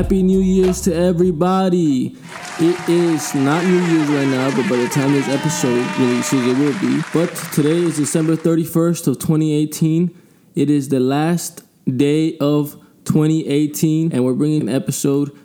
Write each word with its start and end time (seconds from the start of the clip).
Happy 0.00 0.22
New 0.22 0.40
Year's 0.40 0.80
to 0.80 0.94
everybody. 0.94 2.16
It 2.58 2.88
is 2.88 3.34
not 3.34 3.62
New 3.66 3.82
Year's 3.82 4.08
right 4.08 4.28
now, 4.28 4.48
but 4.56 4.66
by 4.66 4.76
the 4.76 4.88
time 4.88 5.12
this 5.12 5.28
episode 5.28 5.84
releases, 5.98 6.46
it 6.46 6.56
will 6.56 6.80
be. 6.80 7.02
But 7.12 7.28
today 7.52 7.76
is 7.82 7.98
December 7.98 8.34
31st 8.34 9.08
of 9.08 9.18
2018. 9.18 10.18
It 10.54 10.70
is 10.70 10.88
the 10.88 11.00
last 11.00 11.64
day 11.98 12.38
of 12.38 12.82
2018, 13.04 14.12
and 14.12 14.24
we're 14.24 14.32
bringing 14.32 14.62
an 14.62 14.68
episode 14.70 15.38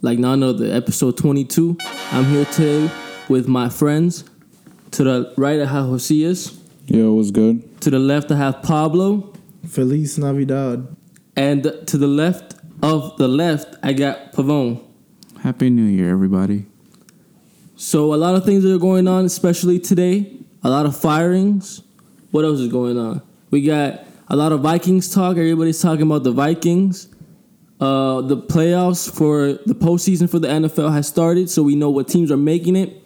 like 0.00 0.18
none 0.18 0.42
other, 0.42 0.64
episode 0.64 1.18
22. 1.18 1.76
I'm 2.10 2.24
here 2.24 2.46
today 2.46 2.90
with 3.28 3.48
my 3.48 3.68
friends. 3.68 4.24
To 4.92 5.04
the 5.04 5.34
right, 5.36 5.60
I 5.60 5.66
have 5.66 5.88
Josias. 5.88 6.58
Yo, 6.86 7.12
what's 7.12 7.30
good? 7.30 7.78
To 7.82 7.90
the 7.90 7.98
left, 7.98 8.32
I 8.32 8.36
have 8.36 8.62
Pablo. 8.62 9.34
Feliz 9.68 10.16
Navidad. 10.16 10.88
And 11.36 11.62
to 11.86 11.98
the 11.98 12.08
left 12.08 12.54
of 12.82 13.16
the 13.16 13.28
left, 13.28 13.76
I 13.82 13.92
got 13.92 14.32
Pavone. 14.32 14.82
Happy 15.42 15.70
New 15.70 15.84
Year, 15.84 16.10
everybody. 16.10 16.66
So 17.76 18.12
a 18.12 18.16
lot 18.16 18.34
of 18.34 18.44
things 18.44 18.64
are 18.64 18.78
going 18.78 19.08
on, 19.08 19.24
especially 19.24 19.78
today. 19.78 20.36
A 20.62 20.70
lot 20.70 20.86
of 20.86 20.96
firings. 20.96 21.82
What 22.30 22.44
else 22.44 22.60
is 22.60 22.68
going 22.68 22.98
on? 22.98 23.22
We 23.50 23.62
got 23.62 24.04
a 24.28 24.36
lot 24.36 24.52
of 24.52 24.60
Vikings 24.60 25.12
talk. 25.12 25.36
Everybody's 25.36 25.80
talking 25.80 26.02
about 26.02 26.22
the 26.22 26.32
Vikings. 26.32 27.08
Uh, 27.80 28.20
the 28.20 28.36
playoffs 28.36 29.10
for 29.10 29.54
the 29.64 29.74
postseason 29.74 30.28
for 30.28 30.38
the 30.38 30.48
NFL 30.48 30.92
has 30.92 31.08
started, 31.08 31.48
so 31.48 31.62
we 31.62 31.74
know 31.74 31.88
what 31.88 32.08
teams 32.08 32.30
are 32.30 32.36
making 32.36 32.76
it. 32.76 33.02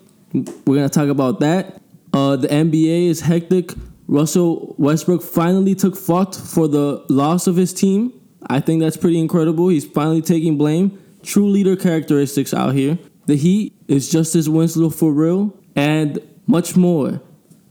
We're 0.67 0.75
gonna 0.75 0.89
talk 0.89 1.09
about 1.09 1.39
that. 1.41 1.81
Uh, 2.13 2.35
the 2.35 2.49
NBA 2.49 3.07
is 3.07 3.21
hectic. 3.21 3.73
Russell 4.09 4.75
Westbrook 4.77 5.23
finally 5.23 5.77
took 5.77 5.97
fault 5.97 6.35
for 6.35 6.67
the 6.67 7.05
loss 7.09 7.47
of 7.47 7.55
his 7.55 7.73
team. 7.73 8.13
I 8.47 8.61
think 8.61 8.81
that's 8.81 8.97
pretty 8.97 9.19
incredible. 9.19 9.69
He's 9.69 9.87
finally 9.87 10.23
taking 10.23 10.59
blame. 10.59 10.99
True 11.23 11.49
leader 11.49 11.77
characteristics 11.77 12.53
out 12.53 12.75
here. 12.75 12.99
The 13.27 13.37
Heat 13.37 13.75
is 13.89 14.11
Justise 14.11 14.49
Winslow 14.49 14.91
for 14.91 15.13
real, 15.13 15.59
and 15.75 16.21
much 16.47 16.77
more. 16.77 17.23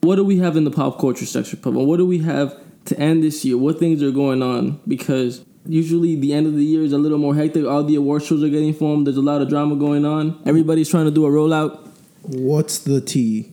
What 0.01 0.15
do 0.15 0.23
we 0.23 0.39
have 0.39 0.57
in 0.57 0.63
the 0.63 0.71
pop 0.71 0.99
culture 0.99 1.25
section, 1.25 1.59
Pavan? 1.59 1.85
What 1.85 1.97
do 1.97 2.05
we 2.05 2.19
have 2.19 2.59
to 2.85 2.99
end 2.99 3.23
this 3.23 3.45
year? 3.45 3.57
What 3.57 3.79
things 3.79 4.01
are 4.01 4.11
going 4.11 4.41
on? 4.41 4.81
Because 4.87 5.45
usually 5.65 6.15
the 6.15 6.33
end 6.33 6.47
of 6.47 6.55
the 6.55 6.65
year 6.65 6.81
is 6.81 6.91
a 6.91 6.97
little 6.97 7.19
more 7.19 7.35
hectic. 7.35 7.65
All 7.65 7.83
the 7.83 7.95
award 7.95 8.23
shows 8.23 8.43
are 8.43 8.49
getting 8.49 8.73
filmed. 8.73 9.07
There's 9.07 9.17
a 9.17 9.21
lot 9.21 9.41
of 9.41 9.49
drama 9.49 9.75
going 9.75 10.05
on. 10.05 10.41
Everybody's 10.45 10.89
trying 10.89 11.05
to 11.05 11.11
do 11.11 11.25
a 11.25 11.29
rollout. 11.29 11.87
What's 12.23 12.79
the 12.79 12.99
tea? 12.99 13.51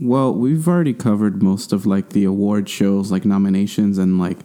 Well, 0.00 0.32
we've 0.32 0.66
already 0.66 0.94
covered 0.94 1.42
most 1.42 1.72
of 1.72 1.84
like 1.84 2.10
the 2.10 2.24
award 2.24 2.68
shows, 2.68 3.10
like 3.10 3.24
nominations, 3.24 3.98
and 3.98 4.18
like 4.18 4.38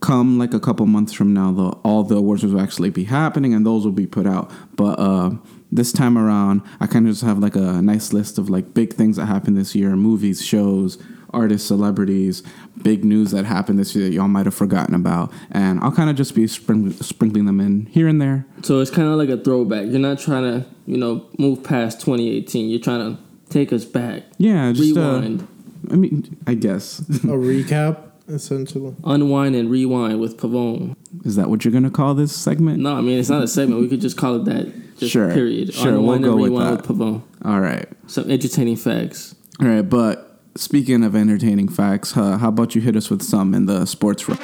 come 0.00 0.38
like 0.38 0.54
a 0.54 0.60
couple 0.60 0.86
months 0.86 1.12
from 1.12 1.32
now, 1.32 1.52
the 1.52 1.68
all 1.84 2.02
the 2.02 2.16
awards 2.16 2.44
will 2.44 2.60
actually 2.60 2.90
be 2.90 3.04
happening, 3.04 3.54
and 3.54 3.64
those 3.64 3.84
will 3.84 3.92
be 3.92 4.06
put 4.06 4.26
out. 4.26 4.50
But 4.74 4.98
uh, 4.98 5.30
this 5.70 5.92
time 5.92 6.18
around, 6.18 6.62
I 6.80 6.86
kind 6.86 7.06
of 7.06 7.12
just 7.12 7.24
have 7.24 7.38
like 7.38 7.56
a 7.56 7.82
nice 7.82 8.12
list 8.12 8.38
of 8.38 8.50
like 8.50 8.74
big 8.74 8.94
things 8.94 9.16
that 9.16 9.26
happened 9.26 9.56
this 9.56 9.74
year: 9.74 9.94
movies, 9.96 10.44
shows, 10.44 10.98
artists, 11.32 11.68
celebrities, 11.68 12.42
big 12.82 13.04
news 13.04 13.30
that 13.30 13.44
happened 13.44 13.78
this 13.78 13.94
year 13.94 14.06
that 14.06 14.14
y'all 14.14 14.28
might 14.28 14.46
have 14.46 14.54
forgotten 14.54 14.94
about, 14.94 15.32
and 15.50 15.80
I'll 15.80 15.92
kind 15.92 16.10
of 16.10 16.16
just 16.16 16.34
be 16.34 16.46
spring- 16.46 16.92
sprinkling 16.92 17.46
them 17.46 17.60
in 17.60 17.86
here 17.86 18.08
and 18.08 18.20
there. 18.20 18.46
So 18.62 18.80
it's 18.80 18.90
kind 18.90 19.08
of 19.08 19.14
like 19.14 19.28
a 19.28 19.36
throwback. 19.42 19.86
You're 19.86 20.00
not 20.00 20.18
trying 20.18 20.44
to, 20.44 20.66
you 20.86 20.96
know, 20.96 21.28
move 21.38 21.62
past 21.62 22.00
2018. 22.00 22.68
You're 22.70 22.80
trying 22.80 23.16
to 23.16 23.22
take 23.50 23.72
us 23.72 23.84
back. 23.84 24.24
Yeah, 24.38 24.72
just 24.72 24.96
uh, 24.96 25.00
rewind, 25.00 25.48
I 25.90 25.96
mean, 25.96 26.36
I 26.46 26.54
guess. 26.54 27.00
A 27.00 27.02
recap, 27.36 28.09
essentially. 28.34 28.94
unwind, 29.04 29.54
and 29.54 29.70
rewind 29.70 30.20
with 30.20 30.36
Pavone. 30.36 30.96
Is 31.24 31.36
that 31.36 31.48
what 31.50 31.64
you're 31.64 31.72
gonna 31.72 31.90
call 31.90 32.14
this 32.14 32.34
segment? 32.34 32.80
No, 32.80 32.94
I 32.94 33.00
mean 33.00 33.18
it's 33.18 33.28
not 33.28 33.42
a 33.42 33.48
segment. 33.48 33.80
We 33.80 33.88
could 33.88 34.00
just 34.00 34.16
call 34.16 34.36
it 34.36 34.44
that. 34.46 34.72
Just 34.98 35.12
Sure, 35.12 35.32
Period. 35.32 35.72
sure, 35.72 35.92
we'll 35.92 36.12
Unwind 36.12 36.24
go 36.24 36.32
and 36.32 36.40
with 36.42 36.50
rewind 36.52 36.78
that. 36.78 36.88
with 36.88 36.98
Pavone. 36.98 37.22
All 37.44 37.60
right. 37.60 37.88
Some 38.06 38.30
entertaining 38.30 38.76
facts. 38.76 39.34
All 39.60 39.66
right, 39.68 39.82
but 39.82 40.40
speaking 40.56 41.02
of 41.04 41.14
entertaining 41.16 41.68
facts, 41.68 42.16
uh, 42.16 42.36
how 42.38 42.48
about 42.48 42.74
you 42.74 42.80
hit 42.80 42.96
us 42.96 43.08
with 43.10 43.22
some 43.22 43.54
in 43.54 43.66
the 43.66 43.86
sports 43.86 44.28
room? 44.28 44.38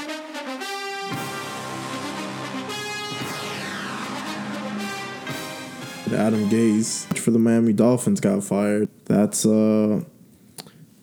Adam 6.15 6.49
Gase 6.49 7.19
for 7.19 7.31
the 7.31 7.39
Miami 7.39 7.73
Dolphins 7.75 8.21
got 8.21 8.43
fired. 8.43 8.89
That's 9.07 9.45
uh 9.45 10.03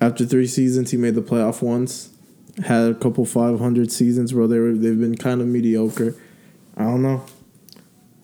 after 0.02 0.26
three 0.26 0.48
seasons 0.48 0.92
he 0.92 0.98
made 0.98 1.14
the 1.16 1.22
playoff 1.22 1.62
once. 1.62 2.10
Had 2.64 2.92
a 2.92 2.94
couple 2.94 3.26
five 3.26 3.60
hundred 3.60 3.92
seasons 3.92 4.34
where 4.34 4.48
they 4.48 4.60
were 4.60 4.74
they've 4.74 5.00
been 5.00 5.18
kind 5.18 5.42
of 5.42 5.48
mediocre. 5.48 6.16
I 6.78 6.84
don't 6.84 7.02
know. 7.02 7.26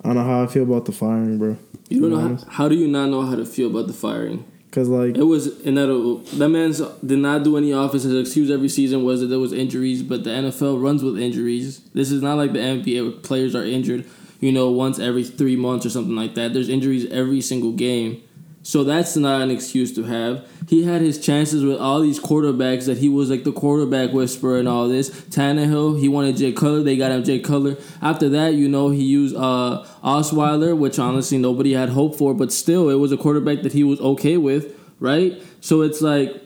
I 0.04 0.08
don't 0.08 0.16
know 0.16 0.24
how 0.24 0.44
I 0.44 0.48
feel 0.48 0.64
about 0.64 0.86
the 0.86 0.92
firing, 0.92 1.38
bro. 1.38 1.58
You 1.90 2.02
don't 2.02 2.10
know 2.12 2.18
how, 2.18 2.26
honest. 2.26 2.48
how 2.48 2.70
do 2.70 2.76
you 2.76 2.88
not 2.88 3.10
know 3.10 3.24
how 3.24 3.36
to 3.36 3.46
feel 3.46 3.70
about 3.70 3.88
the 3.88 3.94
firing? 3.94 4.46
Cause 4.72 4.88
like 4.88 5.18
It 5.18 5.24
was 5.24 5.60
inevitable. 5.62 6.18
That 6.38 6.50
man's 6.50 6.80
did 7.04 7.18
not 7.18 7.44
do 7.44 7.58
any 7.58 7.72
offense. 7.72 8.04
His 8.04 8.16
excuse 8.16 8.52
every 8.52 8.70
season 8.70 9.04
was 9.04 9.22
that 9.22 9.28
there 9.28 9.40
was 9.40 9.52
injuries, 9.52 10.04
but 10.04 10.24
the 10.24 10.30
NFL 10.30 10.82
runs 10.82 11.04
with 11.04 11.18
injuries. 11.18 11.80
This 11.96 12.12
is 12.12 12.22
not 12.22 12.38
like 12.38 12.54
the 12.54 12.60
NBA 12.60 13.04
where 13.04 13.20
players 13.20 13.56
are 13.56 13.64
injured, 13.64 14.06
you 14.40 14.52
know, 14.52 14.70
once 14.70 15.00
every 15.00 15.24
three 15.24 15.56
months 15.56 15.88
or 15.88 15.90
something 15.90 16.16
like 16.16 16.36
that. 16.36 16.54
There's 16.54 16.70
injuries 16.70 17.08
every 17.08 17.42
single 17.42 17.72
game. 17.72 18.22
So 18.70 18.84
that's 18.84 19.18
not 19.18 19.42
an 19.42 19.50
excuse 19.50 19.96
to 19.96 20.04
have. 20.04 20.48
He 20.68 20.84
had 20.84 21.02
his 21.02 21.18
chances 21.18 21.66
with 21.66 21.80
all 21.80 22.02
these 22.02 22.20
quarterbacks 22.20 22.86
that 22.86 23.00
he 23.00 23.10
was 23.10 23.32
like 23.32 23.44
the 23.44 23.52
quarterback 23.52 24.14
whisperer 24.14 24.60
and 24.60 24.68
all 24.68 24.88
this. 24.88 25.10
Tannehill, 25.10 26.00
he 26.00 26.08
wanted 26.08 26.38
Jay 26.38 26.52
Cutler. 26.52 26.84
They 26.84 26.96
got 26.96 27.12
him 27.12 27.24
Jay 27.24 27.40
Cutler. 27.40 27.78
After 28.00 28.30
that, 28.30 28.54
you 28.54 28.70
know, 28.70 28.92
he 28.92 29.04
used 29.04 29.36
uh, 29.36 29.84
Osweiler, 30.04 30.78
which 30.78 31.00
honestly 31.00 31.40
nobody 31.40 31.74
had 31.74 31.90
hope 31.90 32.16
for, 32.16 32.36
but 32.36 32.52
still, 32.52 32.92
it 32.92 33.00
was 33.00 33.12
a 33.12 33.18
quarterback 33.18 33.64
that 33.64 33.74
he 33.74 33.84
was 33.84 34.00
okay 34.02 34.38
with, 34.38 34.80
right? 35.00 35.42
So 35.62 35.82
it's 35.82 36.00
like, 36.02 36.40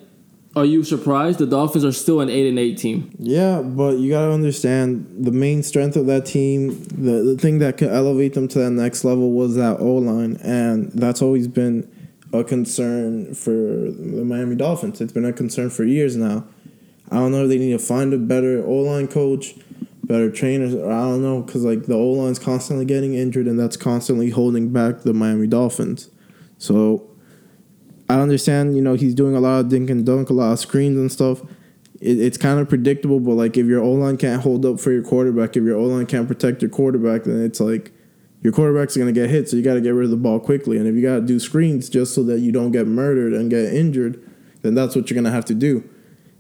are 0.56 0.64
you 0.64 0.86
surprised? 0.86 1.40
The 1.40 1.46
Dolphins 1.46 1.84
are 1.84 1.92
still 1.92 2.22
an 2.22 2.30
eight 2.30 2.48
and 2.48 2.58
eight 2.58 2.78
team. 2.78 3.14
Yeah, 3.20 3.62
but 3.62 3.98
you 3.98 4.10
gotta 4.10 4.32
understand 4.32 5.26
the 5.26 5.32
main 5.34 5.62
strength 5.62 5.98
of 5.98 6.06
that 6.06 6.26
team, 6.26 6.86
the, 6.86 7.34
the 7.34 7.38
thing 7.38 7.60
that 7.60 7.76
could 7.76 7.90
elevate 7.90 8.34
them 8.34 8.48
to 8.48 8.60
that 8.60 8.72
next 8.72 9.04
level 9.04 9.32
was 9.32 9.56
that 9.56 9.82
O 9.82 9.96
line, 9.96 10.38
and 10.42 10.90
that's 10.94 11.22
always 11.22 11.50
been 11.50 11.90
a 12.34 12.44
concern 12.44 13.36
for 13.36 13.52
the 13.52 14.26
Miami 14.26 14.56
Dolphins. 14.56 15.00
It's 15.00 15.14
been 15.14 15.24
a 15.24 15.32
concern 15.32 15.70
for 15.70 15.84
years 15.84 16.18
now. 16.18 16.46
I 17.12 17.18
don't 17.18 17.32
know 17.32 17.44
if 17.44 17.50
they 17.50 17.60
need 17.60 17.74
to 17.74 17.80
find 17.80 18.12
a 18.12 18.18
better 18.18 18.66
O 18.66 18.74
line 18.78 19.08
coach, 19.08 19.54
better 20.04 20.32
trainers, 20.32 20.74
or 20.74 20.92
I 20.92 21.02
don't 21.02 21.22
know, 21.22 21.42
because 21.42 21.64
like 21.64 21.84
the 21.84 21.94
O 21.94 22.10
line's 22.10 22.40
constantly 22.40 22.86
getting 22.86 23.14
injured, 23.14 23.48
and 23.48 23.60
that's 23.60 23.78
constantly 23.78 24.32
holding 24.32 24.74
back 24.74 25.02
the 25.02 25.14
Miami 25.14 25.46
Dolphins. 25.46 26.10
So 26.58 27.08
I 28.10 28.20
understand, 28.20 28.76
you 28.76 28.82
know, 28.82 28.96
he's 28.96 29.14
doing 29.14 29.36
a 29.36 29.40
lot 29.40 29.60
of 29.60 29.70
dink 29.70 29.92
and 29.92 30.04
dunk, 30.04 30.30
a 30.30 30.34
lot 30.34 30.54
of 30.54 30.60
screens 30.60 30.98
and 30.98 31.12
stuff. 31.12 31.42
It, 32.02 32.20
it's 32.20 32.38
kind 32.38 32.60
of 32.60 32.68
predictable, 32.68 33.20
but 33.20 33.34
like 33.34 33.58
if 33.58 33.68
your 33.68 33.82
O 33.82 33.92
line 33.92 34.18
can't 34.18 34.42
hold 34.42 34.66
up 34.66 34.80
for 34.80 34.92
your 34.92 35.04
quarterback, 35.04 35.56
if 35.56 35.64
your 35.64 35.78
O 35.78 35.84
line 35.84 36.08
can't 36.08 36.28
protect 36.28 36.64
your 36.64 36.72
quarterback, 36.72 37.26
then 37.26 37.44
it's 37.44 37.60
like 37.60 37.92
your 38.44 38.54
quarterback's 38.54 38.96
going 38.96 39.14
to 39.14 39.20
get 39.20 39.30
hit. 39.30 39.50
So 39.50 39.56
you 39.56 39.64
got 39.64 39.76
to 39.76 39.82
get 39.82 39.92
rid 39.92 40.06
of 40.06 40.12
the 40.12 40.18
ball 40.18 40.40
quickly. 40.40 40.78
And 40.78 40.86
if 40.86 40.96
you 40.96 41.02
got 41.02 41.16
to 41.16 41.22
do 41.22 41.40
screens 41.40 41.90
just 41.90 42.14
so 42.14 42.24
that 42.24 42.40
you 42.40 42.52
don't 42.52 42.72
get 42.72 42.86
murdered 42.88 43.34
and 43.34 43.50
get 43.50 43.74
injured, 43.74 44.22
then 44.62 44.76
that's 44.76 44.96
what 44.96 45.10
you're 45.10 45.16
going 45.16 45.24
to 45.26 45.32
have 45.32 45.46
to 45.46 45.56
do. 45.56 45.90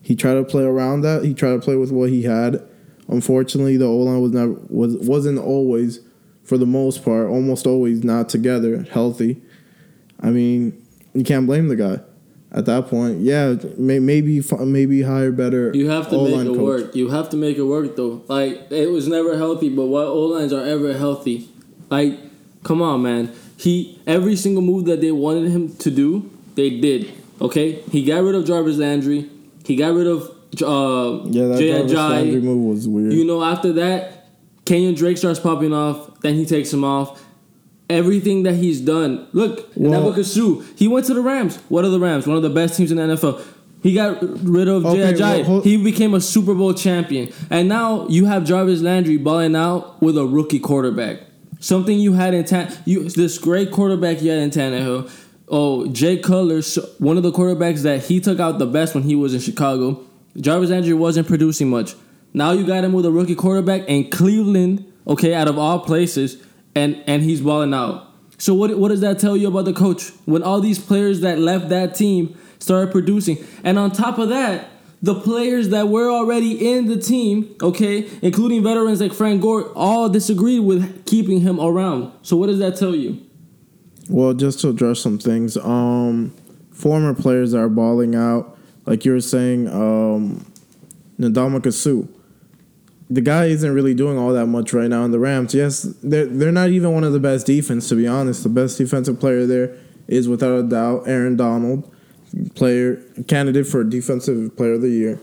He 0.01 0.15
tried 0.15 0.33
to 0.35 0.43
play 0.43 0.63
around 0.63 1.01
that. 1.01 1.23
He 1.23 1.33
tried 1.33 1.53
to 1.53 1.59
play 1.59 1.77
with 1.77 1.91
what 1.91 2.09
he 2.09 2.23
had. 2.23 2.61
Unfortunately, 3.07 3.77
the 3.77 3.85
O 3.85 3.97
line 3.97 4.21
was 4.21 4.31
never 4.31 4.53
was 4.69 4.95
wasn't 4.97 5.39
always, 5.39 6.01
for 6.43 6.57
the 6.57 6.65
most 6.65 7.03
part, 7.03 7.27
almost 7.29 7.65
always 7.65 8.03
not 8.03 8.29
together, 8.29 8.83
healthy. 8.83 9.41
I 10.21 10.29
mean, 10.29 10.81
you 11.13 11.23
can't 11.23 11.45
blame 11.45 11.67
the 11.69 11.75
guy. 11.75 11.99
At 12.51 12.65
that 12.65 12.87
point, 12.87 13.21
yeah, 13.21 13.55
may, 13.77 13.99
maybe 13.99 14.41
maybe 14.59 15.01
hire 15.01 15.31
better. 15.31 15.71
You 15.73 15.89
have 15.89 16.09
to 16.09 16.15
O-line 16.15 16.31
make 16.31 16.41
it 16.41 16.57
coach. 16.57 16.83
work. 16.83 16.95
You 16.95 17.09
have 17.09 17.29
to 17.29 17.37
make 17.37 17.57
it 17.57 17.63
work 17.63 17.95
though. 17.95 18.23
Like 18.27 18.71
it 18.71 18.91
was 18.91 19.07
never 19.07 19.37
healthy, 19.37 19.69
but 19.69 19.85
what 19.87 20.05
O 20.05 20.19
lines 20.25 20.53
are 20.53 20.63
ever 20.63 20.97
healthy? 20.97 21.49
Like, 21.93 22.17
come 22.63 22.81
on, 22.81 23.03
man. 23.03 23.31
He 23.57 23.99
every 24.07 24.35
single 24.35 24.63
move 24.63 24.85
that 24.85 24.99
they 24.99 25.11
wanted 25.11 25.51
him 25.51 25.75
to 25.77 25.91
do, 25.91 26.29
they 26.55 26.69
did. 26.79 27.11
Okay, 27.39 27.67
he 27.91 28.03
got 28.03 28.23
rid 28.23 28.33
of 28.35 28.45
Jarvis 28.45 28.77
Landry. 28.77 29.29
He 29.65 29.75
got 29.75 29.93
rid 29.93 30.07
of 30.07 30.21
uh, 30.61 31.23
Yeah, 31.29 31.47
that 31.49 31.57
Jay 31.59 31.71
Jarvis. 31.71 31.93
Landry 31.93 32.41
move 32.41 32.63
was 32.65 32.87
weird. 32.87 33.13
You 33.13 33.25
know, 33.25 33.43
after 33.43 33.73
that, 33.73 34.27
Kenyan 34.65 34.95
Drake 34.95 35.17
starts 35.19 35.39
popping 35.39 35.71
off. 35.73 36.19
Then 36.21 36.33
he 36.35 36.45
takes 36.45 36.73
him 36.73 36.83
off. 36.83 37.21
Everything 37.89 38.43
that 38.43 38.55
he's 38.55 38.81
done. 38.81 39.27
Look, 39.33 39.69
Well- 39.75 39.91
Nebuchadnezzar 39.91 40.63
He 40.75 40.87
went 40.87 41.05
to 41.07 41.13
the 41.13 41.21
Rams. 41.21 41.57
What 41.69 41.85
are 41.85 41.89
the 41.89 41.99
Rams? 41.99 42.25
One 42.25 42.37
of 42.37 42.43
the 42.43 42.49
best 42.49 42.75
teams 42.77 42.91
in 42.91 42.97
the 42.97 43.03
NFL. 43.03 43.39
He 43.83 43.93
got 43.93 44.17
rid 44.43 44.67
of 44.69 44.85
Okay, 44.85 45.11
Jay 45.11 45.13
Ajayi. 45.13 45.19
well, 45.19 45.43
hold- 45.43 45.63
he 45.65 45.77
became 45.77 46.13
a 46.13 46.21
Super 46.21 46.53
Bowl 46.55 46.73
champion. 46.73 47.29
And 47.49 47.67
now 47.69 48.07
you 48.07 48.25
have 48.25 48.45
Jarvis 48.45 48.81
Landry 48.81 49.17
balling 49.17 49.55
out 49.55 50.01
with 50.01 50.17
a 50.17 50.25
rookie 50.25 50.59
quarterback. 50.59 51.17
Something 51.63 51.97
you 51.97 52.13
had 52.13 52.33
in 52.33 52.43
Tan 52.43 52.73
you 52.85 53.09
this 53.09 53.37
great 53.37 53.71
quarterback 53.71 54.21
you 54.21 54.31
had 54.31 54.39
in 54.39 54.49
Tannehill. 54.49 55.09
Oh, 55.47 55.87
Jay 55.87 56.17
Cutler, 56.17 56.61
one 56.99 57.15
of 57.15 57.23
the 57.23 57.31
quarterbacks 57.31 57.83
that 57.83 58.03
he 58.03 58.19
took 58.19 58.39
out 58.39 58.59
the 58.59 58.65
best 58.65 58.93
when 58.93 59.03
he 59.03 59.15
was 59.15 59.33
in 59.33 59.39
Chicago. 59.39 60.03
Jarvis 60.35 60.71
Landry 60.71 60.93
wasn't 60.93 61.27
producing 61.27 61.69
much. 61.69 61.95
Now 62.33 62.51
you 62.51 62.65
got 62.65 62.83
him 62.83 62.91
with 62.91 63.05
a 63.05 63.11
rookie 63.11 63.35
quarterback, 63.35 63.83
and 63.87 64.11
Cleveland 64.11 64.91
Okay, 65.05 65.33
out 65.33 65.47
of 65.47 65.57
all 65.57 65.79
places, 65.79 66.41
and 66.75 67.01
and 67.07 67.21
he's 67.21 67.41
balling 67.41 67.73
out. 67.73 68.09
So 68.37 68.53
what 68.53 68.77
what 68.77 68.89
does 68.89 69.01
that 69.01 69.19
tell 69.19 69.35
you 69.35 69.47
about 69.47 69.65
the 69.65 69.73
coach? 69.73 70.11
When 70.25 70.43
all 70.43 70.61
these 70.61 70.79
players 70.79 71.21
that 71.21 71.39
left 71.39 71.69
that 71.69 71.95
team 71.95 72.37
started 72.59 72.91
producing, 72.91 73.37
and 73.63 73.77
on 73.77 73.91
top 73.91 74.17
of 74.17 74.29
that, 74.29 74.69
the 75.03 75.13
players 75.13 75.67
that 75.69 75.89
were 75.89 76.09
already 76.09 76.73
in 76.73 76.87
the 76.87 76.97
team, 76.97 77.53
okay, 77.61 78.09
including 78.21 78.63
veterans 78.63 79.01
like 79.01 79.11
Frank 79.11 79.41
Gore, 79.41 79.69
all 79.75 80.07
disagreed 80.07 80.61
with 80.61 81.05
keeping 81.05 81.41
him 81.41 81.59
around. 81.59 82.13
So 82.21 82.37
what 82.37 82.47
does 82.47 82.59
that 82.59 82.77
tell 82.77 82.95
you? 82.95 83.21
Well, 84.09 84.33
just 84.33 84.61
to 84.61 84.69
address 84.69 85.01
some 85.01 85.19
things, 85.19 85.57
um, 85.57 86.33
former 86.71 87.13
players 87.13 87.51
that 87.51 87.59
are 87.59 87.69
balling 87.69 88.15
out, 88.15 88.57
like 88.85 89.03
you 89.03 89.11
were 89.11 89.19
saying, 89.19 89.67
um, 89.67 90.45
Ndamukong. 91.19 92.07
The 93.09 93.21
guy 93.21 93.45
isn't 93.47 93.71
really 93.71 93.93
doing 93.93 94.17
all 94.17 94.31
that 94.31 94.47
much 94.47 94.73
right 94.73 94.89
now 94.89 95.03
in 95.03 95.11
the 95.11 95.19
Rams. 95.19 95.53
Yes, 95.53 95.81
they're 96.01 96.25
they're 96.25 96.51
not 96.51 96.69
even 96.69 96.93
one 96.93 97.03
of 97.03 97.13
the 97.13 97.19
best 97.19 97.45
defense 97.45 97.87
to 97.89 97.95
be 97.95 98.07
honest. 98.07 98.41
The 98.41 98.49
best 98.49 98.77
defensive 98.77 99.19
player 99.19 99.45
there 99.45 99.75
is 100.07 100.27
without 100.27 100.57
a 100.57 100.63
doubt 100.63 101.03
Aaron 101.05 101.35
Donald, 101.35 101.92
player 102.55 102.95
candidate 103.27 103.67
for 103.67 103.83
defensive 103.83 104.55
player 104.55 104.73
of 104.73 104.81
the 104.81 104.89
year. 104.89 105.19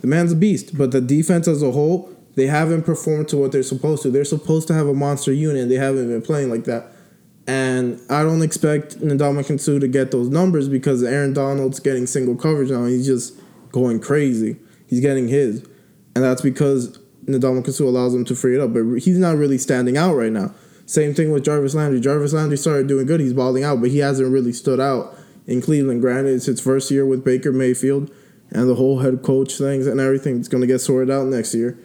The 0.00 0.06
man's 0.06 0.32
a 0.32 0.36
beast, 0.36 0.76
but 0.76 0.90
the 0.90 1.00
defense 1.00 1.48
as 1.48 1.62
a 1.62 1.72
whole, 1.72 2.10
they 2.34 2.46
haven't 2.46 2.82
performed 2.82 3.28
to 3.28 3.36
what 3.36 3.52
they're 3.52 3.62
supposed 3.62 4.02
to. 4.02 4.10
They're 4.10 4.24
supposed 4.24 4.68
to 4.68 4.74
have 4.74 4.86
a 4.86 4.94
monster 4.94 5.32
unit, 5.32 5.68
they 5.68 5.76
haven't 5.76 6.08
been 6.08 6.22
playing 6.22 6.50
like 6.50 6.64
that. 6.64 6.90
And 7.46 8.00
I 8.08 8.22
don't 8.22 8.42
expect 8.42 8.98
Ndamukong 9.00 9.60
Suh 9.60 9.78
to 9.78 9.88
get 9.88 10.10
those 10.10 10.30
numbers 10.30 10.68
because 10.68 11.02
Aaron 11.02 11.34
Donald's 11.34 11.78
getting 11.78 12.06
single 12.06 12.36
coverage 12.36 12.70
now. 12.70 12.86
He's 12.86 13.06
just 13.06 13.38
going 13.70 14.00
crazy. 14.00 14.56
He's 14.86 15.00
getting 15.00 15.28
his. 15.28 15.60
And 16.14 16.24
that's 16.24 16.40
because 16.40 16.98
Ndamukong 17.26 17.72
Suh 17.72 17.84
allows 17.84 18.14
him 18.14 18.24
to 18.24 18.34
free 18.34 18.54
it 18.54 18.62
up. 18.62 18.72
But 18.72 18.98
he's 18.98 19.18
not 19.18 19.36
really 19.36 19.58
standing 19.58 19.98
out 19.98 20.14
right 20.14 20.32
now. 20.32 20.54
Same 20.86 21.12
thing 21.12 21.32
with 21.32 21.44
Jarvis 21.44 21.74
Landry. 21.74 22.00
Jarvis 22.00 22.32
Landry 22.32 22.56
started 22.56 22.86
doing 22.86 23.04
good. 23.04 23.20
He's 23.20 23.34
balling 23.34 23.62
out, 23.62 23.80
but 23.80 23.90
he 23.90 23.98
hasn't 23.98 24.32
really 24.32 24.52
stood 24.52 24.80
out 24.80 25.14
in 25.46 25.60
Cleveland. 25.60 26.00
Granted, 26.00 26.34
it's 26.34 26.46
his 26.46 26.60
first 26.60 26.90
year 26.90 27.06
with 27.06 27.24
Baker 27.24 27.52
Mayfield 27.52 28.10
and 28.50 28.68
the 28.68 28.74
whole 28.74 29.00
head 29.00 29.22
coach 29.22 29.56
things 29.56 29.86
and 29.86 30.00
everything. 30.00 30.38
It's 30.38 30.48
going 30.48 30.60
to 30.60 30.66
get 30.66 30.80
sorted 30.80 31.10
out 31.10 31.26
next 31.26 31.54
year. 31.54 31.78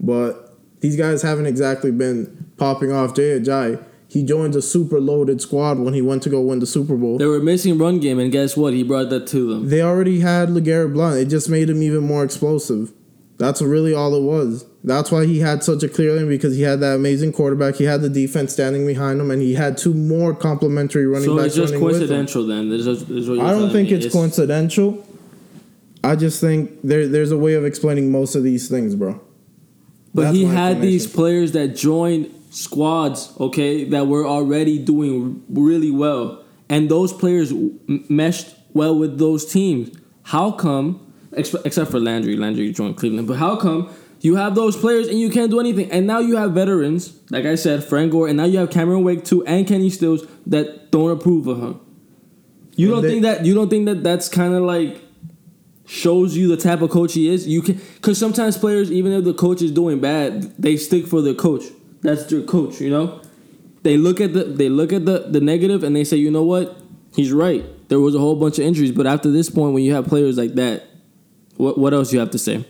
But 0.00 0.56
these 0.80 0.96
guys 0.96 1.22
haven't 1.22 1.46
exactly 1.46 1.90
been 1.90 2.52
popping 2.56 2.92
off. 2.92 3.14
Jay 3.14 3.38
Ajayi 3.38 3.84
he 4.12 4.22
joined 4.22 4.54
a 4.54 4.60
super 4.60 5.00
loaded 5.00 5.40
squad 5.40 5.78
when 5.78 5.94
he 5.94 6.02
went 6.02 6.22
to 6.24 6.28
go 6.28 6.42
win 6.42 6.58
the 6.58 6.66
Super 6.66 6.96
Bowl. 6.96 7.16
They 7.16 7.24
were 7.24 7.40
missing 7.40 7.78
run 7.78 7.98
game, 7.98 8.18
and 8.18 8.30
guess 8.30 8.58
what? 8.58 8.74
He 8.74 8.82
brought 8.82 9.08
that 9.08 9.26
to 9.28 9.48
them. 9.48 9.70
They 9.70 9.80
already 9.80 10.20
had 10.20 10.50
LeGarrette 10.50 10.92
Blount. 10.92 11.16
It 11.16 11.30
just 11.30 11.48
made 11.48 11.70
him 11.70 11.82
even 11.82 12.06
more 12.06 12.22
explosive. 12.22 12.92
That's 13.38 13.62
really 13.62 13.94
all 13.94 14.14
it 14.14 14.20
was. 14.20 14.66
That's 14.84 15.12
why 15.12 15.26
he 15.26 15.38
had 15.38 15.62
such 15.62 15.84
a 15.84 15.88
clear 15.88 16.16
lane 16.16 16.28
because 16.28 16.56
he 16.56 16.62
had 16.62 16.80
that 16.80 16.96
amazing 16.96 17.32
quarterback. 17.32 17.76
He 17.76 17.84
had 17.84 18.00
the 18.00 18.08
defense 18.08 18.52
standing 18.52 18.84
behind 18.84 19.20
him, 19.20 19.30
and 19.30 19.40
he 19.40 19.54
had 19.54 19.78
two 19.78 19.94
more 19.94 20.34
complementary 20.34 21.06
running 21.06 21.28
so 21.28 21.36
backs. 21.36 21.54
So 21.54 21.62
it's 21.62 21.70
just 21.70 21.80
coincidental 21.80 22.46
then. 22.46 22.68
There's 22.68 22.84
just, 22.84 23.08
there's 23.08 23.30
I 23.30 23.50
don't 23.52 23.70
think 23.70 23.92
it's, 23.92 24.06
it's, 24.06 24.14
coincidental. 24.14 25.06
I 26.02 26.16
just 26.16 26.40
think 26.40 26.80
there 26.82 27.06
there's 27.06 27.30
a 27.30 27.38
way 27.38 27.54
of 27.54 27.64
explaining 27.64 28.10
most 28.10 28.34
of 28.34 28.42
these 28.42 28.68
things, 28.68 28.96
bro. 28.96 29.20
But 30.14 30.22
That's 30.22 30.36
he 30.36 30.44
had 30.44 30.82
these 30.82 31.06
players 31.06 31.52
that 31.52 31.76
joined 31.76 32.34
squads, 32.50 33.32
okay, 33.38 33.84
that 33.84 34.08
were 34.08 34.26
already 34.26 34.78
doing 34.80 35.44
really 35.48 35.92
well, 35.92 36.44
and 36.68 36.90
those 36.90 37.12
players 37.12 37.52
meshed 37.86 38.48
well 38.72 38.98
with 38.98 39.18
those 39.18 39.46
teams. 39.46 39.96
How 40.24 40.50
come, 40.50 41.12
except 41.32 41.92
for 41.92 42.00
Landry, 42.00 42.36
Landry 42.36 42.72
joined 42.72 42.96
Cleveland, 42.96 43.28
but 43.28 43.36
how 43.36 43.54
come 43.56 43.88
you 44.22 44.36
have 44.36 44.54
those 44.54 44.76
players 44.76 45.08
and 45.08 45.18
you 45.18 45.30
can't 45.30 45.50
do 45.50 45.60
anything? 45.60 45.90
And 45.90 46.06
now 46.06 46.20
you 46.20 46.36
have 46.36 46.52
veterans, 46.52 47.18
like 47.30 47.44
I 47.44 47.56
said, 47.56 47.84
Frank 47.84 48.12
Gore, 48.12 48.28
and 48.28 48.36
now 48.36 48.44
you 48.44 48.58
have 48.58 48.70
Cameron 48.70 49.02
Wake 49.02 49.24
too, 49.24 49.44
and 49.44 49.66
Kenny 49.66 49.90
Stills 49.90 50.24
that 50.46 50.90
don't 50.92 51.10
approve 51.10 51.48
of 51.48 51.60
him. 51.60 51.80
You 52.76 52.88
don't 52.90 53.02
they, 53.02 53.10
think 53.10 53.22
that 53.22 53.44
you 53.44 53.54
don't 53.54 53.68
think 53.68 53.86
that 53.86 54.02
that's 54.02 54.28
kind 54.28 54.54
of 54.54 54.62
like 54.62 55.02
shows 55.86 56.36
you 56.36 56.48
the 56.48 56.56
type 56.56 56.80
of 56.80 56.90
coach 56.90 57.14
he 57.14 57.28
is. 57.28 57.46
You 57.46 57.62
can 57.62 57.80
because 57.96 58.18
sometimes 58.18 58.56
players, 58.56 58.90
even 58.90 59.12
if 59.12 59.24
the 59.24 59.34
coach 59.34 59.60
is 59.60 59.72
doing 59.72 60.00
bad, 60.00 60.56
they 60.56 60.76
stick 60.76 61.06
for 61.06 61.20
the 61.20 61.34
coach. 61.34 61.64
That's 62.00 62.24
their 62.26 62.42
coach, 62.42 62.80
you 62.80 62.90
know. 62.90 63.20
They 63.82 63.96
look 63.96 64.20
at 64.20 64.32
the 64.32 64.44
they 64.44 64.68
look 64.68 64.92
at 64.92 65.04
the 65.04 65.26
the 65.28 65.40
negative 65.40 65.82
and 65.82 65.94
they 65.94 66.04
say, 66.04 66.16
you 66.16 66.30
know 66.30 66.44
what, 66.44 66.76
he's 67.14 67.32
right. 67.32 67.64
There 67.88 68.00
was 68.00 68.14
a 68.14 68.18
whole 68.18 68.36
bunch 68.36 68.58
of 68.58 68.64
injuries, 68.64 68.92
but 68.92 69.06
after 69.06 69.30
this 69.30 69.50
point, 69.50 69.74
when 69.74 69.82
you 69.82 69.94
have 69.94 70.06
players 70.06 70.38
like 70.38 70.54
that, 70.54 70.84
what 71.56 71.76
what 71.76 71.92
else 71.92 72.12
you 72.12 72.20
have 72.20 72.30
to 72.30 72.38
say? 72.38 72.64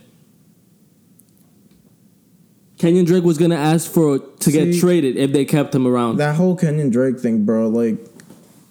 Kenyan 2.83 3.05
Drake 3.05 3.23
was 3.23 3.37
gonna 3.37 3.55
ask 3.55 3.89
for 3.89 4.19
to 4.19 4.51
See, 4.51 4.51
get 4.51 4.77
traded 4.77 5.15
if 5.15 5.31
they 5.31 5.45
kept 5.45 5.73
him 5.73 5.87
around. 5.87 6.17
That 6.17 6.35
whole 6.35 6.57
Kenyan 6.57 6.91
Drake 6.91 7.17
thing, 7.17 7.45
bro. 7.45 7.69
Like, 7.69 7.97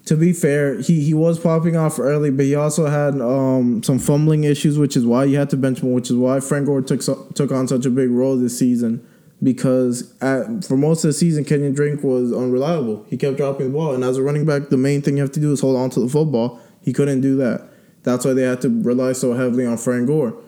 to 0.05 0.15
be 0.15 0.33
fair, 0.33 0.79
he 0.81 1.01
he 1.01 1.15
was 1.15 1.39
popping 1.39 1.75
off 1.75 1.97
early, 1.97 2.29
but 2.29 2.45
he 2.45 2.53
also 2.53 2.85
had 2.85 3.19
um, 3.19 3.81
some 3.81 3.97
fumbling 3.97 4.43
issues, 4.43 4.77
which 4.77 4.95
is 4.95 5.03
why 5.03 5.25
he 5.25 5.33
had 5.33 5.49
to 5.49 5.57
bench 5.57 5.79
him, 5.79 5.93
which 5.93 6.11
is 6.11 6.15
why 6.15 6.39
Frank 6.41 6.67
Gore 6.67 6.83
took 6.83 7.01
so, 7.01 7.25
took 7.33 7.51
on 7.51 7.67
such 7.67 7.87
a 7.87 7.89
big 7.89 8.11
role 8.11 8.37
this 8.37 8.55
season 8.57 9.03
because 9.41 10.13
at, 10.21 10.63
for 10.63 10.77
most 10.77 11.03
of 11.03 11.09
the 11.09 11.13
season, 11.13 11.43
Kenyan 11.43 11.75
Drake 11.75 12.03
was 12.03 12.31
unreliable. 12.31 13.05
He 13.09 13.17
kept 13.17 13.37
dropping 13.37 13.71
the 13.71 13.73
ball, 13.73 13.95
and 13.95 14.03
as 14.03 14.17
a 14.17 14.21
running 14.21 14.45
back, 14.45 14.69
the 14.69 14.77
main 14.77 15.01
thing 15.01 15.17
you 15.17 15.23
have 15.23 15.31
to 15.31 15.39
do 15.39 15.51
is 15.51 15.59
hold 15.59 15.75
on 15.75 15.89
to 15.89 15.99
the 15.99 16.07
football. 16.07 16.61
He 16.81 16.93
couldn't 16.93 17.21
do 17.21 17.35
that. 17.37 17.67
That's 18.03 18.25
why 18.25 18.33
they 18.33 18.43
had 18.43 18.61
to 18.61 18.69
rely 18.83 19.13
so 19.13 19.33
heavily 19.33 19.65
on 19.65 19.77
Frank 19.77 20.05
Gore. 20.05 20.39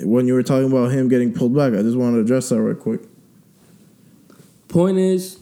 When 0.00 0.26
you 0.26 0.34
were 0.34 0.42
talking 0.42 0.70
about 0.70 0.92
him 0.92 1.08
getting 1.08 1.32
pulled 1.32 1.54
back, 1.54 1.72
I 1.72 1.82
just 1.82 1.96
wanted 1.96 2.16
to 2.16 2.22
address 2.22 2.48
that 2.50 2.60
real 2.60 2.76
quick. 2.76 3.00
Point 4.68 4.98
is 4.98 5.38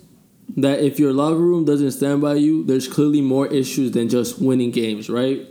that 0.56 0.80
if 0.80 0.98
your 0.98 1.12
locker 1.12 1.36
room 1.36 1.64
doesn't 1.64 1.90
stand 1.90 2.22
by 2.22 2.34
you, 2.34 2.64
there's 2.64 2.88
clearly 2.88 3.20
more 3.20 3.46
issues 3.46 3.90
than 3.90 4.08
just 4.08 4.40
winning 4.40 4.70
games, 4.70 5.10
right? 5.10 5.46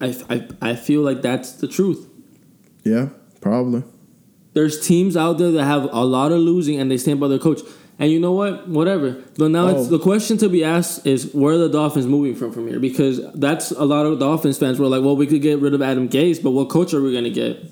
I, 0.00 0.16
I, 0.30 0.48
I 0.70 0.76
feel 0.76 1.02
like 1.02 1.22
that's 1.22 1.52
the 1.52 1.68
truth. 1.68 2.08
Yeah, 2.84 3.08
probably 3.40 3.82
there's 4.54 4.84
teams 4.84 5.16
out 5.16 5.38
there 5.38 5.50
that 5.50 5.64
have 5.64 5.84
a 5.92 6.04
lot 6.04 6.32
of 6.32 6.38
losing 6.38 6.80
and 6.80 6.90
they 6.90 6.96
stand 6.96 7.20
by 7.20 7.28
their 7.28 7.38
coach. 7.38 7.60
And 7.98 8.10
you 8.10 8.18
know 8.18 8.32
what? 8.32 8.68
Whatever. 8.68 9.22
But 9.36 9.50
now 9.50 9.66
oh. 9.66 9.80
it's 9.80 9.88
the 9.88 9.98
question 9.98 10.38
to 10.38 10.48
be 10.48 10.64
asked 10.64 11.06
is 11.06 11.32
where 11.32 11.54
are 11.54 11.58
the 11.58 11.68
Dolphins 11.68 12.06
moving 12.06 12.34
from 12.34 12.52
from 12.52 12.66
here? 12.66 12.80
Because 12.80 13.20
that's 13.34 13.70
a 13.72 13.84
lot 13.84 14.06
of 14.06 14.18
Dolphins 14.18 14.58
fans 14.58 14.80
were 14.80 14.86
like, 14.86 15.02
well, 15.02 15.16
we 15.16 15.26
could 15.26 15.42
get 15.42 15.60
rid 15.60 15.74
of 15.74 15.82
Adam 15.82 16.08
Gase, 16.08 16.42
but 16.42 16.52
what 16.52 16.70
coach 16.70 16.94
are 16.94 17.02
we 17.02 17.12
gonna 17.12 17.30
get? 17.30 17.62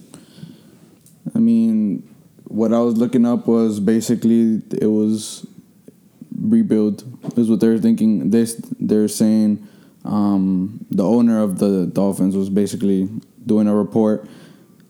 I 1.35 1.38
mean, 1.38 2.09
what 2.45 2.73
I 2.73 2.81
was 2.81 2.97
looking 2.97 3.25
up 3.26 3.47
was 3.47 3.81
basically 3.81 4.62
it 4.81 4.87
was 4.87 5.47
rebuild 6.38 7.05
is 7.38 7.49
what 7.49 7.61
they're 7.61 7.79
thinking. 7.79 8.31
This 8.31 8.61
they're 8.79 9.09
saying 9.09 9.67
um, 10.05 10.85
the 10.91 11.05
owner 11.05 11.43
of 11.43 11.59
the 11.59 11.87
Dolphins 11.87 12.37
was 12.37 12.50
basically 12.50 13.09
doing 13.47 13.69
a 13.69 13.75
report 13.75 14.29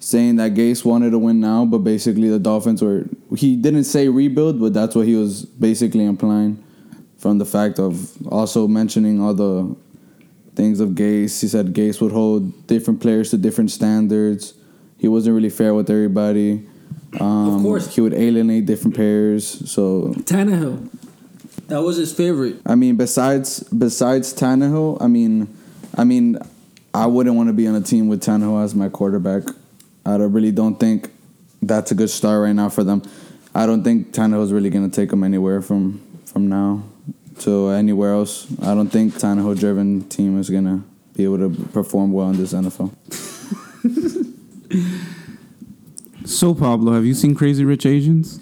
saying 0.03 0.37
that 0.37 0.55
Gase 0.55 0.85
wanted 0.85 1.11
to 1.11 1.19
win 1.19 1.41
now, 1.41 1.65
but 1.65 1.79
basically 1.79 2.29
the 2.29 2.39
Dolphins 2.39 2.83
were. 2.83 3.05
He 3.37 3.57
didn't 3.57 3.85
say 3.85 4.09
rebuild, 4.09 4.61
but 4.61 4.75
that's 4.75 4.95
what 4.97 5.07
he 5.07 5.15
was 5.15 5.45
basically 5.45 6.05
implying 6.05 6.63
from 7.19 7.39
the 7.39 7.45
fact 7.45 7.79
of 7.79 8.11
also 8.27 8.67
mentioning 8.67 9.21
all 9.21 9.35
the 9.35 9.77
things 10.57 10.81
of 10.81 10.91
Gase. 10.91 11.41
He 11.41 11.49
said 11.49 11.73
Gase 11.73 12.01
would 12.01 12.13
hold 12.13 12.67
different 12.67 13.01
players 13.01 13.31
to 13.31 13.39
different 13.39 13.71
standards. 13.71 14.55
He 15.03 15.09
wasn't 15.09 15.35
really 15.35 15.51
fair 15.51 15.75
with 15.75 15.91
everybody. 15.91 16.65
Um, 17.19 17.57
of 17.57 17.63
course, 17.63 17.93
he 17.93 18.01
would 18.01 18.15
alienate 18.15 18.67
different 18.67 18.95
players. 18.95 19.69
So 19.69 20.15
Tannehill, 20.19 20.89
that 21.67 21.83
was 21.83 21.97
his 21.97 22.13
favorite. 22.13 22.61
I 22.65 22.77
mean, 22.77 22.95
besides 22.95 23.65
besides 23.65 24.33
Tannehill, 24.33 25.03
I 25.03 25.09
mean, 25.09 25.53
I 25.97 26.05
mean, 26.05 26.39
I 26.95 27.07
wouldn't 27.07 27.35
want 27.35 27.49
to 27.49 27.53
be 27.53 27.67
on 27.67 27.75
a 27.75 27.81
team 27.81 28.07
with 28.07 28.23
Tannehill 28.23 28.63
as 28.63 28.77
my 28.77 28.89
quarterback. 28.89 29.43
I 30.07 30.15
really 30.15 30.53
don't 30.53 30.79
think 30.79 31.11
that's 31.61 31.91
a 31.91 31.97
good 31.97 32.11
start 32.11 32.41
right 32.41 32.53
now 32.53 32.69
for 32.69 32.85
them. 32.85 33.03
I 33.57 33.67
don't 33.67 33.83
think 33.83 34.13
Tannehill 34.13 34.45
is 34.45 34.53
really 34.53 34.71
going 34.71 34.89
to 34.89 34.95
take 34.95 35.11
them 35.11 35.25
anywhere 35.25 35.63
from 35.63 36.01
from 36.27 36.49
now 36.49 36.85
to 37.41 37.71
anywhere 37.71 38.13
else. 38.13 38.47
I 38.63 38.77
don't 38.77 38.89
think 38.89 39.15
Tannehill 39.15 39.59
driven 39.59 40.09
team 40.09 40.39
is 40.39 40.49
going 40.49 40.65
to 40.65 40.85
be 41.17 41.25
able 41.25 41.39
to 41.39 41.51
perform 41.73 42.13
well 42.13 42.31
in 42.31 42.37
this 42.37 42.53
NFL. 42.53 42.93
so 46.25 46.55
Pablo, 46.55 46.93
have 46.93 47.05
you 47.05 47.15
seen 47.15 47.35
Crazy 47.35 47.65
Rich 47.65 47.87
Asians? 47.87 48.41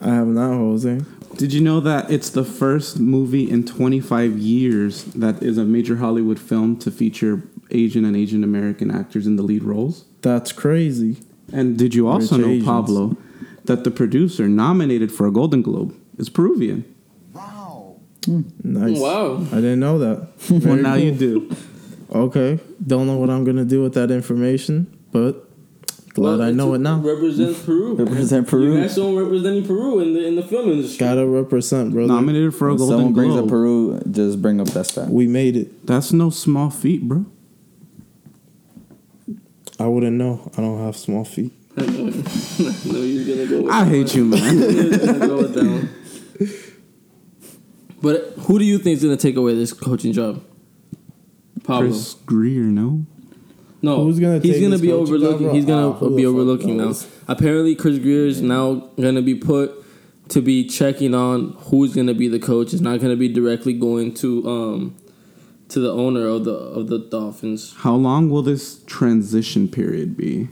I 0.00 0.14
have 0.14 0.26
not, 0.28 0.54
Jose. 0.54 1.00
Did 1.36 1.52
you 1.52 1.60
know 1.60 1.80
that 1.80 2.10
it's 2.10 2.30
the 2.30 2.44
first 2.44 2.98
movie 2.98 3.48
in 3.48 3.64
25 3.64 4.38
years 4.38 5.04
that 5.04 5.42
is 5.42 5.56
a 5.56 5.64
major 5.64 5.96
Hollywood 5.96 6.38
film 6.38 6.76
to 6.78 6.90
feature 6.90 7.42
Asian 7.70 8.04
and 8.04 8.16
Asian 8.16 8.42
American 8.42 8.90
actors 8.90 9.26
in 9.26 9.36
the 9.36 9.42
lead 9.42 9.62
roles? 9.62 10.04
That's 10.22 10.52
crazy. 10.52 11.18
And 11.52 11.78
did 11.78 11.94
you 11.94 12.08
also 12.08 12.36
Rich 12.36 12.44
know, 12.44 12.52
Asians. 12.52 12.64
Pablo, 12.66 13.16
that 13.64 13.84
the 13.84 13.90
producer 13.90 14.48
nominated 14.48 15.12
for 15.12 15.26
a 15.26 15.32
Golden 15.32 15.62
Globe 15.62 15.94
is 16.16 16.28
Peruvian? 16.28 16.84
Wow. 17.32 17.96
Hmm. 18.24 18.42
Nice. 18.64 18.98
Wow. 18.98 19.36
I 19.52 19.56
didn't 19.56 19.80
know 19.80 19.98
that. 19.98 20.28
well, 20.50 20.76
now 20.76 20.94
cool. 20.94 21.04
you 21.04 21.12
do. 21.12 21.56
Okay. 22.14 22.58
Don't 22.86 23.06
know 23.06 23.16
what 23.16 23.30
I'm 23.30 23.44
going 23.44 23.56
to 23.56 23.64
do 23.64 23.82
with 23.82 23.94
that 23.94 24.10
information, 24.10 24.86
but 25.12 25.44
Glad 26.14 26.40
I 26.40 26.50
know 26.50 26.74
it 26.74 26.78
now. 26.80 26.98
Represents 26.98 27.62
Peru. 27.64 27.94
Represent 27.94 28.46
You 28.46 28.50
Peru. 28.50 28.80
got 28.82 28.90
someone 28.90 29.22
representing 29.22 29.64
Peru 29.66 30.00
in 30.00 30.14
the 30.14 30.26
in 30.26 30.34
the 30.34 30.42
film 30.42 30.68
industry. 30.70 30.98
Gotta 30.98 31.24
represent, 31.24 31.92
brother. 31.92 32.08
Nominated 32.08 32.54
for 32.56 32.68
a 32.68 32.70
When 32.70 32.78
Golden 32.78 32.96
someone 32.98 33.12
brings 33.14 33.36
up 33.36 33.46
Peru, 33.48 34.00
just 34.10 34.42
bring 34.42 34.60
up 34.60 34.66
that 34.68 34.86
stat. 34.86 35.08
We 35.10 35.28
made 35.28 35.54
it. 35.56 35.86
That's 35.86 36.12
no 36.12 36.30
small 36.30 36.70
feat, 36.70 37.02
bro. 37.06 37.24
I 39.78 39.86
wouldn't 39.86 40.16
know. 40.16 40.50
I 40.56 40.60
don't 40.60 40.80
have 40.84 40.96
small 40.96 41.24
feet. 41.24 41.52
no, 41.76 41.84
he's 41.84 43.28
gonna 43.28 43.46
go. 43.46 43.62
With 43.62 43.70
I 43.70 43.84
hate 43.84 44.14
you, 44.16 44.24
man. 44.24 44.40
He's 44.58 44.96
gonna 44.98 45.18
go 45.26 45.36
with 45.36 45.54
that 45.54 45.64
one. 45.64 45.88
But 48.02 48.34
who 48.46 48.58
do 48.58 48.64
you 48.64 48.78
think 48.78 48.96
is 48.96 49.04
gonna 49.04 49.16
take 49.16 49.36
away 49.36 49.54
this 49.54 49.72
coaching 49.72 50.12
job? 50.12 50.42
Pablo. 51.68 51.88
Chris 51.90 52.14
Grier, 52.26 52.64
no. 52.64 53.06
No, 53.80 54.02
Who's 54.02 54.18
gonna 54.18 54.40
he's 54.40 54.54
take 54.54 54.62
gonna 54.62 54.70
this 54.72 54.80
be 54.80 54.88
coaching 54.88 55.14
overlooking. 55.14 55.50
He's 55.54 55.64
gonna 55.64 55.90
Ah, 55.90 55.92
who 55.92 56.16
be 56.16 56.22
the 56.22 56.28
fuck 56.28 56.32
overlooking 56.34 56.76
now. 56.78 56.84
knows? 56.86 57.06
Apparently, 57.28 57.76
Chris 57.76 57.98
Grier 58.00 58.26
is 58.26 58.42
now 58.42 58.90
gonna 59.00 59.22
be 59.22 59.36
put 59.36 59.72
to 60.30 60.42
be 60.42 60.66
checking 60.66 61.14
on 61.14 61.54
who's 61.70 61.94
gonna 61.94 62.12
be 62.14 62.26
the 62.26 62.40
coach. 62.40 62.72
It's 62.72 62.82
not 62.82 63.00
gonna 63.00 63.14
be 63.16 63.28
directly 63.28 63.72
going 63.74 64.14
to 64.14 64.48
um 64.48 64.94
to 65.68 65.78
the 65.80 65.92
owner 65.92 66.26
of 66.26 66.44
the 66.44 66.52
of 66.54 66.88
the 66.88 66.98
Dolphins. 66.98 67.74
How 67.78 67.94
long 67.94 68.30
will 68.30 68.42
this 68.42 68.82
transition 68.86 69.68
period 69.68 70.16
be? 70.16 70.48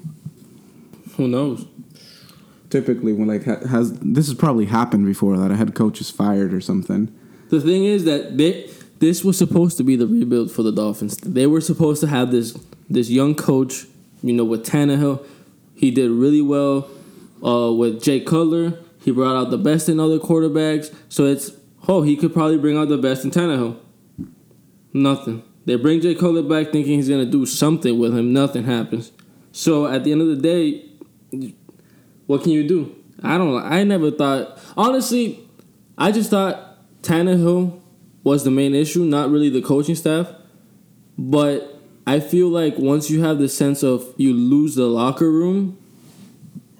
Who 1.17 1.27
knows? 1.27 1.67
Typically, 2.71 3.13
when 3.13 3.27
like 3.29 3.45
ha- 3.45 3.67
has 3.69 3.99
this 4.01 4.27
has 4.27 4.35
probably 4.37 4.67
happened 4.67 5.07
before 5.07 5.37
that 5.37 5.51
a 5.51 5.57
head 5.57 5.75
coach 5.75 6.01
is 6.01 6.11
fired 6.11 6.53
or 6.55 6.61
something. 6.61 7.13
The 7.49 7.61
thing 7.61 7.85
is 7.85 8.05
that 8.05 8.37
they 8.37 8.69
this 8.99 9.25
was 9.25 9.37
supposed 9.37 9.77
to 9.79 9.85
be 9.85 9.97
the 9.97 10.07
rebuild 10.07 10.51
for 10.51 10.63
the 10.63 10.73
Dolphins. 10.73 11.17
They 11.19 11.47
were 11.47 11.61
supposed 11.61 12.01
to 12.01 12.07
have 12.07 12.31
this 12.31 12.59
this 12.89 13.11
young 13.11 13.35
coach, 13.35 13.87
you 14.23 14.33
know, 14.33 14.45
with 14.45 14.65
Tannehill. 14.65 15.25
He 15.75 15.91
did 15.91 16.11
really 16.11 16.43
well 16.43 16.89
uh, 17.45 17.73
with 17.73 18.03
Jay 18.03 18.21
Cutler. 18.21 18.79
He 19.05 19.11
brought 19.11 19.37
out 19.37 19.51
the 19.51 19.59
best 19.59 19.89
in 19.89 20.01
other 20.01 20.19
quarterbacks. 20.19 20.95
So 21.09 21.25
it's 21.25 21.51
oh, 21.89 22.03
he 22.03 22.17
could 22.17 22.33
probably 22.33 22.59
bring 22.59 22.77
out 22.77 22.89
the 22.89 22.99
best 22.99 23.25
in 23.25 23.31
Tannehill. 23.31 23.79
Nothing. 24.93 25.43
They 25.67 25.77
bring 25.77 26.01
Jay 26.01 26.15
Cutler 26.15 26.43
back 26.43 26.73
thinking 26.73 26.95
he's 26.95 27.09
gonna 27.09 27.27
do 27.27 27.45
something 27.45 27.99
with 27.99 28.17
him. 28.17 28.33
Nothing 28.33 28.65
happens. 28.65 29.13
So 29.53 29.87
at 29.87 30.05
the 30.05 30.13
end 30.13 30.23
of 30.23 30.29
the 30.29 30.37
day, 30.37 30.85
what 32.27 32.43
can 32.43 32.53
you 32.53 32.67
do? 32.67 32.95
I 33.23 33.39
don't. 33.39 33.63
I 33.63 33.85
never 33.85 34.11
thought. 34.11 34.59
Honestly, 34.77 35.41
I 35.99 36.13
just 36.13 36.31
thought 36.31 36.79
Tannehill 37.03 37.81
was 38.27 38.43
the 38.43 38.51
main 38.51 38.75
issue, 38.75 39.05
not 39.05 39.31
really 39.31 39.49
the 39.49 39.63
coaching 39.63 39.95
staff. 39.95 40.29
But 41.17 41.81
I 42.09 42.19
feel 42.19 42.49
like 42.49 42.77
once 42.77 43.09
you 43.09 43.23
have 43.23 43.39
the 43.39 43.49
sense 43.49 43.85
of 43.85 44.13
you 44.17 44.35
lose 44.35 44.75
the 44.75 44.87
locker 44.87 45.31
room, 45.31 45.79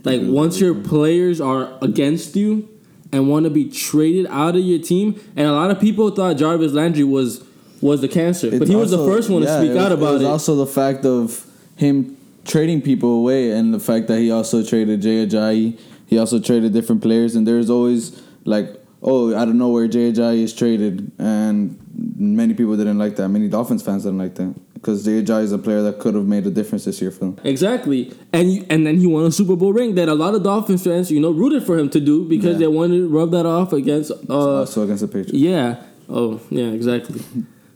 like 0.03 0.23
mm-hmm. 0.23 0.33
once 0.33 0.59
your 0.59 0.75
players 0.75 1.41
are 1.41 1.79
against 1.81 2.35
you 2.35 2.69
and 3.13 3.29
want 3.29 3.45
to 3.45 3.51
be 3.51 3.71
traded 3.71 4.27
out 4.27 4.57
of 4.57 4.63
your 4.63 4.83
team, 4.83 5.21
and 5.37 5.47
a 5.47 5.53
lot 5.53 5.71
of 5.71 5.81
people 5.81 6.11
thought 6.11 6.37
Jarvis 6.37 6.73
Landry 6.73 7.05
was 7.05 7.45
was 7.81 8.01
the 8.01 8.09
cancer, 8.09 8.51
but 8.51 8.63
It's 8.63 8.71
he 8.71 8.75
was 8.75 8.91
the 8.91 9.07
first 9.07 9.31
one 9.31 9.43
to 9.43 9.59
speak 9.59 9.71
it 9.71 9.77
out 9.77 9.93
about 9.93 10.09
it. 10.09 10.13
Was 10.15 10.23
it. 10.23 10.27
also 10.27 10.57
the 10.57 10.67
fact 10.67 11.05
of 11.05 11.47
him 11.77 12.17
trading 12.45 12.83
people 12.83 13.11
away, 13.21 13.53
and 13.53 13.73
the 13.73 13.79
fact 13.79 14.09
that 14.09 14.19
he 14.19 14.33
also 14.33 14.65
traded 14.65 15.01
Jay 15.01 15.25
Ajayi. 15.25 15.79
He 16.07 16.19
also 16.19 16.41
traded 16.41 16.73
different 16.73 17.03
players, 17.03 17.37
and 17.37 17.47
there's 17.47 17.71
always 17.71 18.21
like, 18.45 18.81
oh, 19.07 19.35
I 19.37 19.45
don't 19.45 19.57
know 19.59 19.69
where 19.71 19.87
Ajayi 19.89 20.43
is 20.43 20.53
traded, 20.53 21.13
and 21.19 21.79
many 22.19 22.55
people 22.55 22.77
didn't 22.77 22.99
like 22.99 23.17
that. 23.17 23.29
Many 23.29 23.49
Dolphins 23.49 23.83
fans 23.83 24.03
didn't 24.05 24.19
like 24.19 24.35
that 24.35 24.55
because 24.75 25.07
Ajayi 25.07 25.43
is 25.45 25.53
a 25.53 25.59
player 25.59 25.83
that 25.83 25.99
could 26.01 26.15
have 26.15 26.27
made 26.27 26.47
a 26.47 26.51
difference 26.51 26.85
this 26.85 27.01
year 27.01 27.11
for 27.11 27.21
them. 27.21 27.41
Exactly, 27.45 28.13
and 28.33 28.53
you, 28.53 28.67
and 28.69 28.87
then 28.87 28.99
he 28.99 29.07
won 29.07 29.25
a 29.25 29.33
Super 29.33 29.57
Bowl 29.57 29.73
ring 29.73 29.95
that 29.95 30.09
a 30.09 30.15
lot 30.15 30.35
of 30.35 30.43
Dolphins 30.43 30.85
fans, 30.85 31.11
you 31.11 31.21
know, 31.21 31.31
rooted 31.31 31.63
for 31.65 31.79
him 31.79 31.89
to 31.91 32.01
do 32.01 32.25
because 32.29 32.55
Yeah. 32.55 32.59
they 32.59 32.67
wanted 32.69 32.99
to 32.99 33.09
rub 33.09 33.31
that 33.31 33.47
off 33.47 33.73
against. 33.73 34.11
Uh, 34.29 34.59
also 34.61 34.83
against 34.83 35.01
the 35.03 35.09
Patriots. 35.09 35.33
yeah. 35.33 35.77
Oh, 36.09 36.41
yeah. 36.51 36.67
Exactly. 36.67 37.21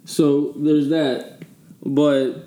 so 0.04 0.52
there's 0.56 0.88
that, 0.90 1.42
but 1.84 2.44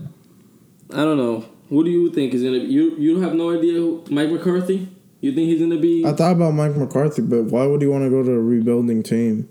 I 0.91 1.03
don't 1.03 1.17
know. 1.17 1.45
Who 1.69 1.83
do 1.83 1.89
you 1.89 2.11
think 2.11 2.33
is 2.33 2.43
gonna 2.43 2.59
be? 2.59 2.65
You 2.65 2.95
you 2.97 3.19
have 3.21 3.33
no 3.33 3.49
idea 3.51 3.73
who 3.73 4.03
Mike 4.11 4.29
McCarthy. 4.29 4.87
You 5.23 5.31
think 5.33 5.47
he's 5.47 5.61
gonna 5.61 5.77
be? 5.79 6.05
I 6.05 6.11
thought 6.11 6.33
about 6.33 6.51
Mike 6.53 6.75
McCarthy, 6.75 7.21
but 7.21 7.43
why 7.45 7.65
would 7.65 7.81
he 7.81 7.87
want 7.87 8.03
to 8.03 8.09
go 8.09 8.23
to 8.23 8.31
a 8.31 8.39
rebuilding 8.41 9.03
team? 9.03 9.47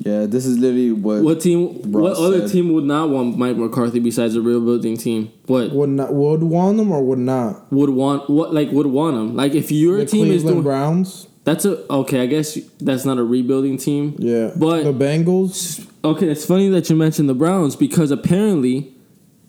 Yeah, 0.00 0.26
this 0.26 0.44
is 0.44 0.58
literally 0.58 0.90
what. 0.90 1.22
what 1.22 1.40
team? 1.40 1.92
what 1.92 2.00
Ross 2.08 2.18
other 2.18 2.40
said. 2.48 2.50
team 2.50 2.72
would 2.72 2.82
not 2.82 3.08
want 3.08 3.38
Mike 3.38 3.56
McCarthy 3.56 4.00
besides 4.00 4.34
a 4.34 4.40
rebuilding 4.42 4.96
team? 4.96 5.30
What 5.46 5.70
Would 5.70 5.90
not 5.90 6.12
would 6.12 6.42
want 6.42 6.80
him 6.80 6.90
or 6.90 7.00
would 7.04 7.20
not? 7.20 7.72
would 7.72 7.90
want? 7.90 8.28
What 8.28 8.52
like 8.52 8.72
would 8.72 8.86
want 8.88 9.16
him? 9.16 9.36
Like 9.36 9.54
if 9.54 9.70
your 9.70 9.98
The 9.98 10.06
team 10.06 10.24
is 10.32 10.42
Cleveland 10.42 10.54
doing 10.56 10.62
Browns. 10.64 11.28
that's 11.44 11.64
a 11.64 11.88
okay. 11.92 12.20
I 12.22 12.26
guess 12.26 12.58
that's 12.80 13.04
not 13.04 13.18
a 13.18 13.22
rebuilding 13.22 13.78
team. 13.78 14.16
Yeah, 14.18 14.50
But- 14.56 14.82
the 14.82 14.92
Bengals. 14.92 15.86
Okay, 16.04 16.26
it's 16.28 16.44
funny 16.44 16.68
that 16.70 16.90
you 16.90 16.96
mentioned 16.96 17.28
the 17.28 17.34
Browns 17.34 17.76
because 17.76 18.10
apparently 18.10 18.92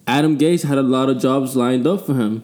Adam 0.05 0.37
Gase 0.37 0.63
had 0.65 0.77
a 0.77 0.83
lot 0.83 1.09
of 1.09 1.17
jobs 1.19 1.55
lined 1.55 1.87
up 1.87 2.05
for 2.05 2.13
him 2.13 2.43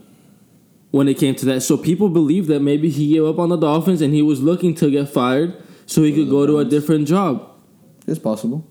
when 0.92 1.08
it 1.08 1.18
came 1.18 1.36
to 1.36 1.46
that. 1.46 1.62
So 1.62 1.78
people 1.78 2.10
believe 2.10 2.48
that 2.48 2.62
maybe 2.62 2.90
he 2.90 3.14
gave 3.14 3.26
up 3.26 3.38
on 3.40 3.50
the 3.50 3.58
Dolphins 3.58 4.02
and 4.02 4.14
he 4.14 4.22
was 4.22 4.42
looking 4.42 4.74
to 4.76 4.90
get 4.90 5.08
fired 5.10 5.56
so 5.86 6.04
he 6.04 6.14
could 6.14 6.30
go 6.30 6.46
to 6.46 6.60
a 6.60 6.66
different 6.66 7.08
job. 7.08 7.48
It's 8.08 8.20
possible. 8.20 8.66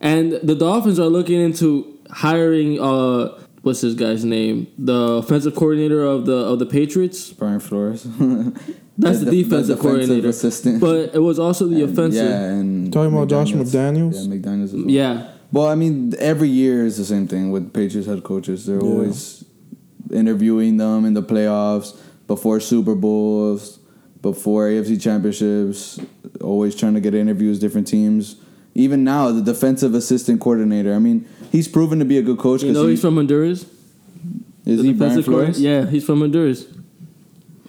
And 0.00 0.32
the 0.42 0.54
Dolphins 0.54 0.98
are 0.98 1.06
looking 1.08 1.40
into 1.40 1.98
hiring 2.10 2.80
uh 2.80 3.38
what's 3.62 3.80
this 3.82 3.94
guy's 3.94 4.24
name? 4.24 4.66
The 4.78 4.92
offensive 5.22 5.54
coordinator 5.54 6.02
of 6.04 6.26
the 6.26 6.34
of 6.36 6.58
the 6.58 6.66
Patriots. 6.66 7.32
Brian 7.32 7.60
Flores. 7.60 8.02
That's 8.98 9.20
the, 9.20 9.24
The- 9.26 9.30
the 9.30 9.42
defensive 9.42 9.78
defensive 9.78 9.78
coordinator. 9.80 10.28
assistant. 10.28 10.80
But 10.80 11.14
it 11.14 11.18
was 11.20 11.38
also 11.38 11.66
the 11.66 11.82
And- 11.84 11.92
offensive. 11.92 12.28
Yeah, 12.28 12.44
and 12.44 12.92
Talking 12.92 13.14
about 13.14 13.28
Josh 13.28 13.52
McDaniels? 13.52 14.14
Yeah, 14.28 14.34
McDaniels 14.36 14.64
as 14.64 14.72
well. 14.74 14.90
yeah. 14.90 15.28
Well, 15.52 15.66
I 15.68 15.74
mean, 15.74 16.14
every 16.18 16.48
year 16.48 16.84
is 16.86 16.96
the 16.96 17.04
same 17.04 17.26
thing 17.28 17.50
with 17.50 17.72
Patriots 17.74 18.08
head 18.08 18.22
coaches. 18.24 18.64
They're 18.66 18.80
always 18.80 19.41
interviewing 20.12 20.76
them 20.76 21.04
in 21.04 21.14
the 21.14 21.22
playoffs, 21.22 21.96
before 22.26 22.60
Super 22.60 22.94
Bowls, 22.94 23.78
before 24.22 24.68
AFC 24.68 25.00
championships, 25.00 25.98
always 26.40 26.74
trying 26.76 26.94
to 26.94 27.00
get 27.00 27.14
interviews, 27.14 27.58
different 27.58 27.86
teams. 27.86 28.36
Even 28.74 29.04
now, 29.04 29.30
the 29.32 29.42
defensive 29.42 29.94
assistant 29.94 30.40
coordinator. 30.40 30.94
I 30.94 30.98
mean, 30.98 31.26
he's 31.50 31.68
proven 31.68 31.98
to 31.98 32.04
be 32.04 32.16
a 32.18 32.22
good 32.22 32.38
coach. 32.38 32.62
You 32.62 32.68
'cause 32.68 32.76
know 32.76 32.84
he, 32.84 32.90
he's 32.92 33.00
from 33.00 33.16
Honduras? 33.16 33.66
is 34.64 34.78
The 34.78 34.84
he 34.84 34.92
Brian 34.92 34.98
defensive 34.98 35.24
coordinator- 35.26 35.52
Flores? 35.54 35.60
Yeah, 35.60 35.86
he's 35.90 36.04
from 36.04 36.20
Honduras. 36.20 36.66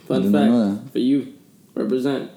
Fun 0.06 0.32
fact 0.32 0.92
for 0.92 0.98
you. 0.98 1.28
Represent. 1.74 2.30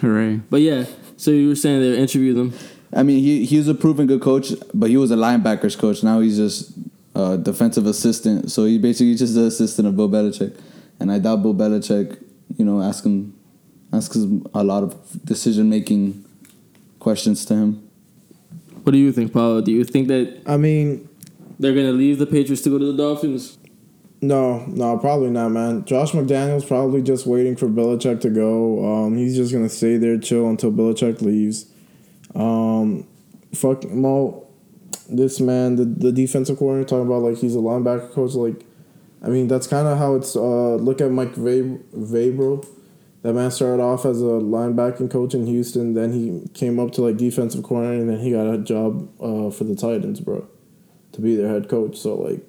Hooray! 0.00 0.40
But 0.48 0.60
yeah, 0.62 0.84
so 1.16 1.30
you 1.30 1.48
were 1.48 1.54
saying 1.56 1.80
they 1.80 1.98
interviewed 1.98 2.36
them. 2.36 2.52
I 2.92 3.02
mean, 3.02 3.18
he 3.22 3.44
he 3.44 3.58
was 3.58 3.68
a 3.68 3.74
proven 3.74 4.06
good 4.06 4.20
coach, 4.20 4.52
but 4.72 4.88
he 4.90 4.96
was 4.96 5.10
a 5.10 5.16
linebackers 5.16 5.76
coach. 5.76 6.02
Now 6.04 6.20
he's 6.20 6.36
just 6.36 6.72
a 7.16 7.38
defensive 7.38 7.86
assistant. 7.86 8.50
So 8.52 8.66
he 8.66 8.78
basically 8.78 9.14
just 9.14 9.34
the 9.34 9.44
assistant 9.44 9.88
of 9.88 9.96
Bill 9.96 10.08
Belichick. 10.08 10.58
And 11.00 11.10
I 11.10 11.18
doubt 11.18 11.42
Bill 11.42 11.54
Belichick, 11.54 12.22
you 12.56 12.64
know, 12.64 12.82
ask 12.82 13.04
him 13.04 13.34
asks 13.92 14.16
him 14.16 14.46
a 14.52 14.62
lot 14.62 14.82
of 14.82 15.24
decision 15.24 15.70
making 15.70 16.24
questions 16.98 17.44
to 17.46 17.54
him. 17.54 17.88
What 18.82 18.92
do 18.92 18.98
you 18.98 19.12
think, 19.12 19.32
Paulo? 19.32 19.60
Do 19.60 19.72
you 19.72 19.84
think 19.84 20.08
that 20.08 20.42
I 20.46 20.56
mean, 20.56 21.08
they're 21.58 21.74
gonna 21.74 21.92
leave 21.92 22.18
the 22.18 22.26
Patriots 22.26 22.62
to 22.62 22.70
go 22.70 22.78
to 22.78 22.92
the 22.92 22.96
Dolphins? 22.96 23.58
no, 24.22 24.64
no, 24.66 24.98
probably 24.98 25.30
not, 25.30 25.50
man. 25.50 25.84
Josh 25.84 26.12
McDaniels 26.12 26.66
probably 26.66 27.02
just 27.02 27.26
waiting 27.26 27.56
for 27.56 27.68
Belichick 27.68 28.20
to 28.22 28.30
go. 28.30 28.84
Um, 28.84 29.16
he's 29.16 29.36
just 29.36 29.52
gonna 29.52 29.68
stay 29.68 29.96
there, 29.96 30.18
chill 30.18 30.48
until 30.48 30.72
Belichick 30.72 31.20
leaves. 31.20 31.66
Um, 32.34 33.06
fuck 33.54 33.88
Mo, 33.90 34.45
this 35.08 35.40
man, 35.40 35.76
the 35.76 35.84
the 35.84 36.12
defensive 36.12 36.58
coordinator 36.58 36.88
talking 36.88 37.06
about 37.06 37.22
like 37.22 37.38
he's 37.38 37.54
a 37.54 37.58
linebacker 37.58 38.12
coach. 38.12 38.34
Like, 38.34 38.64
I 39.22 39.28
mean, 39.28 39.48
that's 39.48 39.66
kind 39.66 39.86
of 39.86 39.98
how 39.98 40.14
it's. 40.14 40.36
Uh, 40.36 40.76
look 40.76 41.00
at 41.00 41.10
Mike 41.10 41.34
Vab- 41.34 41.82
Vabro. 41.94 42.66
That 43.22 43.34
man 43.34 43.50
started 43.50 43.82
off 43.82 44.04
as 44.04 44.20
a 44.20 44.38
linebacking 44.38 45.10
coach 45.10 45.34
in 45.34 45.46
Houston. 45.46 45.94
Then 45.94 46.12
he 46.12 46.48
came 46.54 46.78
up 46.78 46.92
to 46.92 47.02
like 47.02 47.16
defensive 47.16 47.62
coordinator, 47.64 48.00
and 48.00 48.10
then 48.10 48.20
he 48.20 48.32
got 48.32 48.46
a 48.46 48.58
job 48.58 49.08
uh, 49.20 49.50
for 49.50 49.64
the 49.64 49.74
Titans, 49.74 50.20
bro, 50.20 50.46
to 51.12 51.20
be 51.20 51.36
their 51.36 51.48
head 51.48 51.68
coach. 51.68 51.96
So 51.96 52.14
like, 52.14 52.40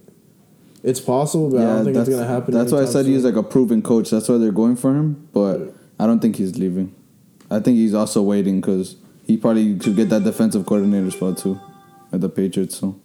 it's 0.83 0.99
possible, 0.99 1.49
but 1.49 1.61
I 1.61 1.63
don't 1.63 1.85
think 1.85 1.97
it's 1.97 2.09
gonna 2.09 2.27
happen. 2.27 2.53
That's 2.53 2.71
why 2.71 2.81
I 2.81 2.85
said 2.85 3.05
he's 3.05 3.25
like 3.25 3.35
a 3.35 3.43
proven 3.43 3.81
coach. 3.81 4.11
That's 4.11 4.29
why 4.29 4.37
they're 4.37 4.51
going 4.51 4.75
for 4.75 4.95
him. 4.95 5.27
But 5.33 5.73
I 5.99 6.05
don't 6.05 6.19
think 6.19 6.35
he's 6.35 6.57
leaving. 6.57 6.93
I 7.49 7.59
think 7.59 7.77
he's 7.77 7.93
also 7.93 8.21
waiting 8.21 8.59
because 8.61 8.97
he 9.25 9.37
probably 9.37 9.77
could 9.79 9.95
get 9.95 10.09
that 10.09 10.23
defensive 10.25 10.65
coordinator 10.65 11.09
spot 11.11 11.37
too 11.37 11.59
at 12.11 12.21
the 12.21 12.29
Patriots. 12.29 12.77
So 12.77 12.99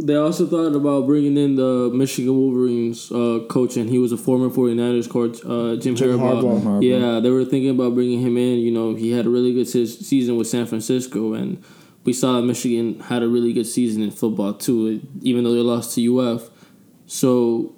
They 0.00 0.14
also 0.14 0.46
thought 0.46 0.74
about 0.76 1.06
bringing 1.06 1.36
in 1.36 1.56
the 1.56 1.90
Michigan 1.92 2.34
Wolverines 2.36 3.10
uh, 3.10 3.40
coach, 3.48 3.76
and 3.76 3.88
he 3.90 3.98
was 3.98 4.12
a 4.12 4.16
former 4.16 4.48
49ers 4.48 5.08
coach, 5.10 5.38
uh, 5.44 5.80
Jim, 5.80 5.94
Jim 5.96 6.18
Harbaugh. 6.18 6.42
Harbaugh. 6.42 6.62
Harbaugh. 6.62 6.82
Yeah, 6.82 7.20
they 7.20 7.30
were 7.30 7.44
thinking 7.44 7.70
about 7.70 7.94
bringing 7.94 8.20
him 8.20 8.36
in. 8.36 8.58
You 8.58 8.70
know, 8.70 8.94
he 8.94 9.10
had 9.10 9.26
a 9.26 9.30
really 9.30 9.52
good 9.52 9.68
se- 9.68 9.86
season 9.86 10.36
with 10.36 10.46
San 10.46 10.66
Francisco, 10.66 11.34
and 11.34 11.62
we 12.04 12.12
saw 12.12 12.34
that 12.36 12.42
Michigan 12.42 13.00
had 13.00 13.22
a 13.22 13.28
really 13.28 13.52
good 13.52 13.66
season 13.66 14.02
in 14.02 14.10
football 14.10 14.54
too, 14.54 15.00
even 15.22 15.44
though 15.44 15.52
they 15.52 15.60
lost 15.60 15.94
to 15.96 16.20
UF. 16.20 16.48
So 17.06 17.74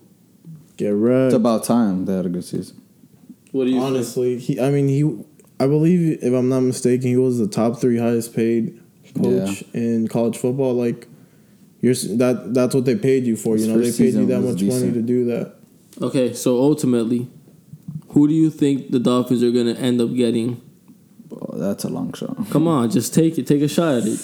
get 0.76 0.90
wrecked. 0.90 1.26
It's 1.26 1.34
about 1.34 1.64
time 1.64 2.04
they 2.04 2.14
had 2.14 2.26
a 2.26 2.28
good 2.28 2.44
season. 2.44 2.80
What 3.52 3.64
do 3.64 3.70
you 3.70 3.76
think? 3.80 3.86
Honestly, 3.86 4.38
he. 4.38 4.60
I 4.60 4.70
mean, 4.70 4.88
he. 4.88 5.24
I 5.58 5.66
believe, 5.66 6.18
if 6.22 6.32
I'm 6.32 6.48
not 6.48 6.60
mistaken, 6.60 7.08
he 7.08 7.16
was 7.16 7.38
the 7.38 7.46
top 7.48 7.80
three 7.80 7.98
highest 7.98 8.34
paid 8.34 8.79
coach 9.14 9.62
in 9.74 10.08
college 10.08 10.36
football. 10.38 10.74
Like, 10.74 11.06
you're 11.80 11.94
that. 11.94 12.52
That's 12.54 12.74
what 12.74 12.84
they 12.84 12.96
paid 12.96 13.24
you 13.26 13.36
for. 13.36 13.54
His 13.54 13.66
You 13.66 13.72
know, 13.74 13.80
they 13.80 13.92
paid 13.92 14.14
you 14.14 14.26
that 14.26 14.42
was 14.42 14.62
much 14.62 14.62
money 14.64 14.92
to 14.92 15.02
do 15.02 15.24
that. 15.26 15.54
Okay, 16.00 16.32
so 16.32 16.58
ultimately, 16.58 17.28
who 18.08 18.28
do 18.28 18.34
you 18.34 18.50
think 18.50 18.90
the 18.90 18.98
Dolphins 19.00 19.42
are 19.42 19.50
gonna 19.50 19.74
end 19.74 20.00
up 20.00 20.14
getting? 20.14 20.60
Oh, 21.32 21.56
that's 21.58 21.84
a 21.84 21.88
long 21.88 22.12
shot. 22.12 22.36
Come 22.50 22.66
on, 22.68 22.90
just 22.90 23.14
take 23.14 23.38
it. 23.38 23.46
Take 23.46 23.62
a 23.62 23.68
shot 23.68 23.94
at 23.94 24.06
it. 24.06 24.18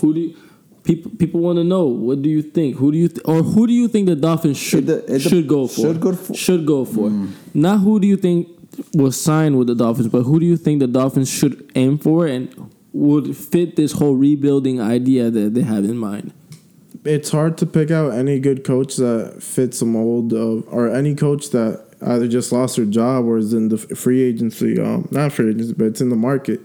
Who 0.00 0.14
do 0.14 0.20
you, 0.20 0.36
people 0.84 1.10
people 1.18 1.40
want 1.40 1.56
to 1.58 1.64
know? 1.64 1.84
What 1.86 2.22
do 2.22 2.28
you 2.28 2.42
think? 2.42 2.76
Who 2.76 2.92
do 2.92 2.98
you 2.98 3.08
th- 3.08 3.20
or 3.24 3.42
who 3.42 3.66
do 3.66 3.72
you 3.72 3.88
think 3.88 4.06
the 4.08 4.16
Dolphins 4.16 4.56
should 4.58 4.88
It 4.88 5.04
it 5.08 5.18
de- 5.18 5.20
should 5.20 5.48
go 5.48 5.66
for? 5.66 5.80
should 5.82 6.00
go 6.00 6.12
for- 6.14 6.32
Mm. 6.32 6.36
Should 6.36 6.66
go 6.66 6.84
for. 6.84 7.12
Not 7.54 7.78
who 7.80 7.98
do 8.00 8.06
you 8.06 8.16
think 8.16 8.48
will 8.94 9.12
sign 9.12 9.56
with 9.56 9.66
the 9.68 9.74
Dolphins, 9.74 10.08
but 10.08 10.22
who 10.22 10.38
do 10.40 10.46
you 10.46 10.56
think 10.56 10.80
the 10.80 10.86
Dolphins 10.86 11.28
should 11.30 11.70
aim 11.74 11.98
for 11.98 12.26
and 12.26 12.48
would 12.92 13.36
fit 13.36 13.76
this 13.76 13.92
whole 13.92 14.14
rebuilding 14.14 14.80
idea 14.80 15.30
that 15.30 15.54
they 15.54 15.62
have 15.62 15.84
in 15.84 15.96
mind? 15.96 16.32
It's 17.04 17.30
hard 17.30 17.58
to 17.58 17.66
pick 17.66 17.90
out 17.90 18.12
any 18.12 18.38
good 18.38 18.64
coach 18.64 18.96
that 18.96 19.42
fits 19.42 19.82
a 19.82 19.86
mold 19.86 20.32
of, 20.32 20.66
or 20.68 20.88
any 20.88 21.14
coach 21.14 21.50
that 21.50 21.84
either 22.00 22.28
just 22.28 22.52
lost 22.52 22.76
their 22.76 22.84
job 22.84 23.24
or 23.24 23.38
is 23.38 23.52
in 23.52 23.68
the 23.68 23.78
free 23.78 24.22
agency. 24.22 24.80
Um, 24.80 25.08
not 25.10 25.32
free 25.32 25.50
agency, 25.50 25.72
but 25.72 25.86
it's 25.86 26.00
in 26.00 26.10
the 26.10 26.16
market. 26.16 26.60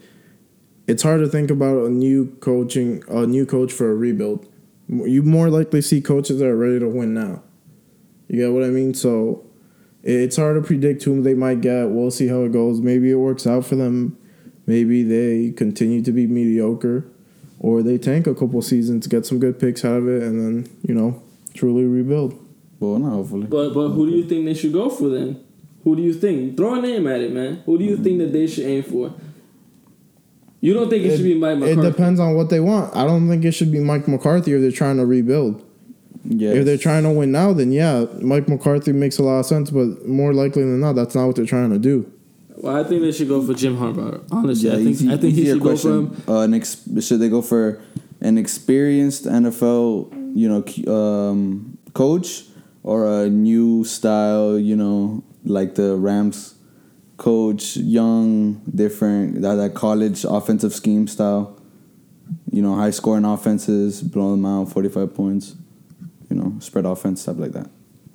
It's 0.88 1.04
hard 1.04 1.22
to 1.22 1.28
think 1.28 1.50
about 1.50 1.86
a 1.86 1.90
new 1.90 2.38
coaching, 2.40 3.04
a 3.08 3.26
new 3.26 3.46
coach 3.46 3.74
for 3.74 3.92
a 3.92 3.96
rebuild. 3.96 4.48
You 4.88 5.24
more 5.24 5.50
likely 5.50 5.82
see 5.82 6.02
coaches 6.02 6.40
that 6.40 6.48
are 6.48 6.56
ready 6.56 6.80
to 6.80 6.88
win 6.88 7.14
now. 7.14 7.44
You 8.28 8.42
get 8.42 8.54
what 8.54 8.64
I 8.64 8.68
mean? 8.68 8.94
So 8.94 9.46
it's 10.04 10.38
hard 10.38 10.56
to 10.56 10.66
predict 10.66 11.04
whom 11.04 11.24
they 11.24 11.34
might 11.34 11.62
get. 11.62 11.90
We'll 11.90 12.12
see 12.12 12.28
how 12.28 12.44
it 12.44 12.52
goes. 12.52 12.80
Maybe 12.80 13.12
it 13.12 13.16
works 13.16 13.46
out 13.46 13.66
for 13.66 13.76
them. 13.76 14.18
Maybe 14.68 15.02
they 15.02 15.52
continue 15.52 16.04
to 16.04 16.12
be 16.12 16.28
mediocre, 16.28 17.06
or 17.58 17.82
they 17.82 17.98
tank 17.98 18.28
a 18.28 18.36
couple 18.36 18.62
seasons, 18.62 19.08
get 19.08 19.26
some 19.26 19.40
good 19.40 19.60
picks 19.60 19.84
out 19.84 19.98
of 19.98 20.08
it, 20.08 20.22
and 20.22 20.40
then 20.40 20.78
you 20.88 20.94
know 20.94 21.24
truly 21.54 21.86
rebuild. 21.86 22.38
Well, 22.80 23.00
not 23.00 23.12
hopefully. 23.12 23.48
But 23.48 23.74
but 23.74 23.90
who 23.90 24.10
do 24.10 24.16
you 24.16 24.26
think 24.26 24.46
they 24.46 24.54
should 24.54 24.74
go 24.74 24.90
for 24.90 25.10
then? 25.10 25.44
Who 25.84 25.96
do 25.96 26.02
you 26.02 26.14
think? 26.14 26.58
Throw 26.58 26.76
a 26.76 26.82
name 26.82 27.08
at 27.08 27.22
it, 27.22 27.32
man. 27.32 27.64
Who 27.66 27.78
do 27.78 27.86
you 27.86 27.98
think 27.98 28.20
that 28.20 28.34
they 28.34 28.46
should 28.46 28.66
aim 28.66 28.84
for? 28.84 29.14
You 30.60 30.74
don't 30.74 30.90
think 30.90 31.06
it, 31.06 31.16
should 31.16 31.24
be 31.24 31.36
Mike 31.36 31.60
McCarthy? 31.60 31.80
It 31.80 31.92
depends 31.92 32.20
on 32.20 32.36
what 32.36 32.50
they 32.50 32.60
want. 32.60 32.96
I 32.96 33.06
don't 33.06 33.30
think 33.30 33.46
it 33.46 33.54
should 33.54 33.72
be 33.72 33.80
Mike 33.80 34.08
McCarthy 34.08 34.54
if 34.54 34.62
they're 34.62 34.72
trying 34.72 34.98
to 34.98 35.06
rebuild. 35.06 35.64
Yeah. 36.26 36.52
If 36.52 36.66
they're 36.66 36.78
trying 36.78 37.04
to 37.04 37.12
win 37.12 37.32
now, 37.32 37.54
then 37.54 37.72
yeah, 37.72 38.06
Mike 38.20 38.50
McCarthy 38.50 38.92
makes 38.92 39.18
a 39.18 39.24
lot 39.24 39.40
of 39.40 39.46
sense. 39.46 39.70
But 39.70 40.06
more 40.06 40.34
likely 40.34 40.64
than 40.64 40.82
not, 40.82 40.94
that's 40.94 41.16
not 41.16 41.28
what 41.28 41.38
they're 41.38 41.46
trying 41.46 41.70
to 41.70 41.80
do. 41.80 42.12
Well, 42.60 42.76
I 42.76 42.84
think 42.84 43.02
they 43.04 43.12
should 43.12 43.28
go 43.28 43.46
for 43.46 43.54
Jim 43.54 43.78
Harbaugh. 43.78 44.26
Honestly, 44.32 44.70
Yeah, 44.70 44.76
I 44.76 44.78
think 44.78 44.90
easy, 44.90 45.12
I 45.14 45.18
think 45.18 45.36
he 45.36 45.46
should 45.46 45.62
go 45.62 45.78
for 45.78 45.90
him. 45.90 46.24
Uh, 46.28 46.40
an 46.42 46.54
ex- 46.56 46.88
should 47.02 47.20
they 47.20 47.30
go 47.30 47.42
for 47.42 47.80
an 48.20 48.38
experienced 48.38 49.26
NFL, 49.26 50.36
you 50.36 50.50
know, 50.50 50.92
um, 50.92 51.78
coach 51.94 52.46
or 52.82 53.06
a 53.06 53.30
new 53.30 53.84
style, 53.84 54.58
you 54.58 54.76
know, 54.76 55.24
like 55.44 55.76
the 55.76 55.96
Rams 55.96 56.56
coach, 57.18 57.78
young, 57.78 58.62
different, 58.74 59.42
that, 59.42 59.56
that 59.56 59.76
college 59.76 60.24
offensive 60.24 60.74
scheme 60.74 61.08
style, 61.08 61.60
you 62.52 62.62
know, 62.62 62.76
high 62.76 62.92
scoring 62.92 63.26
offenses, 63.26 64.02
blow 64.02 64.32
them 64.32 64.46
out, 64.46 64.72
45 64.72 65.14
points, 65.14 65.56
you 66.30 66.36
know, 66.36 66.58
spread 66.60 66.86
offense, 66.86 67.22
stuff 67.22 67.38
like 67.38 67.52
that. 67.52 67.70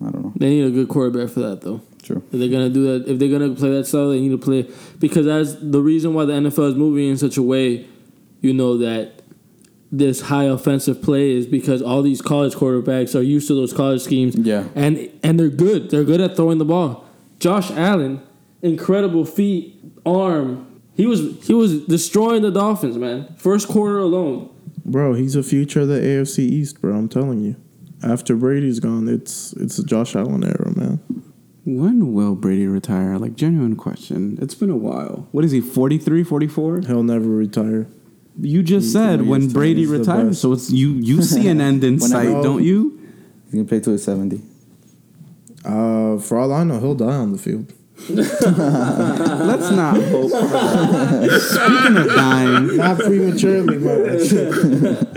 I 0.06 0.10
don't 0.10 0.22
know. 0.22 0.32
They 0.36 0.50
need 0.50 0.64
a 0.64 0.70
good 0.70 0.88
quarterback 0.88 1.30
for 1.32 1.40
that, 1.40 1.60
though. 1.60 1.80
True. 2.02 2.22
If 2.32 2.38
they're 2.38 2.48
gonna 2.48 2.68
do 2.68 2.98
that, 2.98 3.10
if 3.10 3.18
they're 3.18 3.28
gonna 3.28 3.54
play 3.54 3.70
that 3.70 3.86
style, 3.86 4.10
they 4.10 4.20
need 4.20 4.30
to 4.30 4.38
play 4.38 4.68
because 4.98 5.26
that's 5.26 5.54
the 5.60 5.80
reason 5.80 6.14
why 6.14 6.24
the 6.24 6.32
NFL 6.32 6.70
is 6.70 6.74
moving 6.74 7.08
in 7.10 7.16
such 7.16 7.36
a 7.36 7.42
way. 7.42 7.86
You 8.40 8.52
know 8.52 8.76
that 8.78 9.22
this 9.92 10.22
high 10.22 10.44
offensive 10.44 11.00
play 11.02 11.30
is 11.30 11.46
because 11.46 11.80
all 11.80 12.02
these 12.02 12.20
college 12.20 12.54
quarterbacks 12.54 13.14
are 13.14 13.22
used 13.22 13.46
to 13.48 13.54
those 13.54 13.72
college 13.72 14.02
schemes. 14.02 14.34
Yeah. 14.36 14.64
and 14.74 15.10
and 15.22 15.38
they're 15.38 15.48
good. 15.48 15.90
They're 15.90 16.02
good 16.04 16.20
at 16.20 16.34
throwing 16.34 16.58
the 16.58 16.64
ball. 16.64 17.04
Josh 17.38 17.70
Allen, 17.70 18.20
incredible 18.62 19.24
feet, 19.24 19.78
arm. 20.04 20.80
He 20.94 21.06
was 21.06 21.46
he 21.46 21.54
was 21.54 21.84
destroying 21.84 22.42
the 22.42 22.50
Dolphins, 22.50 22.96
man. 22.96 23.32
First 23.36 23.68
quarter 23.68 23.98
alone. 23.98 24.48
Bro, 24.84 25.14
he's 25.14 25.36
a 25.36 25.42
future 25.44 25.80
of 25.80 25.88
the 25.88 26.00
AFC 26.00 26.40
East, 26.40 26.80
bro. 26.80 26.96
I'm 26.96 27.08
telling 27.08 27.40
you. 27.40 27.56
After 28.02 28.34
Brady's 28.36 28.80
gone, 28.80 29.08
it's 29.08 29.52
it's 29.54 29.78
a 29.78 29.84
Josh 29.84 30.16
Allen 30.16 30.44
era, 30.44 30.72
man. 30.76 31.00
When 31.64 32.12
will 32.12 32.34
Brady 32.34 32.66
retire? 32.66 33.18
Like, 33.18 33.36
genuine 33.36 33.76
question. 33.76 34.36
It's 34.42 34.54
been 34.54 34.70
a 34.70 34.76
while. 34.76 35.28
What 35.30 35.44
is 35.44 35.52
he, 35.52 35.60
43, 35.60 36.24
44? 36.24 36.80
He'll 36.88 37.04
never 37.04 37.28
retire. 37.28 37.86
You 38.40 38.64
just 38.64 38.86
He's 38.86 38.92
said 38.92 39.26
when. 39.26 39.48
Brady 39.50 39.86
retires. 39.86 40.40
So 40.40 40.52
it's 40.52 40.70
you 40.72 40.90
you 40.94 41.22
see 41.32 41.46
an 41.48 41.60
end 41.60 41.84
in 41.84 41.98
When 41.98 42.12
I 42.12 42.24
sight, 42.24 42.42
don't 42.42 42.62
you? 42.64 42.98
He's 43.44 43.54
gonna 43.54 43.64
play 43.66 43.80
till 43.80 43.92
he's 43.92 44.04
70. 44.04 44.42
Uh, 45.64 46.18
for 46.18 46.38
all 46.38 46.52
I 46.52 46.64
know, 46.64 46.80
he'll 46.80 46.94
die 46.96 47.14
on 47.14 47.30
the 47.32 47.38
field. 47.38 47.72
Let's 48.08 49.70
not 49.70 49.94
hope 50.02 50.30
for 50.30 50.48
that. 50.48 51.40
Speaking 51.40 51.96
of 51.98 52.06
dying, 52.08 52.76
Not 52.76 52.98
prematurely, 52.98 53.78
but 53.78 55.16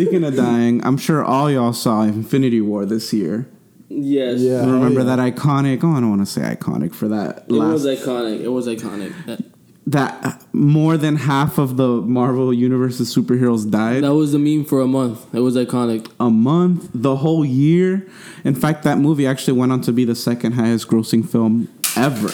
speaking 0.00 0.24
of 0.24 0.36
dying, 0.36 0.84
I'm 0.84 0.96
sure 0.96 1.24
all 1.24 1.50
y'all 1.50 1.72
saw 1.72 2.02
Infinity 2.02 2.60
War 2.60 2.84
this 2.86 3.12
year. 3.12 3.48
Yes. 3.88 4.40
Yeah. 4.40 4.60
Oh, 4.62 4.72
Remember 4.72 5.00
yeah. 5.00 5.16
that 5.16 5.34
iconic? 5.34 5.82
Oh, 5.82 5.90
I 5.92 6.00
don't 6.00 6.10
want 6.10 6.22
to 6.22 6.26
say 6.26 6.42
iconic 6.42 6.94
for 6.94 7.08
that 7.08 7.44
It 7.48 7.52
was 7.52 7.84
iconic. 7.84 8.40
It 8.40 8.48
was 8.48 8.66
iconic. 8.68 9.12
That, 9.26 9.40
that 9.86 10.24
uh, 10.24 10.32
more 10.52 10.96
than 10.96 11.16
half 11.16 11.58
of 11.58 11.76
the 11.76 11.88
Marvel 11.88 12.54
Universe's 12.54 13.14
superheroes 13.14 13.68
died. 13.68 14.04
that 14.04 14.14
was 14.14 14.32
the 14.32 14.38
meme 14.38 14.64
for 14.64 14.80
a 14.80 14.86
month. 14.86 15.34
It 15.34 15.40
was 15.40 15.56
iconic. 15.56 16.10
a 16.20 16.30
month, 16.30 16.88
the 16.94 17.16
whole 17.16 17.44
year. 17.44 18.06
In 18.44 18.54
fact, 18.54 18.84
that 18.84 18.98
movie 18.98 19.26
actually 19.26 19.58
went 19.58 19.72
on 19.72 19.80
to 19.82 19.92
be 19.92 20.04
the 20.04 20.14
second 20.14 20.52
highest 20.52 20.86
grossing 20.88 21.28
film 21.28 21.68
ever. 21.96 22.30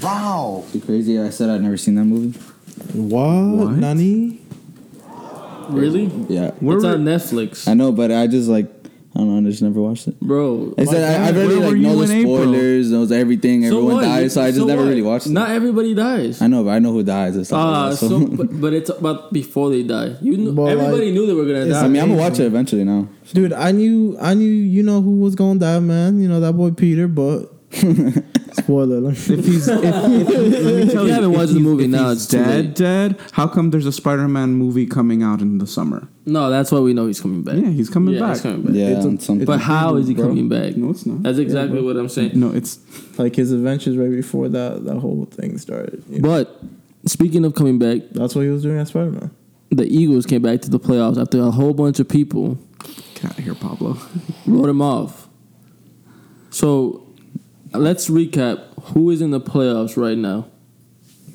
Wow. 0.00 0.64
You 0.72 0.80
crazy? 0.80 1.18
I 1.20 1.30
said 1.30 1.50
I'd 1.50 1.60
never 1.62 1.76
seen 1.76 1.96
that 1.96 2.04
movie. 2.04 2.38
what? 2.92 3.66
What? 3.66 3.76
Nani? 3.76 4.40
Really? 5.72 6.04
Yeah. 6.28 6.50
Where 6.60 6.76
it's 6.76 6.84
were- 6.84 6.92
on 6.92 7.04
Netflix. 7.04 7.68
I 7.68 7.74
know, 7.74 7.92
but 7.92 8.10
I 8.12 8.26
just 8.26 8.48
like 8.48 8.66
I 9.14 9.18
don't 9.18 9.28
know. 9.42 9.48
I 9.48 9.50
just 9.50 9.60
never 9.60 9.80
watched 9.80 10.06
it. 10.06 10.20
Bro. 10.20 10.74
I 10.78 10.84
said 10.84 11.02
I, 11.02 11.28
I 11.28 11.32
God, 11.32 11.40
already 11.40 11.54
like 11.56 11.70
were 11.70 11.76
know 11.76 11.90
you 12.00 12.06
the 12.06 12.12
in 12.12 12.18
April? 12.20 12.36
spoilers, 12.36 12.90
knows 12.92 13.10
everything. 13.10 13.64
Everyone 13.64 13.94
what? 13.94 14.02
dies, 14.02 14.34
so 14.34 14.40
I 14.42 14.52
just 14.52 14.64
never 14.64 14.82
what? 14.82 14.88
really 14.88 15.02
watched 15.02 15.26
it. 15.26 15.30
Not 15.30 15.50
everybody 15.50 15.94
dies. 15.94 16.40
I 16.40 16.46
know, 16.46 16.62
but 16.62 16.70
I 16.70 16.78
know 16.78 16.92
who 16.92 17.02
dies 17.02 17.34
and 17.34 17.44
stuff. 17.44 17.58
Ah, 17.58 17.82
like 17.88 17.90
that, 17.90 17.96
so, 17.96 18.08
so. 18.08 18.26
but, 18.28 18.60
but 18.60 18.72
it's 18.72 18.88
about 18.88 19.32
before 19.32 19.70
they 19.70 19.82
die. 19.82 20.14
You 20.22 20.36
knew, 20.36 20.52
But, 20.52 20.66
everybody 20.66 21.06
like, 21.06 21.14
knew 21.14 21.26
they 21.26 21.32
were 21.32 21.44
gonna 21.44 21.68
die. 21.68 21.84
I 21.84 21.88
mean, 21.88 22.00
I'm 22.00 22.10
gonna 22.10 22.20
watch 22.20 22.38
it 22.38 22.46
eventually 22.46 22.84
now. 22.84 23.08
Dude, 23.32 23.52
I 23.52 23.72
knew, 23.72 24.16
I 24.20 24.34
knew, 24.34 24.46
you 24.46 24.84
know 24.84 25.02
who 25.02 25.16
was 25.18 25.34
gonna 25.34 25.58
die, 25.58 25.80
man. 25.80 26.20
You 26.20 26.28
know 26.28 26.38
that 26.38 26.52
boy 26.52 26.70
Peter, 26.70 27.08
but 27.08 27.52
spoiler. 28.54 28.96
alert. 28.98 29.12
If 29.30 29.44
he's, 29.44 29.68
if, 29.68 29.82
if, 29.84 29.84
let 29.84 29.94
me 30.06 30.92
tell 30.92 31.02
you 31.02 31.08
you, 31.08 31.12
haven't 31.14 31.32
watched 31.32 31.54
the 31.54 31.60
movie 31.60 31.84
if 31.84 31.90
now, 31.90 32.08
he's 32.10 32.22
it's 32.22 32.26
too 32.30 32.38
dead, 32.38 32.64
late. 32.66 32.74
dead. 32.74 33.20
How 33.32 33.46
come 33.46 33.70
there's 33.70 33.86
a 33.86 33.92
Spider-Man 33.92 34.50
movie 34.54 34.86
coming 34.86 35.22
out 35.22 35.40
in 35.40 35.58
the 35.58 35.66
summer? 35.66 36.08
no, 36.26 36.48
that's 36.50 36.70
why 36.70 36.78
we 36.78 36.92
know 36.94 37.06
he's 37.06 37.20
coming 37.20 37.42
back. 37.42 37.56
Yeah, 37.56 37.70
he's 37.70 37.90
coming 37.90 38.14
Yeah, 38.14 38.20
back. 38.20 38.30
he's 38.34 38.42
coming 38.42 38.62
back. 38.62 38.74
Yeah, 38.74 38.88
It's 38.96 39.04
a- 39.04 39.08
on 39.08 39.18
some. 39.18 39.36
it's 39.40 39.46
But 39.46 39.60
how 39.60 39.96
is 39.96 40.06
he 40.08 40.14
bro. 40.14 40.28
coming 40.28 40.48
back? 40.48 40.76
No, 40.76 40.90
it's 40.90 41.04
not. 41.06 41.22
That's 41.22 41.38
exactly 41.38 41.78
bro. 41.80 41.86
what 41.86 41.96
I'm 41.96 42.08
saying. 42.08 42.32
No, 42.38 42.50
it's 42.52 42.78
like 43.18 43.34
his 43.36 43.50
adventures 43.52 43.96
right 43.96 44.10
before 44.10 44.48
that 44.50 44.84
that 44.84 44.98
whole 44.98 45.24
thing 45.24 45.58
started. 45.58 46.04
you 46.08 46.20
know. 46.20 46.28
But 46.28 46.60
speaking 47.06 47.44
of 47.44 47.54
coming 47.54 47.78
back, 47.78 48.02
That's 48.12 48.34
what 48.34 48.42
he 48.42 48.48
was 48.50 48.62
doing 48.62 48.78
at 48.78 48.88
Spider 48.88 49.10
Man. 49.10 49.30
the 49.70 49.84
Eagles 49.86 50.26
came 50.26 50.42
back 50.42 50.60
to 50.62 50.70
the 50.70 50.78
playoffs 50.78 51.20
after 51.20 51.40
a 51.40 51.50
whole 51.50 51.72
bunch 51.74 51.98
of 52.00 52.08
people 52.08 52.58
get 53.14 53.24
out 53.24 53.38
of 53.38 53.44
here, 53.44 53.54
Pablo. 53.54 53.98
wrote 54.46 54.68
him 54.68 54.82
off. 54.82 55.28
So 56.50 57.02
let's 57.72 58.08
recap 58.08 58.64
who 58.92 59.10
is 59.10 59.20
in 59.20 59.30
the 59.30 59.40
playoffs 59.40 59.96
right 59.96 60.18
now. 60.18 60.48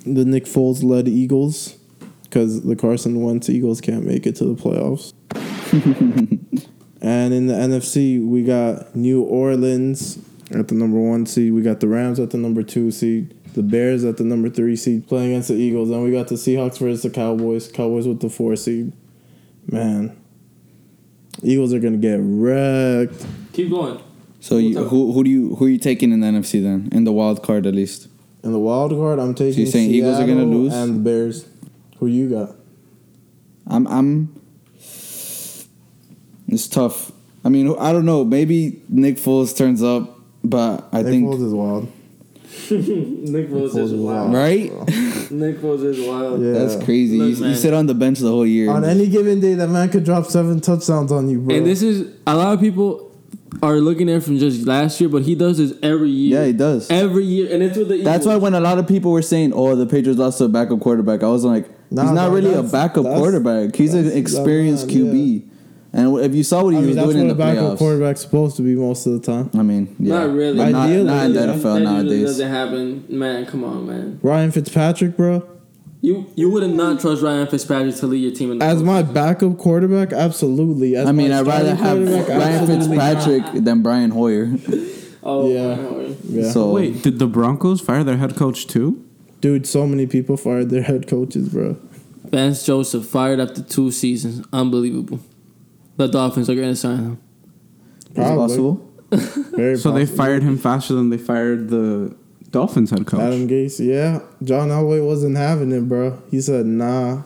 The 0.05 0.25
Nick 0.25 0.45
Foles 0.45 0.83
led 0.83 1.07
Eagles, 1.07 1.77
because 2.23 2.63
the 2.63 2.75
Carson 2.75 3.21
Wentz 3.21 3.49
Eagles 3.49 3.81
can't 3.81 4.05
make 4.05 4.27
it 4.27 4.35
to 4.37 4.45
the 4.45 4.61
playoffs. 4.61 5.13
and 7.01 7.33
in 7.33 7.47
the 7.47 7.53
NFC, 7.53 8.23
we 8.23 8.43
got 8.43 8.95
New 8.95 9.23
Orleans 9.23 10.19
at 10.51 10.67
the 10.67 10.75
number 10.75 10.99
one 10.99 11.25
seed. 11.25 11.53
We 11.53 11.61
got 11.61 11.79
the 11.79 11.87
Rams 11.87 12.19
at 12.19 12.31
the 12.31 12.37
number 12.37 12.61
two 12.61 12.91
seed. 12.91 13.33
The 13.53 13.63
Bears 13.63 14.03
at 14.03 14.17
the 14.17 14.23
number 14.23 14.49
three 14.49 14.75
seed 14.75 15.07
playing 15.07 15.31
against 15.31 15.47
the 15.47 15.55
Eagles. 15.55 15.89
And 15.89 16.03
we 16.03 16.11
got 16.11 16.27
the 16.27 16.35
Seahawks 16.35 16.77
versus 16.77 17.03
the 17.03 17.09
Cowboys. 17.09 17.71
Cowboys 17.71 18.07
with 18.07 18.19
the 18.19 18.29
four 18.29 18.55
seed. 18.55 18.91
Man, 19.71 20.15
Eagles 21.41 21.73
are 21.73 21.79
gonna 21.79 21.97
get 21.97 22.19
wrecked. 22.21 23.25
Keep 23.53 23.71
going. 23.71 24.01
So 24.45 24.57
you, 24.57 24.83
who 24.85 25.11
who 25.11 25.23
do 25.23 25.29
you 25.29 25.55
who 25.55 25.65
are 25.65 25.69
you 25.69 25.77
taking 25.79 26.11
in 26.11 26.19
the 26.19 26.27
NFC 26.27 26.61
then? 26.61 26.89
In 26.91 27.03
the 27.03 27.11
wild 27.11 27.41
card 27.41 27.65
at 27.65 27.73
least. 27.73 28.07
In 28.43 28.51
the 28.51 28.59
wild 28.59 28.91
card, 28.91 29.19
I'm 29.19 29.33
taking. 29.33 29.61
you're 29.63 29.71
saying 29.71 29.89
Eagles 29.89 30.19
are 30.19 30.27
gonna 30.27 30.45
lose? 30.45 30.73
and 30.73 30.95
the 30.95 30.99
Bears. 30.99 31.47
Who 31.97 32.07
you 32.07 32.29
got? 32.29 32.55
I'm 33.67 33.87
I'm. 33.87 34.41
It's 36.47 36.67
tough. 36.67 37.11
I 37.43 37.49
mean, 37.49 37.75
I 37.79 37.91
don't 37.91 38.05
know. 38.05 38.23
Maybe 38.23 38.81
Nick 38.87 39.15
Foles 39.15 39.57
turns 39.57 39.81
up 39.81 40.15
but 40.49 40.87
I 40.91 41.01
Nick 41.01 41.11
think 41.11 41.23
Nick 41.23 41.33
Foles 41.33 41.45
is 41.45 41.53
wild. 41.53 41.83
Nick 42.71 43.49
Foles 43.49 43.77
is 43.77 43.93
wild. 43.93 44.33
right. 44.33 44.71
Nick 45.31 45.57
Foles 45.59 45.83
is 45.83 46.07
wild. 46.07 46.41
Yeah. 46.41 46.51
That's 46.53 46.83
crazy. 46.83 47.17
Look, 47.17 47.39
you, 47.39 47.47
you 47.47 47.55
sit 47.55 47.73
on 47.73 47.87
the 47.87 47.93
bench 47.93 48.19
the 48.19 48.29
whole 48.29 48.45
year. 48.45 48.69
On 48.69 48.83
any 48.83 49.07
given 49.07 49.39
day, 49.39 49.55
that 49.55 49.67
man 49.67 49.89
could 49.89 50.03
drop 50.03 50.25
seven 50.25 50.61
touchdowns 50.61 51.11
on 51.11 51.29
you, 51.29 51.39
bro. 51.39 51.55
And 51.55 51.65
this 51.65 51.81
is 51.81 52.13
a 52.27 52.35
lot 52.35 52.53
of 52.53 52.59
people 52.59 53.04
are 53.63 53.77
looking 53.77 54.09
at 54.09 54.17
it 54.17 54.23
from 54.23 54.37
just 54.37 54.65
last 54.67 54.99
year, 54.99 55.09
but 55.09 55.23
he 55.23 55.35
does 55.35 55.57
this 55.57 55.73
every 55.81 56.09
year. 56.09 56.39
yeah, 56.41 56.47
he 56.47 56.53
does. 56.53 56.89
Every 56.91 57.23
year, 57.23 57.53
and 57.53 57.63
it's 57.63 57.77
with 57.77 57.87
the 57.89 57.95
Eagles. 57.95 58.05
That's 58.05 58.25
why 58.25 58.35
when 58.37 58.53
a 58.53 58.59
lot 58.59 58.77
of 58.79 58.87
people 58.87 59.11
were 59.11 59.21
saying, 59.21 59.53
"Oh, 59.53 59.75
the 59.75 59.85
Patriots 59.85 60.19
lost 60.19 60.37
to 60.39 60.45
a 60.45 60.49
backup 60.49 60.79
quarterback," 60.79 61.23
I 61.23 61.27
was 61.27 61.43
like, 61.45 61.69
Nah, 61.91 62.03
"He's 62.03 62.11
not 62.11 62.27
bro, 62.27 62.35
really 62.35 62.49
a 62.51 62.61
that's- 62.61 62.71
backup 62.71 63.05
quarterback. 63.05 63.75
He's 63.75 63.93
an 63.93 64.11
experienced 64.11 64.87
that 64.87 64.93
man, 64.95 65.13
QB." 65.13 65.43
And 65.93 66.17
if 66.19 66.35
you 66.35 66.43
saw 66.43 66.63
what 66.63 66.71
he 66.71 66.77
I 66.77 66.79
mean, 66.81 66.87
was 66.89 66.95
that's 66.97 67.05
doing 67.07 67.17
what 67.19 67.23
in 67.23 67.29
a 67.31 67.33
the 67.33 67.37
backup 67.39 67.63
playoffs, 67.73 67.77
quarterback's 67.77 68.19
supposed 68.21 68.57
to 68.57 68.61
be 68.63 68.75
most 68.75 69.05
of 69.05 69.13
the 69.13 69.19
time. 69.19 69.49
I 69.57 69.63
mean, 69.63 69.95
yeah, 69.97 70.19
Not 70.25 70.35
really. 70.35 70.57
But 70.57 70.69
not, 70.71 70.89
Ideally, 70.89 71.03
not 71.05 71.25
in 71.27 71.33
the 71.33 71.39
yeah. 71.39 71.53
NFL 71.53 71.61
that 71.75 71.79
nowadays. 71.83 72.25
doesn't 72.25 72.49
happen, 72.51 73.05
man. 73.07 73.45
Come 73.45 73.63
on, 73.63 73.87
man. 73.87 74.19
Ryan 74.21 74.51
Fitzpatrick, 74.51 75.15
bro. 75.15 75.43
You 76.05 76.25
you 76.35 76.49
would 76.51 76.69
not 76.69 76.99
trust 76.99 77.21
Ryan 77.23 77.47
Fitzpatrick 77.47 77.95
to 77.95 78.07
lead 78.07 78.17
your 78.19 78.31
team 78.31 78.51
in 78.51 78.59
the 78.59 78.65
As 78.65 78.81
postseason. 78.81 78.85
my 78.85 79.01
backup 79.01 79.57
quarterback, 79.57 80.13
absolutely. 80.13 80.95
As 80.95 81.07
I 81.07 81.11
mean, 81.11 81.31
I'd 81.31 81.47
rather 81.47 81.73
have 81.75 81.97
Ryan 81.97 82.29
absolutely 82.29 82.97
not. 82.97 83.23
Fitzpatrick 83.23 83.63
than 83.63 83.81
Brian 83.81 84.11
Hoyer. 84.11 84.45
Oh 85.27 85.51
Yeah. 85.51 85.75
yeah. 85.79 86.13
Yeah. 86.43 86.51
So 86.51 86.71
Wait, 86.73 87.01
did 87.01 87.17
the 87.17 87.25
Broncos 87.25 87.81
fire 87.81 88.03
their 88.03 88.17
head 88.17 88.35
coach 88.35 88.67
too? 88.67 89.03
Dude, 89.41 89.65
so 89.65 89.87
many 89.87 90.05
people 90.05 90.37
fired 90.37 90.69
their 90.69 90.83
head 90.83 91.07
coaches, 91.07 91.49
bro. 91.49 91.77
Vance 92.29 92.63
Joseph 92.63 93.05
fired 93.07 93.39
after 93.39 93.63
two 93.63 93.89
seasons. 93.89 94.45
Unbelievable. 94.53 95.19
The 95.97 96.07
Dolphins 96.07 96.47
are 96.49 96.53
going 96.55 96.69
to 96.69 96.75
sign 96.75 96.97
him. 96.99 97.17
is 98.03 98.11
it 98.11 98.15
Probably. 98.15 98.37
possible? 98.37 98.91
Very 99.57 99.77
So 99.77 99.91
they 99.91 100.05
fired 100.05 100.43
him 100.43 100.57
faster 100.59 100.93
than 100.93 101.09
they 101.09 101.17
fired 101.17 101.69
the 101.69 102.15
Dolphins 102.51 102.91
head 102.91 103.05
coach. 103.05 103.19
Adam 103.19 103.47
Gase, 103.47 103.85
yeah. 103.85 104.19
John 104.43 104.69
Elway 104.69 105.05
wasn't 105.05 105.37
having 105.37 105.71
it, 105.71 105.87
bro. 105.87 106.21
He 106.31 106.41
said, 106.41 106.65
"Nah, 106.65 107.23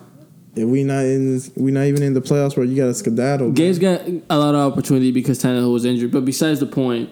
if 0.55 0.67
we 0.67 0.83
not 0.83 1.05
in, 1.05 1.33
this, 1.33 1.51
we 1.55 1.71
not 1.71 1.85
even 1.85 2.01
in 2.03 2.13
the 2.13 2.21
playoffs, 2.21 2.55
bro. 2.55 2.63
You 2.63 2.75
got 2.75 2.85
to 2.87 2.93
skedaddle." 2.93 3.51
bro." 3.51 3.73
Got 3.73 4.01
a 4.29 4.37
lot 4.37 4.55
of 4.55 4.71
opportunity 4.71 5.11
because 5.11 5.41
Tannehill 5.41 5.71
was 5.71 5.85
injured. 5.85 6.11
But 6.11 6.25
besides 6.25 6.59
the 6.59 6.65
point, 6.65 7.09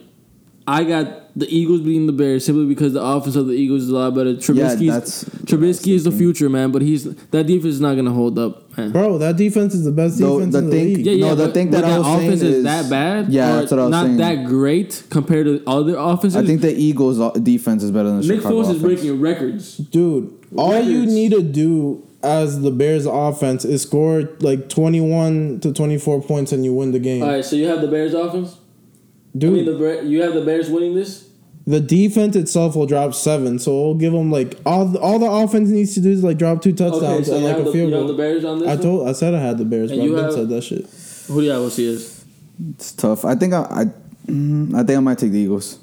I 0.68 0.84
got 0.84 1.38
the 1.38 1.48
Eagles 1.48 1.82
beating 1.82 2.08
the 2.08 2.14
Bears 2.14 2.44
simply 2.46 2.66
because 2.66 2.94
the 2.94 3.02
offense 3.02 3.36
of 3.36 3.48
the 3.48 3.54
Eagles 3.54 3.84
is 3.84 3.90
a 3.90 3.96
lot 3.96 4.16
better. 4.16 4.32
Yeah, 4.32 4.38
Trubisky's, 4.38 4.88
that's 4.88 5.24
Trubisky 5.46 5.94
is 5.94 6.04
the 6.04 6.12
future, 6.12 6.50
man. 6.50 6.72
But 6.72 6.82
he's 6.82 7.04
that 7.04 7.46
defense 7.46 7.76
is 7.76 7.82
not 7.82 7.94
going 7.94 8.06
to 8.06 8.12
hold 8.12 8.40
up, 8.40 8.67
man. 8.78 8.92
Bro, 8.92 9.18
that 9.20 9.36
defense 9.38 9.74
is 9.74 9.84
the 9.84 9.92
best 9.92 10.18
The- 10.18 10.26
defense 10.28 10.54
the 10.54 10.60
in 10.60 10.66
the 10.66 10.72
thing- 10.72 10.86
league. 10.96 11.06
Yeah, 11.06 11.12
yeah. 11.14 11.26
No, 11.30 11.36
the 11.36 11.46
but, 11.46 11.54
thing 11.54 11.72
that 11.72 11.82
but 11.82 11.90
I 11.92 11.98
was 11.98 12.08
saying 12.08 12.20
offense 12.28 12.42
is, 12.42 12.56
is- 12.58 12.64
that 12.64 12.90
bad. 12.90 13.30
Yeah, 13.34 13.56
that's 13.58 13.72
what 13.72 13.80
I 13.80 13.84
was 13.84 13.92
not 13.92 14.06
saying. 14.06 14.18
that 14.18 14.46
great 14.46 15.04
compared 15.10 15.46
to 15.48 15.62
other 15.68 15.96
offenses. 15.98 16.36
I 16.36 16.46
think 16.46 16.62
the 16.62 16.74
Eagles' 16.76 17.20
defense 17.42 17.84
is 17.84 17.92
better 17.92 18.10
than 18.10 18.22
the 18.22 18.28
Nick 18.28 18.38
Chicago 18.38 18.56
Foles 18.56 18.62
is 18.64 18.70
offense. 18.70 18.82
breaking 18.84 19.20
records. 19.22 19.78
Dude, 19.78 20.32
all 20.56 20.80
you 20.82 21.06
need 21.06 21.32
to 21.32 21.42
do 21.42 22.04
as 22.24 22.62
the 22.62 22.72
Bears 22.72 23.06
offense 23.06 23.64
is 23.64 23.82
score 23.84 24.28
like 24.42 24.70
21 24.70 25.60
to 25.62 25.72
24 25.72 26.22
points 26.22 26.52
and 26.52 26.66
you 26.66 26.74
win 26.74 26.92
the 26.92 27.00
game. 27.00 27.22
All 27.24 27.30
right, 27.30 27.46
so 27.46 27.56
you 27.56 27.68
have 27.68 27.82
the 27.82 27.88
Bears 27.88 28.14
offense. 28.14 28.56
I 29.36 29.40
Dude, 29.40 29.54
mean, 29.54 29.66
the 29.66 30.04
you 30.04 30.24
have 30.24 30.34
the 30.34 30.42
Bears 30.42 30.70
winning 30.70 30.96
this. 30.96 31.27
The 31.68 31.80
defense 31.82 32.36
itself 32.38 32.76
will 32.78 32.86
drop 32.86 33.14
7, 33.14 33.60
so 33.60 33.72
we'll 33.76 33.94
give 33.96 34.14
them 34.14 34.32
like 34.32 34.58
all 34.66 34.86
the, 34.86 35.00
all 35.00 35.20
the 35.20 35.26
offense 35.30 35.70
needs 35.70 35.94
to 35.96 36.00
do 36.02 36.10
is 36.10 36.24
like 36.24 36.38
drop 36.38 36.62
two 36.62 36.70
Okay, 36.70 36.78
touchdowns 36.78 37.28
so 37.28 37.36
and 37.36 37.44
like 37.44 37.58
a 37.58 37.64
the, 37.64 37.72
field 37.74 37.90
you 37.90 37.96
have 37.98 38.04
the 38.08 38.14
goal. 38.14 38.18
Bears 38.18 38.46
on 38.46 38.60
this. 38.60 38.68
I 38.70 38.76
one? 38.76 38.82
told 38.84 39.08
I 39.10 39.12
said 39.12 39.34
I 39.36 39.40
had 39.40 39.58
the 39.58 39.66
Bears, 39.66 39.92
And 39.92 40.00
but 40.00 40.06
you 40.06 40.18
I 40.18 40.24
have- 40.24 40.34
said 40.34 40.48
that 40.50 40.64
shit. 40.64 40.86
Who 41.28 41.42
do 41.42 41.46
you 41.46 41.52
have? 41.52 41.62
What's 41.62 41.78
yours? 41.78 42.24
It's 42.70 42.94
tough. 42.94 43.26
I 43.26 43.36
think 43.36 43.54
I, 43.54 43.62
I, 43.64 43.86
mm, 44.32 44.74
I 44.74 44.84
think 44.84 44.98
I 44.98 45.00
might 45.02 45.18
take 45.18 45.32
the 45.34 45.40
Eagles. 45.40 45.78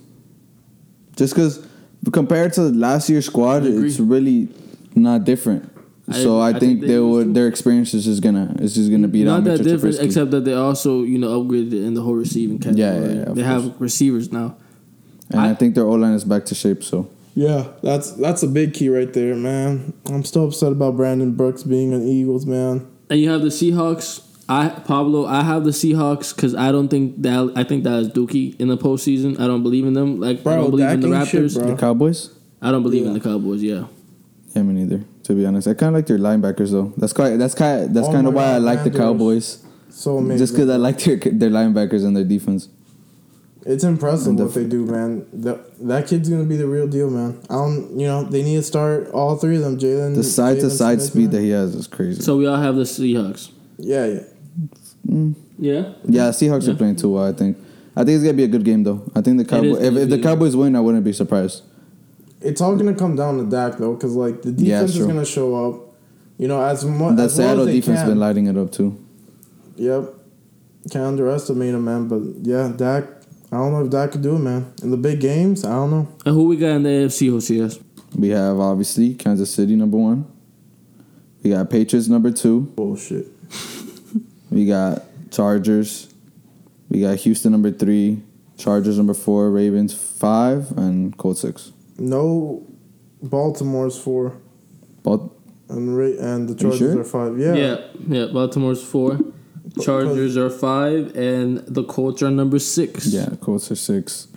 Just 1.16 1.34
because 1.34 1.64
compared 2.12 2.54
to 2.54 2.62
last 2.62 3.08
year's 3.10 3.26
squad, 3.26 3.64
it's 3.66 4.00
really 4.00 4.48
not 4.94 5.24
different. 5.24 5.70
I- 6.08 6.12
so 6.14 6.38
I, 6.38 6.48
I 6.48 6.52
think, 6.52 6.60
think 6.62 6.80
the 6.82 6.86
they 6.88 6.98
would 6.98 7.24
too. 7.28 7.32
their 7.34 7.46
experience 7.48 7.94
is 7.94 8.04
just 8.04 8.22
gonna 8.22 8.54
is 8.60 8.74
just 8.74 8.90
gonna 8.90 9.08
beat 9.08 9.24
Not 9.24 9.38
out 9.38 9.44
that 9.44 9.50
Mitchell 9.58 9.64
different, 9.64 9.96
Trubisky. 9.96 10.02
except 10.04 10.30
that 10.32 10.44
they 10.44 10.52
also 10.54 11.02
you 11.02 11.18
know 11.18 11.42
upgraded 11.42 11.72
in 11.72 11.94
the 11.94 12.02
whole 12.02 12.14
receiving 12.14 12.58
category. 12.58 12.80
Yeah, 12.82 13.00
yeah, 13.00 13.12
yeah, 13.14 13.22
of 13.30 13.36
they 13.36 13.42
have 13.42 13.80
receivers 13.80 14.30
now. 14.32 14.56
And 15.30 15.40
I, 15.40 15.50
I- 15.50 15.54
think 15.54 15.74
their 15.74 15.84
O 15.84 15.92
line 15.92 16.14
is 16.14 16.24
back 16.24 16.44
to 16.46 16.54
shape. 16.54 16.82
So 16.84 17.08
Yeah, 17.34 17.68
that's 17.82 18.12
that's 18.12 18.42
a 18.42 18.48
big 18.48 18.74
key 18.74 18.88
right 18.88 19.12
there, 19.12 19.34
man. 19.34 19.92
I'm 20.06 20.24
still 20.24 20.46
upset 20.48 20.72
about 20.72 20.96
Brandon 20.96 21.32
Brooks 21.34 21.62
being 21.62 21.92
an 21.92 22.06
Eagles, 22.06 22.46
man. 22.46 22.86
And 23.10 23.20
you 23.20 23.30
have 23.30 23.42
the 23.42 23.48
Seahawks. 23.48 24.22
I 24.48 24.68
Pablo. 24.68 25.24
I 25.26 25.42
have 25.42 25.64
the 25.64 25.70
Seahawks 25.70 26.34
because 26.36 26.54
I 26.54 26.70
don't 26.70 26.88
think 26.88 27.22
that 27.22 27.52
I 27.56 27.64
think 27.64 27.84
that 27.84 27.98
is 28.00 28.08
Dookie 28.10 28.58
in 28.60 28.68
the 28.68 28.76
postseason. 28.76 29.40
I 29.40 29.46
don't 29.46 29.62
believe 29.62 29.86
in 29.86 29.94
them. 29.94 30.20
Like 30.20 30.46
I 30.46 30.56
don't 30.56 30.70
believe 30.70 30.88
in 30.90 31.00
the 31.00 31.08
Dak 31.10 31.20
ain't 31.20 31.28
shit, 31.28 31.42
Raptors. 31.44 31.66
the 31.66 31.76
Cowboys, 31.76 32.30
I 32.60 32.70
don't 32.70 32.82
believe 32.82 33.06
in 33.06 33.14
the 33.14 33.20
Cowboys. 33.20 33.62
Yeah. 33.62 33.86
yeah, 34.54 34.62
me 34.62 34.74
neither. 34.74 35.02
To 35.24 35.34
be 35.34 35.46
honest, 35.46 35.66
I 35.66 35.72
kind 35.72 35.88
of 35.88 35.94
like 35.94 36.06
their 36.06 36.18
linebackers 36.18 36.70
though. 36.72 36.92
That's 36.98 37.14
quite 37.14 37.36
that's 37.38 37.54
kind 37.54 37.94
that's 37.96 38.06
Oh 38.08 38.12
kind 38.12 38.26
of 38.26 38.34
my 38.34 38.40
why 38.42 38.48
I 38.50 38.54
God, 38.58 38.62
like 38.62 38.84
the 38.84 38.90
Cowboys. 38.90 39.64
So 39.88 40.18
amazing. 40.18 40.38
Just 40.38 40.52
because 40.52 40.68
I 40.68 40.76
like 40.76 40.98
their 40.98 41.16
their 41.16 41.50
linebackers 41.50 42.04
and 42.04 42.14
their 42.14 42.24
defense. 42.24 42.68
It's 43.66 43.82
impressive 43.82 44.34
what 44.38 44.52
they 44.52 44.64
do, 44.64 44.84
man. 44.84 45.26
That 45.32 45.58
that 45.88 46.06
kid's 46.06 46.28
gonna 46.28 46.44
be 46.44 46.56
the 46.56 46.66
real 46.66 46.86
deal, 46.86 47.08
man. 47.10 47.40
I 47.48 47.54
don't, 47.54 47.98
you 47.98 48.06
know, 48.06 48.22
they 48.24 48.42
need 48.42 48.56
to 48.56 48.62
start 48.62 49.08
all 49.10 49.36
three 49.36 49.56
of 49.56 49.62
them. 49.62 49.78
Jalen, 49.78 50.14
The 50.14 50.22
side 50.22 50.60
to 50.60 50.68
side 50.70 51.00
Smith, 51.00 51.10
speed 51.12 51.20
man. 51.22 51.30
that 51.30 51.40
he 51.42 51.50
has 51.50 51.74
is 51.74 51.86
crazy. 51.86 52.20
So 52.20 52.36
we 52.36 52.46
all 52.46 52.58
have 52.60 52.76
the 52.76 52.82
Seahawks. 52.82 53.50
yeah, 53.78 54.06
yeah. 54.06 54.20
Mm. 55.08 55.34
Yeah. 55.58 55.92
Yeah, 56.04 56.28
Seahawks 56.28 56.68
are 56.68 56.74
playing 56.74 56.96
too 56.96 57.10
well. 57.14 57.24
I 57.24 57.32
think. 57.32 57.56
I 57.96 58.04
think 58.04 58.16
it's 58.16 58.24
gonna 58.24 58.36
be 58.36 58.44
a 58.44 58.48
good 58.48 58.64
game 58.64 58.82
though. 58.82 59.02
I 59.14 59.20
think 59.22 59.38
the 59.38 59.44
is 59.44 59.50
Cowboys. 59.50 59.82
If, 59.82 59.96
if 59.96 60.08
the. 60.10 60.18
Cowboys 60.20 60.54
win, 60.56 60.76
I 60.76 60.80
wouldn't 60.80 61.04
be 61.04 61.12
surprised. 61.12 61.62
It's 62.42 62.60
all 62.60 62.76
gonna 62.76 62.94
come 62.94 63.16
down 63.16 63.38
to 63.38 63.44
Dak 63.48 63.78
though, 63.78 63.94
because 63.94 64.14
like 64.14 64.42
the 64.42 64.50
Yeah, 64.50 64.80
defense 64.82 64.96
is 64.96 65.06
gonna 65.06 65.24
show 65.24 65.54
up. 65.70 65.80
You 66.36 66.48
know, 66.48 66.60
as 66.60 66.84
much 66.84 67.16
The 67.16 67.22
as 67.22 67.38
well 67.38 67.46
Seattle 67.48 67.60
as 67.60 67.66
they 67.68 67.80
defense 67.80 68.00
can. 68.00 68.08
been 68.10 68.18
lighting 68.20 68.46
it 68.48 68.58
up 68.58 68.72
too. 68.72 68.98
Yep. 69.76 70.12
Can't 70.90 71.04
underestimate 71.06 71.72
him, 71.74 71.84
man. 71.86 72.08
But 72.08 72.20
yeah, 72.42 72.70
Dak. 72.76 73.04
I 73.54 73.58
don't 73.58 73.72
know 73.72 73.84
if 73.84 73.90
Dak 73.90 74.12
could 74.12 74.22
do 74.22 74.36
it, 74.36 74.40
man. 74.40 74.72
In 74.82 74.90
the 74.90 74.96
big 74.96 75.20
games, 75.20 75.64
I 75.64 75.70
don't 75.70 75.90
know. 75.90 76.08
And 76.26 76.34
who 76.34 76.48
we 76.48 76.56
got 76.56 76.70
in 76.76 76.82
the 76.82 76.88
AFC? 76.88 77.30
Josias? 77.30 77.80
We 78.16 78.30
have 78.30 78.58
obviously 78.58 79.14
Kansas 79.14 79.52
City 79.54 79.76
number 79.76 79.96
one. 79.96 80.26
We 81.42 81.50
got 81.50 81.68
Patriots 81.70 82.08
number 82.08 82.30
two. 82.30 82.62
Bullshit. 82.74 83.26
We 84.50 84.66
got 84.66 85.02
Chargers. 85.30 86.12
We 86.88 87.00
got 87.00 87.16
Houston 87.18 87.52
number 87.52 87.70
three. 87.70 88.22
Chargers 88.56 88.96
number 88.96 89.14
four. 89.14 89.50
Ravens 89.50 89.94
five 89.94 90.70
and 90.78 91.16
Colts 91.16 91.40
six. 91.40 91.72
No, 91.98 92.64
Baltimore's 93.22 93.98
four, 93.98 94.36
But 95.02 95.20
and 95.68 95.96
Ra- 95.96 96.06
and 96.18 96.48
the 96.48 96.52
you 96.54 96.58
Chargers 96.70 96.78
sure? 96.92 97.00
are 97.00 97.04
five. 97.04 97.38
Yeah. 97.38 97.54
Yeah. 97.54 97.76
Yeah. 98.08 98.26
Baltimore's 98.32 98.82
four. 98.82 99.18
Chargers 99.82 100.36
are 100.36 100.50
five, 100.50 101.16
and 101.16 101.58
the 101.66 101.84
Colts 101.84 102.22
are 102.22 102.30
number 102.30 102.58
six. 102.58 103.06
yeah, 103.08 103.30
Colts 103.40 103.70
are 103.70 103.76
six. 103.76 104.28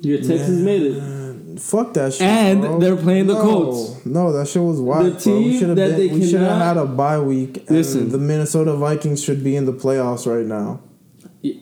Your 0.00 0.18
Texans 0.18 0.60
made 0.62 0.82
it. 0.82 1.60
Fuck 1.60 1.94
that 1.94 2.12
shit. 2.12 2.22
And 2.22 2.60
bro. 2.60 2.78
they're 2.80 2.96
playing 2.96 3.28
the 3.28 3.34
no, 3.34 3.40
Colts. 3.42 4.04
No, 4.04 4.32
that 4.32 4.48
shit 4.48 4.60
was 4.62 4.80
wild. 4.80 5.06
The 5.06 5.10
bro. 5.12 5.18
team 5.20 5.44
We 5.44 5.58
should 5.58 5.68
have 5.68 5.76
that 5.76 5.96
been. 5.96 6.08
they 6.08 6.14
We 6.14 6.28
should 6.28 6.40
have 6.40 6.60
had 6.60 6.76
a 6.76 6.84
bye 6.84 7.20
week. 7.20 7.58
And 7.68 7.70
Listen. 7.70 8.08
the 8.10 8.18
Minnesota 8.18 8.74
Vikings 8.76 9.22
should 9.22 9.44
be 9.44 9.54
in 9.54 9.64
the 9.64 9.72
playoffs 9.72 10.26
right 10.26 10.44
now. 10.44 10.80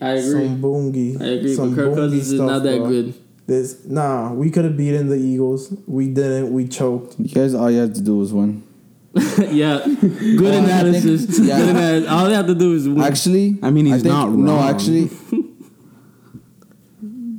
I 0.01 0.13
agree. 0.13 0.47
Some 0.47 0.61
boongie. 0.61 1.21
I 1.21 1.25
agree. 1.25 1.55
Some 1.55 1.75
But 1.75 1.75
Kirk 1.75 1.91
boongie 1.91 1.95
Cousins 1.95 2.31
is 2.31 2.39
not 2.39 2.63
that 2.63 2.77
bro. 2.79 2.87
good. 2.87 3.13
This 3.45 3.85
nah, 3.85 4.33
we 4.33 4.49
could 4.49 4.63
have 4.65 4.77
beaten 4.77 5.09
the 5.09 5.17
Eagles. 5.17 5.71
We 5.85 6.07
didn't. 6.07 6.51
We 6.53 6.67
choked. 6.67 7.19
You 7.19 7.27
guys, 7.29 7.53
all 7.53 7.69
you 7.69 7.79
had 7.79 7.93
to 7.95 8.01
do 8.01 8.17
was 8.17 8.33
win. 8.33 8.63
yeah. 9.51 9.83
Good 9.85 10.41
Well, 10.41 10.63
analysis. 10.63 11.25
think- 11.37 11.47
yeah. 11.47 11.57
Good 11.59 11.69
analysis. 11.69 12.09
All 12.09 12.25
they 12.27 12.33
have 12.33 12.47
to 12.47 12.55
do 12.55 12.73
is 12.73 12.87
win. 12.89 13.01
Actually, 13.03 13.57
I 13.61 13.69
mean, 13.69 13.85
he's 13.85 14.01
think- 14.01 14.13
not 14.13 14.31
No, 14.31 14.59
actually, 14.59 15.09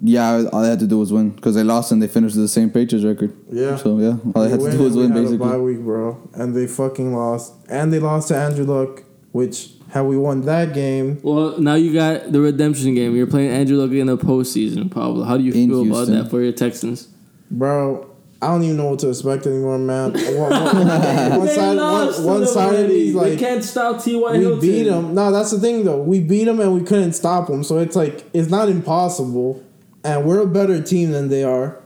yeah, 0.06 0.44
all 0.52 0.62
they 0.62 0.68
had 0.68 0.80
to 0.80 0.87
do 0.87 0.98
was 0.98 1.12
win 1.12 1.30
because 1.30 1.54
they 1.54 1.62
lost 1.64 1.90
and 1.90 2.02
they 2.02 2.08
finished 2.08 2.37
with 2.37 2.44
the 2.44 2.48
same 2.48 2.70
Patriots 2.70 3.04
record. 3.04 3.32
Yeah. 3.50 3.76
So 3.76 3.98
yeah, 3.98 4.16
all 4.34 4.42
they 4.44 4.50
had 4.50 4.60
to 4.60 4.70
do 4.70 4.78
was 4.82 4.94
and 4.94 4.96
we 4.96 5.02
win 5.02 5.10
had 5.12 5.18
a 5.18 5.22
basically. 5.22 5.48
bye 5.48 5.56
week, 5.58 5.78
bro, 5.80 6.28
and 6.34 6.54
they 6.54 6.66
fucking 6.66 7.14
lost. 7.14 7.54
And 7.68 7.92
they 7.92 7.98
lost 7.98 8.28
to 8.28 8.37
Andrew 8.37 8.64
Luck, 8.66 9.02
which 9.32 9.72
had 9.90 10.02
we 10.02 10.16
won 10.18 10.42
that 10.42 10.74
game, 10.74 11.20
Well, 11.22 11.58
now 11.60 11.74
you 11.74 11.92
got 11.94 12.32
the 12.32 12.40
redemption 12.40 12.94
game. 12.94 13.14
You're 13.16 13.26
playing 13.28 13.50
Andrew 13.50 13.76
Luck 13.78 13.92
in 13.92 14.06
the 14.08 14.18
postseason, 14.18 14.90
Pablo. 14.90 15.24
How 15.24 15.37
do 15.38 15.42
you 15.44 15.52
In 15.52 15.70
feel 15.70 15.87
about 15.88 16.06
that 16.08 16.30
for 16.30 16.42
your 16.42 16.52
Texans? 16.52 17.08
bro. 17.50 18.10
I 18.44 18.48
don't 18.48 18.62
even 18.62 18.76
know 18.76 18.90
what 18.90 18.98
to 19.00 19.09
expect 19.09 19.46
anymore, 19.46 19.78
man. 19.78 20.12
One, 20.37 20.50
one- 20.50 21.38
one 21.38 21.48
side, 21.48 21.76
one, 21.76 22.24
one 22.24 22.46
side 22.46 22.74
of 22.80 22.88
these 22.90 23.14
like 23.14 23.38
can't 23.38 23.64
stop 23.64 24.02
T.Y. 24.02 24.37
Hilton. 24.37 24.61
We 24.61 24.66
beat 24.66 24.83
them. 24.85 25.14
No, 25.14 25.33
that's 25.33 25.50
the 25.50 25.59
thing 25.59 25.85
though. 25.85 26.00
We 26.02 26.20
beat 26.20 26.44
them 26.44 26.61
and 26.61 26.74
we 26.74 26.83
couldn't 26.83 27.14
stop 27.14 27.46
them. 27.46 27.64
So 27.64 27.78
it's 27.78 27.96
like 27.96 28.24
it's 28.35 28.50
not 28.50 28.68
impossible, 28.68 29.64
and 30.04 30.26
we're 30.26 30.40
a 30.40 30.46
better 30.46 30.83
team 30.83 31.11
than 31.12 31.28
they 31.28 31.42
are. 31.42 31.80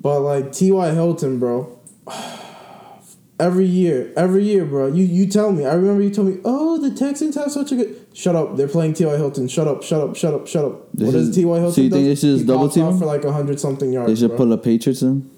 But 0.00 0.20
like 0.20 0.52
T.Y. 0.52 0.90
Hilton, 0.92 1.38
bro, 1.38 1.76
Every 3.38 3.66
year, 3.66 4.14
every 4.16 4.44
year, 4.44 4.64
bro. 4.64 4.86
You 4.86 5.04
you 5.04 5.26
tell 5.26 5.52
me. 5.52 5.66
I 5.66 5.74
remember 5.74 6.02
you 6.02 6.08
told 6.08 6.28
me, 6.28 6.40
"Oh, 6.42 6.78
the 6.78 6.94
Texans 6.94 7.34
have 7.34 7.52
such 7.52 7.70
a 7.70 7.76
good." 7.76 8.06
Shut 8.14 8.34
up. 8.34 8.56
They're 8.56 8.66
playing 8.66 8.94
T.Y. 8.94 9.14
Hilton. 9.14 9.46
Shut 9.46 9.68
up. 9.68 9.82
Shut 9.82 10.00
up. 10.00 10.16
Shut 10.16 10.32
up. 10.32 10.46
Shut 10.46 10.64
up. 10.64 10.88
This 10.94 11.06
what 11.06 11.12
does 11.12 11.34
T.Y. 11.34 11.58
Hilton? 11.58 11.74
so 11.74 11.80
you 11.82 11.90
think 11.90 12.06
does? 12.06 12.22
they 12.22 12.28
should 12.28 12.36
just 12.36 12.46
double 12.46 12.70
team 12.70 12.86
him? 12.86 12.98
for 12.98 13.04
like 13.04 13.22
hundred 13.24 13.60
something 13.60 13.92
yards? 13.92 14.08
They 14.10 14.18
should 14.18 14.28
bro. 14.30 14.38
pull 14.38 14.52
a 14.54 14.56
Patriots 14.56 15.02
in, 15.02 15.30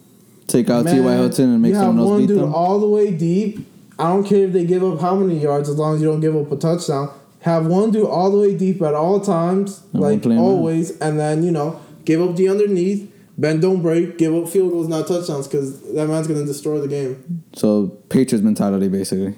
take 0.49 0.69
out 0.71 0.85
T.Y. 0.87 0.99
Man, 1.01 1.19
Hilton 1.19 1.53
and 1.53 1.63
make 1.63 1.71
you 1.71 1.75
have 1.77 1.85
someone 1.87 1.99
else 2.01 2.11
one 2.11 2.21
beat 2.21 2.27
dude 2.29 2.39
them. 2.41 2.55
all 2.55 2.81
the 2.81 2.89
way 2.89 3.13
deep. 3.13 3.67
I 3.99 4.09
don't 4.09 4.25
care 4.25 4.45
if 4.47 4.53
they 4.53 4.65
give 4.67 4.83
up 4.85 5.01
how 5.01 5.15
many 5.17 5.39
yards, 5.41 5.69
as 5.69 5.77
long 5.77 5.95
as 5.97 6.01
you 6.03 6.09
don't 6.09 6.21
give 6.21 6.35
up 6.37 6.51
a 6.53 6.57
touchdown. 6.57 7.11
Have 7.41 7.67
one 7.67 7.91
dude 7.93 8.07
all 8.07 8.31
the 8.33 8.39
way 8.39 8.57
deep 8.57 8.83
at 8.83 8.95
all 8.95 9.21
times, 9.21 9.81
And 9.93 10.03
one 10.03 10.13
like 10.13 10.23
playing 10.23 10.41
man. 10.41 10.49
always, 10.49 10.99
and 10.99 11.19
then 11.19 11.43
you 11.45 11.51
know 11.53 11.81
give 12.05 12.21
up 12.21 12.35
the 12.37 12.49
underneath. 12.49 13.13
Bend 13.39 13.63
don't 13.63 13.81
break. 13.83 14.19
Give 14.19 14.35
up 14.35 14.49
field 14.49 14.73
goals, 14.73 14.89
not 14.89 15.07
touchdowns, 15.07 15.47
because 15.47 15.81
that 15.95 16.09
man's 16.09 16.27
gonna 16.27 16.45
destroy 16.45 16.81
the 16.81 16.89
game. 16.89 17.43
So 17.55 17.87
Patriots 18.09 18.45
mentality, 18.45 18.89
basically. 18.89 19.37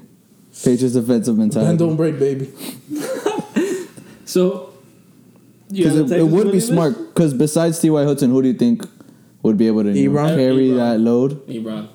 Patriots 0.64 0.94
defensive 0.94 1.36
Bend 1.36 1.54
mentality. 1.54 1.76
don't 1.76 1.96
break, 1.96 2.18
baby. 2.18 2.50
So, 4.24 4.72
you 5.70 5.84
Because 5.84 5.98
have 5.98 6.06
it, 6.06 6.08
the 6.08 6.14
it 6.14 6.18
Texans 6.18 6.32
would 6.32 6.42
be 6.44 6.46
winning 6.46 6.60
smart. 6.60 6.96
Because 7.14 7.34
besides 7.34 7.80
T.Y. 7.80 8.00
Hilton, 8.02 8.30
who 8.30 8.42
do 8.42 8.48
you 8.48 8.54
think 8.54 8.84
would 9.42 9.56
be 9.56 9.66
able 9.66 9.82
to 9.84 9.92
you 9.92 10.10
know, 10.10 10.18
Ebron? 10.20 10.36
carry 10.36 10.68
Ebron. 10.70 10.76
that 10.76 11.00
load? 11.00 11.46
Ebron. 11.48 11.88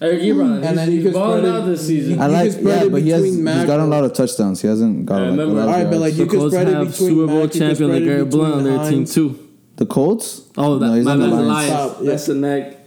Eric 0.00 0.20
Ebron. 0.22 0.58
Hmm. 0.58 0.64
And 0.64 0.78
then 0.78 0.90
you 0.90 0.96
he's 1.00 1.04
could 1.04 1.14
spread 1.14 1.44
it- 1.44 1.48
out 1.48 1.66
this 1.66 1.86
season. 1.86 2.20
I 2.20 2.26
like, 2.26 2.52
can 2.54 2.66
yeah, 2.66 2.88
but 2.88 3.02
he 3.02 3.10
has 3.10 3.20
between 3.22 3.34
he's 3.36 3.42
Mac 3.44 3.66
gotten 3.66 3.86
a 3.86 3.88
lot 3.88 4.04
of 4.04 4.12
touchdowns. 4.12 4.60
He 4.60 4.68
hasn't 4.68 5.06
got 5.06 5.20
I 5.22 5.24
a 5.26 5.26
lot, 5.26 5.30
remember- 5.30 5.52
a 5.52 5.56
lot 5.56 5.62
of 5.62 5.68
Alright, 5.68 5.84
but 5.86 5.90
yards. 5.92 6.00
like 6.02 6.12
the 6.14 6.18
you 6.22 6.26
could 6.26 6.38
Colts 6.40 6.54
spread 6.54 6.68
it 6.68 6.74
have 6.74 6.86
between 6.90 7.08
Super 7.10 7.26
Bowl 7.28 7.40
Mac, 7.42 7.52
champion 7.52 7.74
spread 7.76 8.02
it 8.02 8.08
LeGarrette 8.26 8.30
Blount 8.30 8.54
on 8.54 8.64
their 8.64 8.90
team 8.90 9.04
too. 9.04 9.38
the 9.76 9.86
Colts. 9.86 10.42
Oh, 10.56 10.78
that 10.78 10.86
No, 10.86 10.94
he's 10.94 11.04
my 11.04 11.12
on 11.12 11.20
the 11.20 11.26
Lions. 11.28 11.48
Lions. 11.48 11.70
Stop, 11.70 11.96
yeah. 12.02 12.10
That's 12.10 12.26
the 12.26 12.34
neck. 12.34 12.78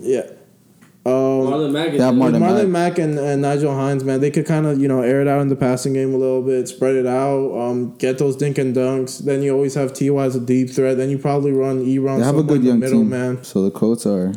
Yeah. 0.00 0.22
Um, 1.08 1.46
Marlon 1.52 1.72
Mack. 1.72 1.88
is 1.92 1.98
They 1.98 2.04
have 2.04 2.14
good. 2.14 2.22
Marlon 2.22 2.40
Marlon 2.40 2.68
Mack. 2.70 2.92
Mack 2.92 2.98
and, 2.98 3.18
and 3.18 3.42
Nigel 3.42 3.74
Hines, 3.74 4.04
man, 4.04 4.20
they 4.20 4.30
could 4.30 4.46
kind 4.46 4.66
of 4.66 4.80
you 4.80 4.88
know 4.88 5.02
air 5.02 5.20
it 5.20 5.28
out 5.28 5.40
in 5.40 5.48
the 5.48 5.56
passing 5.56 5.92
game 5.92 6.14
a 6.14 6.16
little 6.16 6.42
bit, 6.42 6.68
spread 6.68 6.94
it 6.96 7.06
out, 7.06 7.56
um, 7.58 7.94
get 7.96 8.18
those 8.18 8.36
dink 8.36 8.58
and 8.58 8.74
dunks. 8.74 9.18
Then 9.24 9.42
you 9.42 9.52
always 9.54 9.74
have 9.74 9.92
Ty 9.92 10.06
as 10.18 10.36
a 10.36 10.40
deep 10.40 10.70
threat. 10.70 10.96
Then 10.96 11.10
you 11.10 11.18
probably 11.18 11.52
run 11.52 11.84
Ebron. 11.84 12.18
They 12.18 12.24
have 12.24 12.36
a 12.38 12.42
good 12.42 12.62
young 12.64 12.80
middle, 12.80 13.00
team. 13.00 13.08
man, 13.10 13.44
So 13.44 13.62
the 13.62 13.70
Colts 13.70 14.06
are. 14.06 14.32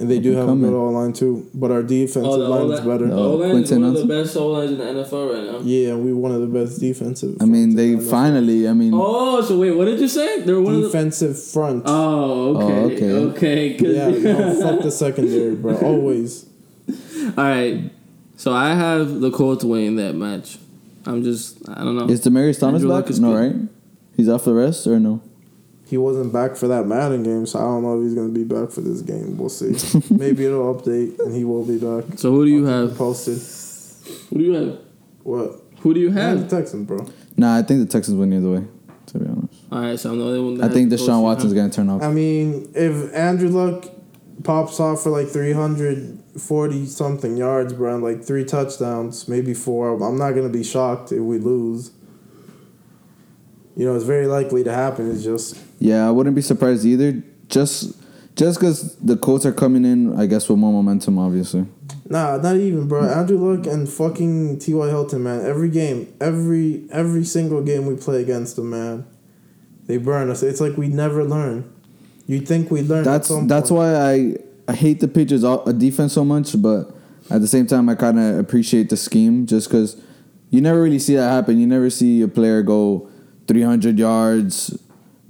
And 0.00 0.10
they 0.10 0.18
do 0.18 0.30
have 0.30 0.38
a 0.38 0.42
Up-and-coming. 0.52 0.70
good 0.70 0.76
O 0.76 0.88
line 0.88 1.12
too. 1.12 1.46
But 1.54 1.70
our 1.70 1.82
defensive 1.82 2.24
Oh, 2.24 2.36
line 2.36 2.70
is 2.70 2.80
O-line- 2.80 2.86
better. 2.88 3.06
The 3.06 3.14
Oh, 3.14 3.18
O-line 3.34 3.56
is 3.62 3.70
one 3.70 3.84
of 3.84 3.94
the 3.94 4.06
best 4.06 4.34
O 4.36 4.46
lines 4.48 4.70
in 4.72 4.78
the 4.78 4.84
NFL 4.84 5.28
right 5.34 5.44
now. 5.52 5.58
Yeah, 5.62 5.94
we 5.96 6.12
one 6.14 6.32
of 6.32 6.40
the 6.40 6.46
best 6.46 6.80
defensive. 6.80 7.36
I 7.38 7.44
mean, 7.44 7.74
they 7.76 7.94
the 7.96 8.00
finally. 8.02 8.66
I 8.66 8.72
mean, 8.72 8.92
Oh, 8.94 9.42
so 9.42 9.58
wait, 9.58 9.72
what 9.72 9.84
did 9.84 10.00
you 10.00 10.08
say? 10.08 10.40
They 10.40 10.52
were 10.54 10.62
one 10.62 10.74
of 10.76 10.80
the. 10.80 10.86
defensive 10.88 11.38
front. 11.38 11.82
Oh, 11.86 12.56
okay, 12.56 12.64
Oh, 12.64 12.86
okay. 12.86 13.12
okay. 13.12 13.74
'cause- 13.74 13.88
yeah, 13.94 14.08
no, 14.32 14.54
fuck 14.54 14.82
the 14.82 14.90
secondary, 15.04 15.54
bro. 15.54 15.76
Always. 15.76 16.46
All 17.36 17.44
right. 17.44 17.92
So 18.36 18.52
I 18.52 18.72
have 18.74 19.20
the 19.20 19.30
Colts 19.30 19.64
winning 19.64 19.96
that 19.96 20.14
match. 20.14 20.58
I'm 21.04 21.22
just, 21.22 21.58
I 21.68 21.84
don't 21.84 21.96
know. 21.96 22.08
is 22.08 22.22
Demaryius 22.24 22.58
Thomas 22.58 22.80
Andrew 22.82 22.98
back? 23.00 23.10
is 23.10 23.20
No, 23.20 23.32
good. 23.32 23.38
right? 23.38 23.56
He's 24.16 24.28
off 24.30 24.44
the 24.44 24.54
rest 24.54 24.86
or 24.86 24.98
no? 24.98 25.20
He 25.90 25.96
wasn't 25.98 26.32
back 26.32 26.54
for 26.56 26.68
that 26.68 26.86
Madden 26.86 27.24
game, 27.24 27.46
so 27.46 27.58
I 27.58 27.62
don't 27.62 27.82
know 27.82 27.98
if 27.98 28.04
he's 28.04 28.14
gonna 28.14 28.28
be 28.28 28.44
back 28.44 28.70
for 28.70 28.80
this 28.80 29.02
game. 29.02 29.36
We'll 29.36 29.48
see. 29.48 29.74
Maybe 30.14 30.46
it'll 30.46 30.72
update 30.72 31.18
and 31.18 31.34
he 31.34 31.44
will 31.44 31.64
be 31.64 31.78
back. 31.78 32.16
so 32.16 32.30
who 32.30 32.44
do 32.44 32.50
you 32.50 32.64
have? 32.64 32.96
Posted. 32.96 33.38
Who 34.30 34.38
do 34.38 34.44
you 34.44 34.52
have? 34.54 34.78
What? 35.24 35.60
Who 35.80 35.92
do 35.92 35.98
you 36.00 36.10
Yeah, 36.10 36.28
have? 36.30 36.48
the 36.48 36.56
Texans, 36.56 36.86
bro. 36.86 37.06
Nah, 37.36 37.56
I 37.56 37.62
think 37.62 37.80
the 37.80 37.92
Texans 37.92 38.16
win 38.16 38.32
either 38.32 38.50
way. 38.50 38.64
To 39.06 39.18
be 39.18 39.26
honest, 39.26 39.54
All 39.72 39.80
right, 39.80 39.98
so 39.98 40.12
I'm 40.12 40.18
the 40.20 40.24
only 40.24 40.40
one. 40.40 40.54
That 40.58 40.70
I 40.70 40.72
think 40.72 40.90
the 40.90 40.96
Deshaun 40.96 41.06
Colts. 41.06 41.22
Watson's 41.24 41.54
gonna 41.54 41.70
turn 41.70 41.88
off. 41.90 42.02
I 42.02 42.12
mean, 42.12 42.70
if 42.76 43.12
Andrew 43.12 43.48
Luck 43.48 43.86
pops 44.44 44.78
off 44.78 45.02
for 45.02 45.10
like 45.10 45.26
340 45.28 46.86
something 46.86 47.36
yards, 47.36 47.72
bro, 47.72 47.94
and 47.94 48.04
like 48.04 48.22
three 48.22 48.44
touchdowns, 48.44 49.26
maybe 49.28 49.52
four, 49.54 49.94
I'm 50.02 50.16
not 50.16 50.30
going 50.32 50.46
to 50.50 50.52
be 50.58 50.62
shocked 50.64 51.10
if 51.12 51.18
we 51.20 51.38
lose. 51.38 51.90
You 53.76 53.84
know, 53.86 53.94
it's 53.96 54.04
very 54.04 54.26
likely 54.26 54.64
to 54.64 54.72
happen. 54.72 55.10
It's 55.10 55.22
just, 55.24 55.58
Yeah, 55.80 56.06
I 56.06 56.10
wouldn't 56.10 56.36
be 56.36 56.42
surprised 56.42 56.84
either. 56.84 57.22
Just 57.48 57.96
just 58.36 58.60
because 58.60 58.94
the 58.96 59.16
Colts 59.16 59.44
are 59.44 59.52
coming 59.52 59.84
in, 59.84 60.18
I 60.18 60.26
guess, 60.26 60.48
with 60.48 60.58
more 60.58 60.72
momentum, 60.72 61.18
obviously. 61.18 61.66
nah, 62.08 62.36
not 62.36 62.56
even, 62.56 62.86
bro. 62.86 63.02
Andrew 63.08 63.36
Luck 63.38 63.66
and 63.66 63.88
fucking 63.88 64.60
T.Y. 64.60 64.88
Hilton, 64.88 65.24
man. 65.24 65.44
Every 65.44 65.68
game, 65.68 66.12
every 66.20 66.86
every 66.92 67.24
single 67.24 67.62
game 67.62 67.86
we 67.86 67.96
play 67.96 68.22
against 68.22 68.56
them, 68.56 68.70
man, 68.70 69.06
they 69.86 69.96
burn 69.96 70.30
us. 70.30 70.42
It's 70.42 70.60
like 70.60 70.76
we 70.76 70.88
never 70.88 71.24
learn. 71.24 71.72
You 72.26 72.40
think 72.40 72.70
we 72.70 72.82
learn? 72.82 73.04
That's 73.04 73.32
that's 73.46 73.70
why 73.70 73.96
I 73.96 74.36
I 74.68 74.74
hate 74.74 75.00
the 75.00 75.08
Patriots 75.08 75.44
uh, 75.44 75.56
defense 75.72 76.12
so 76.12 76.24
much, 76.24 76.60
but 76.60 76.94
at 77.30 77.40
the 77.40 77.48
same 77.48 77.66
time, 77.66 77.88
I 77.88 77.94
kind 77.94 78.20
of 78.20 78.38
appreciate 78.38 78.90
the 78.90 78.96
scheme 78.96 79.46
just 79.46 79.68
because 79.68 80.00
you 80.50 80.60
never 80.60 80.82
really 80.82 80.98
see 80.98 81.16
that 81.16 81.30
happen. 81.30 81.58
You 81.58 81.66
never 81.66 81.90
see 81.90 82.22
a 82.22 82.28
player 82.28 82.62
go 82.62 83.08
300 83.48 83.98
yards 83.98 84.78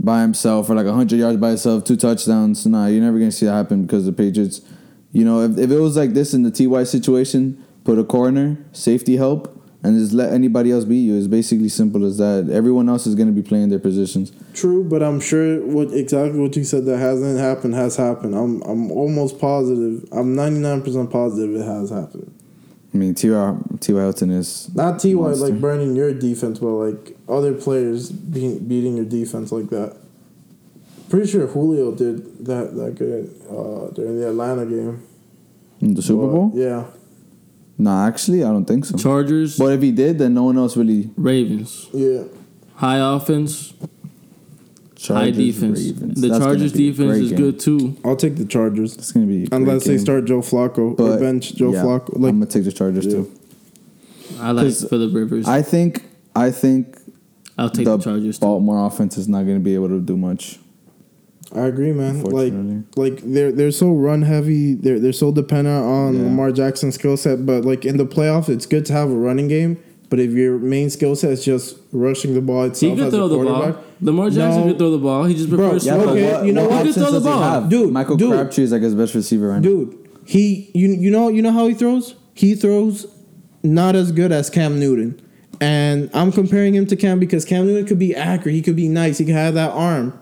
by 0.03 0.23
himself 0.23 0.71
or 0.71 0.75
like 0.75 0.87
100 0.87 1.17
yards 1.17 1.37
by 1.39 1.51
himself, 1.51 1.85
two 1.85 1.97
touchdowns. 1.97 2.67
Nah, 2.67 2.87
you're 2.87 3.03
never 3.03 3.19
gonna 3.19 3.31
see 3.31 3.47
that 3.47 3.53
happen 3.53 3.83
because 3.83 4.07
the 4.07 4.13
Patriots. 4.13 4.63
You 5.13 5.25
know, 5.25 5.41
if, 5.41 5.59
if 5.59 5.71
it 5.71 5.79
was 5.79 5.97
like 5.97 6.15
this 6.15 6.35
in 6.35 6.45
the 6.45 6.51
Ty 6.51 6.85
situation, 6.85 7.63
put 7.85 7.99
a 7.99 8.05
corner, 8.05 8.65
safety 8.73 9.17
help, 9.17 9.61
and 9.83 9.99
just 9.99 10.13
let 10.13 10.33
anybody 10.33 10.71
else 10.71 10.85
beat 10.85 11.01
you. 11.01 11.17
It's 11.17 11.27
basically 11.27 11.69
simple 11.69 12.05
as 12.05 12.19
that. 12.19 12.49
Everyone 12.51 12.89
else 12.89 13.07
is 13.07 13.15
gonna 13.15 13.33
be 13.33 13.43
playing 13.43 13.71
their 13.71 13.79
positions. 13.79 14.33
True, 14.55 14.85
but 14.85 15.03
I'm 15.03 15.21
sure 15.21 15.61
what 15.67 15.93
exactly 15.93 16.39
what 16.39 16.57
you 16.57 16.65
said 16.65 16.87
that 16.87 16.99
hasn't 16.99 17.39
happened 17.39 17.75
has 17.75 17.97
happened. 17.97 18.35
I'm 18.35 18.63
I'm 18.63 18.91
almost 18.91 19.39
positive. 19.39 20.05
I'm 20.13 20.37
99% 20.37 21.11
positive 21.11 21.57
it 21.57 21.65
has 21.65 21.91
happened. 21.91 22.33
I 22.93 22.97
mean, 22.97 23.15
T.Y. 23.15 23.57
T.Y. 23.81 24.01
Hilton 24.01 24.31
is 24.33 24.69
Not 24.75 24.99
Ty 24.99 25.13
Monster. 25.15 25.49
like 25.51 25.61
burning 25.61 25.95
your 25.95 26.13
defense, 26.13 26.59
but 26.59 26.71
like 26.71 27.17
other 27.29 27.55
players 27.55 28.11
being 28.11 28.59
beating 28.67 28.97
your 28.97 29.05
defense 29.07 29.53
like 29.53 29.69
that. 29.71 29.97
Pretty 31.09 31.29
sure 31.31 31.47
Julio 31.47 31.95
did 31.95 32.45
that 32.47 32.75
that 32.77 32.95
good 32.97 33.31
uh, 33.49 33.93
during 33.95 34.19
the 34.21 34.29
Atlanta 34.29 34.67
game. 34.67 35.03
in 35.81 35.95
the 35.95 36.03
Super 36.03 36.27
But, 36.27 36.33
Bowl. 36.33 36.53
Yeah, 36.55 36.85
Nah, 37.79 38.07
actually, 38.07 38.45
I 38.45 38.49
don't 38.49 38.65
think 38.67 38.85
so. 38.85 38.97
Chargers, 38.99 39.57
But 39.57 39.73
if 39.73 39.81
he 39.83 39.91
did, 39.93 40.19
then 40.19 40.35
no 40.35 40.45
one 40.45 40.59
else 40.59 40.77
really. 40.77 41.11
Ravens. 41.17 41.89
yeah. 41.95 42.25
High 42.75 42.99
offense, 42.99 43.73
high 45.09 45.31
defense. 45.31 45.79
Ravens. 45.81 46.21
The 46.21 46.29
That's 46.29 46.45
Chargers 46.45 46.73
defense 46.73 47.17
is 47.19 47.29
game. 47.31 47.39
good 47.39 47.61
too. 47.61 47.97
I'll 48.05 48.17
take 48.17 48.37
the 48.37 48.45
Chargers 48.45 48.97
It's 48.97 49.13
gonna 49.13 49.27
be 49.27 49.45
a 49.45 49.47
great 49.49 49.53
unless 49.53 49.85
they 49.85 49.93
game. 49.93 49.99
start 50.01 50.25
Joe 50.27 50.41
Flacco 50.41 50.99
or 50.99 51.19
bench 51.19 51.55
Joe 51.55 51.73
yeah, 51.73 51.83
Flacco. 51.83 52.15
I'm 52.17 52.23
gonna 52.23 52.47
take 52.47 52.65
the 52.65 52.73
Chargers 52.73 53.07
Yeah. 53.07 53.13
too. 53.13 53.31
I 54.41 54.53
like 54.53 54.67
'Cause 54.67 54.85
Philip 54.89 55.15
Rivers. 55.15 55.47
I, 55.49 55.63
think 55.63 56.05
I 56.35 56.51
think 56.51 56.99
I'll 57.59 57.69
take 57.71 57.85
the, 57.85 57.97
the, 57.97 58.03
Chargers 58.05 58.39
too. 58.39 58.47
Baltimore 58.47 58.87
offense 58.87 59.17
is 59.19 59.29
not 59.29 59.43
gonna 59.47 59.61
be 59.61 59.75
able 59.75 59.89
to 59.89 60.01
do 60.01 60.17
much. 60.17 60.59
I 61.53 61.63
agree, 61.63 61.93
man. 61.93 62.23
Like 62.23 62.53
like 62.97 63.23
they're 63.25 63.51
they're 63.51 63.73
so 63.73 63.91
run 63.93 64.23
heavy. 64.23 64.75
They're 64.75 65.01
they're 65.01 65.13
so 65.13 65.33
dependent 65.33 65.85
on 65.85 66.15
Yeah. 66.15 66.23
Lamar 66.25 66.53
Jackson's 66.53 66.95
skill 66.95 67.17
set. 67.17 67.45
But 67.45 67.65
like 67.65 67.85
in 67.85 67.97
the 67.97 68.07
playoffs, 68.07 68.49
it's 68.49 68.67
good 68.67 68.85
to 68.87 68.93
have 68.93 69.11
a 69.11 69.17
running 69.17 69.49
game. 69.49 69.79
But 70.11 70.19
if 70.19 70.33
your 70.33 70.59
main 70.59 70.91
skill 70.91 71.15
set 71.17 71.31
is 71.31 71.45
just 71.45 71.77
rushing 71.93 72.35
the 72.35 72.41
ball 72.41 72.65
He 72.65 72.69
itself 72.71 72.99
could 72.99 73.07
as 73.07 73.15
a 73.15 73.17
throw 73.17 73.29
the 73.29 73.37
quarterback, 73.37 73.75
ball. 73.77 73.85
Lamar 74.03 74.31
Jackson 74.31 74.63
No. 74.63 74.67
could 74.69 74.79
throw 74.79 74.91
the 74.91 74.99
ball. 74.99 75.25
He 75.25 75.35
just 75.35 75.49
Bro, 75.49 75.59
prefers 75.59 75.87
yeah, 75.87 75.93
to 75.93 75.99
but 75.99 76.05
throw. 76.05 76.13
okay, 76.15 76.47
you 76.47 76.53
know 76.53 76.69
what? 76.69 76.85
He 76.87 76.93
could 76.93 77.03
throw 77.03 77.13
the 77.13 77.21
ball. 77.21 77.63
Dude, 77.69 77.93
Michael 77.93 78.17
dude. 78.17 78.33
Crabtree 78.33 78.65
is 78.65 78.73
like 78.73 78.83
his 78.83 78.95
best 78.95 79.15
receiver 79.15 79.49
right 79.49 79.57
now. 79.57 79.69
dude. 79.69 79.97
He 80.27 80.71
you 80.75 80.89
you 80.91 81.11
know 81.11 81.29
you 81.29 81.43
know 81.43 81.53
how 81.53 81.67
he 81.69 81.75
throws. 81.75 82.15
He 82.35 82.55
throws 82.55 83.07
not 83.63 83.95
as 83.97 84.11
good 84.13 84.33
as 84.33 84.51
Cam 84.51 84.79
Newton, 84.81 85.21
and 85.61 86.11
I'm 86.13 86.33
comparing 86.33 86.75
him 86.75 86.87
to 86.87 86.97
Cam 86.97 87.19
because 87.21 87.45
Cam 87.45 87.67
Newton 87.67 87.87
could 87.87 87.99
be 87.99 88.15
accurate. 88.15 88.55
He 88.55 88.63
could 88.63 88.77
be 88.77 88.89
nice. 88.89 89.19
He 89.19 89.25
could 89.25 89.35
have 89.35 89.55
that 89.55 89.71
arm. 89.71 90.19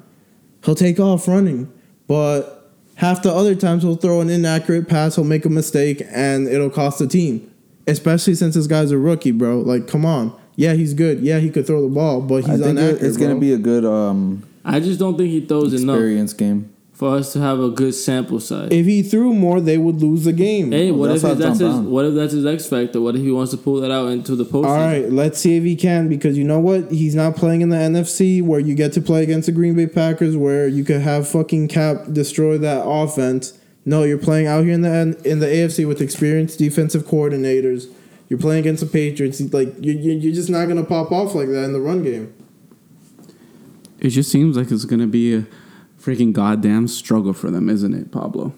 He'll 0.65 0.75
take 0.75 0.99
off 1.01 1.27
running, 1.29 1.73
but 2.07 2.73
half 2.97 3.23
the 3.23 3.33
other 3.33 3.55
times 3.55 3.85
he'll 3.85 3.97
throw 3.97 4.21
an 4.21 4.29
inaccurate 4.29 4.87
pass. 4.89 5.15
He'll 5.17 5.25
make 5.25 5.45
a 5.45 5.49
mistake, 5.51 6.03
and 6.11 6.47
it'll 6.49 6.69
cost 6.71 6.99
the 6.99 7.07
team. 7.07 7.51
Especially 7.89 8.35
since 8.35 8.55
this 8.55 8.67
guy's 8.67 8.91
a 8.91 8.99
rookie, 8.99 9.31
bro. 9.33 9.61
Like, 9.61 9.87
come 9.89 10.05
on. 10.05 10.33
Yeah, 10.57 10.75
he's 10.75 10.93
good. 10.95 11.21
Yeah, 11.21 11.39
he 11.39 11.51
could 11.51 11.67
throw 11.67 11.83
the 11.83 11.89
ball, 11.95 12.21
but 12.21 12.37
he's 12.45 12.47
think 12.47 12.61
it- 12.63 12.69
inaccurate. 12.71 13.03
it's 13.03 13.17
gonna 13.17 13.37
be 13.39 13.53
a 13.53 13.59
good 13.59 13.85
um, 13.85 14.43
I 14.65 14.81
just 14.81 14.99
don't 14.99 15.17
think 15.17 15.31
he 15.31 15.41
throws 15.41 15.73
enough 15.73 15.95
experience 15.97 16.33
game. 16.33 16.71
for 16.93 17.15
us 17.17 17.33
to 17.33 17.41
have 17.41 17.61
a 17.61 17.71
good 17.71 17.95
sample 17.95 18.41
size. 18.41 18.69
If 18.73 18.85
he 18.87 19.03
threw 19.03 19.33
more, 19.33 19.61
they 19.61 19.79
would 19.79 20.03
lose 20.03 20.25
the 20.25 20.33
game. 20.33 20.73
hey, 20.73 20.91
what 20.91 21.11
that's 21.11 21.23
if 21.23 21.29
how 21.29 21.35
that's 21.35 21.61
his? 21.61 21.69
Brown- 21.69 21.91
What 21.91 22.05
if 22.07 22.15
that's 22.15 22.33
his 22.33 22.45
X 22.45 22.67
factor? 22.67 23.01
What 23.01 23.15
if 23.15 23.23
he 23.23 23.31
wants 23.31 23.53
to 23.53 23.57
pull 23.57 23.81
that 23.81 23.93
out 23.93 24.09
into 24.09 24.35
the 24.35 24.45
postseason? 24.45 24.65
All 24.67 24.77
right, 24.77 25.13
let's 25.13 25.39
see 25.39 25.57
if 25.57 25.63
he 25.63 25.77
can 25.77 26.09
because 26.09 26.37
you 26.37 26.43
know 26.43 26.59
what? 26.59 26.91
He's 26.91 27.15
not 27.15 27.37
playing 27.37 27.61
in 27.61 27.69
the 27.69 27.77
NFC 27.77 28.43
where 28.43 28.59
you 28.59 28.75
get 28.75 28.93
to 28.95 29.01
play 29.01 29.23
against 29.23 29.47
the 29.47 29.53
Green 29.53 29.75
Bay 29.77 29.87
Packers 29.87 30.37
where 30.37 30.67
you 30.67 30.83
could 30.83 31.01
have 31.03 31.29
fucking 31.29 31.69
Cap 31.69 32.07
destroy 32.13 32.59
that 32.59 32.85
offense. 32.85 33.53
No, 33.89 34.03
you're 34.03 34.19
playing 34.19 34.47
out 34.47 34.65
here 34.65 34.75
in 34.75 34.83
the 34.83 35.19
in 35.25 35.39
the 35.39 35.47
AFC 35.47 35.89
with 35.89 36.03
experienced 36.03 36.59
defensive 36.59 37.05
coordinators. 37.05 37.91
You're 38.29 38.39
playing 38.39 38.61
against 38.61 38.85
the 38.85 38.87
Patriots. 38.87 39.41
Like 39.41 39.83
you, 39.83 39.95
you 39.95 40.13
you're 40.13 40.35
just 40.35 40.51
not 40.51 40.69
gonna 40.69 40.85
pop 40.85 41.11
off 41.11 41.35
like 41.35 41.49
that 41.49 41.65
in 41.65 41.73
the 41.73 41.81
run 41.81 42.03
game. 42.03 42.35
It 43.99 44.11
just 44.11 44.31
seems 44.31 44.59
like 44.59 44.71
it's 44.71 44.85
gonna 44.85 45.07
be 45.07 45.35
a 45.35 45.47
freaking 45.99 46.35
goddamn 46.35 46.89
struggle 46.89 47.33
for 47.33 47.51
them, 47.51 47.71
isn't 47.71 47.95
it, 47.95 48.13
Pablo? 48.13 48.53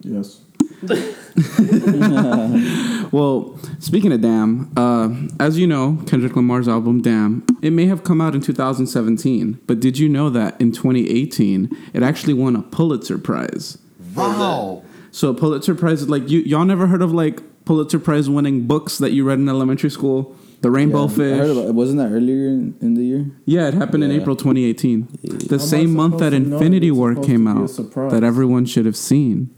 Yes. 0.00 0.40
Well, 3.12 3.58
speaking 3.80 4.12
of 4.12 4.20
Damn, 4.20 4.70
uh, 4.76 5.08
as 5.40 5.58
you 5.58 5.66
know, 5.66 6.00
Kendrick 6.06 6.36
Lamar's 6.36 6.68
album 6.68 7.02
Damn, 7.02 7.44
it 7.60 7.72
may 7.72 7.86
have 7.86 8.04
come 8.04 8.20
out 8.20 8.36
in 8.36 8.40
2017, 8.40 9.58
but 9.66 9.80
did 9.80 9.98
you 9.98 10.08
know 10.08 10.30
that 10.30 10.60
in 10.60 10.70
2018 10.70 11.76
it 11.92 12.04
actually 12.04 12.34
won 12.34 12.54
a 12.54 12.62
Pulitzer 12.62 13.18
Prize? 13.18 13.78
Wow. 14.14 14.82
So 15.10 15.30
a 15.30 15.34
Pulitzer 15.34 15.74
Prize 15.74 16.02
is 16.02 16.08
like 16.08 16.28
you 16.28 16.40
y'all 16.40 16.64
never 16.64 16.86
heard 16.86 17.02
of 17.02 17.12
like 17.12 17.40
Pulitzer 17.64 17.98
Prize 17.98 18.28
winning 18.28 18.66
books 18.66 18.98
that 18.98 19.12
you 19.12 19.24
read 19.24 19.38
in 19.38 19.48
elementary 19.48 19.90
school? 19.90 20.36
The 20.62 20.70
Rainbow 20.70 21.08
Yeah, 21.08 21.14
Fish. 21.14 21.34
I 21.34 21.36
heard 21.38 21.50
about 21.50 21.68
it. 21.68 21.74
Wasn't 21.74 21.98
that 21.98 22.10
earlier 22.14 22.48
in, 22.48 22.76
in 22.82 22.94
the 22.94 23.02
year? 23.02 23.30
Yeah, 23.46 23.68
it 23.68 23.74
happened 23.74 24.04
in 24.04 24.10
April 24.10 24.36
2018. 24.36 25.08
The 25.22 25.54
I 25.54 25.58
same 25.58 25.94
month 25.94 26.18
that 26.18 26.32
supposed 26.32 26.44
to 26.44 26.50
know? 26.50 26.56
Infinity 26.56 26.90
War 26.90 27.14
came 27.14 27.46
to 27.46 27.54
be 27.54 27.60
a 27.60 28.02
out 28.02 28.10
that 28.10 28.22
everyone 28.22 28.66
should 28.66 28.84
have 28.84 28.96
seen. 28.96 29.54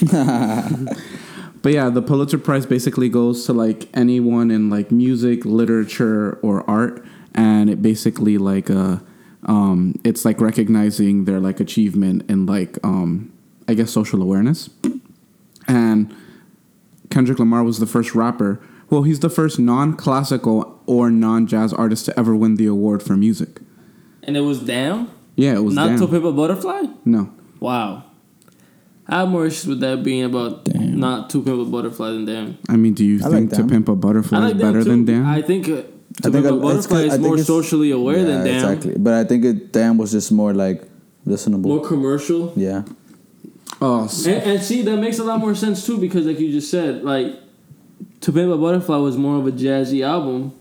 but 1.62 1.72
yeah, 1.72 1.88
the 1.88 2.02
Pulitzer 2.02 2.38
Prize 2.38 2.66
basically 2.66 3.08
goes 3.08 3.46
to 3.46 3.52
like 3.52 3.88
anyone 3.94 4.50
in 4.50 4.70
like 4.70 4.90
music, 4.90 5.44
literature, 5.44 6.38
or 6.42 6.68
art, 6.68 7.04
and 7.34 7.70
it 7.70 7.80
basically 7.80 8.36
like 8.36 8.70
uh, 8.70 8.98
um, 9.46 9.94
it's 10.04 10.24
like 10.24 10.40
recognizing 10.40 11.26
their 11.26 11.38
like 11.38 11.60
achievement 11.60 12.28
and 12.28 12.48
like 12.48 12.76
um, 12.82 13.29
I 13.70 13.74
guess 13.74 13.90
social 13.90 14.20
awareness. 14.20 14.68
And 15.68 16.14
Kendrick 17.10 17.38
Lamar 17.38 17.62
was 17.62 17.78
the 17.78 17.86
first 17.86 18.14
rapper. 18.14 18.60
Well, 18.88 19.02
he's 19.04 19.20
the 19.20 19.30
first 19.30 19.58
non-classical 19.58 20.80
or 20.86 21.10
non-jazz 21.10 21.72
artist 21.72 22.06
to 22.06 22.18
ever 22.18 22.34
win 22.34 22.56
the 22.56 22.66
award 22.66 23.02
for 23.02 23.16
music. 23.16 23.60
And 24.24 24.36
it 24.36 24.40
was 24.40 24.60
damn. 24.60 25.08
Yeah, 25.36 25.54
it 25.54 25.60
was 25.64 25.74
Not 25.74 25.88
damn. 25.90 25.98
to 26.00 26.08
pimp 26.08 26.24
a 26.24 26.32
butterfly. 26.32 26.82
No. 27.04 27.32
Wow. 27.60 28.04
I 29.06 29.20
have 29.20 29.28
more 29.28 29.46
issues 29.46 29.66
with 29.66 29.80
that 29.80 30.02
being 30.02 30.24
about 30.24 30.64
Damn. 30.64 30.98
not 30.98 31.30
to 31.30 31.42
pimp 31.42 31.60
a 31.60 31.64
butterfly 31.64 32.10
than 32.10 32.24
damn. 32.24 32.58
I 32.68 32.76
mean, 32.76 32.94
do 32.94 33.04
you 33.04 33.18
I 33.24 33.28
think 33.30 33.50
like 33.52 33.60
To 33.60 33.66
Pimp 33.66 33.88
a 33.88 33.96
Butterfly 33.96 34.38
I 34.38 34.46
is 34.48 34.54
better 34.54 34.82
too. 34.84 34.90
than 34.90 35.04
Damn? 35.04 35.26
I 35.26 35.42
think 35.42 35.68
uh, 35.68 35.82
to 36.22 36.28
I 36.28 36.30
think 36.30 36.44
a 36.46 36.50
I- 36.50 36.52
it's 36.76 36.86
butterfly 36.86 37.00
is 37.14 37.18
more 37.18 37.38
socially 37.38 37.90
aware 37.92 38.18
yeah, 38.18 38.24
than 38.24 38.44
damn. 38.44 38.54
exactly. 38.56 38.94
But 38.98 39.14
I 39.14 39.24
think 39.24 39.44
it 39.44 39.72
damn 39.72 39.98
was 39.98 40.12
just 40.12 40.30
more 40.30 40.52
like 40.54 40.84
listenable. 41.26 41.66
More 41.74 41.84
commercial. 41.84 42.52
yeah. 42.56 42.82
Oh, 43.80 44.04
s- 44.04 44.26
And, 44.26 44.42
and 44.42 44.62
see, 44.62 44.82
that 44.82 44.96
makes 44.98 45.18
a 45.18 45.24
lot 45.24 45.40
more 45.40 45.54
sense 45.54 45.84
too 45.86 45.98
because, 45.98 46.26
like 46.26 46.38
you 46.40 46.50
just 46.52 46.70
said, 46.70 47.02
like 47.04 47.34
To 48.22 48.32
Pimp 48.32 48.52
a 48.52 48.56
Butterfly 48.58 48.96
was 48.98 49.16
more 49.16 49.36
of 49.38 49.46
a 49.46 49.52
jazzy 49.52 50.04
album 50.06 50.52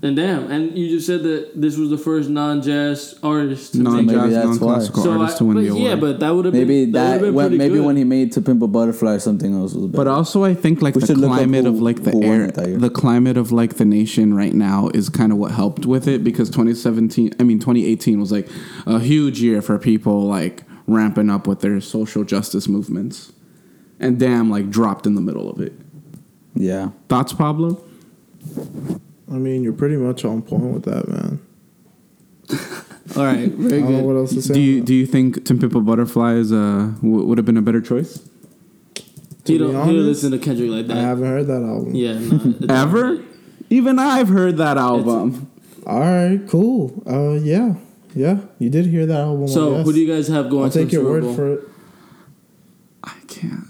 than 0.00 0.16
Damn, 0.16 0.50
and 0.50 0.76
you 0.76 0.88
just 0.88 1.06
said 1.06 1.22
that 1.22 1.52
this 1.54 1.76
was 1.76 1.88
the 1.90 1.96
first 1.96 2.28
non-jazz 2.28 3.20
artist 3.22 3.74
to 3.74 3.82
non-jazz, 3.84 4.32
that's 4.34 4.46
non-classical 4.48 5.00
So 5.04 5.12
artist 5.12 5.36
I, 5.36 5.38
to 5.38 5.44
win 5.44 5.54
but 5.54 5.60
the 5.62 5.68
award. 5.68 5.82
yeah, 5.84 5.94
but 5.94 6.18
that 6.18 6.30
would 6.30 6.44
have 6.46 6.54
Maybe 6.54 6.86
been, 6.86 6.92
that, 6.92 7.12
that, 7.12 7.20
been 7.20 7.34
when, 7.34 7.56
maybe 7.56 7.76
good. 7.76 7.84
when 7.86 7.96
he 7.96 8.02
made 8.02 8.32
To 8.32 8.40
Pimp 8.42 8.62
a 8.62 8.66
Butterfly, 8.66 9.18
something 9.18 9.54
else 9.54 9.74
was 9.74 9.86
better. 9.86 9.96
But 9.98 10.08
also, 10.08 10.42
I 10.42 10.54
think 10.54 10.82
like 10.82 10.96
We 10.96 11.02
the 11.02 11.06
should 11.06 11.18
look 11.18 11.30
up 11.30 11.36
climate 11.36 11.66
who- 11.66 11.70
of 11.70 11.80
like 11.80 12.02
the 12.02 12.16
air, 12.20 12.46
it 12.46 12.54
that 12.56 12.68
year. 12.68 12.78
the 12.78 12.90
climate 12.90 13.36
of 13.36 13.52
like 13.52 13.74
the 13.74 13.84
nation 13.84 14.34
right 14.34 14.52
now 14.52 14.90
is 14.92 15.08
kind 15.08 15.30
of 15.30 15.38
what 15.38 15.52
helped 15.52 15.86
with 15.86 16.08
it 16.08 16.24
because 16.24 16.50
2017, 16.50 17.34
I 17.38 17.44
mean 17.44 17.60
2018 17.60 18.18
was 18.18 18.32
like 18.32 18.48
a 18.86 18.98
huge 18.98 19.40
year 19.40 19.62
for 19.62 19.78
people 19.78 20.24
like 20.26 20.64
ramping 20.86 21.30
up 21.30 21.46
with 21.46 21.60
their 21.60 21.80
social 21.80 22.24
justice 22.24 22.68
movements, 22.68 23.32
and 24.00 24.18
damn, 24.18 24.50
like 24.50 24.70
dropped 24.70 25.06
in 25.06 25.14
the 25.14 25.20
middle 25.20 25.48
of 25.50 25.60
it. 25.60 25.72
yeah. 26.54 26.90
Thoughts, 27.08 27.32
Pablo? 27.32 27.82
I 29.30 29.34
mean, 29.34 29.62
you're 29.62 29.72
pretty 29.72 29.96
much 29.96 30.24
on 30.24 30.42
point 30.42 30.64
with 30.74 30.84
that, 30.84 31.08
man. 31.08 31.40
All 33.16 33.24
right, 33.24 33.38
I 33.40 33.46
very 33.48 33.80
don't 33.80 33.90
know 33.92 33.98
good. 34.00 34.04
what 34.04 34.16
else 34.16 34.34
to 34.34 34.42
say. 34.42 34.54
Do 34.54 34.60
you 34.60 34.80
do 34.82 34.94
you 34.94 35.06
think 35.06 35.44
To 35.46 35.54
Pimp 35.54 35.72
Butterfly 35.84 36.34
is 36.34 36.52
uh 36.52 36.92
w- 37.02 37.24
would 37.24 37.36
have 37.38 37.44
been 37.44 37.56
a 37.56 37.62
better 37.62 37.80
choice 37.80 38.18
To 38.94 39.02
He 39.44 39.54
be 39.54 39.58
don't, 39.58 39.68
he 39.68 39.72
don't 39.74 39.80
honest, 39.88 40.06
listen 40.06 40.30
to 40.32 40.38
Kendrick 40.38 40.70
like 40.70 40.86
that. 40.86 40.96
I 40.98 41.00
haven't 41.00 41.26
heard 41.26 41.46
that 41.48 41.62
album. 41.62 41.94
Yeah, 41.94 42.12
no, 42.18 42.36
it's- 42.36 42.64
ever? 42.70 43.22
Even 43.70 43.98
I've 43.98 44.28
heard 44.28 44.56
that 44.58 44.76
album. 44.76 45.50
All 45.86 46.00
right, 46.00 46.40
cool. 46.48 47.02
Uh, 47.06 47.32
yeah, 47.42 47.74
yeah, 48.14 48.40
you 48.58 48.70
did 48.70 48.86
hear 48.86 49.06
that 49.06 49.20
album. 49.20 49.48
So, 49.48 49.74
I 49.74 49.76
guess. 49.78 49.86
who 49.86 49.92
do 49.92 50.00
you 50.00 50.06
guys 50.12 50.28
have 50.28 50.50
going 50.50 50.64
I'll 50.64 50.70
to 50.70 50.78
the 50.78 50.84
take 50.84 50.92
your 50.92 51.02
Super 51.02 51.12
word 51.12 51.22
Bowl? 51.22 51.34
for 51.34 51.52
it. 51.54 51.68
I 53.04 53.14
can't. 53.28 53.64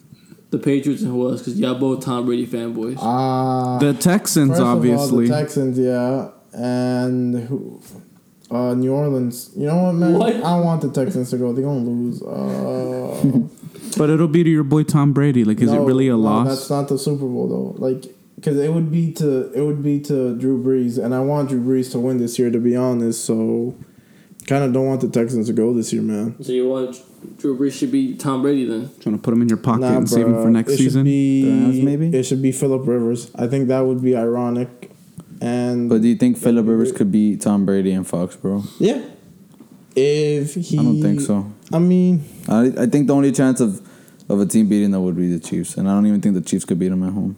The 0.50 0.58
Patriots 0.58 1.02
and 1.02 1.10
who 1.10 1.30
else? 1.30 1.40
Because 1.40 1.58
y'all 1.58 1.74
both 1.78 2.04
Tom 2.04 2.26
Brady 2.26 2.46
fanboys. 2.46 2.98
Uh, 3.00 3.78
The 3.78 3.94
Texans, 3.94 4.50
first 4.50 4.60
obviously. 4.62 5.24
Of 5.24 5.30
all, 5.32 5.36
the 5.36 5.42
Texans, 5.42 5.78
yeah, 5.78 6.28
and 6.52 7.34
who? 7.48 7.80
Uh, 8.50 8.74
New 8.74 8.92
Orleans. 8.92 9.50
You 9.56 9.66
know 9.68 9.84
what, 9.84 9.92
man? 9.94 10.12
What? 10.18 10.36
I 10.44 10.60
want 10.60 10.82
the 10.82 10.90
Texans 10.90 11.30
to 11.30 11.38
go. 11.38 11.54
They're 11.54 11.64
gonna 11.64 11.80
lose. 11.80 12.22
Uh, 12.22 13.48
But 13.98 14.08
it'll 14.08 14.28
be 14.28 14.42
to 14.42 14.48
your 14.48 14.64
boy 14.64 14.84
Tom 14.84 15.12
Brady. 15.12 15.44
Like, 15.44 15.60
is 15.60 15.70
it 15.70 15.78
really 15.78 16.08
a 16.08 16.12
no, 16.12 16.18
loss? 16.18 16.48
That's 16.48 16.70
not 16.70 16.88
the 16.88 16.98
Super 16.98 17.26
Bowl 17.26 17.46
though. 17.48 17.86
Like, 17.86 18.06
because 18.36 18.58
it 18.58 18.72
would 18.72 18.90
be 18.90 19.12
to 19.14 19.52
it 19.52 19.60
would 19.62 19.82
be 19.82 20.00
to 20.00 20.34
Drew 20.38 20.62
Brees, 20.62 21.02
and 21.02 21.14
I 21.14 21.20
want 21.20 21.50
Drew 21.50 21.60
Brees 21.60 21.92
to 21.92 21.98
win 21.98 22.16
this 22.18 22.38
year. 22.38 22.50
To 22.50 22.58
be 22.58 22.74
honest, 22.74 23.22
so 23.24 23.74
kind 24.46 24.64
of 24.64 24.72
don't 24.72 24.86
want 24.86 25.00
the 25.00 25.08
Texans 25.08 25.46
to 25.46 25.52
go 25.52 25.72
this 25.72 25.92
year, 25.92 26.02
man. 26.02 26.42
So 26.42 26.52
you 26.52 26.68
want 26.68 27.00
Drew 27.38 27.56
Brees 27.58 27.78
should 27.78 27.92
be 27.92 28.14
Tom 28.16 28.42
Brady 28.42 28.64
then? 28.64 28.90
Trying 29.00 29.16
to 29.16 29.22
put 29.22 29.32
him 29.32 29.42
in 29.42 29.48
your 29.48 29.58
pocket 29.58 29.80
Nah, 29.80 29.96
and 29.98 30.08
save 30.08 30.26
him 30.26 30.34
for 30.42 30.50
next 30.50 30.72
it 30.72 30.76
season. 30.78 31.04
Be, 31.04 31.44
Browns, 31.44 31.80
maybe? 31.80 32.16
It 32.16 32.24
should 32.24 32.42
be 32.42 32.52
Philip 32.52 32.86
Rivers. 32.86 33.30
I 33.34 33.46
think 33.46 33.68
that 33.68 33.80
would 33.80 34.02
be 34.02 34.16
ironic. 34.16 34.90
And 35.40 35.88
But 35.88 36.02
do 36.02 36.08
you 36.08 36.16
think 36.16 36.38
Philip 36.38 36.66
Rivers 36.66 36.92
could 36.92 37.10
beat 37.10 37.40
Tom 37.40 37.66
Brady 37.66 37.92
in 37.92 38.04
Foxborough? 38.04 38.64
yeah, 38.78 39.02
if 39.96 40.54
he, 40.54 40.78
I 40.78 40.82
don't 40.82 41.02
think 41.02 41.20
so. 41.20 41.52
I 41.72 41.78
mean, 41.78 42.24
I, 42.48 42.72
I 42.78 42.86
think 42.86 43.08
the 43.08 43.14
only 43.14 43.32
chance 43.32 43.60
of, 43.60 43.80
of 44.28 44.40
a 44.40 44.46
team 44.46 44.68
beating 44.68 44.92
them 44.92 45.02
would 45.02 45.16
be 45.16 45.32
the 45.32 45.40
Chiefs, 45.40 45.76
and 45.76 45.88
I 45.88 45.94
don't 45.94 46.06
even 46.06 46.20
think 46.20 46.34
the 46.34 46.42
Chiefs 46.42 46.64
could 46.64 46.78
beat 46.78 46.88
them 46.88 47.02
at 47.02 47.12
home 47.12 47.36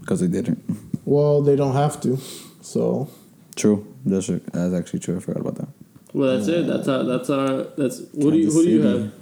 because 0.00 0.20
they 0.20 0.26
didn't. 0.26 0.62
well, 1.04 1.40
they 1.40 1.54
don't 1.56 1.74
have 1.74 2.00
to. 2.02 2.18
So 2.62 3.08
True, 3.56 3.86
that's 4.04 4.26
that's 4.26 4.74
actually 4.74 4.98
true. 4.98 5.16
I 5.16 5.20
forgot 5.20 5.40
about 5.40 5.54
that. 5.56 5.68
Well, 6.14 6.36
that's 6.36 6.48
it. 6.48 6.70
Uh, 6.70 6.76
that's 6.76 6.88
our. 6.88 7.02
That's 7.02 7.30
our. 7.30 7.62
That's 7.76 8.00
what 8.12 8.30
do 8.30 8.38
you? 8.38 8.50
Who 8.50 8.64
do 8.64 8.70
you 8.70 8.82
have? 8.82 9.12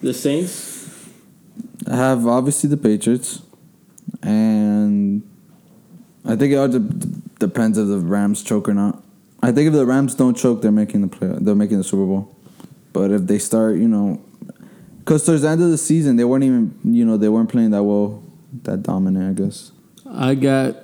The 0.00 0.14
Saints. 0.14 1.08
I 1.86 1.94
have 1.94 2.26
obviously 2.26 2.70
the 2.70 2.78
Patriots, 2.78 3.42
and 4.22 5.22
I 6.24 6.36
think 6.36 6.54
it 6.54 6.56
all 6.56 6.68
de- 6.68 6.78
depends 7.38 7.76
if 7.76 7.86
the 7.86 7.98
Rams 7.98 8.42
choke 8.42 8.66
or 8.66 8.74
not. 8.74 9.02
I 9.42 9.52
think 9.52 9.68
if 9.68 9.74
the 9.74 9.84
Rams 9.84 10.14
don't 10.14 10.34
choke, 10.34 10.62
they're 10.62 10.72
making 10.72 11.02
the 11.02 11.08
play. 11.08 11.30
They're 11.38 11.54
making 11.54 11.78
the 11.78 11.84
Super 11.84 12.06
Bowl. 12.06 12.34
But 12.94 13.10
if 13.10 13.26
they 13.26 13.38
start, 13.38 13.76
you 13.76 13.86
know, 13.86 14.22
because 15.00 15.26
towards 15.26 15.42
the 15.42 15.50
end 15.50 15.62
of 15.62 15.70
the 15.70 15.78
season, 15.78 16.16
they 16.16 16.24
weren't 16.24 16.44
even, 16.44 16.78
you 16.82 17.04
know, 17.04 17.18
they 17.18 17.28
weren't 17.28 17.50
playing 17.50 17.72
that 17.72 17.82
well, 17.82 18.22
that 18.62 18.82
dominant. 18.82 19.38
I 19.38 19.42
guess. 19.42 19.72
I 20.10 20.34
got. 20.34 20.76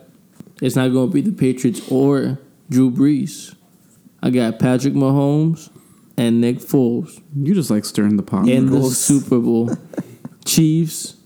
It's 0.61 0.77
not 0.77 0.89
going 0.89 1.09
to 1.09 1.15
be 1.15 1.23
the 1.23 1.33
Patriots 1.33 1.81
or 1.91 2.39
Drew 2.69 2.91
Brees. 2.91 3.55
I 4.25 4.31
got 4.31 4.59
Patrick 4.59 4.95
Mahomes 4.95 5.69
and 6.17 6.41
Nick 6.41 6.57
Foles 6.59 7.21
You 7.37 7.55
just 7.55 7.69
like 7.71 7.85
stirring 7.85 8.17
the 8.17 8.23
pot. 8.23 8.49
in 8.49 8.67
the 8.71 8.77
Eagles. 8.79 8.97
Super 8.99 9.39
Bowl. 9.39 9.71
Chiefs, 10.47 11.17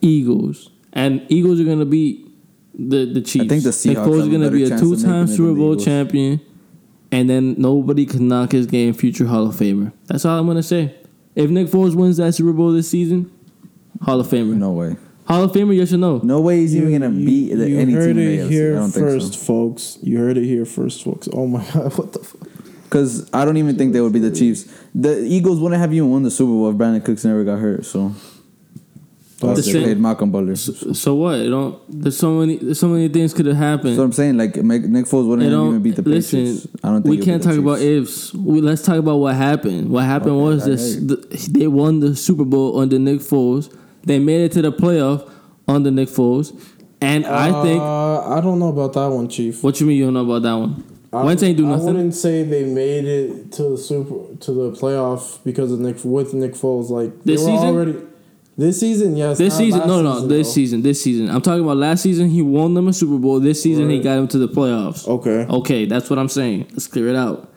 Eagles, 0.00 0.70
and 0.92 1.24
Eagles 1.30 1.60
are 1.60 1.64
going 1.64 1.78
to 1.78 1.84
beat 1.86 2.26
the 2.74 3.06
the 3.06 3.20
Chiefs. 3.22 3.44
I 3.46 3.48
think 3.48 3.62
the 3.64 3.68
Nick 3.70 3.96
Seahawks 3.96 4.06
Foles 4.06 4.18
have 4.18 4.20
is 4.20 4.26
a 4.26 4.30
going 4.30 4.40
to 4.42 4.46
better 4.46 4.56
be 4.56 4.64
a 4.64 4.68
chance 4.68 4.80
of 4.82 4.86
two 4.86 4.90
making 4.92 5.04
time 5.04 5.26
than 5.26 5.36
Super 5.36 5.48
the 5.48 5.54
Bowl 5.54 5.72
Eagles. 5.72 5.84
champion, 5.84 6.40
and 7.10 7.28
then 7.30 7.54
nobody 7.58 8.04
can 8.06 8.28
knock 8.28 8.52
his 8.52 8.66
game. 8.66 8.92
Future 8.94 9.26
Hall 9.26 9.46
of 9.46 9.54
Famer. 9.56 9.92
That's 10.06 10.24
all 10.24 10.38
I'm 10.38 10.44
going 10.46 10.56
to 10.58 10.62
say. 10.62 10.94
If 11.34 11.48
Nick 11.50 11.68
Foles 11.68 11.94
wins 11.94 12.18
that 12.18 12.34
Super 12.34 12.52
Bowl 12.52 12.72
this 12.72 12.88
season, 12.90 13.30
Hall 14.02 14.20
of 14.20 14.26
Famer. 14.26 14.54
No 14.56 14.72
way. 14.72 14.96
Hall 15.26 15.44
of 15.44 15.52
Famer, 15.52 15.74
yes 15.76 15.92
or 15.92 15.98
no? 15.98 16.18
No 16.24 16.40
way 16.40 16.58
he's 16.60 16.74
even 16.74 16.90
gonna 16.92 17.08
beat 17.10 17.54
the, 17.54 17.70
you 17.70 17.78
any 17.78 17.92
heard 17.92 18.08
team 18.16 18.18
in 18.18 18.28
it 18.28 18.36
the 18.38 18.42
AFC. 18.44 18.50
here 18.50 18.72
I 18.72 18.78
don't 18.80 18.90
think 18.90 19.06
first, 19.06 19.32
so. 19.34 19.38
folks. 19.38 19.98
You 20.02 20.18
heard 20.18 20.36
it 20.36 20.44
here 20.44 20.64
first, 20.64 21.04
folks. 21.04 21.28
Oh 21.32 21.46
my 21.46 21.64
god, 21.72 21.96
what 21.96 22.12
the 22.12 22.18
fuck? 22.18 22.48
Because 22.92 23.30
I 23.32 23.46
don't 23.46 23.56
even 23.56 23.78
think 23.78 23.94
they 23.94 24.02
would 24.02 24.12
be 24.12 24.18
the 24.18 24.30
Chiefs. 24.30 24.70
The 24.94 25.18
Eagles 25.24 25.58
wouldn't 25.60 25.80
have 25.80 25.94
even 25.94 26.10
won 26.10 26.24
the 26.24 26.30
Super 26.30 26.50
Bowl 26.52 26.68
if 26.68 26.76
Brandin 26.76 27.02
Cooks 27.02 27.24
never 27.24 27.42
got 27.42 27.58
hurt. 27.58 27.86
So. 27.86 28.12
Plus, 29.40 29.56
The 29.56 29.62
they 29.62 29.72
same- 29.72 29.84
paid 29.84 29.98
Malcolm 29.98 30.30
Butler. 30.30 30.54
So, 30.56 30.92
so 30.92 31.14
what? 31.14 31.38
It 31.38 31.48
don't. 31.48 31.78
There's 31.88 32.18
so 32.18 32.38
many. 32.38 32.58
There's 32.58 32.78
so 32.78 32.88
many 32.88 33.08
things 33.08 33.32
could 33.32 33.46
have 33.46 33.56
happened. 33.56 33.96
So 33.96 34.02
I'm 34.02 34.12
saying, 34.12 34.36
like, 34.36 34.56
make- 34.62 34.84
Nick 34.84 35.06
Foles 35.06 35.26
wouldn't 35.26 35.46
It 35.48 35.50
have 35.50 35.58
don't 35.58 35.68
even 35.70 35.82
beat 35.82 35.96
the 35.96 36.02
listen. 36.02 36.40
Patriots. 36.40 36.68
I 36.84 36.88
don't 36.90 37.02
think 37.02 37.10
we 37.18 37.24
can't 37.24 37.42
beat 37.42 37.48
the 37.48 37.56
talk 37.56 37.64
about 37.64 37.80
ifs. 37.80 38.34
We, 38.34 38.60
let's 38.60 38.82
talk 38.82 38.98
about 38.98 39.16
what 39.16 39.34
happened. 39.36 39.88
What 39.90 40.04
happened 40.04 40.32
Okay, 40.32 40.42
was 40.42 40.64
I 40.64 40.68
this: 40.68 40.96
the, 40.96 41.48
they 41.50 41.66
won 41.68 42.00
the 42.00 42.14
Super 42.14 42.44
Bowl 42.44 42.78
under 42.78 42.98
Nick 42.98 43.20
Foles. 43.20 43.74
They 44.04 44.18
made 44.18 44.42
it 44.42 44.52
to 44.52 44.60
the 44.62 44.70
playoff 44.70 45.28
under 45.66 45.90
Nick 45.90 46.10
Foles, 46.10 46.52
and 47.00 47.24
I 47.26 47.62
think. 47.64 47.80
uh, 47.80 48.28
I 48.36 48.40
don't 48.42 48.58
know 48.58 48.68
about 48.68 48.92
that 48.92 49.06
one, 49.06 49.28
Chief. 49.28 49.64
What 49.64 49.80
you 49.80 49.86
mean 49.86 49.96
you 49.96 50.04
don't 50.04 50.14
know 50.14 50.24
about 50.30 50.42
that 50.42 50.54
one? 50.54 50.84
I- 51.12 51.24
Wentz 51.24 51.42
ain't 51.42 51.56
do 51.58 51.70
I 51.70 51.76
wouldn't 51.76 52.14
say 52.14 52.42
they 52.42 52.64
made 52.64 53.04
it 53.04 53.52
to 53.52 53.70
the 53.70 53.78
super 53.78 54.34
to 54.36 54.52
the 54.52 54.70
playoff 54.72 55.38
because 55.44 55.70
of 55.72 55.80
Nick 55.80 55.98
with 56.04 56.32
Nick 56.34 56.52
Foles. 56.54 56.88
Like 56.90 57.22
This 57.24 57.40
season? 57.44 57.66
already 57.68 57.96
this 58.56 58.80
season. 58.80 59.16
Yes, 59.16 59.38
This 59.38 59.56
season, 59.56 59.80
no, 59.80 60.02
no, 60.02 60.20
no. 60.20 60.26
This 60.26 60.46
though. 60.48 60.52
season, 60.52 60.82
this 60.82 61.02
season. 61.02 61.30
I'm 61.30 61.40
talking 61.40 61.64
about 61.64 61.78
last 61.78 62.02
season. 62.02 62.28
He 62.28 62.42
won 62.42 62.74
them 62.74 62.86
a 62.88 62.92
Super 62.92 63.16
Bowl. 63.18 63.40
This 63.40 63.62
season, 63.62 63.88
he 63.88 63.98
got 64.00 64.16
them 64.16 64.28
to 64.28 64.38
the 64.38 64.48
playoffs. 64.48 65.08
Okay. 65.08 65.46
Okay, 65.48 65.86
that's 65.86 66.10
what 66.10 66.18
I'm 66.18 66.28
saying. 66.28 66.66
Let's 66.72 66.86
clear 66.86 67.08
it 67.08 67.16
out. 67.16 67.50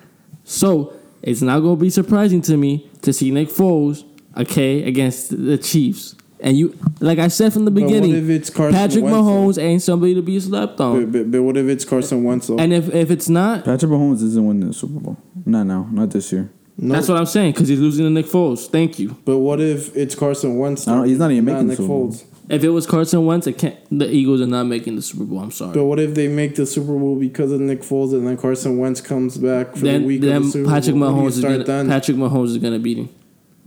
So 0.45 0.93
it's 1.22 1.41
not 1.41 1.60
going 1.60 1.78
to 1.78 1.82
be 1.82 1.89
surprising 1.89 2.41
to 2.43 2.56
me 2.56 2.89
to 3.01 3.12
see 3.12 3.30
Nick 3.32 3.49
Foles, 3.49 4.06
okay, 4.38 4.84
against 4.84 5.32
the 5.45 5.58
Chiefs 5.58 6.16
And 6.45 6.55
you, 6.55 6.77
like 6.99 7.17
I 7.17 7.27
said 7.27 7.51
from 7.53 7.65
the 7.65 7.71
But 7.71 7.81
what 7.81 7.87
beginning, 7.87 8.15
if 8.15 8.29
it's 8.29 8.51
Carson 8.51 8.73
Patrick 8.79 9.03
Wentz, 9.03 9.17
Mahomes 9.17 9.57
ain't 9.61 9.81
somebody 9.81 10.13
to 10.13 10.21
be 10.21 10.39
slept 10.39 10.79
on. 10.79 11.05
But, 11.05 11.11
but, 11.11 11.31
but 11.31 11.41
what 11.43 11.57
if 11.57 11.65
it's 11.67 11.83
Carson 11.83 12.23
Wentz 12.23 12.45
though? 12.47 12.57
And 12.59 12.71
if 12.71 12.93
if 12.93 13.09
it's 13.09 13.27
not, 13.27 13.65
Patrick 13.65 13.91
Mahomes 13.91 14.21
isn't 14.21 14.45
winning 14.45 14.67
the 14.67 14.73
Super 14.73 14.99
Bowl. 14.99 15.17
Not 15.43 15.63
now. 15.63 15.87
Not 15.91 16.11
this 16.11 16.31
year. 16.31 16.51
no, 16.77 16.93
that's 16.93 17.07
what 17.09 17.17
I'm 17.17 17.25
saying 17.25 17.53
because 17.53 17.67
he's 17.67 17.79
losing 17.79 18.05
to 18.05 18.11
Nick 18.11 18.27
Foles. 18.27 18.69
Thank 18.69 18.99
you. 18.99 19.17
But 19.25 19.39
what 19.39 19.59
if 19.59 19.95
it's 19.97 20.13
Carson 20.13 20.57
Wentz? 20.59 20.87
I 20.87 20.93
don't- 20.97 21.07
he's 21.07 21.17
not 21.17 21.31
even 21.31 21.45
making 21.45 21.61
the 21.61 21.69
Nick 21.69 21.77
Super 21.77 21.87
Bowl. 21.87 22.09
Foles. 22.11 22.23
If 22.47 22.63
it 22.63 22.69
was 22.69 22.85
Carson 22.85 23.25
Wentz, 23.25 23.47
it 23.47 23.57
can't, 23.57 23.75
the 23.89 24.07
Eagles 24.07 24.39
are 24.39 24.45
not 24.45 24.65
making 24.65 24.97
the 24.97 25.01
Super 25.01 25.23
Bowl. 25.23 25.39
I'm 25.39 25.49
sorry. 25.49 25.73
But 25.73 25.85
what 25.85 25.99
if 25.99 26.13
they 26.13 26.27
make 26.27 26.53
the 26.53 26.67
Super 26.67 26.93
Bowl 26.95 27.15
because 27.15 27.51
of 27.51 27.59
Nick 27.59 27.81
Foles 27.81 28.13
and 28.13 28.27
then 28.27 28.37
Carson 28.37 28.77
Wentz 28.77 29.01
comes 29.01 29.35
back 29.39 29.71
for 29.71 29.79
the 29.79 29.85
then 29.87 30.03
week 30.05 30.21
then 30.21 30.35
of 30.37 30.43
the 30.43 30.49
Super 30.51 30.69
Patrick 30.69 30.95
Bowl? 30.95 31.09
Who 31.09 31.15
do 31.15 31.21
you 31.21 31.23
Mahomes 31.25 31.29
is 31.29 31.37
start 31.39 31.53
gonna 31.53 31.63
then? 31.63 31.87
Patrick 31.87 32.17
Mahomes 32.17 32.45
is 32.49 32.57
gonna 32.59 32.77
beat 32.77 32.97
him, 32.99 33.09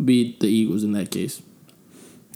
beat 0.04 0.38
the 0.38 0.46
Eagles 0.46 0.84
in 0.84 0.92
that 0.92 1.10
case. 1.10 1.42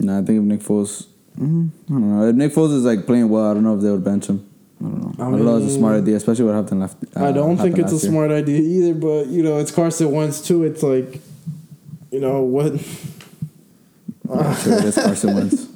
Nah, 0.01 0.19
I 0.19 0.23
think 0.23 0.39
if 0.39 0.45
Nick 0.45 0.61
Foles, 0.61 1.07
mm, 1.39 1.69
I 1.89 1.93
don't 1.93 2.19
know. 2.19 2.29
If 2.29 2.35
Nick 2.35 2.53
Foles 2.53 2.75
is 2.75 2.85
like 2.85 3.07
playing 3.07 3.29
well, 3.29 3.51
I 3.51 3.55
don't 3.55 3.63
know 3.63 3.77
if 3.77 3.83
they 3.83 3.91
would 3.91 4.05
bench 4.05 4.27
him. 4.27 4.49
I 4.81 4.85
don't 4.85 5.01
know. 5.01 5.25
I, 5.25 5.29
I 5.29 5.31
don't 5.31 5.45
know. 5.45 5.57
It's 5.59 5.73
a 5.73 5.77
smart 5.77 5.97
idea, 6.03 6.17
especially 6.17 6.45
what 6.47 6.55
happened 6.55 6.81
left. 6.81 6.97
Uh, 7.17 7.25
I 7.27 7.33
don't 7.33 7.57
think 7.57 7.79
it's 7.79 7.93
a 7.93 7.97
year. 7.97 8.11
smart 8.11 8.31
idea 8.31 8.61
either, 8.61 8.95
but 8.95 9.27
you 9.27 9.43
know, 9.43 9.59
it's 9.59 9.71
Carson 9.71 10.11
Wentz 10.11 10.41
too. 10.41 10.65
It's 10.65 10.83
like, 10.83 11.21
you 12.11 12.21
know 12.21 12.43
what? 12.43 12.73
I'm 14.33 14.57
sure 14.57 14.79
it 14.79 14.85
is 14.85 14.95
Carson 14.97 15.35
Wentz. 15.37 15.67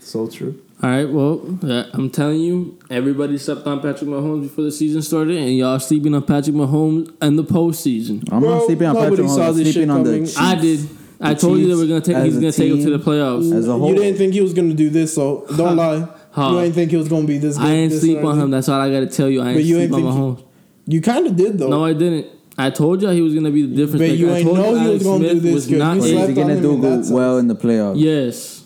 So 0.00 0.28
true. 0.28 0.62
All 0.82 0.90
right, 0.90 1.08
well, 1.08 1.58
uh, 1.62 1.84
I'm 1.94 2.10
telling 2.10 2.40
you, 2.40 2.78
everybody 2.90 3.38
slept 3.38 3.66
on 3.66 3.80
Patrick 3.80 4.10
Mahomes 4.10 4.42
before 4.42 4.64
the 4.64 4.70
season 4.72 5.00
started, 5.00 5.38
and 5.38 5.56
y'all 5.56 5.78
sleeping 5.80 6.14
on 6.14 6.22
Patrick 6.22 6.54
Mahomes 6.54 7.10
in 7.22 7.36
the 7.36 7.44
postseason. 7.44 8.30
I'm 8.30 8.40
Bro, 8.40 8.50
not 8.50 8.66
sleeping 8.66 8.86
on 8.86 8.94
nobody 8.94 9.10
Patrick 9.16 9.28
saw 9.30 9.36
Mahomes. 9.38 9.48
I'm 9.48 9.56
this 9.56 9.72
sleeping 9.72 9.82
shit 9.82 9.90
on 9.90 10.02
the 10.02 10.10
coming. 10.10 10.24
Chiefs. 10.26 10.38
I 10.38 10.54
did. 10.56 10.88
I 11.20 11.34
The 11.34 11.40
told 11.40 11.58
you 11.58 11.64
that 11.68 11.72
Chiefs 11.74 11.80
we're 11.80 11.88
gonna 11.88 12.00
take. 12.02 12.16
as 12.16 12.24
He's 12.26 12.34
gonna 12.34 12.52
take 12.52 12.72
him 12.72 12.84
to 12.84 12.98
the 12.98 12.98
playoffs. 13.04 13.52
As 13.54 13.68
a 13.68 13.72
whole, 13.78 13.88
You 13.88 13.94
didn't 13.96 14.18
think 14.18 14.34
he 14.34 14.40
was 14.42 14.52
gonna 14.54 14.74
do 14.74 14.90
this, 14.90 15.14
so 15.14 15.46
don't 15.56 15.76
lie. 15.76 16.06
Huh. 16.30 16.50
You 16.52 16.60
ain't 16.60 16.74
think 16.74 16.90
he 16.90 16.96
was 16.98 17.08
gonna 17.08 17.26
be 17.26 17.38
this 17.38 17.56
good. 17.56 17.66
I 17.66 17.72
ain't 17.72 17.90
this 17.90 18.02
sleep 18.02 18.22
on 18.22 18.38
him. 18.38 18.50
That's 18.50 18.68
all 18.68 18.78
I 18.80 18.90
gotta 18.90 19.06
tell 19.06 19.30
you. 19.30 19.40
I 19.40 19.48
ain't 19.48 19.56
But 19.56 19.64
you 19.64 19.76
sleep 19.76 19.84
ain't 19.84 19.94
on 19.94 20.00
think 20.02 20.12
he- 20.12 20.18
Mahomes. 20.20 20.42
You 20.94 21.00
kind 21.00 21.26
of 21.26 21.36
did 21.36 21.58
though. 21.58 21.68
No, 21.68 21.84
I 21.84 21.94
didn't. 21.94 22.26
I 22.58 22.70
told 22.70 23.00
you 23.02 23.08
he 23.10 23.20
was 23.22 23.34
gonna 23.34 23.50
be 23.50 23.62
the 23.62 23.74
difference 23.76 24.00
But 24.00 24.16
you 24.18 24.30
I 24.30 24.36
ain't 24.38 24.46
told 24.46 24.58
know 24.58 24.70
you 24.70 24.76
he 24.76 24.82
was 24.82 24.88
Alex 24.88 25.04
gonna 25.04 25.28
do 25.34 25.40
this 25.40 25.54
was 25.54 25.66
good. 25.66 25.78
not 25.78 25.94
You 25.96 26.00
what 26.00 26.08
in- 26.08 26.14
is 26.14 26.18
slept 26.18 26.28
he 26.28 26.34
gonna 26.34 26.50
on 26.52 26.56
him 26.58 26.62
do 26.62 26.72
in 26.72 26.80
go 26.80 27.14
well 27.14 27.38
in 27.38 27.48
the 27.48 27.54
playoffs? 27.56 27.94
Yes. 28.00 28.62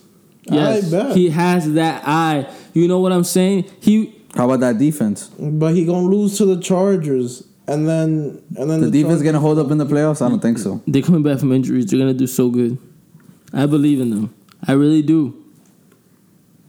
Yes. 0.51 1.15
He 1.15 1.31
has 1.31 1.73
that 1.75 2.03
eye. 2.07 2.47
You 2.75 2.89
know 2.89 2.99
what 3.01 3.13
I'm 3.13 3.25
saying? 3.25 3.65
He 3.81 4.15
How 4.35 4.45
about 4.47 4.61
that 4.61 4.79
defense? 4.79 5.29
but 5.39 5.75
he 5.75 5.85
gonna 5.85 6.07
lose 6.09 6.37
to 6.39 6.45
the 6.47 6.57
Chargers, 6.61 7.45
and 7.67 7.89
then 7.89 8.43
and 8.57 8.71
then 8.71 8.81
The 8.81 8.87
the, 8.91 9.03
defense 9.03 9.23
gonna 9.23 9.41
hold 9.41 9.59
up 9.59 9.71
in 9.71 9.79
the 9.79 9.87
playoffs? 9.87 10.25
I 10.25 10.29
don't 10.29 10.41
think 10.41 10.59
so. 10.59 10.81
they're 10.87 11.03
coming 11.03 11.23
back 11.23 11.39
from 11.39 11.53
injuries. 11.53 11.87
They're 11.87 11.99
gonna 11.99 12.15
do 12.15 12.27
so 12.27 12.51
good. 12.51 12.79
I 13.53 13.67
believe 13.67 14.01
in 14.01 14.11
them. 14.11 14.35
I 14.67 14.73
really 14.73 15.03
do. 15.03 15.35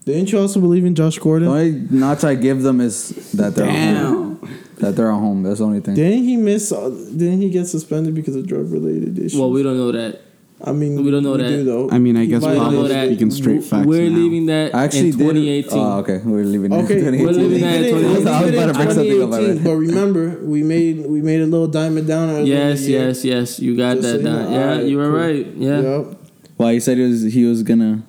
Didn't 0.05 0.31
you 0.31 0.39
also 0.39 0.59
believe 0.59 0.83
in 0.85 0.95
Josh 0.95 1.15
The 1.15 1.21
Gordon? 1.21 1.47
only 1.47 1.71
notch 1.91 2.23
I 2.23 2.33
give 2.35 2.63
them 2.63 2.81
is 2.81 3.31
that 3.33 3.53
they're 3.55 3.69
at 3.69 3.97
home. 3.97 4.49
That 4.77 4.95
they're 4.95 5.11
at 5.11 5.13
home. 5.19 5.43
That's 5.43 5.59
the 5.59 5.65
only 5.65 5.79
thing. 5.79 5.93
Didn't 5.93 6.23
he 6.23 6.37
miss? 6.37 6.71
Uh, 6.71 6.89
didn't 6.89 7.41
he 7.41 7.51
get 7.51 7.67
suspended 7.67 8.15
because 8.15 8.35
of 8.35 8.47
drug 8.47 8.71
related 8.71 9.19
issues? 9.19 9.35
Well, 9.39 9.51
we 9.51 9.61
don't 9.61 9.77
know 9.77 9.91
that. 9.91 10.21
I 10.63 10.71
mean, 10.73 11.03
we 11.03 11.09
don't 11.11 11.23
know 11.23 11.37
that. 11.37 11.47
Do, 11.47 11.63
though. 11.63 11.89
I 11.91 11.97
mean, 11.97 12.15
I 12.17 12.21
He 12.21 12.27
guess 12.27 12.41
violated- 12.41 12.61
Pablo- 12.63 12.77
Pablo's 12.83 12.89
that- 12.91 13.07
speaking 13.07 13.31
straight 13.31 13.63
facts 13.63 13.87
We're 13.87 14.09
now. 14.09 14.15
leaving 14.17 14.45
that 14.47 14.75
I 14.75 14.83
actually 14.83 14.99
in 14.99 15.17
did. 15.17 15.19
2018. 15.19 15.79
Oh, 15.79 15.99
okay. 15.99 16.21
We're 16.23 16.43
leaving. 16.43 16.71
Okay, 16.73 16.97
it. 16.97 17.03
we're 17.21 17.31
leaving 17.31 17.61
that 17.61 17.75
in 17.75 17.81
leave 17.81 17.93
it 17.93 17.97
in- 17.97 18.01
2018. 18.01 18.27
I 18.27 18.41
was 18.41 18.53
about 18.53 18.67
to 18.67 18.73
bring 18.73 18.91
something 18.91 19.23
up 19.23 19.31
already. 19.31 19.59
But 19.59 19.75
remember, 19.75 20.39
we 20.43 20.63
made 20.63 21.05
we 21.07 21.21
made 21.21 21.41
a 21.41 21.45
little 21.47 21.67
diamond 21.67 22.07
down. 22.07 22.29
at 22.29 22.41
the 22.43 22.47
Yes, 22.47 22.87
yes, 22.87 23.25
yes. 23.25 23.59
You 23.59 23.75
got 23.75 23.95
Just 23.97 24.03
that 24.03 24.11
so 24.13 24.17
you 24.17 24.23
down. 24.23 24.43
know. 24.45 24.51
Yeah, 24.51 24.69
Alright, 24.71 24.85
you 24.85 24.97
were 24.97 25.03
cool. 25.09 25.17
right. 25.17 25.47
Yeah. 25.57 25.81
Yep. 25.81 26.17
Why 26.57 26.73
he 26.73 26.79
said 26.79 26.97
he 26.97 27.03
was 27.03 27.23
he 27.23 27.45
was 27.45 27.63
gonna 27.63 28.03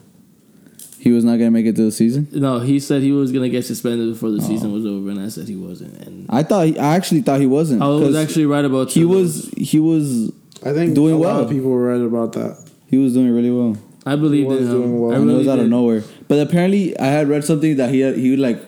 he 0.99 1.11
was 1.11 1.25
not 1.25 1.39
gonna 1.39 1.51
make 1.51 1.67
it 1.67 1.75
to 1.77 1.85
the 1.85 1.91
season. 1.91 2.29
No, 2.33 2.59
he 2.61 2.79
said 2.79 3.03
he 3.03 3.13
was 3.13 3.33
gonna 3.33 3.49
get 3.49 3.65
suspended 3.65 4.13
before 4.13 4.31
the 4.31 4.39
Oh. 4.43 4.47
season 4.47 4.73
was 4.73 4.85
over, 4.87 5.11
and 5.11 5.19
I 5.21 5.29
said 5.29 5.49
he 5.49 5.57
wasn't. 5.57 5.95
And 6.07 6.27
I 6.29 6.43
thought 6.43 6.67
he, 6.67 6.79
I 6.79 6.95
actually 6.97 7.23
thought 7.23 7.41
he 7.41 7.47
wasn't. 7.47 7.83
I 7.83 7.89
was 7.89 8.15
actually 8.15 8.47
right 8.47 8.65
about 8.65 8.91
he 8.93 9.05
was 9.05 9.43
those. 9.45 9.55
he 9.71 9.81
was 9.81 10.31
I 10.65 10.73
think 10.73 10.95
Doing 10.95 11.15
a 11.15 11.19
lot 11.19 11.35
well. 11.37 11.41
of 11.45 11.51
people 11.51 11.71
were 11.71 11.89
right 11.93 12.01
about 12.01 12.33
that. 12.35 12.57
he 12.87 12.97
was 12.99 13.15
doing 13.15 13.31
really 13.35 13.51
well. 13.51 13.77
I 14.05 14.17
believed 14.17 14.49
was 14.49 14.59
in 14.61 14.67
him. 14.67 14.73
doing 14.73 15.01
well. 15.01 15.13
I 15.13 15.15
I 15.15 15.19
know 15.19 15.23
it 15.23 15.27
really 15.27 15.39
was 15.39 15.49
out 15.49 15.59
of 15.61 15.69
nowhere. 15.69 16.03
But 16.29 16.39
apparently, 16.47 16.99
I 16.99 17.07
had 17.07 17.29
read 17.29 17.45
something 17.45 17.77
that 17.77 17.91
he 17.91 18.01
had, 18.01 18.17
he 18.17 18.31
would 18.31 18.39
like 18.41 18.61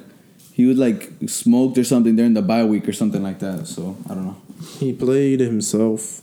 he 0.52 0.66
would 0.66 0.78
like 0.78 1.10
smoked 1.26 1.76
or 1.78 1.82
something 1.84 2.14
during 2.14 2.34
the 2.34 2.42
bye 2.42 2.64
week 2.64 2.88
or 2.88 2.92
something 2.92 3.22
like 3.22 3.40
that. 3.40 3.66
So 3.66 3.96
I 4.08 4.14
don't 4.14 4.26
know. 4.26 4.36
He 4.78 4.92
played 4.92 5.40
himself. 5.40 6.20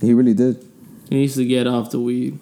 He 0.00 0.12
really 0.14 0.34
did. 0.34 0.64
He 1.08 1.16
needs 1.16 1.34
to 1.36 1.44
get 1.44 1.66
off 1.66 1.90
the 1.90 2.00
weed. 2.00 2.38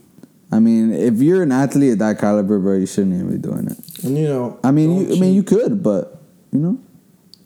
I 0.51 0.61
mean, 0.61 0.93
if 0.93 1.21
you're 1.21 1.43
an 1.43 1.53
athlete 1.53 1.93
at 1.93 1.99
that 1.99 2.19
caliber, 2.19 2.59
bro, 2.59 2.77
you 2.77 2.87
shouldn't 2.87 3.15
even 3.15 3.31
be 3.31 3.37
doing 3.37 3.67
it. 3.69 3.79
And 4.05 4.17
you 4.17 4.25
know, 4.29 4.59
I 4.65 4.71
mean, 4.71 4.97
you, 5.09 5.17
I 5.17 5.21
mean, 5.21 5.35
you 5.35 5.43
could, 5.43 5.83
but 5.83 6.17
you 6.53 6.59
know, 6.61 6.79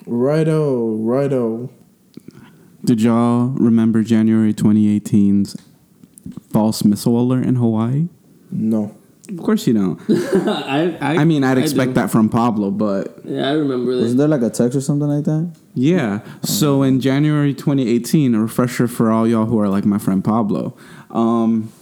righto, 0.06 0.94
righto. 0.96 1.68
Did 2.84 3.00
y'all 3.00 3.48
remember 3.48 4.02
January 4.02 4.52
2018's 4.52 5.56
false 6.50 6.84
missile 6.84 7.18
alert 7.20 7.44
in 7.46 7.56
Hawaii? 7.56 8.08
No. 8.50 8.96
Of 9.28 9.38
course 9.38 9.66
you 9.66 9.72
don't. 9.74 10.00
I, 10.10 10.96
I, 11.00 11.16
I 11.18 11.24
mean, 11.24 11.44
I'd 11.44 11.56
expect 11.58 11.90
do. 11.90 11.94
that 11.94 12.10
from 12.10 12.28
Pablo, 12.28 12.70
but 12.70 13.20
Yeah, 13.24 13.48
I 13.48 13.52
remember 13.52 13.94
That. 13.94 14.02
wasn't 14.02 14.18
there 14.18 14.28
like 14.28 14.42
a 14.42 14.50
text 14.50 14.76
or 14.76 14.80
something 14.80 15.08
like 15.08 15.24
that? 15.24 15.54
yeah. 15.74 16.20
So 16.42 16.82
in 16.82 17.00
January 17.00 17.54
2018, 17.54 18.34
a 18.34 18.40
refresher 18.42 18.88
for 18.88 19.10
all 19.10 19.26
y'all 19.26 19.46
who 19.46 19.58
are 19.60 19.68
like 19.68 19.84
my 19.86 19.98
friend 19.98 20.22
Pablo, 20.24 20.76
um, 21.12 21.72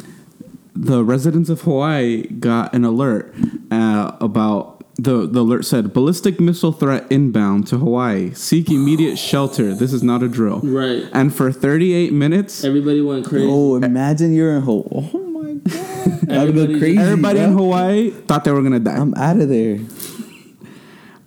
the 0.76 1.02
residents 1.02 1.48
of 1.50 1.62
Hawaii 1.62 2.26
got 2.28 2.74
an 2.74 2.84
alert 2.84 3.34
uh, 3.70 4.16
about. 4.20 4.79
The, 5.02 5.26
the 5.26 5.40
alert 5.40 5.64
said 5.64 5.92
ballistic 5.92 6.40
missile 6.40 6.72
threat 6.72 7.06
inbound 7.10 7.66
to 7.68 7.78
Hawaii. 7.78 8.32
Seek 8.34 8.68
immediate 8.70 9.16
shelter. 9.16 9.72
This 9.74 9.92
is 9.92 10.02
not 10.02 10.22
a 10.22 10.28
drill. 10.28 10.60
Right. 10.60 11.04
And 11.12 11.34
for 11.34 11.50
38 11.52 12.12
minutes, 12.12 12.64
Everybody 12.64 13.00
went 13.00 13.24
crazy. 13.24 13.46
Oh, 13.48 13.76
imagine 13.76 14.34
you're 14.34 14.56
in 14.56 14.62
Hawaii. 14.62 15.10
Oh 15.14 15.18
my 15.30 15.52
god, 15.54 15.62
that 15.64 16.20
would 16.20 16.26
go 16.28 16.34
Everybody- 16.62 16.78
crazy. 16.78 16.98
everybody 16.98 17.38
in. 17.38 17.52
Hawaii 17.52 18.10
thought 18.10 18.44
they 18.44 18.52
were 18.52 18.62
gonna 18.62 18.80
die. 18.80 18.96
I'm 18.96 19.14
out 19.14 19.38
of 19.38 19.48
there. 19.48 19.78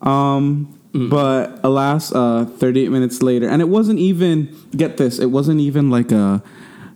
Um, 0.01 0.77
but 0.93 1.59
alas, 1.63 2.11
uh, 2.13 2.45
38 2.57 2.91
minutes 2.91 3.21
later, 3.23 3.47
and 3.49 3.61
it 3.61 3.69
wasn't 3.69 3.99
even 3.99 4.55
get 4.75 4.97
this. 4.97 5.17
It 5.19 5.27
wasn't 5.31 5.59
even 5.61 5.89
like 5.89 6.11
a 6.11 6.43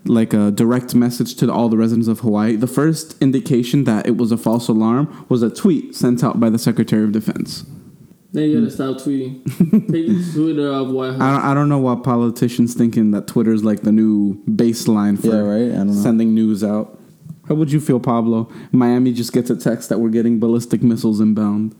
like 0.07 0.33
a 0.33 0.51
direct 0.51 0.95
message 0.95 1.35
to 1.35 1.51
all 1.51 1.69
the 1.69 1.77
residents 1.77 2.07
of 2.07 2.19
Hawaii. 2.21 2.55
The 2.55 2.67
first 2.67 3.21
indication 3.21 3.83
that 3.85 4.07
it 4.07 4.17
was 4.17 4.31
a 4.31 4.37
false 4.37 4.67
alarm 4.67 5.25
was 5.29 5.41
a 5.43 5.49
tweet 5.49 5.95
sent 5.95 6.23
out 6.23 6.39
by 6.39 6.49
the 6.49 6.59
Secretary 6.59 7.03
of 7.03 7.11
Defense. 7.11 7.65
Then 8.33 8.49
you 8.49 8.59
gotta 8.59 8.71
stop 8.71 8.97
tweeting. 8.97 9.43
Take 9.91 10.33
Twitter 10.33 10.71
off 10.71 10.89
White 10.89 11.13
I 11.13 11.31
don't, 11.31 11.45
I 11.45 11.53
don't 11.53 11.69
know 11.69 11.79
why 11.79 11.95
politicians 11.95 12.73
thinking 12.73 13.11
that 13.11 13.25
Twitter's 13.27 13.63
like 13.63 13.81
the 13.81 13.91
new 13.91 14.43
baseline 14.45 15.19
for 15.19 15.27
Yeah, 15.27 15.39
right? 15.39 15.71
I 15.71 15.77
don't 15.77 15.87
know. 15.87 15.93
sending 15.93 16.35
news 16.35 16.63
out. 16.63 16.99
How 17.47 17.55
would 17.55 17.71
you 17.71 17.79
feel, 17.79 17.99
Pablo? 18.01 18.51
Miami 18.73 19.13
just 19.13 19.31
gets 19.31 19.49
a 19.49 19.55
text 19.55 19.87
that 19.89 19.99
we're 19.99 20.09
getting 20.09 20.39
ballistic 20.39 20.83
missiles 20.83 21.21
inbound. 21.21 21.73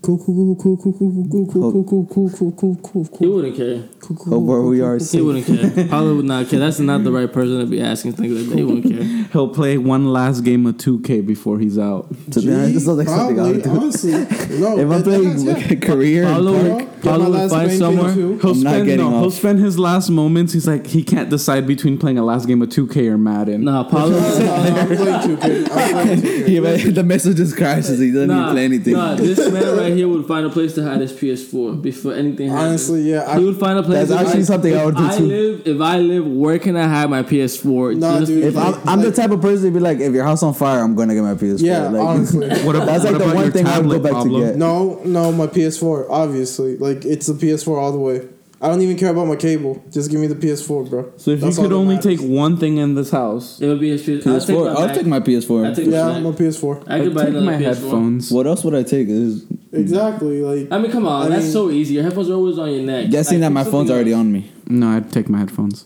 Cool, 0.00 0.16
cool, 0.24 0.54
cool, 0.56 0.76
cool, 0.76 0.92
cool, 0.92 1.10
cool, 1.10 1.28
cool, 1.28 1.72
cool, 1.72 1.84
cool, 1.84 2.06
cool, 2.06 2.30
cool, 2.30 2.52
cool, 2.52 2.76
cool, 2.76 3.04
cool. 3.04 3.18
He 3.18 3.26
wouldn't 3.26 3.56
care. 3.56 3.82
cool, 3.98 4.16
cool. 4.16 4.32
Hope 4.34 4.42
where 4.44 4.62
we 4.62 4.80
are 4.80 4.96
He 4.96 5.20
wouldn't 5.20 5.44
care. 5.44 5.88
Probably 5.88 6.14
would 6.14 6.24
not 6.24 6.48
care. 6.48 6.60
That's 6.60 6.78
not 6.78 7.02
the 7.02 7.10
right 7.10 7.30
person 7.30 7.58
to 7.58 7.66
be 7.66 7.80
asking 7.82 8.12
things 8.12 8.32
like 8.32 8.48
that. 8.48 8.56
He 8.58 8.62
wouldn't 8.64 8.84
care. 8.94 9.02
He'll 9.32 9.48
play 9.48 9.76
one 9.76 10.12
last 10.12 10.42
game 10.44 10.66
of 10.66 10.76
2K 10.76 11.26
before 11.26 11.58
he's 11.58 11.78
out. 11.80 12.08
To 12.30 12.40
be 12.40 12.54
honest, 12.54 12.86
sounds 12.86 12.98
like 12.98 13.08
something 13.08 13.40
I 13.40 13.42
Probably, 13.42 13.52
would 13.54 13.62
do. 13.64 13.70
honestly. 13.70 14.12
No, 14.12 14.78
If 14.78 14.80
I'm 14.82 14.88
that- 14.88 15.04
playing 15.04 15.46
like 15.46 15.70
a 15.72 15.76
career, 15.76 16.24
and 16.24 16.32
Pablo 16.36 16.52
park- 16.52 16.64
would, 16.64 16.78
Get 16.78 17.04
my 17.04 17.10
Pablo 17.10 17.24
would 17.30 17.34
last 17.34 17.50
find 17.50 17.68
main 17.68 17.78
somewhere. 17.78 18.12
He'll 18.12 18.32
I'm 18.50 18.54
spend 18.54 18.86
getting 18.86 19.10
no, 19.10 19.20
he'll 19.20 19.30
spend 19.32 19.58
his 19.58 19.78
last 19.80 20.10
moments. 20.10 20.52
He's 20.52 20.66
like 20.68 20.86
he 20.86 21.02
can't 21.02 21.28
decide 21.28 21.66
between 21.66 21.98
playing 21.98 22.18
a 22.18 22.24
last 22.24 22.46
game 22.46 22.62
of 22.62 22.68
2K 22.68 23.08
or 23.10 23.18
Madden. 23.18 23.64
Nah, 23.64 23.82
Pablo. 23.84 24.16
I'm 24.18 24.86
playing 24.96 25.36
2K. 25.36 25.70
I'm 25.70 26.06
playing 26.06 26.20
2K. 26.22 26.48
Yeah, 26.48 26.60
but 26.60 26.94
the 26.94 27.02
message 27.04 27.36
just 27.36 27.56
crashes. 27.56 27.98
He 27.98 28.12
doesn't 28.12 28.28
Nah, 28.28 28.44
even 28.44 28.54
play 28.54 28.64
anything. 28.64 28.92
nah, 28.94 29.14
this 29.16 29.38
man 29.52 29.76
right 29.76 29.87
here 29.94 30.08
would 30.08 30.26
find 30.26 30.46
a 30.46 30.50
place 30.50 30.74
to 30.74 30.82
hide 30.84 31.00
his 31.00 31.12
PS4 31.12 31.80
before 31.80 32.14
anything 32.14 32.48
happened. 32.48 32.68
Honestly, 32.68 33.02
yeah. 33.10 33.30
I, 33.30 33.38
he 33.38 33.44
would 33.44 33.58
find 33.58 33.78
a 33.78 33.82
place. 33.82 34.08
That's 34.08 34.22
if 34.22 34.26
actually 34.28 34.44
something 34.44 34.76
I 34.76 34.84
would 34.84 34.96
do 34.96 35.06
I 35.06 35.16
too. 35.16 35.26
live, 35.26 35.66
if 35.66 35.80
I 35.80 35.98
live, 35.98 36.26
where 36.26 36.58
can 36.58 36.76
I 36.76 36.86
hide 36.88 37.10
my 37.10 37.22
PS4? 37.22 37.96
Nah, 37.96 38.20
dude. 38.20 38.44
If 38.44 38.56
I'm, 38.56 38.88
I'm 38.88 39.00
the 39.00 39.12
type 39.12 39.30
of 39.30 39.40
person 39.40 39.66
to 39.66 39.70
be 39.72 39.80
like, 39.80 39.98
if 40.00 40.12
your 40.12 40.24
house 40.24 40.42
on 40.42 40.54
fire, 40.54 40.80
I'm 40.80 40.94
gonna 40.94 41.14
get 41.14 41.22
my 41.22 41.34
PS4. 41.34 41.60
yeah, 41.60 41.88
like, 41.88 42.02
honestly. 42.02 42.48
What 42.64 42.76
about, 42.76 42.86
That's 42.86 43.04
like 43.04 43.12
what 43.12 43.18
the 43.18 43.24
about 43.24 43.34
one 43.36 43.44
your 43.44 43.52
thing 43.52 43.66
I 43.66 43.78
would 43.78 43.88
go 43.88 43.94
tablet, 43.94 44.02
back 44.02 44.12
to 44.12 44.28
Pablo? 44.28 44.40
get. 44.40 44.56
No, 44.56 45.00
no, 45.04 45.32
my 45.32 45.46
PS4. 45.46 46.06
Obviously, 46.10 46.76
like 46.76 47.04
it's 47.04 47.26
the 47.26 47.34
PS4 47.34 47.76
all 47.78 47.92
the 47.92 47.98
way. 47.98 48.28
I 48.60 48.68
don't 48.68 48.80
even 48.82 48.96
care 48.98 49.10
about 49.10 49.28
my 49.28 49.36
cable. 49.36 49.80
Just 49.90 50.10
give 50.10 50.20
me 50.20 50.26
the 50.26 50.34
PS4, 50.34 50.90
bro. 50.90 51.12
So 51.16 51.30
if 51.30 51.40
That's 51.40 51.56
you 51.56 51.62
could 51.62 51.72
only 51.72 51.94
matters. 51.94 52.18
take 52.18 52.28
one 52.28 52.56
thing 52.56 52.78
in 52.78 52.96
this 52.96 53.10
house, 53.12 53.60
it 53.60 53.68
would 53.68 53.78
be 53.78 53.90
his 53.90 54.02
PS4. 54.04 54.26
I'll 54.26 54.40
take 54.40 54.56
my 54.56 54.66
I'll 54.82 54.94
take 54.94 55.06
my 55.06 55.20
PS4. 55.20 55.66
I'll 55.68 55.74
take 55.76 55.86
yeah, 55.86 56.04
my 56.04 56.20
my 56.20 56.30
PS4. 56.32 56.84
I 56.88 56.96
I'd 56.96 57.02
could 57.04 57.14
buy 57.14 57.24
take 57.26 57.34
my 57.34 57.52
PS4. 57.54 57.60
headphones. 57.62 58.30
What 58.32 58.46
else 58.48 58.64
would 58.64 58.74
I 58.74 58.82
take? 58.82 59.08
Is 59.08 59.46
Exactly. 59.72 60.40
Like 60.42 60.72
I 60.72 60.78
mean, 60.78 60.90
come 60.90 61.06
on, 61.06 61.26
I 61.26 61.28
that's 61.28 61.44
mean- 61.44 61.52
so 61.52 61.70
easy. 61.70 61.94
Your 61.94 62.02
headphones 62.02 62.30
are 62.30 62.34
always 62.34 62.58
on 62.58 62.70
your 62.72 62.82
neck. 62.82 63.10
guessing 63.10 63.40
Like, 63.40 63.48
that 63.48 63.52
my 63.52 63.62
phone's 63.62 63.72
something 63.88 63.94
already 63.94 64.12
else. 64.12 64.20
on 64.20 64.32
me. 64.32 64.50
No, 64.66 64.88
I'd 64.88 65.12
take 65.12 65.28
my 65.28 65.38
headphones. 65.38 65.84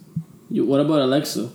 You, 0.49 0.65
what 0.65 0.81
about 0.81 1.01
Alexa? 1.03 1.51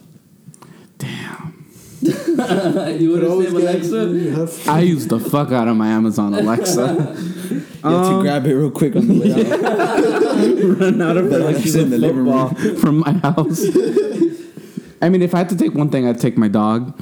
Damn. 0.99 1.65
you 2.01 3.11
would 3.11 3.23
have 3.23 3.31
saved 3.41 3.55
Alexa. 3.55 4.71
I 4.71 4.81
use 4.81 5.07
the 5.07 5.19
fuck 5.19 5.51
out 5.51 5.67
of 5.67 5.75
my 5.75 5.87
Amazon 5.87 6.33
Alexa. 6.35 7.15
You 7.51 7.59
have 7.59 7.81
to 7.81 7.89
um, 7.89 8.21
grab 8.21 8.45
it 8.45 8.53
real 8.55 8.71
quick 8.71 8.95
on 8.95 9.07
the 9.07 9.19
way 9.19 9.31
out. 9.31 10.79
Run 10.79 11.01
out 11.01 11.17
of 11.17 11.29
The 11.29 11.39
like 11.39 11.57
she's 11.57 11.75
in 11.75 11.89
the 11.89 11.97
living 11.97 12.25
room. 12.25 12.53
from 12.77 12.99
my 12.99 13.11
house. 13.13 13.63
I 15.01 15.09
mean, 15.09 15.21
if 15.21 15.35
I 15.35 15.39
had 15.39 15.49
to 15.49 15.57
take 15.57 15.73
one 15.73 15.89
thing, 15.89 16.07
I'd 16.07 16.19
take 16.19 16.37
my 16.37 16.47
dog, 16.47 16.99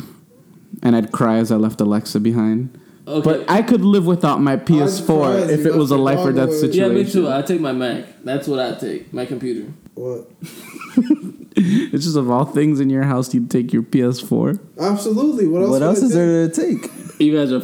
and 0.83 0.95
I'd 0.95 1.11
cry 1.11 1.37
as 1.37 1.51
I 1.51 1.55
left 1.55 1.79
Alexa 1.81 2.19
behind. 2.19 2.77
Okay. 3.07 3.23
But 3.23 3.49
I 3.49 3.61
could 3.61 3.81
live 3.85 4.05
without 4.05 4.41
my 4.41 4.57
cry 4.57 4.65
PS4 4.65 5.43
as 5.43 5.49
if 5.51 5.59
you 5.61 5.67
it 5.73 5.75
was 5.75 5.91
a 5.91 5.97
left 5.97 6.17
life 6.17 6.25
or 6.25 6.31
dog 6.31 6.47
death 6.47 6.49
away. 6.49 6.55
yeah, 6.55 6.87
situation. 6.87 6.95
me 6.95 7.11
too. 7.11 7.31
I 7.31 7.41
take 7.43 7.61
my 7.61 7.71
Mac. 7.71 8.05
That's 8.23 8.47
what 8.47 8.59
I 8.59 8.73
take. 8.79 9.13
My 9.13 9.25
computer. 9.25 9.71
What? 9.95 10.29
It's 11.57 12.03
just 12.03 12.17
of 12.17 12.29
all 12.29 12.43
things 12.43 12.81
in 12.81 12.89
your 12.89 13.03
house, 13.03 13.33
you'd 13.33 13.49
take 13.49 13.71
your 13.71 13.81
PS4. 13.81 14.59
Absolutely. 14.77 15.47
What 15.47 15.61
else? 15.61 15.71
What 15.71 15.81
else 15.81 16.01
I 16.01 16.05
is 16.05 16.11
take? 16.11 16.15
there 16.17 16.47
to 16.49 16.53
take? 16.53 16.91
You 17.17 17.37
guys 17.37 17.51
are. 17.53 17.61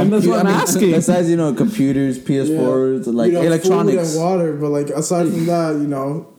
And 0.00 0.12
that's 0.12 0.26
what 0.26 0.40
I'm 0.40 0.46
I 0.46 0.50
mean, 0.50 0.60
asking. 0.60 0.90
Besides, 0.92 1.28
you 1.28 1.36
know, 1.36 1.52
computers, 1.52 2.18
PS4s, 2.18 3.12
like 3.12 3.32
you 3.32 3.34
know, 3.34 3.42
electronics. 3.42 4.14
food 4.14 4.18
and 4.18 4.24
water. 4.24 4.52
But 4.56 4.70
like 4.70 4.88
aside 4.88 5.28
from 5.28 5.44
that, 5.44 5.72
you 5.74 5.86
know, 5.86 6.32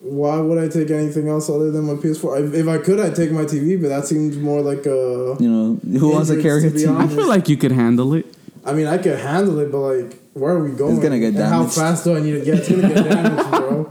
why 0.00 0.40
would 0.40 0.58
I 0.58 0.66
take 0.66 0.90
anything 0.90 1.28
else 1.28 1.48
other 1.48 1.70
than 1.70 1.84
my 1.84 1.92
PS4? 1.94 2.48
If, 2.48 2.54
if 2.54 2.66
I 2.66 2.78
could, 2.78 2.98
I'd 2.98 3.14
take 3.14 3.30
my 3.30 3.44
TV, 3.44 3.80
but 3.80 3.88
that 3.88 4.06
seems 4.06 4.36
more 4.36 4.62
like 4.62 4.84
a. 4.86 5.36
You 5.38 5.48
know, 5.48 5.98
who 6.00 6.10
wants 6.10 6.28
to 6.30 6.42
carry 6.42 6.66
a 6.66 6.70
Hindrance, 6.70 6.82
to 6.82 6.88
TV? 6.88 7.00
I 7.00 7.06
feel 7.06 7.28
like 7.28 7.48
you 7.48 7.56
could 7.56 7.72
handle 7.72 8.14
it. 8.14 8.26
I 8.64 8.72
mean, 8.72 8.86
I 8.88 8.98
could 8.98 9.18
handle 9.18 9.58
it, 9.60 9.70
but 9.70 9.78
like, 9.78 10.18
where 10.34 10.54
are 10.54 10.64
we 10.64 10.70
going? 10.72 10.94
It's 10.94 11.02
gonna 11.02 11.18
get 11.20 11.28
And 11.28 11.36
damaged. 11.36 11.76
How 11.76 11.82
fast 11.82 12.04
do 12.04 12.16
I 12.16 12.20
need 12.20 12.32
to 12.32 12.44
get? 12.44 12.58
It's 12.58 12.68
gonna 12.68 12.88
get 12.94 13.04
damaged, 13.04 13.50
bro. 13.50 13.90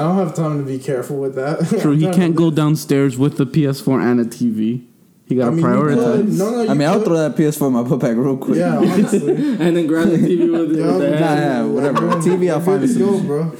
I 0.00 0.04
don't 0.04 0.16
have 0.16 0.34
time 0.34 0.58
to 0.58 0.64
be 0.64 0.78
careful 0.78 1.18
with 1.18 1.34
that. 1.36 1.58
True, 1.82 1.92
he 1.96 2.08
can't 2.10 2.34
go 2.34 2.50
downstairs 2.50 3.18
with 3.18 3.36
the 3.36 3.44
PS4 3.46 4.00
and 4.02 4.20
a 4.20 4.24
TV. 4.24 4.86
He 5.26 5.34
to- 5.34 5.34
got 5.36 5.46
I 5.46 5.50
to 5.50 5.56
mean, 5.56 5.64
prioritize. 5.64 6.38
No, 6.38 6.50
no, 6.64 6.70
I 6.70 6.74
mean, 6.74 6.88
I'll 6.88 7.02
throw 7.02 7.16
that 7.18 7.36
PS4 7.36 7.66
in 7.68 7.72
my 7.74 7.82
book 7.82 8.00
bag 8.00 8.16
real 8.16 8.36
quick. 8.36 8.58
Yeah, 8.58 8.78
honestly. 8.78 9.30
and 9.36 9.76
then 9.76 9.86
grab 9.86 10.08
the 10.08 10.16
TV 10.16 10.50
with, 10.50 10.76
Yeah, 10.78 10.86
with 10.86 10.98
the 11.00 11.10
nah, 11.10 11.18
Nah, 11.20 11.26
hand. 11.26 11.40
yeah, 11.40 11.64
whatever. 11.66 12.00
TV, 12.20 12.50
I'll 12.50 12.58
Good 12.58 12.64
find 12.64 12.84
a 12.84 12.88
to 12.88 12.98
go, 12.98 13.20
bro. 13.20 13.56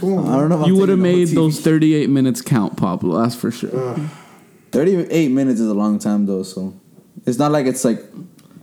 Come 0.00 0.12
on. 0.18 0.28
I 0.28 0.36
don't 0.40 0.48
know. 0.50 0.60
If 0.62 0.66
You 0.68 0.76
would 0.76 0.88
have 0.90 0.98
taking 0.98 1.02
the 1.02 1.10
whole 1.10 1.18
made 1.26 1.28
those 1.54 1.60
38 1.60 2.10
minutes 2.10 2.42
count, 2.42 2.76
Pablo. 2.76 3.20
That's 3.22 3.34
for 3.34 3.50
sure. 3.50 3.74
Uh, 3.94 3.98
38 4.72 5.30
minutes 5.30 5.58
is 5.60 5.68
a 5.68 5.74
long 5.74 5.98
time 5.98 6.26
though, 6.26 6.42
so 6.42 6.74
it's 7.24 7.38
not 7.38 7.50
like 7.50 7.64
it's 7.66 7.84
like 7.84 8.04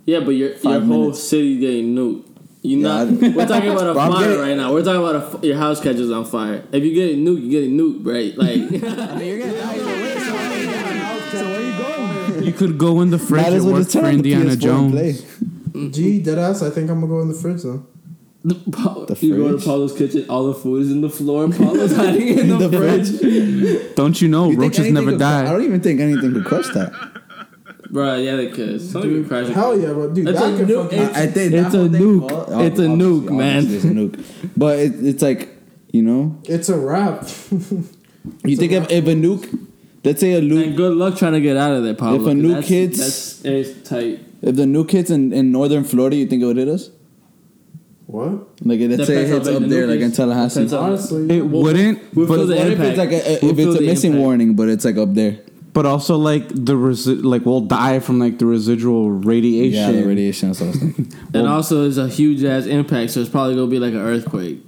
Yeah, 0.05 0.19
but 0.19 0.31
your 0.31 0.49
your 0.57 0.79
whole 0.81 0.81
minutes. 0.81 1.23
city 1.23 1.57
getting 1.59 1.95
nuked. 1.95 2.27
You 2.65 2.77
Yeah, 2.79 3.03
not. 3.03 3.07
We're 3.35 3.45
talking 3.45 3.71
about 3.71 3.87
a 3.87 3.93
fire 3.93 4.23
getting- 4.29 4.39
right 4.39 4.55
now. 4.57 4.71
We're 4.73 4.83
talking 4.83 5.01
about 5.01 5.15
a, 5.17 5.37
f- 5.37 5.43
your 5.43 5.57
house 5.57 5.81
catches 5.81 6.09
on 6.11 6.23
fire. 6.25 6.63
If 6.71 6.81
you 6.83 6.93
get 6.93 7.11
a 7.11 7.17
nuke, 7.17 7.41
you 7.43 7.49
get 7.51 7.63
a 7.65 7.67
nuke, 7.67 8.05
right? 8.07 8.37
Like, 8.37 8.83
I 9.11 9.15
mean, 9.17 9.39
You 11.33 11.77
going? 11.77 12.43
You 12.43 12.51
could 12.51 12.77
go 12.77 13.01
in 13.01 13.09
the 13.09 13.17
fridge 13.19 13.41
Might 13.43 13.47
and 13.47 13.55
as 13.57 13.63
well 13.63 13.73
work 13.75 13.87
for 13.89 14.05
Indiana 14.05 14.51
PS4. 14.51 14.59
Jones. 14.59 15.21
Mm-hmm. 15.21 15.91
Gee, 15.91 16.21
deadass. 16.21 16.65
I 16.65 16.69
think 16.69 16.89
I'm 16.89 16.99
gonna 16.99 17.07
go 17.07 17.21
in 17.21 17.27
the 17.29 17.33
fridge 17.33 17.63
though. 17.63 17.85
the, 18.43 18.55
Pa- 18.71 19.05
The 19.05 19.15
you 19.25 19.37
go 19.37 19.43
to 19.51 19.53
fridge? 19.57 19.65
Paulo's 19.65 19.93
kitchen, 19.97 20.25
all 20.29 20.47
the 20.47 20.53
food 20.53 20.81
is 20.83 20.91
in 20.91 21.01
the 21.01 21.09
floor, 21.09 21.45
and 21.45 21.53
Paulo's 21.53 21.95
hiding 21.95 22.27
in 22.37 22.47
the, 22.49 22.67
The 22.67 22.77
fridge. 22.77 23.95
Don't 23.95 24.21
you 24.21 24.27
know 24.27 24.49
You 24.51 24.57
roaches 24.57 24.79
anything 24.79 24.93
never 24.95 25.11
could- 25.11 25.21
I 25.21 25.51
don't 25.51 25.63
even 25.63 25.81
think 25.81 25.99
anything 26.01 26.33
could 26.33 26.45
crush 26.45 26.67
that. 26.73 26.91
Bro, 27.93 28.15
yeah, 28.17 28.35
they 28.37 28.47
could. 28.49 28.81
Something 28.81 29.11
could 29.21 29.27
crash. 29.27 29.47
Hell 29.53 29.79
yeah, 29.79 29.93
bro. 29.93 30.09
Dude, 30.11 30.27
It's 30.27 30.39
that 30.39 30.59
a 30.59 30.65
nuke. 30.65 30.83
fucking. 30.83 30.99
It's- 30.99 31.17
I 31.17 31.27
think 31.27 31.53
it's 31.53 31.71
that 31.71 31.75
a 31.75 31.77
whole 31.77 31.89
thing 31.89 32.01
nuke. 32.01 32.29
fall- 32.47 32.61
It's 32.61 32.79
a 32.79 32.87
nuke, 32.87 33.29
man. 33.37 33.67
It's 33.69 33.83
a 33.85 33.87
nuke. 33.89 34.19
But 34.57 34.79
it, 34.79 34.93
it's 35.05 35.21
like, 35.21 35.49
you 35.91 36.01
know, 36.01 36.35
It's 36.45 36.69
a 36.69 36.77
wrap. 36.77 37.21
you 38.45 38.55
think 38.57 38.71
if, 38.71 38.89
if 38.91 39.05
a 39.05 39.13
nuke, 39.13 39.59
let's 40.03 40.19
say 40.21 40.33
a 40.33 40.39
And 40.39 40.51
nuke, 40.51 40.75
good 40.75 40.97
luck 40.97 41.17
trying 41.17 41.33
to 41.33 41.41
get 41.41 41.55
out 41.55 41.73
of 41.75 41.83
there, 41.83 41.93
Paulo. 41.93 42.15
If 42.15 42.21
a 42.21 42.25
'cause 42.25 42.33
nuke 42.33 42.51
that's, 42.53 42.67
hits- 42.67 42.97
that's 42.97 43.45
it's 43.45 43.87
tight. 43.89 44.19
if 44.41 44.55
the 44.55 44.63
nuke 44.63 44.89
hits 44.89 45.11
in, 45.11 45.31
in 45.31 45.51
northern 45.51 45.83
Florida, 45.83 46.15
you 46.15 46.25
think 46.25 46.41
it 46.41 46.45
would 46.47 46.57
hit 46.57 46.67
us? 46.69 46.89
what? 48.07 48.31
Like 48.65 48.79
let's 48.79 49.05
say 49.07 49.23
it 49.23 49.27
Depends 49.27 49.29
how 49.29 49.35
hits 49.37 49.47
up 49.49 49.61
the 49.61 49.67
there, 49.67 49.85
nuke 49.87 49.89
like 49.91 49.99
in. 50.01 50.11
Tallahassee. 50.11 50.75
Honestly, 50.75 51.37
It 51.37 51.45
wouldn't, 51.45 52.15
we'll 52.15 52.25
but, 52.27 52.39
What 52.47 52.57
if 52.57 52.79
it's 52.79 52.97
like 52.97 53.11
a, 53.11 53.39
We'll 53.41 53.51
if 53.51 53.59
it's 53.59 53.77
a 53.79 53.81
missing 53.81 54.11
impact. 54.13 54.23
warning, 54.23 54.55
but 54.55 54.69
it's 54.69 54.83
like 54.85 54.97
up 54.97 55.13
there? 55.13 55.37
But 55.73 55.85
also 55.85 56.15
like 56.17 56.47
the 56.49 56.73
resi- 56.75 57.23
like 57.23 57.45
we'll 57.45 57.61
die 57.61 57.99
from 57.99 58.19
like 58.19 58.37
the 58.39 58.45
residual 58.45 59.11
radiation. 59.11 59.95
Yeah, 59.95 60.01
the 60.01 60.07
radiation. 60.07 60.49
That's 60.49 60.59
what 60.61 60.67
I 60.67 60.69
was 60.71 60.79
thinking. 60.79 61.13
And 61.33 61.47
also, 61.47 61.87
it's 61.87 61.97
a 61.97 62.07
huge 62.07 62.43
ass 62.43 62.65
impact, 62.67 63.11
so 63.11 63.19
it's 63.21 63.29
probably 63.29 63.55
gonna 63.55 63.67
be 63.67 63.79
like 63.79 63.93
an 63.93 63.99
earthquake. 64.01 64.61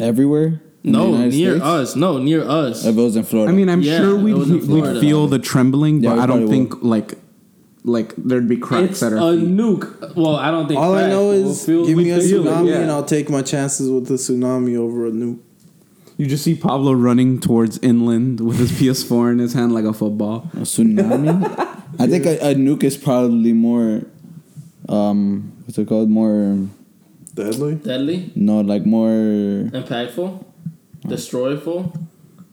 Everywhere. 0.00 0.60
No, 0.82 1.16
near 1.16 1.52
States? 1.52 1.64
us. 1.64 1.96
No, 1.96 2.18
near 2.18 2.42
us. 2.46 2.84
If 2.84 2.96
it 2.96 3.00
was 3.00 3.16
in 3.16 3.24
Florida. 3.24 3.50
I 3.50 3.54
mean, 3.54 3.70
I'm 3.70 3.80
Yeah, 3.80 3.98
sure 3.98 4.16
we'd, 4.18 4.34
we'd 4.34 5.00
feel 5.00 5.26
the 5.28 5.38
trembling, 5.38 6.02
Yeah, 6.02 6.10
but 6.10 6.18
I 6.18 6.26
don't 6.26 6.40
probably 6.40 6.48
think 6.68 6.82
like 6.82 7.14
like 7.86 8.14
there'd 8.16 8.48
be 8.48 8.56
cracks 8.56 8.90
it's 8.92 9.02
at 9.02 9.12
a 9.12 9.16
feet. 9.16 9.48
nuke. 9.48 10.14
Well, 10.16 10.36
I 10.36 10.50
don't 10.50 10.66
think. 10.68 10.78
all 10.80 10.94
I 10.94 11.08
know 11.08 11.30
but 11.30 11.38
we'll 11.42 11.50
is 11.52 11.64
feel- 11.64 11.86
give 11.86 11.96
me 11.96 12.10
a 12.10 12.20
feel 12.20 12.46
it, 12.46 12.50
tsunami 12.50 12.68
yeah. 12.68 12.80
and 12.80 12.90
I'll 12.90 13.04
take 13.04 13.30
my 13.30 13.40
chances 13.42 13.90
with 13.90 14.08
the 14.08 14.14
tsunami 14.14 14.76
over 14.76 15.06
a 15.06 15.10
nuke. 15.10 15.38
You 16.16 16.26
just 16.26 16.44
see 16.44 16.54
Pablo 16.54 16.92
running 16.92 17.40
towards 17.40 17.78
inland 17.78 18.40
with 18.40 18.58
his 18.58 18.70
PS4 18.72 19.32
in 19.32 19.38
his 19.40 19.52
hand 19.52 19.72
like 19.74 19.84
a 19.84 19.92
football. 19.92 20.48
A 20.54 20.58
tsunami? 20.58 21.42
I 21.98 22.06
think 22.06 22.24
a, 22.26 22.38
a 22.50 22.54
nuke 22.54 22.84
is 22.84 22.96
probably 22.96 23.52
more, 23.52 24.02
um, 24.88 25.52
what's 25.64 25.78
it 25.78 25.88
called? 25.88 26.10
More, 26.10 26.68
Deadly. 27.34 27.74
Deadly, 27.76 28.30
no, 28.36 28.60
like 28.60 28.86
more, 28.86 29.10
impactful, 29.10 30.44
destroyful. 31.08 31.92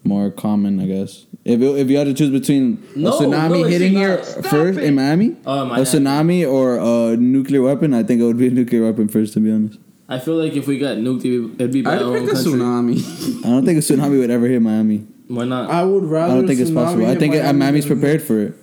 more 0.04 0.32
common, 0.32 0.80
I 0.80 0.88
guess. 0.88 1.28
If 1.46 1.62
it, 1.62 1.66
if 1.78 1.90
you 1.90 1.98
had 1.98 2.06
to 2.06 2.14
choose 2.16 2.32
between 2.32 2.84
No, 2.96 3.10
a 3.10 3.12
tsunami 3.22 3.62
no, 3.62 3.64
hitting 3.66 3.94
here 3.94 4.18
first 4.18 4.80
it. 4.80 4.86
in 4.86 4.96
Miami, 4.96 5.36
Oh, 5.46 5.62
a 5.62 5.66
Miami. 5.66 5.84
tsunami 5.86 6.52
or 6.52 6.78
a 6.80 7.16
nuclear 7.18 7.62
weapon, 7.62 7.94
I 7.94 8.02
think 8.02 8.22
it 8.22 8.26
would 8.26 8.38
be 8.40 8.48
a 8.48 8.52
nuclear 8.52 8.84
weapon 8.84 9.08
first. 9.08 9.34
To 9.34 9.40
be 9.40 9.52
honest, 9.52 9.78
I 10.12 10.20
feel 10.20 10.36
like 10.36 10.54
if 10.54 10.68
we 10.68 10.78
got 10.78 10.98
nuked, 10.98 11.56
it'd 11.56 11.72
be 11.72 11.82
by 11.82 11.96
I'd 11.96 12.02
our 12.02 12.12
pick 12.14 12.24
own 12.24 12.30
a 12.30 12.34
country. 12.34 12.52
tsunami. 12.52 13.46
I 13.46 13.50
don't 13.50 13.66
think 13.66 13.78
a 13.78 13.82
tsunami 13.82 14.20
would 14.20 14.30
ever 14.30 14.46
hit 14.48 14.62
Miami. 14.62 14.98
Why 15.28 15.46
not? 15.46 15.72
I 15.72 15.84
would 15.84 16.04
rather. 16.04 16.34
I 16.34 16.36
don't 16.36 16.48
think 16.48 16.60
it's 16.60 16.70
possible. 16.72 17.06
I 17.06 17.16
think 17.16 17.34
it, 17.34 17.44
Miami 17.44 17.60
Miami's 17.60 17.86
prepared 17.86 18.22
for 18.22 18.40
it. 18.42 18.54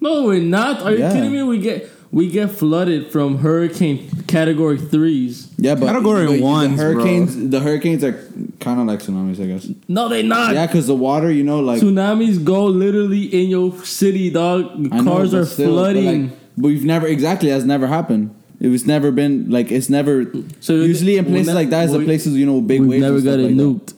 no, 0.00 0.24
we're 0.24 0.40
not. 0.42 0.82
Are 0.82 0.92
you 0.92 0.98
kidding 0.98 1.32
me? 1.32 1.42
We 1.42 1.58
get 1.58 1.88
we 2.12 2.30
get 2.30 2.50
flooded 2.50 3.10
from 3.10 3.38
hurricane 3.38 4.08
category 4.26 4.78
threes. 4.78 5.50
Yeah, 5.56 5.74
but 5.74 5.86
Category 5.86 6.26
but 6.26 6.40
ones, 6.40 6.76
the 6.76 6.76
bro. 6.76 6.92
hurricanes, 6.92 7.50
the 7.50 7.60
hurricanes 7.60 8.04
are 8.04 8.12
kind 8.60 8.78
of 8.78 8.86
like 8.86 9.00
tsunamis, 9.00 9.42
I 9.42 9.46
guess. 9.46 9.68
No, 9.88 10.08
they 10.08 10.22
not. 10.22 10.52
Yeah, 10.54 10.66
because 10.66 10.86
the 10.86 10.94
water, 10.94 11.30
you 11.32 11.42
know, 11.42 11.60
like 11.60 11.80
Tsunamis 11.80 12.44
go 12.44 12.66
literally 12.66 13.24
in 13.24 13.48
your 13.48 13.72
city, 13.84 14.28
dog. 14.30 14.72
I 14.92 15.00
know, 15.00 15.10
Cars 15.10 15.32
but 15.32 15.38
are 15.38 15.46
still, 15.46 15.68
but, 15.74 15.92
flooding. 15.94 16.28
like, 16.28 16.38
But 16.58 16.66
we've 16.68 16.84
never 16.84 17.06
exactly 17.06 17.48
has 17.48 17.64
never 17.64 17.86
happened. 17.86 18.34
It 18.58 18.68
was 18.68 18.86
never 18.86 19.10
been 19.10 19.50
like 19.50 19.70
it's 19.70 19.90
never. 19.90 20.24
So 20.60 20.74
usually 20.74 21.16
in 21.18 21.24
places 21.26 21.48
ne- 21.48 21.54
like 21.54 21.70
that 21.70 21.86
is 21.86 21.92
the 21.92 22.04
places 22.04 22.34
you 22.36 22.46
know 22.46 22.60
big 22.60 22.80
We've 22.80 22.90
waves. 22.90 23.02
never 23.02 23.16
got 23.20 23.32
stuff 23.38 23.38
it 23.40 23.56
like 23.56 23.86
that. 23.86 23.94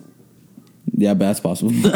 Yeah, 0.97 1.15
but 1.15 1.27
that's 1.27 1.39
possible. 1.39 1.71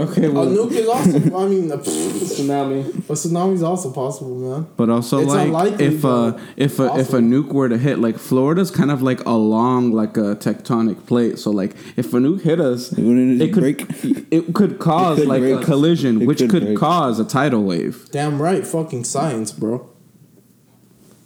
okay, 0.00 0.28
well, 0.28 0.48
A 0.48 0.52
nuke 0.52 0.72
is 0.72 0.88
also. 0.88 1.36
I 1.38 1.46
mean, 1.48 1.70
a, 1.70 1.78
Tsunami. 2.30 3.06
But 3.06 3.14
tsunami 3.14 3.52
is 3.54 3.62
also 3.62 3.92
possible, 3.92 4.34
man. 4.34 4.66
But 4.76 4.90
also, 4.90 5.18
It's 5.20 5.28
like, 5.28 5.46
unlikely, 5.46 5.84
if 5.84 6.04
uh, 6.04 6.08
a 6.08 6.40
if 6.56 6.80
a, 6.80 6.96
if 6.96 7.12
a 7.12 7.18
nuke 7.18 7.52
were 7.52 7.68
to 7.68 7.78
hit, 7.78 8.00
like 8.00 8.18
Florida's 8.18 8.72
kind 8.72 8.90
of 8.90 9.02
like 9.02 9.24
along 9.24 9.92
like 9.92 10.16
a 10.16 10.34
tectonic 10.34 11.06
plate. 11.06 11.38
So 11.38 11.52
like, 11.52 11.76
if 11.96 12.12
a 12.12 12.16
nuke 12.18 12.42
hit 12.42 12.60
us, 12.60 12.92
It 12.92 13.04
it 13.40 13.52
could 13.52 13.60
break. 13.60 13.86
it 14.32 14.52
could 14.52 14.80
cause 14.80 15.18
could 15.18 15.28
like 15.28 15.42
a 15.42 15.62
collision, 15.62 16.22
It 16.22 16.26
which 16.26 16.38
could 16.38 16.50
could, 16.50 16.76
cause 16.76 17.20
a 17.20 17.24
tidal 17.24 17.62
wave. 17.62 18.08
Damn 18.10 18.42
right, 18.42 18.66
fucking 18.66 19.04
science, 19.04 19.52
bro. 19.52 19.88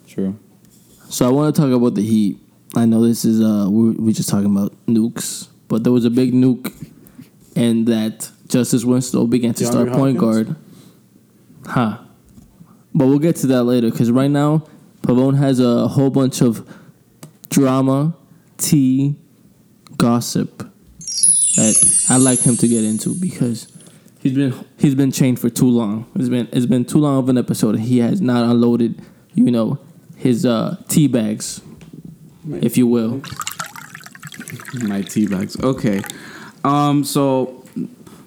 True. 0.06 0.36
So 1.08 1.26
I 1.26 1.30
want 1.30 1.54
to 1.54 1.60
talk 1.60 1.70
about 1.70 1.94
the 1.94 2.02
Heat. 2.02 2.38
I 2.76 2.86
know 2.86 3.06
this 3.06 3.24
is 3.24 3.40
uh 3.40 3.68
we 3.70 3.90
we 3.92 4.12
just 4.12 4.28
talking 4.28 4.50
about 4.50 4.72
nukes, 4.86 5.48
but 5.68 5.84
there 5.84 5.92
was 5.92 6.04
a 6.04 6.10
big 6.10 6.32
nuke, 6.32 6.72
and 7.54 7.86
that 7.86 8.30
Justise 8.48 8.84
Winslow 8.84 9.26
began 9.26 9.54
to 9.54 9.64
DeAndre 9.64 9.70
start 9.70 9.88
point 9.92 10.18
Hopkins? 10.18 10.46
guard. 10.48 10.56
Huh. 11.66 11.98
But 12.94 13.06
we'll 13.06 13.18
get 13.18 13.36
to 13.36 13.46
that 13.48 13.64
later 13.64 13.90
because 13.90 14.10
right 14.10 14.30
now 14.30 14.66
Pavone 15.02 15.36
has 15.36 15.60
a 15.60 15.88
whole 15.88 16.10
bunch 16.10 16.40
of 16.40 16.68
drama, 17.48 18.16
tea, 18.56 19.16
gossip 19.96 20.58
that 21.56 22.06
I'd 22.10 22.16
like 22.18 22.40
him 22.40 22.56
to 22.56 22.66
get 22.68 22.82
into 22.84 23.14
because 23.14 23.68
he's 24.20 24.32
been 24.34 24.52
he's 24.78 24.94
been 24.96 25.12
chained 25.12 25.38
for 25.38 25.48
too 25.50 25.68
long. 25.68 26.06
It's 26.16 26.28
been 26.28 26.48
it's 26.52 26.66
been 26.66 26.84
too 26.84 26.98
long 26.98 27.18
of 27.18 27.28
an 27.28 27.38
episode. 27.38 27.78
He 27.78 27.98
has 27.98 28.20
not 28.20 28.44
unloaded, 28.48 29.00
you 29.34 29.50
know, 29.50 29.78
his 30.24 30.44
uh, 30.46 30.82
tea 30.88 31.06
bags, 31.06 31.60
if 32.50 32.76
you 32.76 32.86
will. 32.86 33.22
My 34.82 35.02
tea 35.02 35.26
bags. 35.28 35.56
Okay. 35.62 36.00
Um. 36.64 37.04
So 37.04 37.64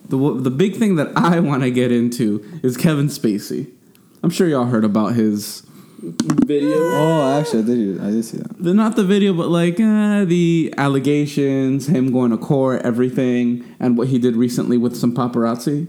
the 0.08 0.18
the 0.36 0.52
big 0.52 0.78
thing 0.78 0.96
that 0.96 1.12
I 1.18 1.40
want 1.40 1.64
to 1.64 1.72
get 1.72 1.92
into 1.92 2.62
is 2.64 2.78
Kevin 2.78 3.08
Spacey. 3.08 3.72
I'm 4.24 4.30
sure 4.30 4.48
y'all 4.48 4.66
heard 4.66 4.86
about 4.86 5.16
his 5.16 5.68
Video. 6.00 6.78
Oh, 6.78 7.40
actually, 7.40 7.60
I 7.60 7.66
did. 7.66 8.02
I 8.02 8.12
did 8.12 8.24
see 8.24 8.38
that. 8.38 8.64
the 8.64 8.72
not 8.72 8.96
the 8.96 9.04
video, 9.04 9.34
but 9.34 9.48
like 9.48 9.80
uh, 9.80 10.26
the 10.26 10.72
allegations, 10.78 11.88
him 11.88 12.12
going 12.12 12.30
to 12.30 12.38
court, 12.38 12.84
everything, 12.84 13.76
and 13.80 13.98
what 13.98 14.10
he 14.10 14.20
did 14.20 14.36
recently 14.36 14.78
with 14.78 14.96
some 14.96 15.16
paparazzi. 15.16 15.88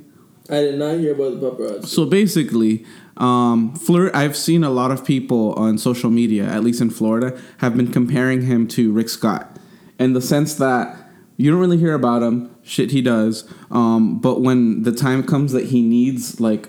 I 0.50 0.60
did 0.60 0.78
not 0.78 0.98
hear 0.98 1.12
about 1.12 1.40
the 1.40 1.50
paparazzi. 1.50 1.86
So 1.86 2.06
basically, 2.06 2.84
um, 3.18 3.74
Fleur, 3.74 4.10
I've 4.14 4.36
seen 4.36 4.64
a 4.64 4.70
lot 4.70 4.90
of 4.90 5.04
people 5.04 5.52
on 5.54 5.78
social 5.78 6.10
media, 6.10 6.44
at 6.44 6.64
least 6.64 6.80
in 6.80 6.90
Florida, 6.90 7.38
have 7.58 7.76
been 7.76 7.92
comparing 7.92 8.42
him 8.42 8.66
to 8.68 8.92
Rick 8.92 9.08
Scott 9.08 9.58
in 9.98 10.12
the 10.12 10.22
sense 10.22 10.54
that 10.54 10.96
you 11.36 11.50
don't 11.50 11.60
really 11.60 11.78
hear 11.78 11.94
about 11.94 12.22
him, 12.22 12.54
shit 12.62 12.90
he 12.90 13.02
does, 13.02 13.48
um, 13.70 14.18
but 14.18 14.40
when 14.40 14.82
the 14.82 14.92
time 14.92 15.22
comes 15.22 15.52
that 15.52 15.66
he 15.66 15.82
needs 15.82 16.40
like 16.40 16.68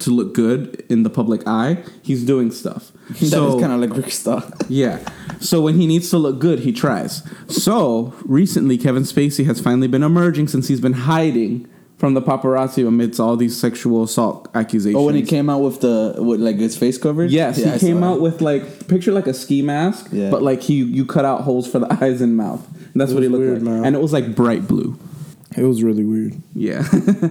to 0.00 0.10
look 0.10 0.34
good 0.34 0.84
in 0.88 1.02
the 1.02 1.10
public 1.10 1.46
eye, 1.46 1.82
he's 2.02 2.24
doing 2.24 2.50
stuff. 2.50 2.92
That 3.08 3.22
is 3.22 3.30
So 3.30 3.60
kind 3.60 3.72
of 3.72 3.80
like 3.80 3.96
Rick 3.96 4.10
Scott. 4.10 4.64
yeah. 4.68 4.98
So 5.40 5.60
when 5.60 5.74
he 5.74 5.86
needs 5.86 6.08
to 6.10 6.18
look 6.18 6.38
good, 6.38 6.60
he 6.60 6.72
tries. 6.72 7.22
So 7.48 8.14
recently, 8.24 8.78
Kevin 8.78 9.02
Spacey 9.02 9.44
has 9.44 9.60
finally 9.60 9.88
been 9.88 10.02
emerging 10.02 10.48
since 10.48 10.68
he's 10.68 10.80
been 10.80 10.92
hiding 10.92 11.68
from 12.02 12.14
the 12.14 12.20
paparazzi 12.20 12.84
amidst 12.84 13.20
all 13.20 13.36
these 13.36 13.56
sexual 13.56 14.02
assault 14.02 14.48
accusations. 14.56 14.96
Oh, 14.96 15.06
when 15.06 15.14
he 15.14 15.22
came 15.22 15.48
out 15.48 15.60
with 15.60 15.82
the 15.82 16.16
with 16.18 16.40
like 16.40 16.56
his 16.56 16.76
face 16.76 16.98
covered. 16.98 17.30
Yes, 17.30 17.58
Yeah, 17.58 17.74
he 17.74 17.78
saw 17.78 17.86
came 17.86 18.00
that. 18.00 18.06
out 18.08 18.20
with 18.20 18.40
like 18.40 18.88
picture 18.88 19.12
like 19.12 19.28
a 19.28 19.32
ski 19.34 19.62
mask, 19.62 20.08
Yeah. 20.10 20.28
but 20.28 20.42
like 20.42 20.62
he 20.62 20.82
you 20.82 21.06
cut 21.06 21.24
out 21.24 21.42
holes 21.42 21.70
for 21.70 21.78
the 21.78 21.86
eyes 22.04 22.20
and 22.20 22.36
mouth. 22.36 22.66
And 22.92 23.00
that's 23.00 23.12
It 23.12 23.14
what 23.14 23.22
he 23.22 23.28
was 23.28 23.38
looked 23.38 23.50
weird, 23.50 23.62
like, 23.62 23.72
man. 23.74 23.84
and 23.84 23.94
it 23.94 24.00
was 24.02 24.12
like 24.12 24.34
bright 24.34 24.66
blue. 24.66 24.98
It 25.56 25.62
was 25.62 25.84
really 25.84 26.02
weird. 26.02 26.42
Yeah, 26.56 26.82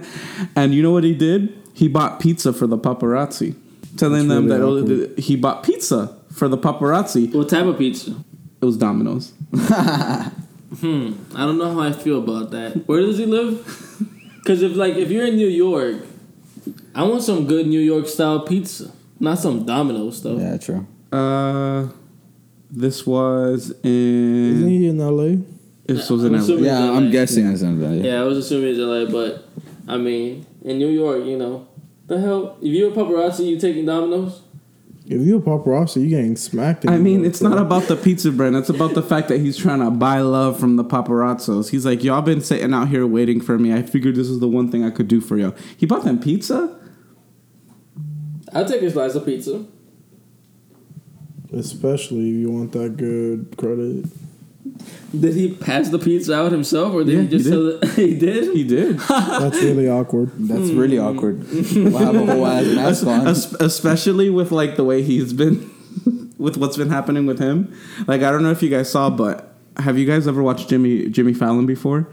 and 0.56 0.72
you 0.74 0.82
know 0.82 0.90
what 0.92 1.04
he 1.04 1.14
did? 1.14 1.52
He 1.74 1.86
bought 1.86 2.18
pizza 2.18 2.54
for 2.54 2.66
the 2.66 2.78
paparazzi, 2.78 3.54
telling 3.98 4.26
That's 4.26 4.34
them 4.34 4.48
that 4.48 4.60
really 4.60 5.04
oh, 5.04 5.14
he 5.18 5.36
bought 5.36 5.64
pizza 5.64 6.16
for 6.32 6.48
the 6.48 6.56
paparazzi. 6.56 7.30
What 7.34 7.50
type 7.50 7.66
of 7.66 7.76
pizza? 7.76 8.12
It 8.62 8.64
was 8.64 8.78
Domino's. 8.78 9.34
Hmm. 10.80 11.12
I 11.36 11.44
don't 11.44 11.58
know 11.58 11.74
how 11.74 11.80
I 11.80 11.92
feel 11.92 12.18
about 12.18 12.50
that. 12.52 12.88
Where 12.88 13.02
does 13.02 13.18
he 13.18 13.26
live? 13.26 13.60
Because 14.42 14.62
if 14.62 14.74
like 14.74 14.94
if 14.94 15.10
you're 15.10 15.26
in 15.26 15.36
New 15.36 15.48
York, 15.48 16.04
I 16.94 17.04
want 17.04 17.22
some 17.22 17.46
good 17.46 17.66
New 17.66 17.80
York 17.80 18.08
style 18.08 18.40
pizza, 18.40 18.90
not 19.20 19.38
some 19.38 19.64
Domino 19.64 20.10
stuff. 20.10 20.38
Yeah, 20.40 20.56
true. 20.56 20.86
Uh, 21.12 21.88
this 22.70 23.06
was 23.06 23.70
in. 23.82 24.56
Isn't 24.56 24.62
in. 24.64 24.68
he 24.68 24.88
in 24.88 24.98
LA? 24.98 25.44
This 25.86 26.10
was 26.10 26.24
in 26.24 26.34
I'm 26.34 26.46
LA. 26.46 26.56
Yeah, 26.56 26.78
LA. 26.78 26.96
I'm 26.96 27.10
guessing 27.10 27.46
it's 27.52 27.62
in 27.62 27.80
LA. 27.80 28.02
Yeah, 28.02 28.20
I 28.20 28.24
was 28.24 28.38
assuming 28.38 28.70
it's 28.70 28.78
LA, 28.78 29.04
but 29.10 29.48
I 29.86 29.96
mean, 29.96 30.44
in 30.62 30.78
New 30.78 30.88
York, 30.88 31.24
you 31.24 31.38
know, 31.38 31.68
the 32.06 32.20
hell. 32.20 32.56
If 32.60 32.68
you're 32.68 32.90
a 32.90 32.94
paparazzi, 32.94 33.46
you 33.46 33.60
taking 33.60 33.86
Domino's? 33.86 34.42
If 35.04 35.20
you 35.20 35.36
a 35.36 35.40
paparazzi, 35.40 36.02
you 36.02 36.08
getting 36.10 36.36
smacked. 36.36 36.88
I 36.88 36.96
mean, 36.96 37.24
it's 37.24 37.40
not 37.40 37.58
about 37.58 37.84
the 37.84 37.96
pizza 37.96 38.30
brand. 38.30 38.54
It's 38.54 38.68
about 38.68 38.94
the 38.94 39.02
fact 39.02 39.28
that 39.28 39.40
he's 39.40 39.56
trying 39.56 39.80
to 39.80 39.90
buy 39.90 40.20
love 40.20 40.60
from 40.60 40.76
the 40.76 40.84
paparazzos. 40.84 41.70
He's 41.70 41.84
like, 41.84 42.04
y'all 42.04 42.22
been 42.22 42.40
sitting 42.40 42.72
out 42.72 42.88
here 42.88 43.06
waiting 43.06 43.40
for 43.40 43.58
me. 43.58 43.74
I 43.74 43.82
figured 43.82 44.14
this 44.14 44.28
is 44.28 44.38
the 44.38 44.48
one 44.48 44.70
thing 44.70 44.84
I 44.84 44.90
could 44.90 45.08
do 45.08 45.20
for 45.20 45.36
y'all. 45.36 45.54
He 45.76 45.86
bought 45.86 46.04
them 46.04 46.20
pizza. 46.20 46.78
I'll 48.52 48.64
take 48.64 48.82
a 48.82 48.90
slice 48.90 49.14
of 49.14 49.24
pizza. 49.24 49.64
Especially 51.52 52.30
if 52.30 52.36
you 52.36 52.50
want 52.50 52.72
that 52.72 52.96
good 52.96 53.56
credit. 53.56 54.06
Did 55.18 55.34
he 55.34 55.54
pass 55.54 55.90
the 55.90 55.98
pizza 55.98 56.34
out 56.34 56.52
himself, 56.52 56.94
or 56.94 57.04
did 57.04 57.14
Yeah, 57.14 57.20
he 57.22 57.28
just 57.28 57.44
he 57.44 57.50
tell 57.50 57.66
it? 57.66 57.84
he 57.94 58.14
did. 58.14 58.56
He 58.56 58.64
did, 58.64 58.98
That's 58.98 59.60
really 59.62 59.88
awkward. 59.88 60.30
That's 60.36 60.70
really 60.70 60.96
hmm. 60.96 61.04
awkward. 61.04 61.46
we'll 61.50 61.98
have 61.98 62.14
a 62.14 62.26
whole 62.26 62.46
ass 62.46 62.66
mask 62.66 63.06
on. 63.06 63.28
Es- 63.28 63.52
especially 63.54 64.30
with 64.30 64.52
like 64.52 64.76
the 64.76 64.84
way 64.84 65.02
he's 65.02 65.32
been, 65.34 65.70
with 66.38 66.56
what's 66.56 66.78
been 66.78 66.90
happening 66.90 67.26
with 67.26 67.38
him. 67.38 67.76
Like 68.06 68.22
I 68.22 68.30
don't 68.30 68.42
know 68.42 68.50
if 68.50 68.62
you 68.62 68.70
guys 68.70 68.90
saw, 68.90 69.10
but 69.10 69.54
have 69.76 69.98
you 69.98 70.06
guys 70.06 70.26
ever 70.26 70.42
watched 70.42 70.70
Jimmy 70.70 71.08
Jimmy 71.08 71.34
Fallon 71.34 71.66
before? 71.66 72.08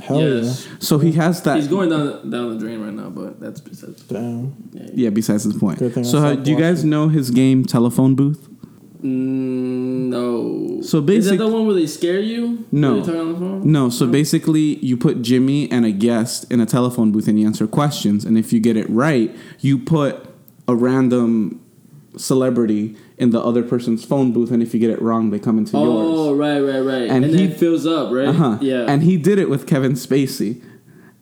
Hell 0.00 0.22
yes. 0.22 0.68
So 0.78 0.98
he 0.98 1.12
has 1.12 1.42
that. 1.42 1.56
He's 1.56 1.68
going 1.68 1.90
down 1.90 2.30
down 2.30 2.50
the 2.50 2.58
drain 2.58 2.82
right 2.82 2.94
now, 2.94 3.10
but 3.10 3.40
that's 3.40 3.60
besides. 3.60 4.04
yeah. 4.08 4.18
Damn. 4.20 4.70
Yeah. 4.72 4.90
yeah. 4.94 5.10
Besides 5.10 5.44
his 5.44 5.56
point. 5.56 5.78
Good 5.78 5.94
thing 5.94 6.04
I 6.04 6.08
So 6.08 6.20
how, 6.20 6.28
uh, 6.28 6.34
do 6.36 6.50
you 6.50 6.56
guys 6.56 6.84
know 6.84 7.08
his 7.08 7.30
game 7.30 7.64
Telephone 7.64 8.14
Booth? 8.14 8.48
Mm, 9.02 10.08
no. 10.08 10.80
So 10.82 11.04
is 11.06 11.28
that 11.30 11.36
the 11.36 11.48
one 11.48 11.66
where 11.66 11.74
they 11.74 11.86
scare 11.86 12.20
you? 12.20 12.66
No. 12.72 12.94
When 12.94 12.96
you're 12.96 13.06
talking 13.06 13.20
on 13.20 13.32
the 13.32 13.38
phone? 13.38 13.72
No, 13.72 13.88
so 13.90 14.06
basically 14.06 14.76
you 14.84 14.96
put 14.96 15.22
Jimmy 15.22 15.70
and 15.70 15.84
a 15.84 15.92
guest 15.92 16.50
in 16.50 16.60
a 16.60 16.66
telephone 16.66 17.12
booth 17.12 17.28
and 17.28 17.38
you 17.40 17.46
answer 17.46 17.66
questions 17.66 18.24
and 18.24 18.36
if 18.38 18.52
you 18.52 18.60
get 18.60 18.76
it 18.76 18.88
right, 18.90 19.34
you 19.60 19.78
put 19.78 20.26
a 20.68 20.74
random 20.74 21.60
celebrity 22.16 22.96
in 23.18 23.30
the 23.30 23.40
other 23.40 23.62
person's 23.62 24.04
phone 24.04 24.32
booth 24.32 24.50
and 24.50 24.62
if 24.62 24.74
you 24.74 24.80
get 24.80 24.90
it 24.90 25.00
wrong 25.00 25.30
they 25.30 25.38
come 25.38 25.58
into 25.58 25.76
Oh, 25.76 25.84
yours. 25.84 26.18
Oh, 26.18 26.34
right, 26.34 26.60
right, 26.60 26.80
right. 26.80 27.08
And 27.10 27.24
And, 27.24 27.34
he- 27.38 27.48
fills 27.48 27.86
up, 27.86 28.12
right? 28.12 28.28
Uh-huh. 28.28 28.58
Yeah. 28.60 28.84
And 28.88 29.02
he 29.02 29.16
did 29.16 29.38
it 29.38 29.48
with 29.48 29.66
Kevin 29.66 29.92
Spacey 29.92 30.60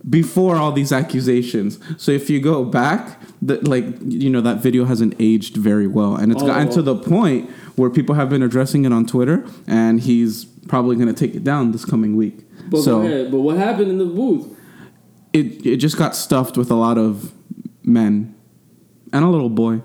before 0.08 0.56
all 0.56 0.72
these 0.72 0.92
accusations. 0.92 1.78
So 1.96 2.12
if 2.12 2.30
you 2.30 2.40
go 2.40 2.64
back, 2.64 3.20
the, 3.42 3.56
like 3.68 3.84
you 4.06 4.30
know 4.30 4.40
that 4.40 4.58
video 4.58 4.84
hasn't 4.84 5.14
aged 5.18 5.56
very 5.56 5.86
well 5.86 6.16
and 6.16 6.32
it's 6.32 6.42
gotten 6.42 6.68
Oh. 6.68 6.72
to 6.72 6.82
the 6.82 6.96
point 6.96 7.48
where 7.76 7.90
people 7.90 8.14
have 8.14 8.28
been 8.28 8.42
addressing 8.42 8.84
it 8.84 8.92
on 8.92 9.06
Twitter 9.06 9.44
and 9.66 10.00
he's 10.00 10.44
probably 10.66 10.96
going 10.96 11.08
to 11.08 11.14
take 11.14 11.34
it 11.34 11.44
down 11.44 11.72
this 11.72 11.84
coming 11.84 12.16
week. 12.16 12.38
but 12.70 12.82
so 12.82 13.00
go 13.02 13.06
ahead. 13.06 13.30
But 13.30 13.40
what 13.40 13.56
happened 13.56 13.90
in 13.90 13.98
the 13.98 14.06
booth? 14.06 14.46
it 15.32 15.66
it 15.66 15.76
just 15.76 15.96
got 15.98 16.16
stuffed 16.16 16.56
with 16.56 16.70
a 16.70 16.74
lot 16.74 16.96
of 16.98 17.32
men 17.82 18.34
and 19.12 19.24
a 19.24 19.28
little 19.28 19.50
boy. 19.50 19.82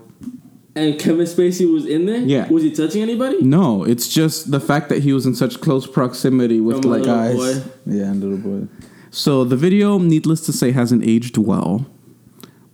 And 0.76 0.98
Kevin 0.98 1.24
Spacey 1.26 1.72
was 1.72 1.86
in 1.86 2.06
there? 2.06 2.18
Yeah. 2.18 2.48
Was 2.48 2.64
he 2.64 2.72
touching 2.72 3.00
anybody? 3.02 3.40
No, 3.42 3.84
it's 3.84 4.08
just 4.12 4.50
the 4.50 4.58
fact 4.58 4.88
that 4.88 5.04
he 5.04 5.12
was 5.12 5.24
in 5.24 5.34
such 5.36 5.60
close 5.60 5.86
proximity 5.86 6.60
with 6.60 6.82
From 6.82 6.90
like 6.90 7.04
Guys. 7.04 7.36
boy. 7.36 7.62
Yeah, 7.86 8.10
and 8.10 8.20
little 8.20 8.38
boy. 8.38 8.66
So 9.14 9.44
the 9.44 9.56
video 9.56 9.98
needless 9.98 10.40
to 10.46 10.52
say 10.52 10.72
hasn't 10.72 11.04
aged 11.04 11.38
well. 11.38 11.86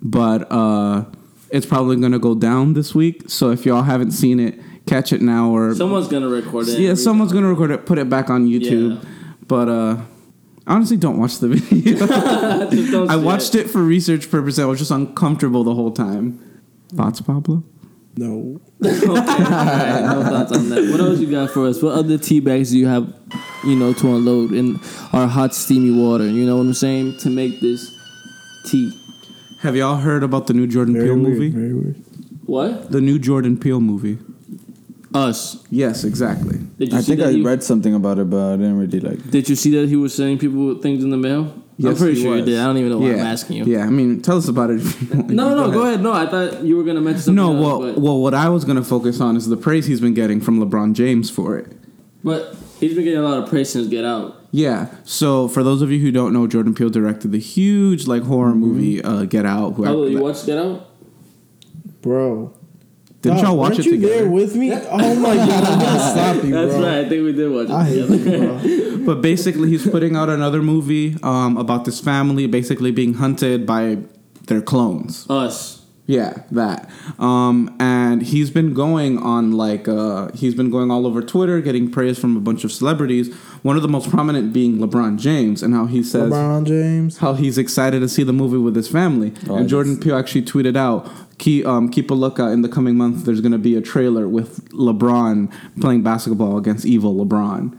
But 0.03 0.51
uh 0.51 1.05
it's 1.51 1.67
probably 1.67 1.97
going 1.97 2.13
to 2.13 2.19
go 2.21 2.37
down 2.37 2.75
this 2.75 2.95
week. 2.95 3.29
So 3.29 3.51
if 3.51 3.67
y'all 3.67 3.83
haven't 3.83 4.13
seen 4.13 4.39
it, 4.39 4.61
catch 4.87 5.13
it 5.13 5.21
now 5.21 5.51
or 5.51 5.75
Someone's 5.75 6.07
gonna 6.07 6.29
record 6.29 6.69
it. 6.69 6.79
Yeah, 6.79 6.95
someone's 6.95 7.33
going 7.33 7.43
to 7.43 7.51
record 7.51 7.73
it, 7.73 7.87
put 7.87 7.99
it 7.99 8.09
back 8.09 8.31
on 8.31 8.47
YouTube. 8.47 9.03
Yeah. 9.03 9.11
But 9.47 9.69
uh 9.69 9.97
honestly 10.67 10.97
don't 10.97 11.19
watch 11.19 11.39
the 11.39 11.49
video. 11.55 13.07
I 13.09 13.17
watched 13.17 13.55
it 13.55 13.69
for 13.69 13.83
research 13.83 14.31
purposes. 14.31 14.61
I 14.61 14.65
was 14.65 14.79
just 14.79 14.91
uncomfortable 14.91 15.65
the 15.65 15.75
whole 15.75 15.91
time. 15.93 16.39
Thoughts, 16.89 17.21
Pablo? 17.21 17.65
No. 18.21 18.61
okay. 18.85 19.07
All 19.09 19.15
right, 19.15 20.03
no 20.03 20.23
thoughts 20.23 20.53
on 20.53 20.69
that. 20.69 20.91
What 20.91 21.01
else 21.01 21.21
you 21.21 21.31
got 21.31 21.51
for 21.53 21.67
us? 21.67 21.83
What 21.83 21.95
other 21.95 22.19
tea 22.19 22.41
bags 22.41 22.71
do 22.71 22.79
you 22.79 22.87
have, 22.87 23.11
you 23.65 23.75
know, 23.75 23.95
to 23.95 24.15
unload 24.15 24.53
in 24.53 24.79
our 25.15 25.27
hot 25.27 25.55
steamy 25.55 25.91
water? 25.91 26.27
You 26.27 26.45
know 26.45 26.57
what 26.57 26.63
I'm 26.67 26.75
saying? 26.75 27.17
To 27.21 27.31
make 27.31 27.61
this 27.61 27.91
tea. 28.67 28.93
Have 29.61 29.75
y'all 29.75 29.97
heard 29.97 30.23
about 30.23 30.49
the 30.49 30.53
new 30.53 30.67
Jordan 30.67 30.95
Very 30.95 31.07
Peele 31.07 31.17
weird. 31.17 31.29
movie? 31.29 31.49
Very 31.49 31.73
weird. 31.75 31.97
What? 32.45 32.93
The 32.93 33.01
new 33.01 33.19
Jordan 33.19 33.57
Peele 33.59 33.81
movie. 33.81 34.19
Us. 35.15 35.65
Yes, 35.71 36.05
exactly. 36.05 36.59
Did 36.79 36.93
you 36.93 36.99
I 36.99 37.01
see 37.01 37.07
think 37.07 37.21
that 37.21 37.29
I 37.29 37.33
he, 37.33 37.43
read 37.43 37.65
something 37.65 37.95
about 37.95 38.19
it, 38.19 38.29
but 38.29 38.53
I 38.53 38.57
didn't 38.57 38.79
really 38.79 39.01
like. 39.01 39.19
it. 39.19 39.31
Did 39.31 39.49
you 39.49 39.57
see 39.57 39.71
that 39.81 39.89
he 39.89 39.97
was 39.97 40.15
sending 40.15 40.39
people 40.39 40.75
things 40.77 41.03
in 41.03 41.09
the 41.11 41.17
mail? 41.17 41.55
I'm 41.89 41.97
pretty 41.97 42.15
he 42.17 42.23
sure 42.23 42.37
you 42.37 42.45
did. 42.45 42.59
I 42.59 42.65
don't 42.65 42.77
even 42.77 42.91
know 42.91 42.99
why 42.99 43.09
yeah. 43.09 43.15
I'm 43.15 43.27
asking 43.27 43.57
you. 43.57 43.65
Yeah, 43.65 43.85
I 43.87 43.91
mean, 43.91 44.21
tell 44.21 44.37
us 44.37 44.49
about 44.49 44.71
it. 44.71 44.81
if 44.81 45.01
you 45.03 45.09
want. 45.17 45.31
No, 45.31 45.55
no, 45.57 45.71
go 45.71 45.87
ahead. 45.87 46.01
No, 46.03 46.13
I 46.13 46.27
thought 46.27 46.63
you 46.63 46.77
were 46.77 46.85
gonna 46.85 47.01
mention 47.01 47.23
something. 47.23 47.35
No, 47.37 47.53
well, 47.53 47.81
but, 47.81 47.99
well, 48.01 48.19
what 48.21 48.35
I 48.35 48.49
was 48.49 48.65
gonna 48.65 48.85
focus 48.85 49.21
on 49.21 49.37
is 49.37 49.47
the 49.49 49.57
praise 49.57 49.87
he's 49.87 50.01
been 50.01 50.15
getting 50.15 50.41
from 50.41 50.61
LeBron 50.61 50.93
James 50.95 51.31
for 51.31 51.57
it. 51.59 51.73
but 52.23 52.55
he's 52.81 52.95
been 52.95 53.05
getting 53.05 53.21
a 53.21 53.23
lot 53.23 53.43
of 53.43 53.49
praise 53.49 53.71
since 53.71 53.89
Get 53.89 54.05
Out. 54.05 54.37
Yeah. 54.53 54.89
So 55.05 55.47
for 55.49 55.63
those 55.63 55.81
of 55.81 55.91
you 55.93 56.01
who 56.01 56.11
don't 56.11 56.33
know, 56.33 56.47
Jordan 56.47 56.75
Peele 56.75 56.91
directed 56.91 57.31
the 57.33 57.39
huge 57.39 58.07
like 58.07 58.25
horror 58.25 58.51
Mm-hmm. 58.51 58.61
movie 58.61 59.03
uh, 59.05 59.25
Get 59.25 59.47
Out. 59.47 59.75
Who 59.75 59.85
Pablo, 59.85 60.07
I, 60.07 60.09
you 60.11 60.19
watched 60.21 60.45
Get 60.47 60.59
Out? 60.59 60.87
Bro. 62.03 62.53
Didn't 63.23 63.39
Dog, 63.39 63.47
y'all 63.49 63.57
watch 63.59 63.69
weren't 63.73 63.81
it 63.81 63.85
you 63.87 63.93
together? 63.93 64.15
there 64.15 64.31
with 64.31 64.57
me? 64.57 64.73
Oh 64.73 65.15
my 65.17 65.37
god, 65.37 65.65
I'm 65.65 65.79
gonna 65.79 66.01
stop 66.11 66.37
you, 66.45 66.51
bro. 66.51 66.67
That's 66.67 66.83
right. 66.83 66.99
I 67.05 67.09
think 67.09 67.23
we 67.25 67.33
did 67.33 67.51
watch 67.53 67.67
it 67.67 67.71
I 67.73 67.85
hate 67.85 68.07
together. 68.09 68.69
you, 68.69 68.97
bro. 68.97 68.97
But 69.15 69.23
basically, 69.23 69.69
he's 69.71 69.89
putting 69.89 70.15
out 70.15 70.29
another 70.29 70.61
movie 70.63 71.17
um, 71.23 71.57
about 71.57 71.85
this 71.87 72.01
family 72.01 72.47
basically 72.47 72.93
being 72.93 73.15
hunted 73.15 73.65
by 73.67 73.99
their 74.47 74.61
clones. 74.61 75.27
Us. 75.31 75.79
Yeah, 76.07 76.43
that. 76.51 76.91
Um, 77.21 77.75
and 77.79 78.21
he's 78.21 78.51
been 78.51 78.75
going 78.75 79.17
on 79.19 79.53
like 79.53 79.87
uh, 79.87 80.31
he's 80.35 80.55
been 80.57 80.69
going 80.71 80.91
all 80.91 81.07
over 81.07 81.23
Twitter, 81.23 81.61
getting 81.61 81.89
praise 81.91 82.19
from 82.19 82.37
a 82.37 82.41
bunch 82.41 82.65
of 82.65 82.73
celebrities. 82.73 83.33
One 83.63 83.77
of 83.77 83.83
the 83.83 83.89
most 83.89 84.11
prominent 84.11 84.53
being 84.53 84.79
LeBron 84.79 85.19
James, 85.19 85.63
and 85.63 85.73
how 85.73 85.87
he 85.87 86.03
says 86.03 86.33
LeBron 86.33 86.67
James. 86.67 87.19
how 87.19 87.35
he's 87.35 87.59
excited 87.59 88.01
to 88.01 88.09
see 88.09 88.23
the 88.25 88.33
movie 88.33 88.57
with 88.59 88.75
his 88.75 88.89
family. 88.89 89.33
Oh, 89.49 89.57
and 89.57 89.69
Jordan 89.69 89.95
just- 89.95 90.03
Peele 90.05 90.17
actually 90.17 90.43
tweeted 90.43 90.77
out, 90.77 91.09
keep, 91.41 91.67
um, 91.67 91.89
keep 91.89 92.11
a 92.11 92.15
lookout 92.15 92.53
in 92.53 92.63
the 92.63 92.69
coming 92.69 92.97
months. 92.97 93.25
There's 93.25 93.41
going 93.41 93.53
to 93.53 93.59
be 93.59 93.75
a 93.75 93.81
trailer 93.81 94.29
with 94.29 94.69
LeBron 94.71 95.53
playing 95.81 96.03
basketball 96.03 96.57
against 96.57 96.87
evil 96.87 97.15
LeBron, 97.15 97.77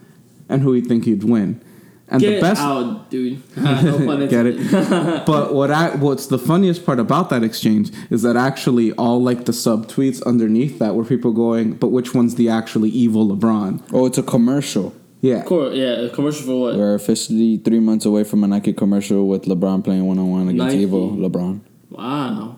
and 0.49 0.61
who 0.61 0.73
he 0.73 0.81
think 0.81 1.05
he'd 1.05 1.23
win. 1.23 1.63
And 2.09 2.19
Get 2.19 2.35
the 2.35 2.41
best, 2.41 2.59
out, 2.59 3.09
dude. 3.09 3.41
no 3.57 4.27
get 4.27 4.45
it. 4.45 5.25
but 5.25 5.53
what 5.53 5.71
I 5.71 5.95
what's 5.95 6.27
the 6.27 6.37
funniest 6.37 6.85
part 6.85 6.99
about 6.99 7.29
that 7.29 7.41
exchange 7.41 7.89
is 8.09 8.21
that 8.23 8.35
actually 8.35 8.91
all 8.93 9.23
like 9.23 9.45
the 9.45 9.53
sub 9.53 9.87
tweets 9.87 10.21
underneath 10.25 10.77
that 10.79 10.93
were 10.93 11.05
people 11.05 11.31
going, 11.31 11.75
but 11.75 11.87
which 11.87 12.13
one's 12.13 12.35
the 12.35 12.49
actually 12.49 12.89
evil 12.89 13.25
LeBron? 13.29 13.81
Oh, 13.93 14.07
it's 14.07 14.17
a 14.17 14.23
commercial. 14.23 14.93
Yeah. 15.21 15.35
Of 15.35 15.45
course, 15.45 15.73
yeah. 15.73 16.01
A 16.01 16.09
commercial 16.09 16.45
for 16.47 16.59
what? 16.59 16.75
We're 16.75 16.95
officially 16.95 17.57
three 17.57 17.79
months 17.79 18.05
away 18.05 18.25
from 18.25 18.43
a 18.43 18.47
Nike 18.47 18.73
commercial 18.73 19.29
with 19.29 19.43
LeBron 19.43 19.81
playing 19.81 20.05
one 20.05 20.19
on 20.19 20.29
one 20.29 20.49
against 20.49 20.75
Nike. 20.75 20.85
Evo. 20.85 21.15
LeBron. 21.15 21.61
Wow. 21.91 22.57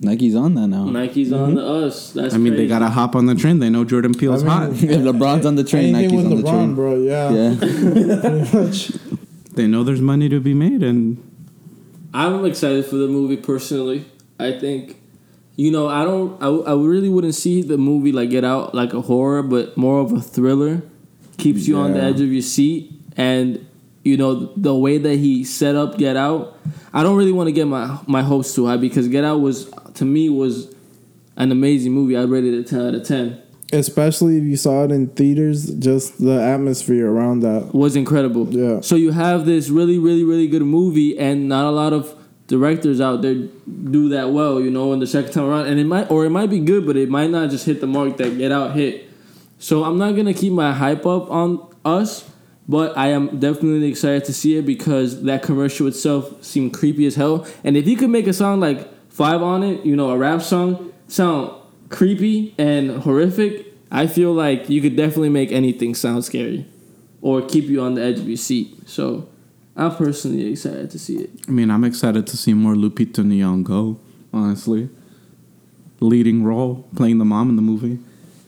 Nike's 0.00 0.34
on 0.34 0.54
that 0.54 0.66
now. 0.66 0.84
Nike's 0.84 1.32
on 1.32 1.50
mm-hmm. 1.50 1.56
the 1.56 1.86
us. 1.86 2.12
That's 2.12 2.34
I 2.34 2.38
mean, 2.38 2.52
crazy. 2.52 2.64
they 2.64 2.68
gotta 2.68 2.88
hop 2.88 3.14
on 3.14 3.26
the 3.26 3.34
train. 3.34 3.60
They 3.60 3.70
know 3.70 3.84
Jordan 3.84 4.12
Peele's 4.14 4.42
I 4.42 4.46
mean- 4.66 4.74
hot. 4.74 4.82
if 4.82 5.00
LeBron's 5.00 5.46
on 5.46 5.54
the 5.54 5.64
train, 5.64 5.94
Anything 5.94 6.18
Nike's 6.18 6.30
with 6.30 6.32
on 6.32 6.42
the 6.42 6.48
LeBron, 6.48 6.52
train. 6.52 6.74
bro. 6.74 6.96
Yeah. 6.96 7.30
Yeah. 7.30 7.56
Pretty 8.20 8.58
much. 8.58 8.92
They 9.54 9.68
know 9.68 9.84
there's 9.84 10.00
money 10.00 10.28
to 10.30 10.40
be 10.40 10.52
made, 10.52 10.82
and 10.82 11.22
I'm 12.12 12.44
excited 12.44 12.86
for 12.86 12.96
the 12.96 13.06
movie 13.06 13.36
personally. 13.36 14.04
I 14.36 14.58
think, 14.58 15.00
you 15.54 15.70
know, 15.70 15.86
I 15.86 16.02
don't, 16.02 16.42
I, 16.42 16.48
I 16.48 16.74
really 16.74 17.08
wouldn't 17.08 17.36
see 17.36 17.62
the 17.62 17.78
movie 17.78 18.10
like 18.10 18.30
Get 18.30 18.44
Out 18.44 18.74
like 18.74 18.94
a 18.94 19.00
horror, 19.00 19.44
but 19.44 19.76
more 19.76 20.00
of 20.00 20.10
a 20.10 20.20
thriller. 20.20 20.82
Keeps 21.38 21.68
you 21.68 21.76
on 21.76 21.92
the 21.92 22.02
edge 22.02 22.20
of 22.20 22.32
your 22.32 22.42
seat, 22.42 22.92
and 23.16 23.64
you 24.02 24.16
know 24.16 24.52
the 24.56 24.74
way 24.74 24.98
that 24.98 25.16
he 25.16 25.44
set 25.44 25.76
up 25.76 25.98
Get 25.98 26.16
Out. 26.16 26.58
I 26.92 27.04
don't 27.04 27.16
really 27.16 27.32
want 27.32 27.46
to 27.46 27.52
get 27.52 27.66
my 27.66 27.98
my 28.08 28.22
hopes 28.22 28.54
too 28.54 28.66
high 28.66 28.76
because 28.76 29.06
Get 29.08 29.22
Out 29.24 29.40
was 29.40 29.70
to 29.94 30.04
me 30.04 30.28
was 30.28 30.74
an 31.36 31.50
amazing 31.50 31.92
movie. 31.92 32.16
I 32.16 32.22
rated 32.22 32.54
it 32.54 32.66
ten 32.66 32.80
out 32.80 32.94
of 32.94 33.04
ten. 33.04 33.40
Especially 33.72 34.38
if 34.38 34.44
you 34.44 34.56
saw 34.56 34.84
it 34.84 34.92
in 34.92 35.08
theaters, 35.08 35.74
just 35.74 36.20
the 36.20 36.40
atmosphere 36.40 37.10
around 37.10 37.40
that. 37.40 37.74
was 37.74 37.96
incredible. 37.96 38.48
Yeah. 38.48 38.80
So 38.82 38.94
you 38.94 39.10
have 39.10 39.46
this 39.46 39.68
really, 39.68 39.98
really, 39.98 40.22
really 40.22 40.46
good 40.46 40.62
movie, 40.62 41.18
and 41.18 41.48
not 41.48 41.64
a 41.64 41.70
lot 41.70 41.92
of 41.92 42.14
directors 42.46 43.00
out 43.00 43.22
there 43.22 43.34
do 43.34 44.10
that 44.10 44.30
well. 44.30 44.60
You 44.60 44.70
know, 44.70 44.92
in 44.92 45.00
the 45.00 45.06
second 45.06 45.32
time 45.32 45.44
around, 45.44 45.66
and 45.66 45.80
it 45.80 45.84
might, 45.84 46.10
or 46.10 46.24
it 46.24 46.30
might 46.30 46.50
be 46.50 46.60
good, 46.60 46.86
but 46.86 46.96
it 46.96 47.08
might 47.08 47.30
not 47.30 47.50
just 47.50 47.66
hit 47.66 47.80
the 47.80 47.86
mark 47.86 48.16
that 48.18 48.38
Get 48.38 48.52
Out 48.52 48.76
hit. 48.76 49.08
So 49.58 49.84
I'm 49.84 49.98
not 49.98 50.14
gonna 50.14 50.34
keep 50.34 50.52
my 50.52 50.72
hype 50.72 51.06
up 51.06 51.30
on 51.30 51.66
us, 51.84 52.30
but 52.68 52.96
I 52.96 53.08
am 53.08 53.40
definitely 53.40 53.88
excited 53.88 54.24
to 54.26 54.34
see 54.34 54.56
it 54.56 54.66
because 54.66 55.22
that 55.22 55.42
commercial 55.42 55.86
itself 55.86 56.44
seemed 56.44 56.74
creepy 56.74 57.06
as 57.06 57.14
hell. 57.14 57.46
And 57.64 57.76
if 57.76 57.88
you 57.88 57.96
could 57.96 58.10
make 58.10 58.26
a 58.26 58.32
song 58.32 58.60
like 58.60 58.88
Five 59.14 59.42
on 59.42 59.62
it, 59.62 59.86
you 59.86 59.94
know, 59.94 60.10
a 60.10 60.18
rap 60.18 60.42
song, 60.42 60.92
sound 61.06 61.52
creepy 61.88 62.52
and 62.58 62.90
horrific, 63.02 63.72
I 63.88 64.08
feel 64.08 64.32
like 64.32 64.68
you 64.68 64.80
could 64.82 64.96
definitely 64.96 65.28
make 65.28 65.52
anything 65.52 65.94
sound 65.94 66.24
scary 66.24 66.66
or 67.22 67.40
keep 67.40 67.66
you 67.66 67.80
on 67.80 67.94
the 67.94 68.02
edge 68.02 68.18
of 68.18 68.26
your 68.26 68.36
seat. 68.36 68.88
So 68.88 69.28
I'm 69.76 69.94
personally 69.94 70.50
excited 70.50 70.90
to 70.90 70.98
see 70.98 71.18
it. 71.18 71.30
I 71.46 71.52
mean, 71.52 71.70
I'm 71.70 71.84
excited 71.84 72.26
to 72.26 72.36
see 72.36 72.54
more 72.54 72.74
Lupita 72.74 73.22
Nyong'o. 73.22 73.98
Honestly, 74.32 74.88
leading 76.00 76.42
role, 76.42 76.84
playing 76.96 77.18
the 77.18 77.24
mom 77.24 77.50
in 77.50 77.54
the 77.54 77.62
movie. 77.62 78.00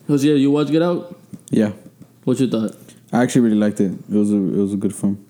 Jose, 0.09 0.27
you 0.27 0.51
watch 0.51 0.73
Get 0.73 0.83
Out? 0.83 1.17
Yeah. 1.51 1.75
What 2.25 2.41
you 2.41 2.51
thought? 2.51 2.75
I 3.13 3.23
actually 3.23 3.43
really 3.43 3.57
liked 3.57 3.81
it. 3.81 3.93
It 3.93 4.17
was 4.17 4.33
a 4.33 4.37
it 4.37 4.57
was 4.67 4.73
a 4.75 4.77
good 4.77 4.97
film. 4.97 5.25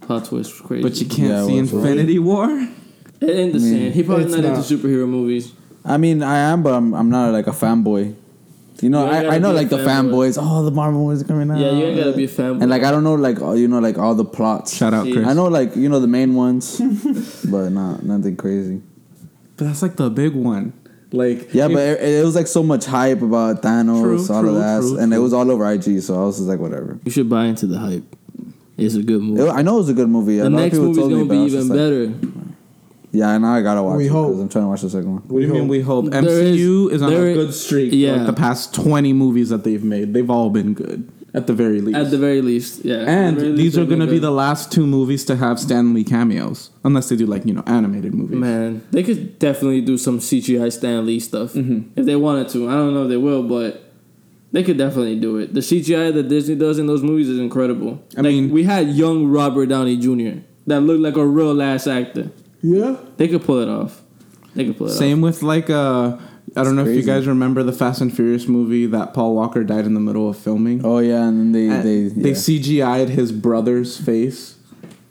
Plot 0.00 0.24
twist 0.24 0.52
was 0.52 0.60
crazy. 0.62 0.82
But 0.82 0.98
you 0.98 1.06
can't 1.06 1.28
Yeah, 1.28 1.44
see 1.44 1.60
was, 1.60 1.72
right? 1.74 1.84
Infinity 1.90 2.18
War. 2.20 2.68
It 3.20 3.30
ain't 3.30 3.52
the 3.52 3.58
I 3.58 3.62
mean, 3.62 3.72
same. 3.72 3.92
He 3.92 4.02
probably 4.02 4.24
it's 4.24 4.34
not, 4.34 4.42
not. 4.44 4.56
into 4.58 4.76
superhero 4.76 5.08
movies. 5.08 5.52
I 5.84 5.96
mean, 5.96 6.22
I 6.22 6.38
am, 6.38 6.62
but 6.62 6.74
I'm 6.74 6.94
I'm 6.94 7.10
not 7.10 7.32
like 7.32 7.46
a 7.46 7.50
fanboy. 7.52 8.14
You 8.80 8.90
know, 8.90 9.06
You 9.06 9.10
I, 9.28 9.34
I 9.34 9.38
know 9.38 9.50
be 9.50 9.56
a 9.58 9.60
like 9.62 9.68
the 9.70 9.78
fanboys. 9.78 10.38
Oh, 10.40 10.64
the 10.64 10.70
Marvel 10.70 11.04
movies 11.06 11.24
coming 11.26 11.50
out. 11.50 11.58
Yeah, 11.58 11.72
you 11.72 11.84
ain't 11.86 11.98
gotta 11.98 12.12
be 12.16 12.24
a 12.24 12.28
fanboy. 12.28 12.60
And 12.62 12.70
like 12.70 12.84
I 12.84 12.92
don't 12.92 13.02
know 13.02 13.14
like 13.14 13.40
all- 13.42 13.56
you 13.56 13.66
know 13.66 13.80
like 13.80 13.98
all 13.98 14.14
the 14.14 14.24
plots. 14.24 14.72
Shout 14.76 14.94
out, 14.94 15.10
Chris. 15.10 15.26
I 15.26 15.32
know 15.32 15.46
like 15.48 15.74
you 15.74 15.88
know 15.88 15.98
the 15.98 16.06
main 16.06 16.34
ones, 16.34 16.78
but 17.50 17.70
not 17.70 18.04
nothing 18.04 18.36
crazy. 18.36 18.80
But 19.56 19.64
that's 19.66 19.82
like 19.82 19.96
the 19.96 20.10
big 20.10 20.34
one. 20.34 20.72
Like 21.10 21.52
Yeah, 21.54 21.66
but 21.68 21.78
it, 21.78 22.02
it 22.20 22.24
was 22.24 22.36
like 22.36 22.46
so 22.46 22.62
much 22.62 22.84
hype 22.84 23.22
about 23.22 23.62
Thanos, 23.62 24.02
True, 24.02 24.36
all 24.36 24.42
true, 24.42 24.50
of 24.50 24.54
that, 24.56 24.80
true, 24.82 24.98
and 24.98 25.12
it 25.12 25.18
was 25.18 25.32
all 25.32 25.50
over 25.50 25.68
IG. 25.72 26.00
So 26.02 26.14
I 26.14 26.26
was 26.26 26.36
just 26.36 26.48
like, 26.48 26.60
whatever. 26.60 26.98
you 27.04 27.10
should 27.10 27.28
buy 27.30 27.46
into 27.46 27.66
the 27.66 27.78
hype. 27.78 28.04
It's 28.76 28.94
a 28.94 29.02
good 29.02 29.22
movie. 29.22 29.42
It- 29.42 29.50
I 29.50 29.62
know 29.62 29.76
it 29.76 29.78
was 29.78 29.88
a 29.88 29.94
good 29.94 30.08
movie. 30.08 30.38
A 30.38 30.44
the 30.44 30.50
lot 30.50 30.56
of 30.58 30.62
next 30.64 30.74
people 30.74 30.86
movie's 30.88 30.98
told 30.98 31.10
gonna 31.12 31.24
but 31.24 31.34
be 31.34 31.38
even 31.40 31.50
just 31.50 31.68
like- 31.70 31.76
better. 31.78 32.06
Yeah, 33.12 33.36
now 33.38 33.54
I 33.54 33.62
gotta 33.62 33.82
watch 33.82 33.96
We 33.96 34.06
it 34.06 34.10
hope. 34.12 34.34
I'm 34.38 34.48
trying 34.48 34.64
to 34.64 34.68
watch 34.68 34.82
the 34.82 34.90
second 34.90 35.12
one. 35.12 35.22
What 35.28 35.40
do 35.40 35.46
you 35.46 35.52
mean 35.52 35.68
we 35.68 35.80
hope? 35.80 36.06
There 36.10 36.22
MCU 36.22 36.88
is- 36.88 36.92
is, 36.96 37.02
on 37.02 37.10
there 37.10 37.28
a 37.28 37.34
good 37.34 37.54
streak. 37.54 37.92
yeah. 37.92 38.16
Like 38.16 38.26
the 38.26 38.32
past 38.34 38.74
20 38.74 39.12
movies 39.12 39.48
that 39.48 39.64
they've 39.64 39.82
made, 39.82 40.12
they've 40.14 40.28
all 40.30 40.50
been 40.50 40.74
good 40.74 41.10
at 41.34 41.46
the 41.46 41.52
very 41.54 41.80
least. 41.80 41.96
At 41.98 42.10
the 42.10 42.18
very 42.18 42.40
least, 42.42 42.84
yeah. 42.84 42.96
At 42.96 43.04
the 43.38 43.46
and 43.48 43.58
these 43.58 43.76
are 43.78 43.84
going 43.84 44.00
to 44.00 44.06
be 44.06 44.12
good. 44.14 44.22
the 44.22 44.30
last 44.30 44.72
two 44.72 44.86
movies 44.86 45.24
to 45.26 45.36
have 45.36 45.58
Stan 45.60 45.94
Lee 45.94 46.04
cameos, 46.04 46.70
unless 46.84 47.08
they 47.08 47.16
do 47.16 47.26
like 47.26 47.44
you 47.46 47.54
know 47.54 47.62
animated 47.66 48.14
movies. 48.14 48.36
Man, 48.38 48.82
they 48.90 49.02
could 49.02 49.38
definitely 49.38 49.80
do 49.82 49.96
some 49.98 50.18
CGI 50.18 50.72
Stan 50.72 51.06
Lee 51.06 51.20
stuff 51.20 51.52
mm-hmm. 51.54 51.98
if 51.98 52.04
they 52.06 52.16
wanted 52.16 52.48
to. 52.50 52.68
I 52.68 52.72
don't 52.72 52.92
know 52.94 53.04
if 53.04 53.08
they 53.08 53.16
will, 53.16 53.42
but 53.42 53.84
they 54.52 54.62
could 54.62 54.78
definitely 54.78 55.18
do 55.20 55.36
it. 55.36 55.52
The 55.54 55.60
CGI 55.60 56.12
that 56.14 56.28
Disney 56.28 56.54
does 56.56 56.78
in 56.78 56.86
those 56.86 57.02
movies 57.02 57.28
is 57.28 57.38
incredible. 57.38 58.02
I 58.16 58.22
Like, 58.22 58.32
mean- 58.32 58.50
we 58.50 58.64
had 58.64 58.88
young 58.88 59.26
Robert 59.26 59.66
Downey 59.66 59.96
Jr. 59.98 60.40
that 60.66 60.80
looked 60.80 61.00
like 61.02 61.16
a 61.16 61.26
real 61.26 61.60
ass 61.62 61.86
actor. 61.86 62.30
Yeah. 62.62 62.96
They 63.16 63.28
could 63.28 63.44
pull 63.44 63.58
it 63.60 63.68
off. 63.68 64.02
They 64.54 64.64
could 64.64 64.76
pull 64.76 64.88
it 64.88 64.90
Same 64.90 65.20
with 65.20 65.42
like 65.42 65.70
uh, 65.70 66.18
I 66.56 66.64
don't 66.64 66.76
know 66.76 66.84
if 66.84 66.96
you 66.96 67.02
guys 67.02 67.26
remember 67.26 67.62
the 67.62 67.72
Fast 67.72 68.00
and 68.00 68.14
Furious 68.14 68.48
movie 68.48 68.86
that 68.86 69.14
Paul 69.14 69.34
Walker 69.34 69.62
died 69.64 69.84
in 69.84 69.94
the 69.94 70.00
middle 70.00 70.28
of 70.28 70.36
filming. 70.38 70.84
Oh 70.84 70.98
yeah, 70.98 71.28
and 71.28 71.54
then 71.54 71.68
they 71.68 71.74
And 71.74 71.84
they 71.84 72.22
they. 72.22 72.30
CGI'd 72.32 73.10
his 73.10 73.32
brother's 73.32 74.00
face 74.00 74.58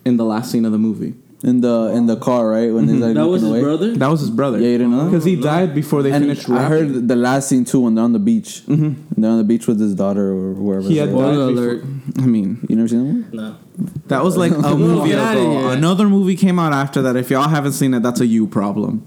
in 0.03 0.17
the 0.17 0.25
last 0.25 0.51
scene 0.51 0.65
of 0.65 0.71
the 0.71 0.77
movie. 0.77 1.13
In 1.43 1.61
the 1.61 1.91
in 1.93 2.07
the 2.07 2.15
car 2.17 2.49
right 2.49 2.73
when 2.73 2.87
they're 2.87 2.95
like. 2.95 3.13
That 3.13 3.27
was 3.27 3.43
looking 3.43 3.55
his 3.55 3.63
away. 3.63 3.77
brother. 3.77 3.95
That 3.95 4.07
was 4.09 4.19
his 4.21 4.29
brother. 4.31 4.57
Yeah, 4.59 4.69
you 4.69 4.77
didn't 4.79 4.91
know 4.91 5.03
that? 5.05 5.11
because 5.11 5.23
he 5.25 5.35
died 5.35 5.75
before 5.75 6.01
they 6.01 6.11
And 6.11 6.23
finished. 6.25 6.49
I 6.49 6.63
heard 6.63 7.07
the 7.07 7.15
last 7.15 7.47
scene 7.49 7.63
too 7.63 7.81
when 7.81 7.93
they're 7.95 8.03
on 8.03 8.13
the 8.13 8.19
beach. 8.19 8.63
Mm-hmm. 8.65 9.21
They're 9.21 9.29
on 9.31 9.37
the 9.37 9.43
beach 9.43 9.67
with 9.67 9.79
his 9.79 9.93
daughter 9.93 10.31
or 10.31 10.53
whoever. 10.55 10.87
he 10.87 10.97
had 10.97 11.05
died 11.09 11.11
Spoiler 11.13 11.47
before- 11.53 11.63
alert. 11.63 11.83
I 12.17 12.25
mean, 12.25 12.65
you 12.67 12.75
never 12.75 12.87
seen 12.87 13.21
that 13.31 13.35
one? 13.37 13.57
No. 13.77 13.95
that 14.07 14.23
was 14.23 14.35
like 14.35 14.51
a 14.51 14.75
movie 14.75 15.11
ago. 15.11 15.59
here. 15.61 15.69
Another 15.77 16.09
movie 16.09 16.35
came 16.35 16.57
out 16.57 16.73
after 16.73 17.01
that. 17.03 17.15
If 17.15 17.29
y'all 17.29 17.47
haven't 17.47 17.73
seen 17.73 17.93
it, 17.93 18.01
that's 18.01 18.19
a 18.19 18.25
you 18.25 18.47
problem. 18.47 19.03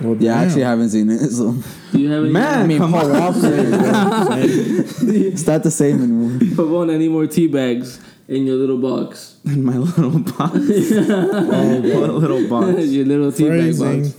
Well, 0.00 0.16
Yeah, 0.18 0.38
I 0.40 0.44
actually 0.44 0.62
haven't 0.62 0.90
seen 0.90 1.08
it. 1.10 1.20
So 1.30 1.54
Do 1.92 1.98
you 2.00 2.10
have 2.10 2.24
any? 2.24 2.32
Man, 2.32 2.58
I 2.58 2.66
mean, 2.66 2.78
come 2.78 2.90
Paul 2.92 3.12
on. 3.14 3.20
Walker. 3.20 3.40
it's 4.42 5.46
not 5.46 5.62
the 5.62 5.70
same 5.70 6.02
anymore. 6.02 6.38
Put 6.56 6.76
on 6.82 6.90
any 6.90 7.08
more 7.08 7.26
tea 7.26 7.46
bags 7.46 7.98
in 8.28 8.46
your 8.46 8.56
little 8.56 8.78
box. 8.78 9.38
in 9.44 9.64
my 9.64 9.76
little 9.76 10.18
box. 10.18 10.52
what 10.54 12.14
little 12.14 12.48
box? 12.48 12.84
your 12.86 13.06
little 13.06 13.32
tea 13.32 13.48
bag 13.48 13.78
box. 13.78 14.16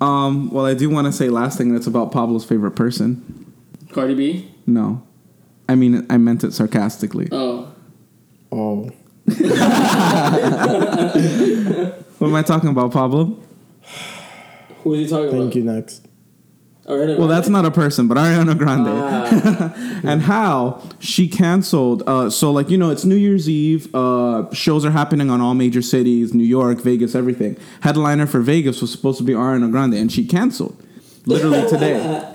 Um, 0.00 0.50
well, 0.50 0.64
I 0.64 0.74
do 0.74 0.88
want 0.90 1.06
to 1.06 1.12
say 1.12 1.28
last 1.28 1.58
thing 1.58 1.72
that's 1.72 1.86
about 1.86 2.12
Pablo's 2.12 2.44
favorite 2.44 2.72
person. 2.72 3.52
Cardi 3.92 4.14
B. 4.14 4.50
No, 4.66 5.02
I 5.68 5.74
mean 5.74 6.06
I 6.08 6.18
meant 6.18 6.44
it 6.44 6.52
sarcastically. 6.52 7.28
Oh. 7.32 7.72
Oh. 8.52 8.90
What 12.18 12.28
am 12.28 12.34
I 12.34 12.42
talking 12.42 12.70
about, 12.70 12.92
Pablo? 12.92 13.38
Who 14.82 14.94
is 14.94 15.00
he 15.00 15.08
talking 15.08 15.30
Thank 15.30 15.34
about? 15.34 15.42
Thank 15.42 15.54
you. 15.54 15.64
Next. 15.64 16.07
Ariana 16.88 17.18
Well, 17.18 17.28
that's 17.28 17.48
not 17.48 17.64
a 17.64 17.70
person, 17.70 18.08
but 18.08 18.16
Ariana 18.16 18.56
Grande. 18.56 18.88
Ah. 18.88 20.00
and 20.04 20.22
how 20.22 20.82
she 20.98 21.28
canceled. 21.28 22.02
Uh, 22.06 22.30
so, 22.30 22.50
like 22.50 22.70
you 22.70 22.78
know, 22.78 22.90
it's 22.90 23.04
New 23.04 23.14
Year's 23.16 23.48
Eve. 23.48 23.94
Uh, 23.94 24.50
shows 24.54 24.84
are 24.84 24.90
happening 24.90 25.28
on 25.30 25.40
all 25.40 25.54
major 25.54 25.82
cities: 25.82 26.32
New 26.32 26.44
York, 26.44 26.80
Vegas, 26.80 27.14
everything. 27.14 27.56
Headliner 27.82 28.26
for 28.26 28.40
Vegas 28.40 28.80
was 28.80 28.90
supposed 28.90 29.18
to 29.18 29.24
be 29.24 29.32
Ariana 29.34 29.70
Grande, 29.70 29.94
and 29.94 30.10
she 30.10 30.26
canceled. 30.26 30.82
Literally 31.26 31.68
today. 31.68 32.34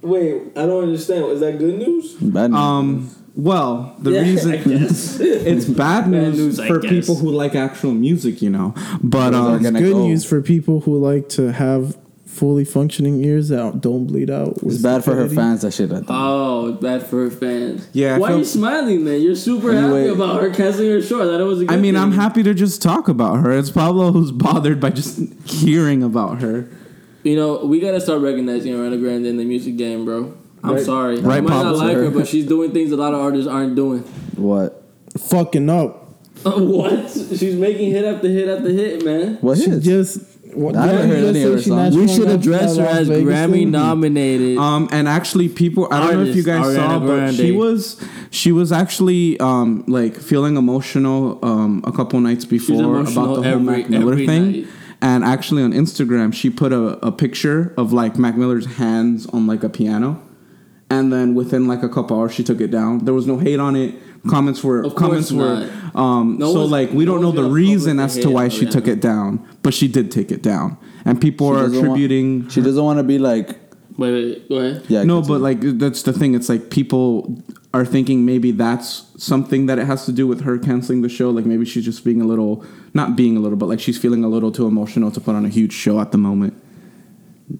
Wait, 0.00 0.42
I 0.56 0.64
don't 0.66 0.84
understand. 0.84 1.24
Is 1.32 1.40
that 1.40 1.58
good 1.58 1.78
news? 1.78 2.14
Bad 2.14 2.50
news. 2.52 2.58
Um. 2.60 3.10
Well, 3.34 3.94
the 4.00 4.10
Yeah, 4.12 4.20
reason 4.22 4.52
it's 4.66 5.64
bad 5.66 6.08
news, 6.08 6.36
news, 6.58 6.66
for 6.66 6.80
people 6.80 7.14
who 7.14 7.30
like 7.30 7.54
actual 7.54 7.92
music, 7.92 8.42
you 8.42 8.50
know. 8.50 8.74
But 9.02 9.32
um, 9.32 9.62
gonna 9.62 9.78
Good 9.80 9.92
go. 9.92 10.06
news 10.08 10.24
for 10.24 10.42
people 10.42 10.80
who 10.80 10.98
like 10.98 11.28
to 11.30 11.52
have 11.52 11.96
fully 12.38 12.64
functioning 12.64 13.22
ears 13.24 13.48
that 13.48 13.80
don't 13.80 14.06
bleed 14.06 14.30
out. 14.30 14.58
It's 14.62 14.78
bad 14.78 15.04
for 15.04 15.14
her 15.14 15.28
fans. 15.28 15.62
That 15.62 15.72
shit. 15.74 15.90
I 15.92 15.96
think. 15.96 16.06
Oh, 16.10 16.68
it's 16.68 16.80
bad 16.82 17.02
for 17.06 17.24
her 17.24 17.30
fans. 17.30 17.88
Yeah, 17.92 18.14
I 18.14 18.18
Why 18.18 18.26
are 18.28 18.30
feel- 18.30 18.38
you 18.38 18.44
smiling, 18.44 19.04
man? 19.04 19.20
You're 19.20 19.34
super 19.34 19.72
Anyway. 19.72 20.02
happy 20.06 20.12
about 20.12 20.40
her 20.42 20.50
canceling 20.50 20.90
her 20.90 21.02
show. 21.02 21.20
I 21.20 21.24
thought 21.24 21.40
it 21.40 21.44
was 21.44 21.60
a 21.60 21.64
good 21.66 21.74
I 21.74 21.76
mean, 21.76 21.94
thing. 21.94 22.02
I'm 22.02 22.12
happy 22.12 22.42
to 22.44 22.54
just 22.54 22.80
talk 22.80 23.08
about 23.08 23.40
her. 23.40 23.50
It's 23.52 23.70
Pablo 23.70 24.12
who's 24.12 24.30
bothered 24.46 24.80
by 24.80 24.90
just 24.90 25.18
hearing 25.44 26.02
about 26.02 26.40
her. 26.40 26.68
You 27.24 27.36
know, 27.36 27.64
we 27.64 27.80
gotta 27.80 28.00
start 28.00 28.20
recognizing 28.22 28.72
Ariana 28.72 28.98
Grande 29.00 29.26
in 29.26 29.36
the 29.36 29.44
music 29.44 29.76
game, 29.76 30.04
bro. 30.04 30.34
I'm 30.62 30.74
Right. 30.74 30.84
sorry. 30.84 31.20
Right, 31.20 31.38
I 31.38 31.40
might 31.40 31.50
not 31.50 31.62
Pablo? 31.64 31.78
like 31.78 31.96
her, 31.96 32.10
but 32.10 32.26
she's 32.26 32.46
doing 32.46 32.70
things 32.72 32.90
a 32.92 32.96
lot 32.96 33.12
of 33.14 33.20
artists 33.20 33.48
aren't 33.48 33.74
doing. 33.76 34.00
What? 34.36 34.82
Fucking 35.18 35.68
up. 35.68 36.04
what? 36.44 37.10
She's 37.10 37.56
making 37.56 37.90
hit 37.90 38.04
after 38.04 38.28
hit 38.28 38.48
after 38.48 38.70
hit, 38.70 39.04
man. 39.04 39.38
What 39.40 39.58
She 39.58 39.64
is? 39.70 39.84
just. 39.84 40.20
What, 40.58 40.76
I 40.76 40.86
haven't 40.86 41.08
heard 41.10 41.24
any 41.24 41.42
of 41.44 41.52
her 41.54 41.62
songs. 41.62 41.96
We 41.96 42.08
should 42.08 42.28
address 42.28 42.76
her 42.76 42.84
as 42.84 43.08
Vegas 43.08 43.24
Grammy 43.32 43.52
thing? 43.52 43.70
nominated. 43.70 44.58
Um, 44.58 44.88
and 44.90 45.06
actually, 45.08 45.48
people, 45.48 45.86
I 45.92 46.00
don't 46.00 46.14
know 46.24 46.30
if 46.30 46.34
you 46.36 46.42
guys 46.42 46.60
Artist, 46.66 46.76
saw, 46.76 46.98
Ariana 47.00 47.26
but 47.28 47.34
she 47.34 47.52
was 47.52 48.04
she 48.30 48.50
was 48.52 48.72
actually 48.72 49.38
um 49.40 49.84
like 49.86 50.16
feeling 50.16 50.56
emotional 50.56 51.38
um 51.44 51.82
a 51.86 51.92
couple 51.92 52.18
nights 52.20 52.44
before 52.44 53.00
about 53.00 53.14
the 53.14 53.20
whole 53.20 53.44
every- 53.44 53.62
Mac 53.62 53.88
Miller 53.90 54.16
thing. 54.16 54.52
night. 54.52 54.66
And 55.00 55.22
actually, 55.22 55.62
on 55.62 55.72
Instagram, 55.72 56.34
she 56.34 56.50
put 56.50 56.72
a, 56.72 56.98
a 57.06 57.12
picture 57.12 57.72
of 57.76 57.92
like 57.92 58.18
Mac 58.18 58.36
Miller's 58.36 58.66
hands 58.66 59.26
on 59.28 59.46
like 59.46 59.62
a 59.62 59.68
piano. 59.68 60.20
And 60.90 61.12
then 61.12 61.34
within 61.36 61.68
like 61.68 61.82
a 61.84 61.88
couple 61.88 62.18
hours, 62.18 62.34
she 62.34 62.42
took 62.42 62.60
it 62.60 62.70
down. 62.72 63.04
There 63.04 63.14
was 63.14 63.26
no 63.26 63.38
hate 63.38 63.60
on 63.60 63.76
it. 63.76 63.94
comments 64.28 64.64
were 64.64 64.82
Of 64.82 64.96
course 64.96 65.30
comments 65.30 65.32
were 65.32 65.70
um 65.94 66.38
No 66.38 66.52
so 66.52 66.64
like 66.64 66.90
we 66.90 67.04
no 67.04 67.12
don't 67.12 67.22
know 67.22 67.30
the 67.30 67.48
reason 67.48 68.00
as 68.00 68.18
to 68.18 68.28
why 68.30 68.48
she 68.48 68.66
took 68.66 68.88
it 68.88 69.00
down, 69.00 69.46
but 69.62 69.74
she 69.74 69.88
did 69.88 70.10
take 70.10 70.30
it 70.30 70.42
down. 70.42 70.76
And 71.04 71.20
people 71.20 71.50
She 71.52 71.56
are 71.58 71.62
doesn't 71.64 71.74
want- 71.78 71.86
attributing 72.00 72.48
she 72.48 72.60
doesn't 72.60 72.82
want 72.84 72.98
to 72.98 73.02
be 73.04 73.18
like 73.18 73.58
Wait, 73.96 74.12
wait, 74.12 74.48
go 74.48 74.56
ahead. 74.58 74.84
yeah. 74.88 75.02
no, 75.02 75.16
continue. 75.20 75.38
but 75.38 75.42
like 75.42 75.78
that's 75.78 76.02
the 76.02 76.12
thing. 76.12 76.34
It's 76.34 76.48
like 76.48 76.70
people 76.70 77.42
are 77.74 77.84
thinking 77.84 78.24
maybe 78.24 78.50
that's 78.52 79.04
something 79.18 79.66
that 79.66 79.78
it 79.78 79.86
has 79.86 80.06
to 80.06 80.12
do 80.12 80.26
with 80.26 80.42
her 80.42 80.56
canceling 80.58 81.02
the 81.02 81.08
show. 81.08 81.30
Like 81.30 81.44
maybe 81.46 81.64
she's 81.64 81.84
just 81.84 82.04
being 82.04 82.20
a 82.22 82.24
little, 82.24 82.64
not 82.94 83.16
being 83.16 83.36
a 83.36 83.40
little, 83.40 83.58
but 83.58 83.66
like 83.68 83.80
she's 83.80 83.98
feeling 83.98 84.22
a 84.24 84.28
little 84.28 84.52
too 84.52 84.66
emotional 84.66 85.10
to 85.10 85.20
put 85.20 85.34
on 85.34 85.44
a 85.44 85.48
huge 85.48 85.72
show 85.72 85.98
at 86.00 86.12
the 86.12 86.18
moment. 86.18 86.54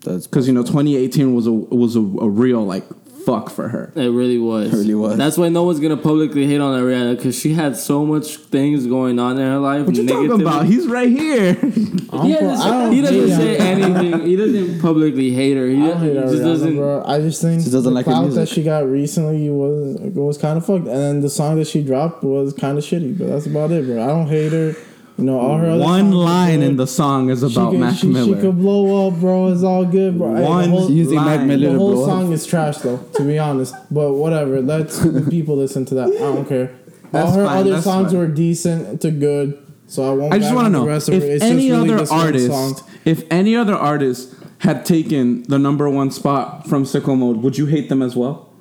that's 0.04 0.26
Because 0.28 0.46
you 0.46 0.54
know, 0.54 0.62
2018 0.62 1.34
was 1.34 1.46
a 1.46 1.52
was 1.52 1.96
a, 1.96 2.00
a 2.00 2.28
real 2.28 2.64
like 2.64 2.84
fuck 3.28 3.50
for 3.50 3.68
her. 3.68 3.92
It 3.94 4.08
really 4.08 4.38
was. 4.38 4.72
It 4.72 4.76
really 4.76 4.94
was. 4.94 5.18
That's 5.18 5.36
why 5.36 5.48
no 5.50 5.64
one's 5.64 5.80
gonna 5.80 5.98
publicly 5.98 6.46
hate 6.46 6.60
on 6.60 6.80
Ariana 6.80 7.14
because 7.16 7.38
she 7.38 7.52
had 7.52 7.76
so 7.76 8.06
much 8.06 8.36
things 8.36 8.86
going 8.86 9.18
on 9.18 9.38
in 9.38 9.46
her 9.46 9.58
life. 9.58 9.86
What 9.86 9.96
you 9.96 10.06
talking 10.08 10.40
about? 10.40 10.66
He's 10.66 10.86
right 10.86 11.08
here. 11.08 11.54
He 12.08 12.34
I 12.34 12.40
doesn't, 12.40 12.92
he 12.92 13.02
doesn't 13.02 13.28
hate 13.28 13.36
say 13.36 13.56
anything. 13.58 14.26
He 14.26 14.34
doesn't 14.34 14.80
publicly 14.80 15.30
hate 15.30 15.58
her. 15.58 15.68
He, 15.68 15.76
I 15.76 15.88
don't 15.88 15.98
hate 15.98 16.14
he 16.16 16.20
just 16.22 16.34
Ariana, 16.36 16.44
doesn't. 16.44 16.76
bro. 16.76 17.04
I 17.04 17.20
just 17.20 17.42
think 17.42 17.62
She 17.62 17.70
doesn't 17.70 17.84
the 17.84 17.90
like 17.90 18.06
her 18.06 18.12
clout 18.12 18.30
that 18.30 18.48
she 18.48 18.62
got 18.62 18.86
recently 18.88 19.50
was 19.50 19.98
was 20.14 20.38
kind 20.38 20.56
of 20.56 20.64
fucked, 20.64 20.86
and 20.86 20.96
then 20.96 21.20
the 21.20 21.28
song 21.28 21.56
that 21.56 21.66
she 21.66 21.82
dropped 21.82 22.24
was 22.24 22.54
kind 22.54 22.78
of 22.78 22.84
shitty. 22.84 23.18
But 23.18 23.26
that's 23.28 23.44
about 23.44 23.70
it, 23.72 23.84
bro. 23.84 24.02
I 24.02 24.06
don't 24.06 24.26
hate 24.26 24.52
her. 24.52 24.74
You 25.18 25.24
know, 25.24 25.40
all 25.40 25.58
her 25.58 25.76
One 25.76 26.12
line 26.12 26.62
in 26.62 26.76
the 26.76 26.86
song 26.86 27.28
is 27.28 27.42
about 27.42 27.72
could- 27.72 27.80
Mac 27.80 27.96
she, 27.98 28.06
Miller. 28.06 28.36
She 28.36 28.40
could 28.40 28.56
blow 28.58 29.08
up, 29.08 29.18
bro. 29.18 29.48
It's 29.48 29.64
all 29.64 29.84
good, 29.84 30.16
bro. 30.16 30.36
Hey, 30.36 30.44
One 30.44 30.70
the 30.70 30.76
whole, 30.76 30.90
using 30.90 31.16
Mac 31.16 31.38
line. 31.38 31.48
Miller 31.48 31.72
the 31.72 31.78
whole 31.78 31.92
blow 31.94 32.02
up. 32.04 32.08
song 32.08 32.32
is 32.32 32.46
trash, 32.46 32.78
though. 32.78 32.98
To 32.98 33.24
be 33.24 33.36
honest, 33.38 33.74
but 33.90 34.12
whatever. 34.12 34.62
Let 34.62 34.88
the 34.90 35.26
people 35.28 35.56
listen 35.56 35.84
to 35.86 35.94
that. 35.96 36.06
I 36.08 36.18
don't 36.18 36.46
care. 36.48 36.70
That's 37.10 37.30
all 37.32 37.36
her 37.36 37.46
fine, 37.46 37.56
other 37.58 37.70
that's 37.72 37.84
songs 37.84 38.12
fine. 38.12 38.20
were 38.20 38.26
decent 38.28 39.00
to 39.00 39.10
good, 39.10 39.58
so 39.88 40.08
I 40.08 40.14
won't. 40.14 40.34
I 40.34 40.38
just 40.38 40.54
want 40.54 40.66
to 40.66 40.70
know 40.70 40.82
the 40.82 40.88
rest 40.90 41.08
of 41.08 41.14
if 41.14 41.22
it. 41.24 41.30
It's 41.32 41.44
any 41.44 41.70
really 41.72 41.90
other 41.94 42.12
artist, 42.12 42.84
if 43.04 43.24
any 43.30 43.56
other 43.56 43.74
artist 43.74 44.34
had 44.58 44.84
taken 44.84 45.42
the 45.44 45.58
number 45.58 45.88
one 45.90 46.10
spot 46.12 46.68
from 46.68 46.84
Sicko 46.84 47.18
Mode, 47.18 47.38
would 47.38 47.56
you 47.58 47.66
hate 47.66 47.88
them 47.88 48.02
as 48.02 48.14
well? 48.14 48.52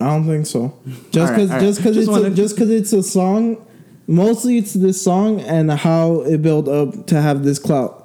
I 0.00 0.06
don't 0.06 0.24
think 0.26 0.46
so. 0.46 0.78
Just 1.10 1.32
Alright, 1.32 1.34
because 1.36 1.50
alright. 1.50 1.62
just 1.62 1.78
because 1.80 1.96
Just 1.96 2.08
it's 2.10 2.18
a, 2.26 2.30
just 2.30 2.54
because 2.54 2.70
it's 2.70 2.92
a 2.94 3.02
song. 3.02 3.66
Mostly, 4.08 4.58
it's 4.58 4.72
this 4.74 5.02
song 5.02 5.40
and 5.40 5.70
how 5.70 6.20
it 6.20 6.40
built 6.42 6.68
up 6.68 7.06
to 7.08 7.20
have 7.20 7.42
this 7.44 7.58
clout. 7.58 8.04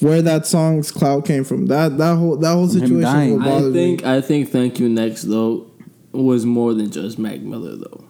Where 0.00 0.22
that 0.22 0.46
song's 0.46 0.90
clout 0.90 1.24
came 1.26 1.44
from. 1.44 1.66
That 1.66 1.96
that 1.98 2.16
whole 2.16 2.36
that 2.36 2.52
whole 2.52 2.68
situation 2.68 3.00
dying. 3.02 3.38
will 3.42 3.70
I 3.70 3.72
think. 3.72 4.02
me. 4.02 4.08
I 4.10 4.20
think. 4.20 4.48
Thank 4.50 4.78
you. 4.80 4.88
Next 4.88 5.22
though 5.22 5.70
was 6.12 6.44
more 6.44 6.74
than 6.74 6.90
just 6.90 7.18
Mac 7.18 7.40
Miller 7.40 7.76
though. 7.76 8.04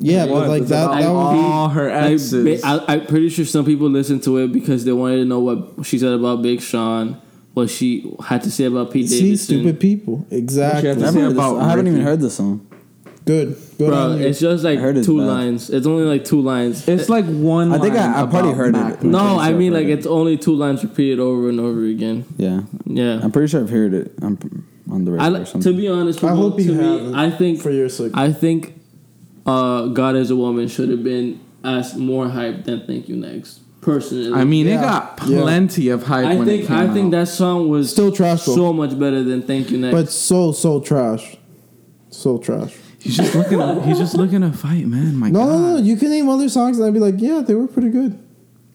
Yeah, 0.00 0.26
but 0.26 0.48
like 0.48 0.62
It's 0.62 0.70
that 0.70 0.84
about 0.86 1.00
that 1.00 1.08
would 1.12 1.32
be 1.34 1.44
all 1.46 1.68
her 1.68 1.88
Like, 1.88 2.12
exes. 2.12 2.62
ba- 2.62 2.66
I, 2.66 2.94
I'm 2.94 3.06
pretty 3.06 3.28
sure 3.28 3.44
some 3.44 3.64
people 3.64 3.88
listened 3.88 4.22
to 4.24 4.38
it 4.38 4.52
because 4.52 4.84
they 4.84 4.92
wanted 4.92 5.16
to 5.18 5.24
know 5.24 5.38
what 5.40 5.86
she 5.86 5.98
said 5.98 6.12
about 6.12 6.42
Big 6.42 6.60
Sean, 6.62 7.20
what 7.52 7.70
she 7.70 8.12
had 8.24 8.42
to 8.42 8.50
say 8.50 8.64
about 8.64 8.90
Pete 8.90 9.08
see 9.08 9.20
Davidson. 9.20 9.58
stupid 9.60 9.78
people. 9.80 10.26
Exactly. 10.30 10.88
had 10.88 10.98
to 10.98 11.06
I, 11.06 11.10
say 11.10 11.22
about 11.22 11.58
I 11.58 11.68
haven't 11.70 11.86
even 11.88 12.00
heard 12.00 12.20
the 12.20 12.30
song. 12.30 12.66
Good. 13.26 13.56
Good 13.78 13.88
Bro, 13.88 14.16
it's 14.20 14.38
just 14.38 14.64
like 14.64 14.78
I 14.78 14.82
it's 14.98 15.06
two 15.06 15.18
bad. 15.18 15.26
lines. 15.26 15.70
It's 15.70 15.86
only 15.86 16.04
like 16.04 16.24
two 16.24 16.40
lines. 16.42 16.86
it's 16.86 17.08
like 17.08 17.24
one. 17.24 17.72
I 17.72 17.78
think 17.78 17.94
I- 17.94 18.06
line 18.12 18.24
I 18.26 18.30
probably 18.30 18.52
heard 18.52 18.72
Mac 18.72 18.94
it. 18.94 19.02
No, 19.04 19.38
I 19.38 19.52
mean 19.54 19.72
like 19.72 19.86
heard 19.86 19.98
it's 19.98 20.06
only 20.06 20.36
two 20.36 20.54
lines 20.54 20.82
repeated 20.84 21.20
over 21.20 21.48
and 21.48 21.58
over 21.58 21.84
again. 21.86 22.26
Yeah, 22.36 22.62
Yeah. 22.86 23.20
I'm 23.22 23.32
pretty 23.32 23.48
sure 23.48 23.62
I've 23.62 23.70
heard 23.70 23.94
it. 23.94 24.12
I'm 24.20 24.38
on 24.90 25.04
the 25.06 25.12
I, 25.12 25.28
radio 25.28 25.38
li- 25.38 25.50
or 25.54 25.62
to 25.62 25.72
be 25.76 25.88
honest, 25.88 26.18
I 26.22 26.28
people, 26.28 26.36
hope 26.36 26.60
you 26.60 26.66
to 26.66 26.72
me, 26.74 27.04
have 27.06 27.14
I 27.14 27.30
think 27.30 27.60
for 27.60 27.70
your 27.70 27.88
sake. 27.88 28.12
I 28.14 28.30
think 28.32 28.78
uh, 29.46 29.86
God 29.86 30.16
as 30.16 30.30
a 30.30 30.36
woman 30.36 30.68
should 30.68 30.90
have 30.90 31.02
been 31.02 31.40
as 31.64 31.96
more 31.96 32.28
hype 32.28 32.64
than 32.64 32.86
Thank 32.86 33.08
You 33.08 33.16
Next. 33.16 33.60
Personally, 33.80 34.32
I 34.38 34.44
mean, 34.44 34.66
it 34.66 34.72
Yeah. 34.72 34.82
got 34.82 35.20
Yeah. 35.26 35.40
plenty 35.40 35.88
of 35.88 36.02
hype 36.04 36.26
I 36.26 36.36
when 36.36 36.46
think 36.46 36.64
it 36.64 36.66
came 36.68 36.76
I 36.76 36.88
think 36.92 37.10
that 37.12 37.28
song 37.28 37.68
was 37.70 37.90
Still 37.90 38.12
trash, 38.12 38.42
so 38.42 38.72
much 38.72 38.98
better 38.98 39.22
than 39.22 39.40
Thank 39.42 39.70
You 39.70 39.78
Next. 39.78 39.92
but 39.94 40.10
so 40.10 40.52
so 40.52 40.80
trash. 40.80 41.36
So 42.10 42.36
trash. 42.38 42.74
He's 43.04 43.16
just 43.16 43.34
looking. 43.34 43.82
he's 43.84 43.98
just 43.98 44.14
looking 44.16 44.40
to 44.40 44.52
fight, 44.52 44.86
man. 44.86 45.16
My 45.16 45.30
No, 45.30 45.40
God. 45.40 45.48
no, 45.60 45.76
no. 45.76 45.82
You 45.82 45.96
can 45.96 46.10
name 46.10 46.28
other 46.28 46.48
songs 46.48 46.78
and 46.78 46.86
I'd 46.86 46.92
be 46.94 46.98
like, 47.00 47.14
yeah, 47.18 47.40
they 47.40 47.54
were 47.54 47.68
pretty 47.68 47.90
good. 47.90 48.18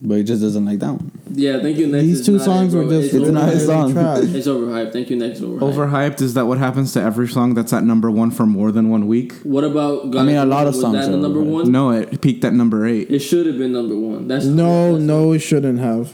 but 0.01 0.15
he 0.15 0.23
just 0.23 0.41
doesn't 0.41 0.63
like 0.65 0.79
that 0.79 0.93
one. 0.93 1.11
yeah, 1.31 1.59
Thank 1.61 1.77
You 1.77 1.87
Next. 1.87 2.03
These 2.05 2.19
is 2.21 2.25
two 2.25 2.31
not 2.33 2.41
it, 2.41 2.45
songs 2.45 2.73
bro. 2.73 2.85
were 2.85 2.89
just 3.01 3.13
It's 3.13 3.27
not 3.29 3.49
his 3.49 3.65
really 3.65 3.65
song. 3.67 3.93
trash. 3.93 4.23
It's 4.37 4.47
overhyped. 4.47 4.93
Thank 4.93 5.09
You 5.09 5.17
Next 5.17 5.39
is 5.39 5.45
overhyped. 5.45 5.73
Overhyped 5.73 6.21
is 6.21 6.33
that 6.35 6.45
what 6.47 6.57
happens 6.57 6.93
to 6.93 7.01
every 7.01 7.27
song 7.27 7.53
that's 7.53 7.73
at 7.73 7.83
number 7.83 8.09
one 8.09 8.31
for 8.31 8.45
more 8.45 8.71
than 8.71 8.89
one 8.89 9.07
week? 9.07 9.33
What 9.43 9.63
about? 9.65 10.11
God 10.11 10.21
I 10.21 10.23
mean, 10.23 10.37
a 10.37 10.45
lot 10.45 10.67
of 10.67 10.73
was 10.75 10.81
songs 10.81 10.95
that 11.05 11.11
the 11.11 11.17
are 11.17 11.21
number 11.21 11.39
overhyped. 11.41 11.51
one? 11.63 11.71
No, 11.71 11.91
it 11.91 12.21
peaked 12.21 12.45
at 12.45 12.53
number 12.53 12.87
eight. 12.87 13.09
It 13.11 13.19
should 13.19 13.45
have 13.45 13.57
been 13.57 13.73
number 13.73 13.95
one. 13.97 14.27
That's 14.29 14.45
No, 14.45 14.93
that's- 14.93 15.01
no, 15.01 15.31
it 15.33 15.39
shouldn't 15.39 15.79
have. 15.79 16.13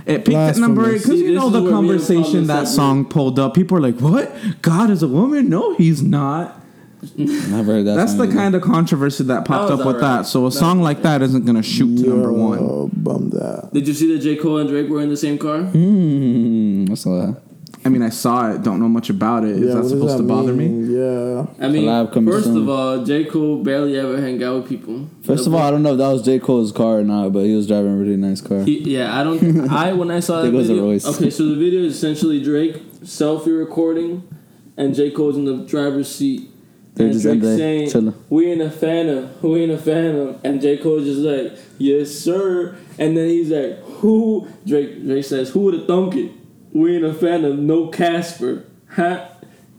It 0.06 0.24
peaked 0.24 0.38
at 0.38 0.56
number 0.58 0.84
eight 0.84 1.04
Blasphemous. 1.04 1.04
because 1.04 1.20
See, 1.20 1.26
you 1.26 1.34
this 1.34 1.39
know 1.41 1.48
is 1.48 1.54
the 1.54 1.60
me 1.60 1.66
and 1.68 1.76
conversation 1.76 2.48
that 2.48 2.54
separate. 2.60 2.68
song 2.76 3.06
pulled 3.06 3.39
up. 3.39 3.54
People 3.54 3.76
are 3.78 3.82
like, 3.82 4.00
"What? 4.00 4.34
God 4.62 4.89
is 4.89 5.04
a 5.04 5.08
woman? 5.08 5.50
No, 5.50 5.76
he's 5.76 6.02
not." 6.02 6.62
Never 7.16 7.74
heard 7.74 7.86
that. 7.86 7.95
That's 7.95 8.12
song 8.12 8.18
the 8.20 8.24
either. 8.26 8.34
kind 8.34 8.55
of 8.55 8.62
controversy 8.62 9.24
that 9.26 9.45
popped 9.45 9.68
That 9.70 9.74
up 9.76 9.86
with 9.86 9.95
alright. 9.97 10.01
that. 10.24 10.26
So 10.26 10.45
a 10.45 10.49
That 10.49 10.55
song 10.58 10.82
like 10.82 11.01
that 11.03 11.22
isn't 11.22 11.45
gonna 11.45 11.64
shoot 11.64 11.97
to 12.03 12.10
number 12.10 12.32
one. 12.34 12.60
Oh, 12.60 12.89
bummed 12.93 13.36
out. 13.36 13.74
Did 13.74 13.88
you 13.88 13.93
see 13.93 14.14
that 14.14 14.20
J 14.24 14.36
Cole 14.36 14.58
and 14.58 14.70
Drake 14.70 14.89
were 14.89 15.01
in 15.01 15.10
the 15.10 15.18
same 15.18 15.38
car? 15.38 15.60
Hmm, 15.62 16.86
I 16.91 16.95
saw 16.95 17.26
that. 17.26 17.41
I 17.86 17.89
mean, 17.89 18.01
I 18.01 18.10
saw 18.10 18.51
it. 18.51 18.64
Don't 18.64 18.82
know 18.82 18.89
much 18.89 19.10
about 19.10 19.45
it. 19.45 19.51
Is 19.51 19.60
Yeah, 19.60 19.66
that 19.68 19.76
what 19.76 19.82
does 19.84 19.91
supposed 19.91 20.18
to 20.18 20.24
bother 20.24 20.51
me? 20.51 20.66
Yeah. 20.68 21.45
I 21.66 21.70
mean, 21.70 21.86
first 22.30 22.45
soon. 22.47 22.58
of 22.58 22.70
all, 22.70 23.05
J 23.05 23.24
Cole 23.24 23.64
barely 23.64 23.97
ever 23.97 24.20
hang 24.20 24.43
out 24.43 24.62
with 24.62 24.70
people. 24.70 25.08
First 25.24 25.47
of 25.47 25.53
all, 25.53 25.62
I 25.62 25.72
don't 25.72 25.84
know 25.84 25.93
if 25.93 25.97
that 25.99 26.10
was 26.10 26.22
J 26.24 26.39
Cole's 26.39 26.74
car 26.74 26.99
or 26.99 27.03
not, 27.03 27.32
but 27.32 27.45
he 27.45 27.55
was 27.55 27.66
driving 27.68 27.93
a 27.93 27.95
really 27.95 28.18
nice 28.18 28.41
car. 28.41 28.64
He, 28.64 28.80
yeah, 28.97 29.18
I 29.18 29.24
don't. 29.24 29.70
I 29.72 29.93
when 29.93 30.12
I 30.12 30.20
saw 30.20 30.38
that 30.41 30.43
There 30.43 30.51
goes 30.51 30.70
a 30.70 30.74
video. 30.74 30.89
Royce. 30.89 31.05
Okay, 31.16 31.30
so 31.30 31.45
the 31.45 31.55
video 31.55 31.82
is 31.82 31.95
essentially 31.95 32.43
Drake 32.43 32.84
selfie 33.03 33.58
recording, 33.58 34.28
and 34.76 34.93
J 34.93 35.10
Cole's 35.12 35.38
in 35.38 35.45
the 35.45 35.58
driver's 35.66 36.14
seat. 36.14 36.49
And 37.06 37.14
just 37.14 37.24
there 37.26 37.58
saying, 37.58 37.89
chilling. 37.89 38.14
"We 38.30 38.52
ain't 38.52 38.62
a 38.62 38.70
phantom, 38.70 39.30
we 39.41 39.64
in 39.64 39.72
a 39.72 39.78
phantom," 39.78 40.36
and 40.43 40.62
J 40.62 40.78
Cole 40.78 41.00
just 41.00 41.20
like, 41.20 41.54
"Yes, 41.78 42.12
sir." 42.12 42.76
And 43.00 43.16
then 43.18 43.30
he's 43.30 43.50
like, 43.52 43.80
"Who?" 44.02 44.48
Drake 44.66 45.04
Drake 45.06 45.24
says, 45.26 45.50
"Who 45.50 45.62
would 45.62 45.74
have 45.76 45.86
thunk 45.88 46.16
it? 46.16 46.32
We 46.74 46.95
ain't 46.95 47.06
a 47.06 47.14
fan 47.14 47.45
of 47.45 47.58
no 47.60 47.88
Casper, 47.88 48.64
huh?" 48.89 49.26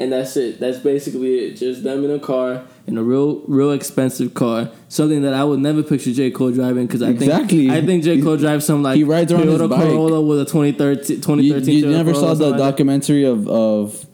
And 0.01 0.13
that's 0.13 0.37
it. 0.37 0.61
That's 0.61 0.79
basically 0.79 1.39
it. 1.41 1.57
Just 1.57 1.83
them 1.83 2.05
in 2.05 2.11
a 2.13 2.21
car, 2.21 2.63
in 2.87 2.97
a 2.97 3.03
real, 3.03 3.43
real 3.49 3.73
expensive 3.73 4.33
car. 4.33 4.71
Something 4.89 5.23
that 5.23 5.35
I 5.35 5.43
would 5.43 5.59
never 5.59 5.83
picture 5.83 6.13
J 6.13 6.31
Cole 6.31 6.53
driving 6.53 6.87
because 6.87 7.03
I 7.03 7.09
Exactly. 7.11 7.67
think 7.67 7.71
I 7.73 7.85
think 7.85 8.05
J 8.05 8.21
Cole 8.23 8.37
drives 8.37 8.65
some 8.65 8.85
like 8.85 8.95
He 8.97 9.03
rides 9.03 9.33
around 9.33 9.49
his 9.49 9.61
Toyota 9.61 9.69
bike. 9.71 9.89
Corolla 9.89 10.23
with 10.23 10.41
a 10.41 10.45
2013, 10.45 11.17
You, 11.17 11.23
2013 11.23 11.75
you 11.79 11.85
Toyota 11.87 11.91
never 11.91 12.13
Corolla, 12.13 12.27
saw 12.29 12.35
the 12.35 12.37
something 12.45 12.51
like 12.53 12.59
that. 12.61 12.71
documentary 12.71 13.25
of 13.25 13.49
of 13.49 14.07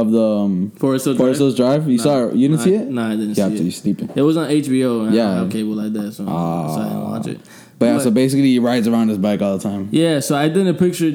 of 0.00 0.10
the 0.12 0.22
um, 0.22 0.70
Forest 0.76 1.04
Hill 1.06 1.16
Forest 1.16 1.38
Drive? 1.38 1.38
Hills 1.38 1.56
Drive? 1.56 1.88
You 1.90 1.96
Nah. 1.98 2.02
saw 2.02 2.26
it? 2.28 2.34
You 2.36 2.48
didn't 2.48 2.56
Nah, 2.60 2.64
see 2.64 2.74
it? 2.74 2.90
Nah, 2.90 3.06
I 3.06 3.10
didn't 3.10 3.28
You 3.30 3.34
see 3.34 3.40
have 3.42 3.56
to. 3.56 3.62
You're 3.62 3.72
sleeping. 3.72 4.10
It 4.14 4.22
was 4.22 4.36
on 4.36 4.48
HBO. 4.50 5.02
And 5.06 5.14
Yeah. 5.14 5.34
have 5.38 5.50
cable 5.50 5.74
like 5.74 5.92
that, 5.92 6.12
so, 6.12 6.24
Ah. 6.26 6.74
so 6.74 6.80
I 6.80 6.84
didn't 6.88 7.02
watch 7.02 7.26
it. 7.26 7.40
But 7.78 7.86
yeah, 7.86 7.92
But- 7.94 8.02
so 8.02 8.10
basically, 8.10 8.48
he 8.52 8.58
rides 8.58 8.88
around 8.88 9.08
his 9.08 9.18
bike 9.18 9.40
all 9.42 9.56
the 9.56 9.62
time. 9.62 9.88
Yeah, 9.92 10.20
so 10.20 10.34
I 10.36 10.48
didn't 10.48 10.74
picture 10.76 11.14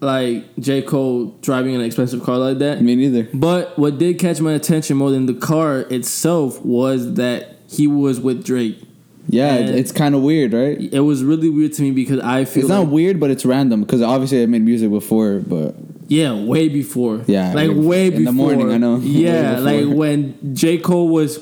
like 0.00 0.44
J 0.60 0.82
Cole 0.82 1.34
driving 1.42 1.74
an 1.74 1.80
expensive 1.80 2.22
car 2.22 2.38
like 2.38 2.58
that. 2.58 2.82
Me 2.82 2.94
neither. 2.94 3.28
But 3.34 3.76
what 3.78 3.98
did 3.98 4.18
catch 4.18 4.40
my 4.40 4.52
attention 4.52 4.96
more 4.96 5.10
than 5.10 5.26
the 5.26 5.34
car 5.34 5.80
itself 5.90 6.64
was 6.64 7.14
that 7.14 7.56
he 7.68 7.86
was 7.88 8.20
with 8.20 8.44
Drake. 8.44 8.78
Yeah, 9.30 9.54
And- 9.56 9.76
it's 9.76 9.90
kind 9.92 10.14
of 10.14 10.22
weird, 10.22 10.52
right? 10.54 10.78
It 10.92 11.00
was 11.00 11.22
really 11.24 11.50
weird 11.50 11.72
to 11.74 11.82
me 11.82 11.90
because 11.90 12.20
I 12.20 12.44
feel 12.44 12.62
It's 12.62 12.70
like, 12.70 12.84
not 12.84 12.92
weird, 12.92 13.18
but 13.20 13.30
it's 13.30 13.44
random 13.44 13.80
because 13.82 14.00
obviously 14.00 14.42
I 14.42 14.46
made 14.46 14.64
music 14.64 14.90
before, 14.90 15.42
but 15.46 15.74
Yeah, 16.08 16.34
way 16.34 16.68
before. 16.68 17.22
Yeah, 17.26 17.52
like 17.52 17.68
way 17.70 17.76
way 17.76 18.10
before. 18.10 18.18
In 18.18 18.24
the 18.24 18.32
morning, 18.32 18.72
I 18.72 18.78
know. 18.78 18.96
Yeah, 19.02 19.58
like 19.58 19.86
when 19.86 20.54
J 20.54 20.78
Cole 20.78 21.08
was 21.08 21.38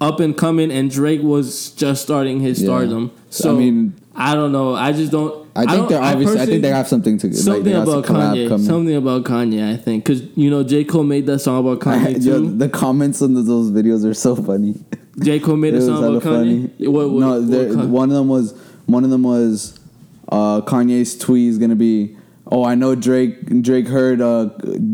up 0.00 0.18
and 0.20 0.36
coming 0.36 0.70
and 0.72 0.90
Drake 0.90 1.22
was 1.22 1.70
just 1.72 2.02
starting 2.02 2.40
his 2.40 2.60
Yeah. 2.60 2.66
stardom. 2.66 3.12
So 3.30 3.54
I 3.54 3.58
mean- 3.58 3.94
I 4.14 4.34
don't 4.34 4.52
know. 4.52 4.74
I 4.74 4.92
just 4.92 5.10
don't. 5.12 5.46
I 5.56 5.60
think 5.60 5.70
don't- 5.70 5.88
they're 5.88 6.02
obviously. 6.02 6.22
I 6.34 6.38
personally- 6.40 6.46
think 6.46 6.62
they 6.62 6.68
have 6.70 6.88
something 6.88 7.18
to 7.18 7.26
like, 7.28 7.36
something 7.36 7.72
got 7.72 7.82
about 7.84 8.06
some 8.06 8.16
Kanye. 8.16 8.48
coming. 8.48 8.66
Something 8.66 8.96
about 8.96 9.24
Kanye. 9.24 9.72
I 9.72 9.76
think 9.76 10.04
because 10.04 10.22
you 10.34 10.50
know 10.50 10.62
J 10.64 10.84
Cole 10.84 11.04
made 11.04 11.24
that 11.26 11.38
song 11.38 11.60
about 11.60 11.80
Kanye 11.80 12.22
Yo, 12.24 12.40
too. 12.40 12.56
the 12.58 12.68
comments 12.68 13.22
on 13.22 13.32
those 13.34 13.70
videos 13.70 14.04
are 14.04 14.12
so 14.14 14.34
funny. 14.36 14.74
J 15.22 15.38
Cole 15.40 15.56
made 15.56 15.74
a 15.74 15.80
song 15.88 16.04
about 16.04 16.22
Kanye. 16.22 16.70
What, 16.88 17.08
what, 17.10 17.20
no, 17.20 17.40
what 17.76 17.88
one 17.88 18.10
of 18.10 18.16
them 18.16 18.28
was 18.28 18.54
one 18.86 19.04
of 19.04 19.10
them 19.10 19.22
was 19.22 19.78
uh, 20.30 20.60
Kanye's 20.62 21.16
tweet 21.16 21.48
is 21.48 21.58
gonna 21.58 21.76
be. 21.76 22.16
Oh, 22.52 22.64
I 22.64 22.74
know 22.74 22.94
Drake. 22.94 23.62
Drake 23.62 23.88
heard 23.88 24.20
uh, 24.20 24.50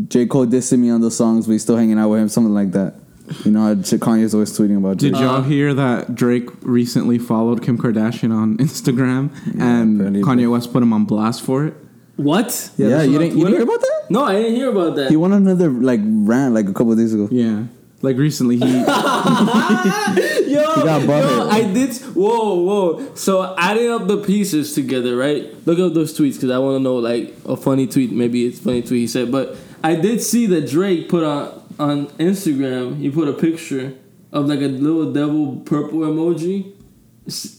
J 0.07 0.25
Cole 0.27 0.45
dissing 0.45 0.79
me 0.79 0.89
on 0.89 1.01
the 1.01 1.11
songs, 1.11 1.45
but 1.45 1.51
he's 1.51 1.61
still 1.61 1.75
hanging 1.75 1.99
out 1.99 2.09
with 2.09 2.21
him. 2.21 2.29
Something 2.29 2.53
like 2.53 2.71
that. 2.71 2.95
You 3.43 3.51
know, 3.51 3.59
how 3.59 3.73
Kanye's 3.73 4.33
always 4.33 4.57
tweeting 4.57 4.77
about 4.77 4.97
Drake. 4.97 5.11
Did 5.11 5.19
y'all 5.19 5.41
hear 5.41 5.73
that 5.73 6.15
Drake 6.15 6.49
recently 6.61 7.19
followed 7.19 7.61
Kim 7.61 7.77
Kardashian 7.77 8.33
on 8.33 8.57
Instagram 8.65 9.29
and 9.59 9.99
Kanye 10.23 10.49
West 10.49 10.71
put 10.71 10.81
him 10.81 10.93
on 10.93 11.03
blast 11.03 11.41
for 11.43 11.65
it? 11.65 11.73
what? 12.15 12.71
yeah, 12.77 12.87
this 12.89 13.07
you 13.07 13.19
didn't. 13.19 13.37
You 13.37 13.45
didn't 13.45 13.59
hear 13.59 13.63
about 13.63 13.81
that? 13.81 14.05
No, 14.09 14.23
I 14.23 14.35
didn't 14.35 14.55
hear 14.55 14.69
about 14.69 14.95
that. 14.95 15.09
He 15.09 15.17
went 15.17 15.33
on 15.33 15.41
another 15.41 15.69
like 15.69 15.99
rant 16.03 16.53
like 16.53 16.69
a 16.69 16.73
couple 16.73 16.93
of 16.93 16.97
days 16.97 17.13
ago. 17.13 17.27
Yeah, 17.29 17.65
like 18.01 18.15
recently 18.17 18.55
he 18.55 18.61
Yo, 20.75 20.75
yo, 20.75 20.81
He 20.81 20.83
got 20.83 21.01
yo, 21.01 21.07
butthurt. 21.07 21.51
I 21.51 21.73
did. 21.73 21.95
Whoa, 22.15 22.53
whoa. 22.55 23.15
So 23.15 23.55
adding 23.57 23.89
up 23.89 24.07
the 24.07 24.17
pieces 24.17 24.73
together, 24.73 25.15
right? 25.15 25.53
Look 25.65 25.79
up 25.79 25.93
those 25.93 26.17
tweets 26.17 26.35
because 26.35 26.51
I 26.51 26.59
want 26.59 26.75
to 26.75 26.79
know 26.79 26.95
like 26.97 27.33
a 27.45 27.55
funny 27.55 27.87
tweet. 27.87 28.11
Maybe 28.11 28.45
it's 28.45 28.59
a 28.59 28.63
funny 28.63 28.81
tweet 28.81 29.01
he 29.01 29.07
said, 29.07 29.31
but 29.31 29.55
I 29.83 29.95
did 29.95 30.21
see 30.21 30.45
that 30.47 30.69
Drake 30.69 31.09
put 31.09 31.23
on 31.23 31.59
on 31.79 32.07
Instagram. 32.17 32.97
He 32.97 33.09
put 33.09 33.27
a 33.27 33.33
picture 33.33 33.93
of 34.31 34.47
like 34.47 34.59
a 34.59 34.67
little 34.67 35.11
devil 35.11 35.61
purple 35.65 35.99
emoji, 35.99 36.73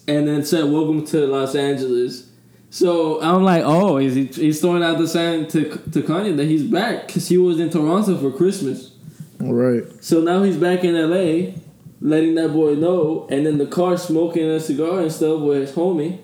and 0.06 0.28
then 0.28 0.44
said 0.44 0.64
"Welcome 0.64 1.04
to 1.06 1.26
Los 1.26 1.54
Angeles." 1.54 2.28
So 2.72 3.20
I'm 3.20 3.42
like, 3.42 3.64
oh, 3.64 3.96
is 3.96 4.14
he, 4.14 4.26
he's 4.26 4.61
throwing 4.61 4.84
out 4.84 4.98
the 4.98 5.08
sign 5.08 5.48
to 5.48 5.70
to 5.70 6.02
Kanye 6.02 6.36
that 6.36 6.44
he's 6.46 6.62
back 6.62 7.06
because 7.06 7.28
he 7.28 7.36
was 7.38 7.58
in 7.58 7.70
Toronto 7.70 8.16
for 8.18 8.30
Christmas. 8.36 8.92
Right. 9.40 9.82
So 10.00 10.20
now 10.20 10.42
he's 10.42 10.56
back 10.58 10.84
in 10.84 10.94
LA, 10.94 11.52
letting 12.01 12.34
that 12.36 12.53
boy 12.53 12.74
know, 12.74 13.26
and 13.30 13.46
then 13.46 13.59
the 13.59 13.66
car 13.66 13.96
smoking 13.96 14.44
a 14.44 14.61
cigar 14.61 15.01
and 15.01 15.12
stuff 15.12 15.40
with 15.40 15.61
his 15.61 15.72
homie. 15.72 16.20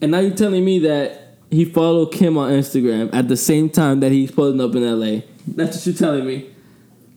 And 0.00 0.10
now 0.10 0.20
you're 0.20 0.36
telling 0.36 0.64
me 0.64 0.80
that 0.80 1.38
he 1.50 1.64
followed 1.64 2.12
Kim 2.12 2.36
on 2.36 2.50
Instagram 2.50 3.10
at 3.14 3.28
the 3.28 3.36
same 3.36 3.70
time 3.70 4.00
that 4.00 4.12
he's 4.12 4.30
pulling 4.30 4.60
up 4.60 4.74
in 4.74 4.82
LA. 4.82 5.22
That's 5.46 5.76
what 5.76 5.86
you're 5.86 5.94
telling 5.94 6.26
me. 6.26 6.50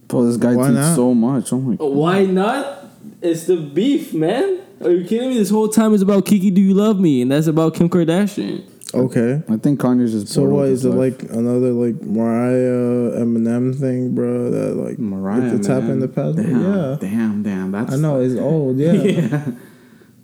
Bro, 0.07 0.27
this 0.27 0.37
guy 0.37 0.55
Why 0.55 0.69
not? 0.69 0.95
so 0.95 1.13
much. 1.13 1.51
Oh 1.51 1.59
my 1.59 1.73
oh, 1.79 1.89
god. 1.89 1.97
Why 1.97 2.25
not? 2.25 2.85
It's 3.21 3.45
the 3.45 3.57
beef, 3.57 4.13
man. 4.13 4.61
Are 4.81 4.91
you 4.91 5.05
kidding 5.05 5.29
me? 5.29 5.37
This 5.37 5.49
whole 5.49 5.67
time 5.67 5.93
is 5.93 6.01
about 6.01 6.25
Kiki, 6.25 6.51
do 6.51 6.61
you 6.61 6.73
love 6.73 6.99
me? 6.99 7.21
And 7.21 7.31
that's 7.31 7.47
about 7.47 7.73
Kim 7.73 7.89
Kardashian. 7.89 8.63
Okay. 8.93 9.43
I 9.49 9.57
think 9.57 9.79
Kanye's 9.79 10.11
just. 10.13 10.29
So 10.33 10.41
bored 10.41 10.53
what 10.53 10.61
with 10.63 10.71
is 10.71 10.83
his 10.83 10.93
it 10.93 10.97
life. 10.97 11.21
like 11.21 11.31
another 11.31 11.71
like 11.71 12.01
Mariah 12.01 13.19
Eminem 13.19 13.77
thing, 13.77 14.15
bro? 14.15 14.49
That 14.49 14.75
like 14.75 14.97
Mariah, 14.99 15.55
it's 15.55 15.67
happened 15.67 15.91
in 15.91 15.99
the 15.99 16.07
man. 16.07 16.15
past. 16.15 16.37
Damn, 16.37 16.61
Yeah. 16.61 16.97
damn, 16.99 17.43
damn. 17.43 17.71
That's 17.71 17.93
I 17.93 17.97
know 17.97 18.19
it's 18.21 18.35
old, 18.39 18.77
yeah. 18.79 18.93
yeah. 18.93 19.45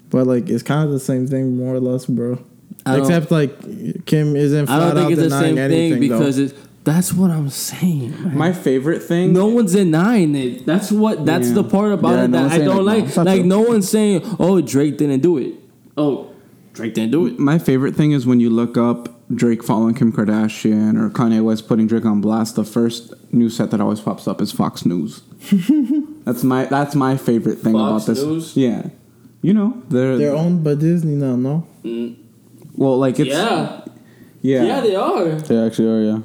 But 0.09 0.27
like 0.27 0.49
it's 0.49 0.63
kind 0.63 0.85
of 0.85 0.91
the 0.91 0.99
same 0.99 1.27
thing, 1.27 1.57
more 1.57 1.75
or 1.75 1.79
less, 1.79 2.05
bro. 2.05 2.39
I 2.85 2.97
Except 2.99 3.31
like 3.31 4.05
Kim 4.05 4.35
isn't 4.35 4.69
I 4.69 4.79
don't 4.79 4.89
out 4.89 4.95
think 4.95 5.11
it's 5.11 5.21
the 5.21 5.29
same 5.29 5.57
anything 5.57 5.91
thing 5.93 5.99
because 6.01 6.35
though. 6.37 6.43
it's, 6.43 6.53
that's 6.83 7.13
what 7.13 7.31
I'm 7.31 7.49
saying. 7.49 8.11
man. 8.23 8.37
My 8.37 8.51
favorite 8.53 9.01
thing. 9.03 9.31
No 9.33 9.47
one's 9.47 9.71
denying 9.73 10.35
it. 10.35 10.65
That's 10.65 10.91
what. 10.91 11.25
That's 11.25 11.47
Yeah. 11.49 11.53
the 11.55 11.63
part 11.63 11.93
about 11.93 12.13
Yeah, 12.15 12.23
it 12.25 12.27
no 12.29 12.37
that 12.37 12.41
one's 12.49 12.53
I 12.53 12.57
don't 12.65 12.79
it, 12.79 12.83
like. 12.83 13.15
Like 13.17 13.45
no 13.45 13.61
one's 13.61 13.89
saying, 13.89 14.21
"Oh, 14.39 14.59
Drake 14.61 14.97
didn't 14.97 15.21
do 15.21 15.37
it." 15.37 15.55
Oh, 15.95 16.32
Drake 16.73 16.95
didn't 16.95 17.11
do 17.11 17.27
it. 17.27 17.39
My 17.39 17.59
favorite 17.59 17.95
thing 17.95 18.11
is 18.11 18.25
when 18.25 18.39
you 18.39 18.49
look 18.49 18.77
up 18.77 19.09
Drake 19.33 19.63
following 19.63 19.93
Kim 19.93 20.11
Kardashian 20.11 20.99
or 20.99 21.09
Kanye 21.09 21.43
West 21.43 21.67
putting 21.67 21.87
Drake 21.87 22.05
on 22.05 22.19
blast. 22.19 22.55
The 22.55 22.63
first 22.63 23.13
news 23.31 23.55
set 23.55 23.71
that 23.71 23.79
always 23.79 24.01
pops 24.01 24.27
up 24.27 24.41
is 24.41 24.51
Fox 24.51 24.85
News. 24.85 25.21
that's 26.25 26.43
my 26.43 26.65
that's 26.65 26.95
my 26.95 27.15
favorite 27.15 27.59
thing 27.59 27.73
Fox 27.73 28.05
about 28.05 28.15
this. 28.15 28.23
News? 28.23 28.57
Yeah, 28.57 28.87
you 29.41 29.53
know 29.53 29.81
they're, 29.89 30.17
They're 30.17 30.35
owned 30.35 30.63
by 30.63 30.75
Disney 30.75 31.15
now, 31.15 31.35
no? 31.35 31.67
Mm. 31.83 32.15
well 32.75 32.97
like 32.97 33.19
it's 33.19 33.29
yeah. 33.29 33.81
yeah 34.41 34.63
yeah, 34.63 34.81
they 34.81 34.95
are. 34.95 35.25
They 35.25 35.57
actually 35.57 35.89
are, 35.89 36.01
yeah. 36.01 36.19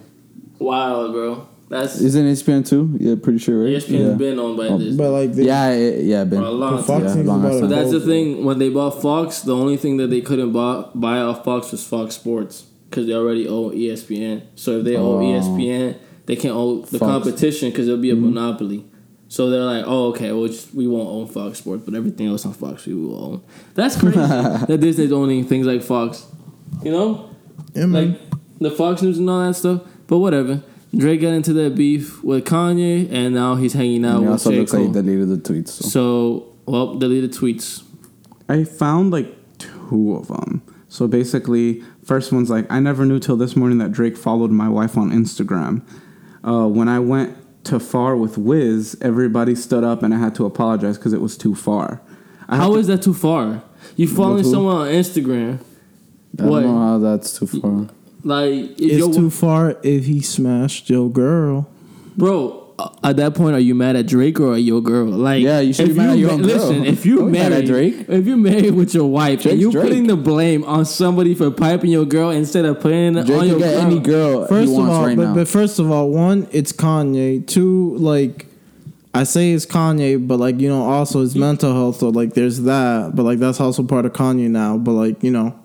Wow, 0.59 1.13
bro. 1.13 1.49
That's 1.69 2.01
Isn't 2.01 2.25
ESPN 2.25 2.67
too? 2.67 2.97
Yeah, 2.99 3.17
pretty 3.23 3.39
sure, 3.39 3.65
right? 3.65 3.75
ESPN's 3.75 3.91
yeah. 3.91 4.13
been 4.15 4.39
owned 4.39 4.57
by 4.57 4.69
Oh, 4.69 4.79
this. 4.79 4.97
But 4.97 5.11
like 5.11 5.33
they, 5.35 5.45
yeah, 5.45 5.75
yeah, 5.75 5.91
yeah, 5.99 6.25
Ben. 6.25 6.41
For 6.41 6.47
a 6.47 6.51
long 6.51 6.77
the 6.77 6.83
Fox 6.83 7.05
time. 7.13 7.19
Yeah, 7.19 7.25
long 7.25 7.41
about 7.41 7.53
ass 7.55 7.61
But 7.61 7.67
that's 7.71 7.91
the 7.91 8.01
thing. 8.01 8.45
When 8.45 8.59
they 8.59 8.71
bought 8.71 9.03
Fox, 9.03 9.43
the 9.43 9.55
only 9.55 9.77
thing 9.77 9.99
that 9.99 10.09
they 10.09 10.23
couldn't 10.23 10.53
buy, 10.53 10.87
buy 10.95 11.19
off 11.19 11.45
Fox 11.45 11.71
was 11.71 11.87
Fox 11.87 12.15
Sports 12.15 12.63
because 12.89 13.07
they 13.07 13.13
already 13.13 13.47
own 13.47 13.73
ESPN. 13.75 14.43
So 14.55 14.79
if 14.79 14.85
they 14.85 14.97
own 14.97 15.23
Oh. 15.23 15.41
ESPN, 15.41 15.97
they 16.25 16.37
can't 16.37 16.55
own 16.55 16.81
the 16.83 16.87
Fox. 16.87 17.03
Mm-hmm. 17.03 17.05
competition 17.05 17.71
because 17.71 17.87
it'll 17.87 18.01
be 18.01 18.11
a 18.11 18.17
monopoly. 18.17 18.87
So 19.31 19.51
they're 19.51 19.61
like, 19.61 19.85
oh, 19.87 20.07
okay, 20.09 20.33
well, 20.33 20.47
just, 20.47 20.73
we 20.75 20.87
won't 20.89 21.07
own 21.11 21.27
Fox 21.27 21.59
Sports, 21.59 21.83
but 21.85 21.95
everything 21.95 22.29
else 22.29 22.47
on 22.47 22.55
Fox 22.55 22.87
we 22.87 22.95
will 22.95 23.23
own. 23.33 23.43
That's 23.75 23.95
crazy 24.01 24.17
that 24.19 24.79
Disney's 24.81 25.13
owning 25.13 25.45
things 25.45 25.67
like 25.67 25.83
Fox. 25.83 26.27
You 26.83 26.93
know, 26.93 27.31
Yeah, 27.75 27.85
man. 27.85 28.13
like 28.13 28.21
the 28.59 28.71
Fox 28.71 29.03
News 29.03 29.19
and 29.19 29.29
all 29.29 29.47
that 29.47 29.53
stuff. 29.55 29.83
But 30.07 30.21
whatever. 30.21 30.63
Drake 30.97 31.21
got 31.21 31.29
into 31.35 31.53
that 31.55 31.75
beef 31.75 32.23
with 32.25 32.45
Kanye, 32.47 33.11
and 33.13 33.35
now 33.35 33.57
he's 33.57 33.75
hanging 33.75 34.05
out 34.05 34.17
And 34.17 34.21
he 34.21 34.25
with 34.27 34.33
also 34.33 34.51
J. 34.51 34.59
looks 34.61 34.73
like 34.73 34.87
he 34.87 34.93
deleted 34.93 35.29
the 35.29 35.37
tweets. 35.37 35.69
So. 35.69 35.89
So, 35.89 36.47
well, 36.67 36.95
deleted 36.95 37.33
tweets. 37.33 37.83
I 38.49 38.65
found 38.65 39.11
like 39.11 39.35
two 39.59 40.15
of 40.15 40.29
them. 40.29 40.63
So 40.89 41.07
basically, 41.07 41.83
first 42.03 42.33
one's 42.33 42.49
like 42.49 42.71
I 42.71 42.81
never 42.81 43.05
knew 43.05 43.19
till 43.19 43.37
this 43.37 43.55
morning 43.57 43.79
that 43.79 43.93
Drake 43.93 44.17
followed 44.17 44.51
my 44.51 44.69
wife 44.69 44.97
on 44.97 45.11
Instagram. 45.11 45.83
Uh, 46.43 46.67
when 46.67 46.89
I 46.89 46.99
went 46.99 47.37
to 47.65 47.79
far 47.79 48.17
with 48.17 48.39
Wiz, 48.39 48.97
everybody 49.03 49.55
stood 49.55 49.85
up 49.85 50.03
and 50.03 50.15
I 50.15 50.19
had 50.19 50.35
to 50.37 50.47
apologize 50.47 50.97
because 50.97 51.13
it 51.13 51.21
was 51.21 51.37
too 51.37 51.55
far. 51.55 52.01
I 52.49 52.57
How 52.57 52.73
to- 52.73 52.79
is 52.79 52.87
that 52.87 53.03
too 53.03 53.13
far? 53.13 53.63
You 53.97 54.09
following 54.09 54.45
someone 54.45 54.77
on 54.77 54.89
Instagram? 54.89 55.59
I 56.39 56.45
What? 56.47 56.61
don't 56.63 56.75
know 56.75 56.79
how 56.79 56.99
that's 56.99 57.39
too 57.39 57.47
far. 57.47 57.89
Like, 58.25 58.53
if 58.81 59.03
it's 59.03 59.17
too 59.17 59.31
far 59.31 59.77
if 59.83 60.05
he 60.07 60.21
smashed 60.21 60.91
your 60.91 61.09
girl. 61.11 61.69
bro. 62.17 62.65
uh, 62.79 62.91
At 63.05 63.17
that 63.17 63.35
point, 63.35 63.55
are 63.55 63.61
you 63.61 63.75
mad 63.75 63.95
at 63.97 64.07
Drake 64.07 64.39
or 64.41 64.55
at 64.55 64.63
your 64.63 64.81
girl? 64.83 65.07
Like, 65.07 65.43
Yeah, 65.43 65.61
you 65.61 65.73
should 65.73 65.89
be 65.89 65.95
mad 65.95 66.11
at 66.11 66.19
your 66.19 66.33
own 66.33 66.43
girl. 66.43 66.49
Listen, 66.49 66.85
if 66.85 67.07
you 67.07 67.19
Don't 67.19 67.31
mad 67.33 67.51
married 67.53 67.65
at 67.65 67.67
Drake. 67.67 67.95
if 68.09 68.27
you're 68.27 68.37
married 68.37 68.75
with 68.75 68.93
your 68.95 69.07
wife, 69.07 69.35
and 69.35 69.43
Drake's 69.43 69.61
you 69.61 69.71
Drake. 69.73 69.85
putting 69.85 70.07
the 70.09 70.17
blame 70.17 70.65
on 70.65 70.85
somebody 70.85 71.35
for 71.35 71.51
piping 71.51 71.91
your 71.91 72.05
girl 72.05 72.31
instead 72.31 72.65
of 72.65 72.81
putting 72.81 73.17
it 73.17 73.27
Drake 73.27 73.41
on 73.41 73.49
your 73.49 73.59
get 73.59 73.75
girl. 73.75 73.81
any 73.87 74.01
girl 74.01 74.47
First 74.47 74.69
he 74.69 74.75
of 74.75 74.79
wants 74.79 74.95
all, 74.95 75.07
right 75.07 75.17
but, 75.17 75.25
now. 75.25 75.35
but 75.35 75.49
first 75.49 75.79
of 75.79 75.91
all, 75.91 76.11
one, 76.11 76.47
it's 76.53 76.73
Kanye. 76.73 77.47
Two, 77.47 77.97
like 77.99 78.47
I 79.15 79.25
say 79.25 79.53
it's 79.53 79.65
Kanye, 79.67 80.25
but 80.27 80.39
like 80.39 80.61
you 80.61 80.69
know, 80.69 80.83
also 80.83 81.21
his 81.23 81.35
mental 81.35 81.73
health. 81.73 81.97
So 81.99 82.09
like, 82.11 82.35
there's 82.35 82.63
that. 82.63 83.13
But 83.17 83.23
like 83.25 83.39
that's 83.39 83.61
also 83.61 83.83
part 83.83 84.07
of 84.07 84.13
Kanye 84.13 84.49
now. 84.51 84.77
But 84.77 84.93
like 84.93 85.23
you 85.25 85.31
know, 85.31 85.55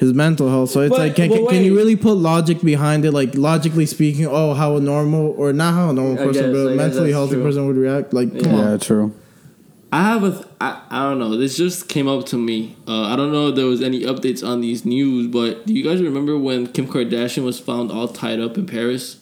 his 0.00 0.12
mental 0.14 0.48
health. 0.48 0.70
So 0.70 0.80
it's 0.80 0.90
But- 0.90 0.98
like, 0.98 1.14
can, 1.14 1.28
but 1.28 1.36
can, 1.36 1.46
can 1.48 1.64
you 1.64 1.76
really 1.76 1.94
put 1.94 2.14
logic 2.14 2.60
behind 2.62 3.04
it? 3.04 3.12
Like 3.12 3.34
logically 3.36 3.86
speaking, 3.86 4.26
oh, 4.26 4.54
how 4.54 4.76
a 4.76 4.80
normal 4.80 5.34
or 5.38 5.52
not 5.52 5.74
how 5.74 5.90
a 5.90 5.92
normal 5.92 6.16
person, 6.16 6.50
guess- 6.50 6.52
but 6.52 6.58
I 6.58 6.62
a 6.62 6.68
guess 6.68 6.76
mentally 6.78 7.12
healthy 7.12 7.34
true. 7.34 7.44
person 7.44 7.66
would 7.68 7.76
react. 7.76 8.12
Like, 8.12 8.32
come 8.42 8.54
yeah, 8.56 8.76
true. 8.78 9.14
I 9.92 10.04
have 10.04 10.22
a, 10.22 10.30
th- 10.30 10.44
I, 10.60 10.80
I 10.88 11.02
don't 11.02 11.18
know. 11.18 11.36
This 11.36 11.56
just 11.56 11.88
came 11.88 12.06
up 12.08 12.24
to 12.26 12.36
me. 12.36 12.76
Uh, 12.86 13.02
I 13.12 13.16
don't 13.16 13.32
know 13.32 13.48
if 13.48 13.56
there 13.56 13.66
was 13.66 13.82
any 13.82 14.02
updates 14.02 14.46
on 14.46 14.60
these 14.60 14.84
news, 14.84 15.26
but 15.26 15.66
do 15.66 15.74
you 15.74 15.82
guys 15.82 16.00
remember 16.00 16.38
when 16.38 16.68
Kim 16.68 16.86
Kardashian 16.86 17.44
was 17.44 17.58
found 17.58 17.90
all 17.90 18.06
tied 18.08 18.38
up 18.40 18.56
in 18.56 18.66
Paris? 18.66 19.19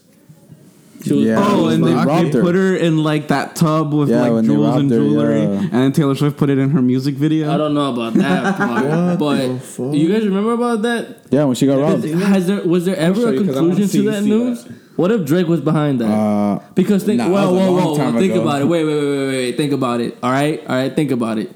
She 1.04 1.12
was, 1.14 1.24
Yeah. 1.24 1.36
Oh, 1.38 1.68
and 1.68 1.84
they, 1.84 1.90
they 1.92 2.30
her. 2.32 2.42
put 2.42 2.54
her 2.56 2.74
in 2.76 3.02
like 3.04 3.28
that 3.28 3.54
tub 3.54 3.92
with 3.94 4.08
Yeah, 4.10 4.22
like 4.28 4.44
jewels 4.44 4.76
and 4.76 4.90
robbed 4.90 4.90
her, 4.90 4.98
jewelry, 4.98 5.40
yeah. 5.42 5.46
and 5.60 5.72
then 5.72 5.92
Taylor 5.92 6.14
Swift 6.16 6.36
put 6.36 6.50
it 6.50 6.58
in 6.58 6.70
her 6.70 6.82
music 6.82 7.14
video. 7.14 7.52
I 7.52 7.56
don't 7.56 7.72
know 7.74 7.92
about 7.92 8.14
that 8.14 8.56
part, 8.56 9.18
but 9.18 9.94
you 9.94 10.12
guys 10.12 10.24
remember 10.26 10.52
about 10.52 10.82
that? 10.82 11.18
Yeah, 11.30 11.44
when 11.44 11.54
she 11.54 11.66
got 11.66 11.78
robbed. 11.78 12.04
Has 12.04 12.46
there 12.48 12.62
was 12.62 12.84
there 12.84 12.96
ever 12.96 13.28
a 13.28 13.32
you 13.32 13.44
'cause 13.46 13.56
I 13.56 13.60
wanna 13.60 13.74
conclusion 13.76 14.04
to 14.04 14.10
that 14.10 14.22
news? 14.24 14.66
What 14.96 15.12
if 15.12 15.24
Drake 15.24 15.46
was 15.46 15.60
behind 15.60 16.00
that? 16.00 16.10
Uh, 16.10 16.58
because 16.74 17.04
think, 17.04 17.18
nah, 17.18 17.28
whoa, 17.28 17.54
that 17.54 17.70
whoa, 17.70 17.94
whoa, 17.94 18.12
think 18.18 18.32
ago. 18.32 18.42
about 18.42 18.62
it. 18.62 18.64
Wait, 18.64 18.82
wait, 18.84 18.94
wait, 18.94 19.04
wait, 19.04 19.18
wait, 19.18 19.28
wait. 19.28 19.56
Think 19.56 19.72
about 19.72 20.00
it. 20.00 20.16
All 20.22 20.32
right, 20.32 20.60
all 20.68 20.74
right. 20.74 20.92
Think 20.96 21.12
about 21.12 21.38
it. 21.38 21.52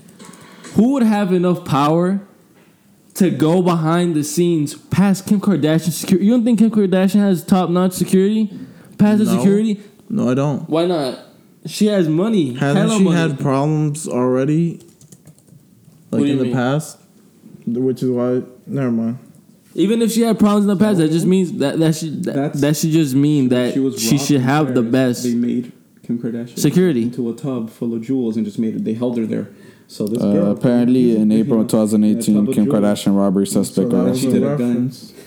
Who 0.75 0.93
would 0.93 1.03
have 1.03 1.33
enough 1.33 1.65
power 1.65 2.21
to 3.15 3.31
go 3.31 3.61
behind 3.61 4.15
the 4.15 4.23
scenes 4.23 4.75
past 4.75 5.27
Kim 5.27 5.41
Kardashian 5.41 5.91
security? 5.91 6.27
You 6.27 6.31
don't 6.33 6.45
think 6.45 6.61
Kim 6.61 6.71
Kardashian 6.71 7.21
has 7.21 7.43
top 7.45 7.69
notch 7.69 7.95
security? 7.95 8.49
Past 9.03 9.19
the 9.19 9.25
No. 9.27 9.37
security? 9.39 9.81
No, 10.09 10.31
I 10.31 10.35
don't. 10.35 10.69
Why 10.71 10.87
not? 10.87 11.19
She 11.67 11.87
has 11.87 12.09
money. 12.09 12.55
Hasn't 12.55 12.79
hella 12.79 12.99
she 12.99 13.05
money. 13.05 13.17
had 13.17 13.39
problems 13.41 14.09
already? 14.09 14.81
Like 16.11 16.25
in 16.25 16.39
the 16.39 16.45
mean? 16.45 16.53
past, 16.53 16.99
which 17.67 18.03
is 18.03 18.11
why. 18.11 18.43
Never 18.67 18.91
mind. 18.91 19.19
Even 19.75 20.03
if 20.03 20.13
she 20.13 20.21
had 20.23 20.39
problems 20.39 20.65
in 20.65 20.69
the 20.69 20.77
past, 20.85 20.99
that 20.99 21.11
just 21.11 21.25
means 21.27 21.53
that 21.59 21.79
that 21.79 21.95
should 21.95 22.25
that, 22.25 22.53
that 22.55 22.77
should 22.77 22.91
just 22.91 23.15
mean 23.15 23.49
that 23.49 23.73
she, 23.73 23.81
robbed 23.81 23.99
should 23.99 24.41
have 24.43 24.75
the 24.75 24.83
best. 24.83 25.23
They 25.23 25.35
made 25.35 25.73
Kim 26.03 26.19
Kardashian 26.19 26.59
Security. 26.59 27.03
into 27.05 27.31
a 27.31 27.35
tub 27.35 27.71
full 27.71 27.95
of 27.95 28.03
jewels 28.03 28.37
and 28.37 28.45
just 28.45 28.59
made 28.59 28.75
it. 28.77 28.85
They 28.85 28.93
held 28.95 29.17
her 29.17 29.25
there. 29.25 29.49
So 29.89 30.07
this 30.07 30.23
Uh, 30.23 30.33
girl 30.33 30.51
apparently, 30.53 31.17
in 31.17 31.31
April 31.33 31.65
2018, 31.65 32.53
Kim 32.53 32.67
Kardashian 32.67 33.17
robbery 33.17 33.47
suspect 33.47 33.89
that 33.91 34.05
was 34.05 34.25
arrested. 34.25 35.23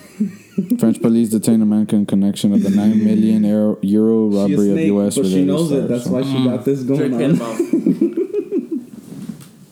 French 0.80 1.02
police 1.02 1.30
detained 1.30 1.62
a 1.62 1.66
man 1.66 1.86
in 1.90 2.06
connection 2.06 2.54
of 2.54 2.64
the 2.64 2.70
9 2.70 3.04
million 3.06 3.44
euro, 3.44 3.78
euro 3.82 4.30
She 4.32 4.38
a 4.38 4.40
robbery 4.42 4.70
of 4.72 4.76
snake, 4.76 4.88
U.S. 4.88 5.16
but 5.16 5.26
she 5.26 5.32
related 5.32 5.48
knows 5.48 5.72
it. 5.72 5.88
That's 5.90 6.04
So- 6.06 6.12
why 6.12 6.22
she 6.24 6.44
got 6.46 6.64
this 6.66 6.84
Drake 6.84 7.12
going 7.12 7.18
paid 7.18 7.32
him 7.32 7.42
off. 7.42 7.58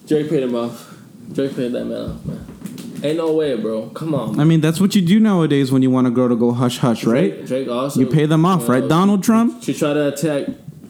Drake 0.08 0.30
paid 0.30 0.44
him 0.44 0.56
off. 0.56 0.98
Drake 1.32 1.56
paid 1.56 1.72
that 1.72 1.86
man 1.86 2.12
off, 2.12 2.26
man. 2.26 2.46
Ain't 3.04 3.18
no 3.18 3.34
way, 3.34 3.56
bro. 3.56 3.90
Come 3.90 4.14
on. 4.16 4.40
I 4.40 4.44
mean, 4.44 4.62
that's 4.62 4.80
what 4.80 4.96
you 4.96 5.02
do 5.02 5.20
nowadays 5.20 5.72
when 5.72 5.82
you 5.82 5.90
want 5.92 6.08
a 6.08 6.10
girl 6.12 6.30
to 6.30 6.36
go 6.36 6.52
hush 6.52 6.78
hush, 6.78 7.04
right? 7.06 7.34
Drake, 7.36 7.48
Drake 7.48 7.68
also. 7.68 8.00
You 8.00 8.08
pay 8.08 8.26
them 8.26 8.46
off, 8.46 8.70
uh, 8.70 8.74
right? 8.74 8.88
Donald 8.88 9.24
Trump. 9.24 9.62
She 9.64 9.74
tried 9.74 9.94
to 9.94 10.08
attack 10.08 10.48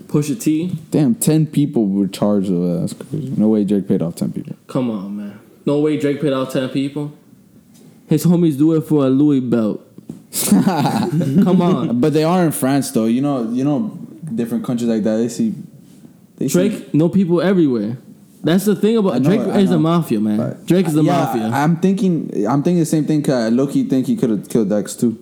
Pusha 0.07 0.39
T. 0.39 0.77
Damn, 0.91 1.15
10 1.15 1.47
people 1.47 1.87
were 1.87 2.07
charged 2.07 2.51
of 2.51 2.59
that. 2.61 2.77
That's 2.81 2.93
crazy. 2.93 3.33
No 3.35 3.47
way 3.49 3.63
Drake 3.63 3.87
paid 3.87 4.01
off 4.03 4.15
10 4.15 4.31
people. 4.33 4.55
Come 4.67 4.91
on, 4.91 5.17
man. 5.17 5.39
No 5.65 5.79
way 5.79 5.97
Drake 5.97 6.21
paid 6.21 6.33
off 6.33 6.51
10 6.53 6.69
people. 6.69 7.13
His 8.13 8.25
homies 8.25 8.59
do 8.59 8.73
it 8.73 8.81
for 8.81 9.07
a 9.07 9.09
Louis 9.09 9.39
belt. 9.39 9.81
Come 10.51 11.63
on. 11.63 11.99
But 11.99 12.13
they 12.13 12.23
are 12.23 12.45
in 12.45 12.51
France, 12.51 12.91
though. 12.91 13.05
You 13.05 13.21
know, 13.21 13.49
you 13.51 13.63
know, 13.63 13.97
different 14.35 14.63
countries 14.63 14.87
like 14.87 15.01
that. 15.01 15.17
They 15.17 15.29
see. 15.29 15.55
They 16.37 16.47
see- 16.47 16.69
Drake, 16.69 16.93
no 16.93 17.09
people 17.09 17.41
everywhere. 17.41 17.97
That's 18.43 18.65
the 18.65 18.75
thing 18.75 18.97
about 18.97 19.23
know, 19.23 19.29
Drake 19.35 19.55
is 19.63 19.69
the 19.71 19.77
know. 19.77 19.81
mafia, 19.81 20.19
man. 20.19 20.37
But- 20.37 20.65
Drake 20.67 20.85
is 20.85 20.93
the 20.93 21.01
yeah, 21.01 21.11
mafia. 21.11 21.45
I'm 21.47 21.77
thinking. 21.77 22.45
I'm 22.47 22.61
thinking 22.61 22.81
the 22.81 22.85
same 22.85 23.05
thing. 23.05 23.23
Cause 23.23 23.51
Loki 23.51 23.83
think 23.85 24.05
he 24.05 24.15
could 24.15 24.29
have 24.29 24.47
killed 24.47 24.71
X 24.71 24.95
too. 24.95 25.17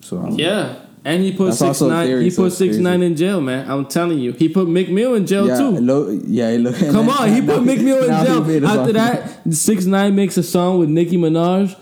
So 0.00 0.26
yeah. 0.30 0.76
And 1.04 1.22
he 1.22 1.32
put 1.32 1.46
That's 1.46 1.58
six 1.58 1.80
nine. 1.80 2.20
he 2.20 2.30
so 2.30 2.42
put 2.42 2.52
six 2.52 2.72
crazy. 2.72 2.82
nine 2.82 3.02
in 3.02 3.16
jail, 3.16 3.40
man. 3.40 3.70
I'm 3.70 3.86
telling 3.86 4.18
you. 4.18 4.32
He 4.32 4.50
put 4.50 4.68
Meek 4.68 4.90
Mill 4.90 5.14
in 5.14 5.26
jail 5.26 5.48
yeah, 5.48 5.56
too. 5.56 5.70
Lo, 5.80 6.10
yeah. 6.26 6.56
Lo, 6.58 6.72
Come 6.72 7.08
on, 7.08 7.32
he 7.32 7.40
put 7.40 7.64
Meek 7.64 7.80
Mill 7.80 8.04
in 8.04 8.26
jail. 8.26 8.66
After 8.66 8.92
that, 8.92 9.54
six 9.54 9.86
nine 9.86 10.14
makes 10.14 10.36
a 10.36 10.42
song 10.42 10.78
with 10.78 10.90
Nicki 10.90 11.16
Minaj, 11.16 11.74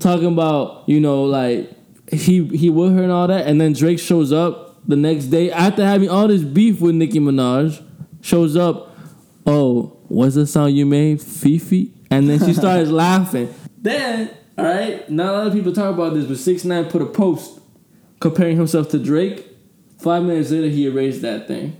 talking 0.00 0.26
about 0.26 0.88
you 0.88 0.98
know 0.98 1.22
like 1.24 1.70
he 2.10 2.46
he 2.48 2.68
with 2.68 2.96
her 2.96 3.02
and 3.02 3.12
all 3.12 3.28
that, 3.28 3.46
and 3.46 3.60
then 3.60 3.74
Drake 3.74 4.00
shows 4.00 4.32
up 4.32 4.80
the 4.88 4.96
next 4.96 5.26
day 5.26 5.52
after 5.52 5.84
having 5.84 6.08
all 6.08 6.26
this 6.26 6.42
beef 6.42 6.80
with 6.80 6.96
Nicki 6.96 7.20
Minaj, 7.20 7.80
shows 8.22 8.56
up. 8.56 8.90
Oh, 9.46 9.98
what's 10.08 10.34
the 10.34 10.46
song 10.46 10.70
you 10.72 10.86
made, 10.86 11.20
FEFE? 11.20 11.90
And 12.10 12.28
then 12.28 12.38
she 12.38 12.54
starts 12.54 12.90
laughing. 13.04 13.52
Then, 13.76 14.30
all 14.56 14.64
right, 14.64 15.08
not 15.10 15.28
a 15.28 15.32
lot 15.32 15.46
of 15.48 15.52
people 15.52 15.72
talk 15.72 15.94
about 15.94 16.14
this, 16.14 16.24
but 16.24 16.38
six 16.38 16.64
nine 16.64 16.86
put 16.86 17.02
a 17.02 17.06
post 17.06 17.60
comparing 18.24 18.56
himself 18.56 18.88
to 18.88 18.98
Drake. 18.98 19.46
Five 19.98 20.22
minutes 20.22 20.50
later, 20.50 20.68
he 20.68 20.86
erased 20.86 21.20
that 21.20 21.46
thing. 21.46 21.76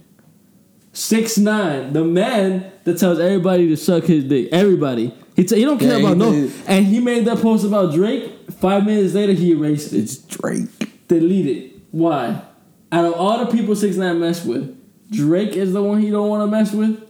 Six 0.93 1.39
nine, 1.39 1.95
the 1.95 2.05
man 2.05 2.71
that 2.85 2.99
tells 2.99 3.19
everybody 3.19 3.67
to 3.69 3.77
suck 3.79 4.05
his 4.05 4.25
dick. 4.25 4.51
Everybody. 4.53 5.15
He, 5.35 5.45
t- 5.45 5.57
he 5.57 5.65
don't 5.65 5.79
care 5.79 5.99
Yeah, 5.99 6.05
about 6.07 6.19
no. 6.19 6.31
did. 6.33 6.53
And 6.67 6.85
he 6.85 7.01
made 7.01 7.25
that 7.25 7.39
post 7.39 7.65
about 7.65 7.95
Drake. 7.95 8.31
Five 8.61 8.85
minutes 8.85 9.15
later, 9.15 9.33
he 9.33 9.53
erased 9.53 9.95
it. 9.95 10.01
It's 10.01 10.17
Drake. 10.19 11.09
Deleted. 11.09 11.81
Why? 11.91 12.43
Out 12.93 13.07
of 13.07 13.15
all 13.15 13.45
the 13.45 13.51
people 13.51 13.75
Six 13.75 13.97
Nine 13.97 14.21
mess 14.21 14.45
with, 14.45 14.79
Drake 15.11 15.55
is 15.57 15.73
the 15.73 15.83
one 15.83 15.99
he 16.03 16.11
don't 16.11 16.29
want 16.29 16.43
to 16.43 16.47
mess 16.47 16.73
with. 16.73 17.01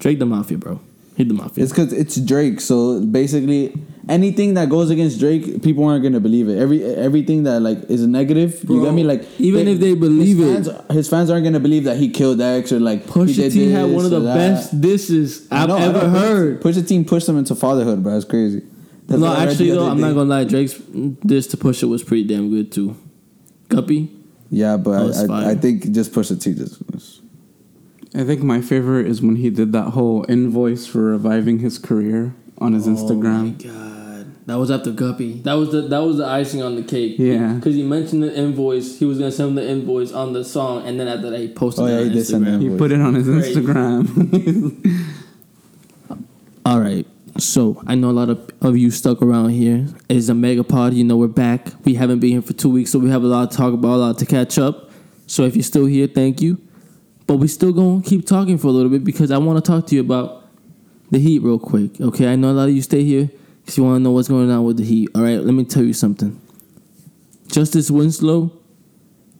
Drake 0.00 0.18
the 0.18 0.26
mafia, 0.26 0.56
bro. 0.56 0.80
He 1.16 1.24
the 1.24 1.32
mafia. 1.32 1.64
It's 1.64 1.72
because 1.72 1.94
it's 1.94 2.16
Drake. 2.16 2.60
So 2.60 3.00
basically, 3.00 3.72
anything 4.06 4.52
that 4.54 4.68
goes 4.68 4.90
against 4.90 5.18
Drake, 5.18 5.62
people 5.62 5.84
aren't 5.84 6.02
gonna 6.02 6.20
believe 6.20 6.46
it. 6.50 6.58
Every 6.58 6.84
everything 6.84 7.44
that 7.44 7.60
like 7.60 7.90
is 7.90 8.06
negative, 8.06 8.60
you 8.60 8.66
Bro, 8.66 8.84
get 8.84 8.94
me? 8.94 9.02
Like 9.02 9.24
even 9.40 9.66
if 9.66 9.80
they 9.80 9.94
believe 9.94 10.36
his 10.36 10.68
it- 10.68 10.90
his 10.90 11.08
fans 11.08 11.30
aren't 11.30 11.44
gonna 11.44 11.58
believe 11.58 11.84
that 11.84 11.96
he 11.96 12.10
killed 12.10 12.38
X 12.40 12.70
or 12.70 12.80
like 12.80 13.06
Pusha 13.06 13.50
T 13.50 13.70
had 13.70 13.90
one 13.90 14.04
of 14.04 14.10
the 14.10 14.20
best 14.20 14.78
disses 14.78 15.48
I've 15.50 15.68
know, 15.68 15.76
ever 15.76 16.06
heard. 16.08 16.60
Push 16.60 16.74
the 16.74 16.82
team 16.82 17.06
pushed 17.06 17.26
him 17.26 17.38
into 17.38 17.54
fatherhood, 17.54 18.02
bro. 18.02 18.14
It's 18.14 18.26
crazy. 18.26 18.60
That's 19.06 19.18
no, 19.18 19.28
what 19.28 19.38
I 19.38 19.44
read 19.44 19.50
actually 19.52 19.70
though, 19.70 19.88
I'm 19.88 20.00
not 20.00 20.12
gonna 20.14 20.28
lie. 20.28 20.44
Drake's 20.44 20.74
diss 20.74 21.46
to 21.48 21.56
Pusha 21.56 21.88
was 21.88 22.02
pretty 22.02 22.24
damn 22.24 22.50
good 22.50 22.70
too. 22.70 22.94
Duppy. 23.70 24.10
Yeah, 24.50 24.76
but 24.76 25.16
I, 25.30 25.34
I. 25.34 25.50
I 25.52 25.54
think 25.54 25.90
just 25.92 26.12
push 26.12 26.28
the 26.28 26.36
T 26.36 26.52
just. 26.52 27.22
Was- 28.16 28.22
I 28.24 28.26
think 28.26 28.42
my 28.42 28.60
favorite 28.60 29.06
is 29.06 29.20
when 29.22 29.36
he 29.36 29.50
did 29.50 29.72
that 29.72 29.90
whole 29.90 30.24
invoice 30.28 30.86
for 30.86 31.00
reviving 31.02 31.58
his 31.60 31.78
career 31.78 32.34
on 32.58 32.72
his 32.72 32.86
Oh 32.88 32.92
Instagram. 32.92 33.42
my 33.58 33.70
god, 33.70 34.26
that 34.46 34.54
was 34.54 34.70
after 34.70 34.90
Duppy. 34.92 35.40
That 35.42 35.54
was 35.54 35.72
the 35.72 35.82
that 35.82 35.98
was 35.98 36.16
the 36.16 36.26
icing 36.26 36.62
on 36.62 36.76
the 36.76 36.82
cake. 36.82 37.16
Yeah. 37.18 37.54
because 37.54 37.74
he 37.74 37.82
mentioned 37.82 38.22
the 38.22 38.34
invoice. 38.36 38.98
He 38.98 39.04
was 39.04 39.18
gonna 39.18 39.30
send 39.32 39.50
him 39.50 39.54
the 39.56 39.68
invoice 39.70 40.12
on 40.12 40.32
the 40.32 40.44
song, 40.44 40.86
and 40.86 40.98
then 40.98 41.08
after 41.08 41.30
that, 41.30 41.40
he 41.40 41.48
posted 41.48 41.84
Oh, 41.84 41.86
it 41.88 41.90
yeah, 41.92 41.98
on 41.98 42.04
he 42.04 42.12
did 42.14 42.24
send 42.26 42.46
Instagram. 42.46 42.58
the 42.60 42.70
He 42.70 42.76
put 42.78 42.92
it 42.92 43.00
on 43.00 43.14
his 43.14 43.26
Crazy. 43.26 43.60
Instagram. 43.60 45.02
All 46.64 46.80
right. 46.80 47.06
So 47.38 47.82
I 47.86 47.94
know 47.94 48.10
a 48.10 48.12
lot 48.12 48.30
of, 48.30 48.50
of 48.62 48.76
you 48.78 48.90
stuck 48.90 49.20
around 49.20 49.50
here. 49.50 49.86
It's 50.08 50.28
a 50.30 50.34
mega 50.34 50.64
pod. 50.64 50.94
You 50.94 51.04
know 51.04 51.16
we're 51.18 51.26
back. 51.28 51.68
We 51.84 51.94
haven't 51.94 52.20
been 52.20 52.30
here 52.30 52.42
for 52.42 52.54
two 52.54 52.70
weeks, 52.70 52.90
so 52.90 52.98
we 52.98 53.10
have 53.10 53.22
a 53.22 53.26
lot 53.26 53.50
to 53.50 53.56
talk 53.56 53.74
about, 53.74 53.94
a 53.94 53.96
lot 53.98 54.18
to 54.18 54.26
catch 54.26 54.58
up. 54.58 54.90
So 55.26 55.42
if 55.44 55.54
you're 55.54 55.62
still 55.62 55.84
here, 55.86 56.06
thank 56.06 56.40
you. 56.40 56.58
But 57.26 57.36
we 57.36 57.48
still 57.48 57.72
gonna 57.72 58.02
keep 58.02 58.26
talking 58.26 58.58
for 58.58 58.68
a 58.68 58.70
little 58.70 58.90
bit 58.90 59.04
because 59.04 59.30
I 59.30 59.38
want 59.38 59.64
to 59.64 59.70
talk 59.70 59.86
to 59.88 59.94
you 59.94 60.00
about 60.00 60.44
the 61.10 61.18
Heat 61.18 61.40
real 61.40 61.58
quick. 61.58 62.00
Okay, 62.00 62.30
I 62.30 62.36
know 62.36 62.50
a 62.50 62.52
lot 62.52 62.68
of 62.68 62.74
you 62.74 62.82
stay 62.82 63.04
here 63.04 63.30
because 63.60 63.76
you 63.76 63.84
want 63.84 63.96
to 63.96 64.00
know 64.00 64.12
what's 64.12 64.28
going 64.28 64.50
on 64.50 64.64
with 64.64 64.76
the 64.76 64.84
Heat. 64.84 65.10
All 65.14 65.22
right, 65.22 65.40
let 65.40 65.52
me 65.54 65.64
tell 65.64 65.82
you 65.82 65.92
something. 65.92 66.40
Justise 67.48 67.90
Winslow 67.90 68.52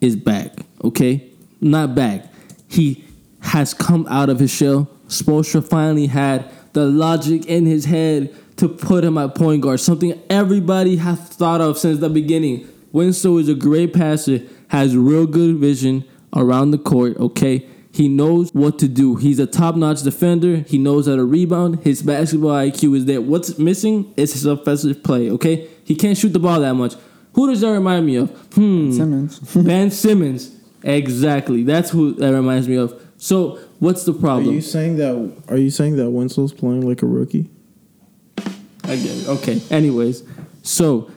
is 0.01 0.16
back. 0.16 0.53
Okay, 0.82 1.28
not 1.61 1.95
back. 1.95 2.24
He 2.68 3.05
has 3.41 3.74
come 3.74 4.07
out 4.09 4.28
of 4.28 4.39
his 4.41 4.51
shell. 4.51 4.89
Spoelstra 5.09 5.66
finally 5.66 6.07
had 6.07 6.51
the 6.72 6.87
logic 6.87 7.47
in 7.47 7.66
his 7.66 7.84
head 7.84 8.34
to 8.57 8.68
put 8.68 9.05
him 9.05 9.18
at 9.18 9.34
point 9.34 9.62
guard. 9.62 9.80
Something 9.80 10.20
everybody 10.28 10.97
has 10.97 11.18
thought 11.20 11.61
of 11.61 11.78
since 11.78 12.01
the 12.01 12.09
beginning. 12.09 12.68
Winslow 12.93 13.39
is 13.39 13.49
a 13.49 13.55
great 13.55 13.93
passer, 13.93 14.41
has 14.68 14.97
real 14.97 15.26
good 15.26 15.57
vision 15.57 16.05
around 16.34 16.70
the 16.70 16.78
court. 16.78 17.16
Okay, 17.18 17.66
he 17.97 18.09
knows 18.09 18.53
what 18.53 18.78
to 18.80 18.88
do. 18.88 19.16
He's 19.16 19.38
a 19.38 19.47
top-notch 19.47 20.03
defender. 20.03 20.57
He 20.68 20.76
knows 20.76 21.07
how 21.07 21.16
to 21.16 21.24
rebound. 21.24 21.80
His 21.82 22.03
basketball 22.03 22.51
IQ 22.51 22.97
is 22.97 23.05
there. 23.07 23.20
What's 23.22 23.59
missing 23.59 24.12
is 24.16 24.34
his 24.34 24.44
offensive 24.44 25.03
play. 25.03 25.30
Okay, 25.30 25.68
he 25.84 25.94
can't 25.94 26.16
shoot 26.16 26.32
the 26.34 26.38
ball 26.38 26.61
that 26.61 26.74
much. 26.74 26.94
Who 27.32 27.49
does 27.49 27.61
that 27.62 27.70
remind 27.70 28.05
me 28.07 28.16
of? 28.16 28.30
Hmm. 28.55 28.92
Simmons. 28.92 29.38
Ben 29.64 29.90
Simmons. 29.90 30.55
Exactly. 30.82 31.62
That's 31.64 31.90
who 31.90 32.12
that 32.14 32.32
reminds 32.32 32.68
me 32.68 32.76
of. 32.76 33.01
So 33.16 33.59
what's 33.78 34.05
the 34.05 34.12
problem? 34.12 34.51
Are 34.51 34.53
you 34.53 34.61
saying 34.61 34.97
that? 34.99 35.32
Are 35.49 35.57
you 35.57 35.70
saying 35.70 35.97
that 35.97 36.11
Winslow's 36.11 36.53
playing 36.53 36.86
like 36.86 37.03
a 37.03 37.07
rookie? 37.07 37.51
I 38.84 38.94
get 38.97 39.16
it. 39.16 39.28
Okay. 39.28 39.61
Anyways, 39.70 40.22
so 40.62 41.11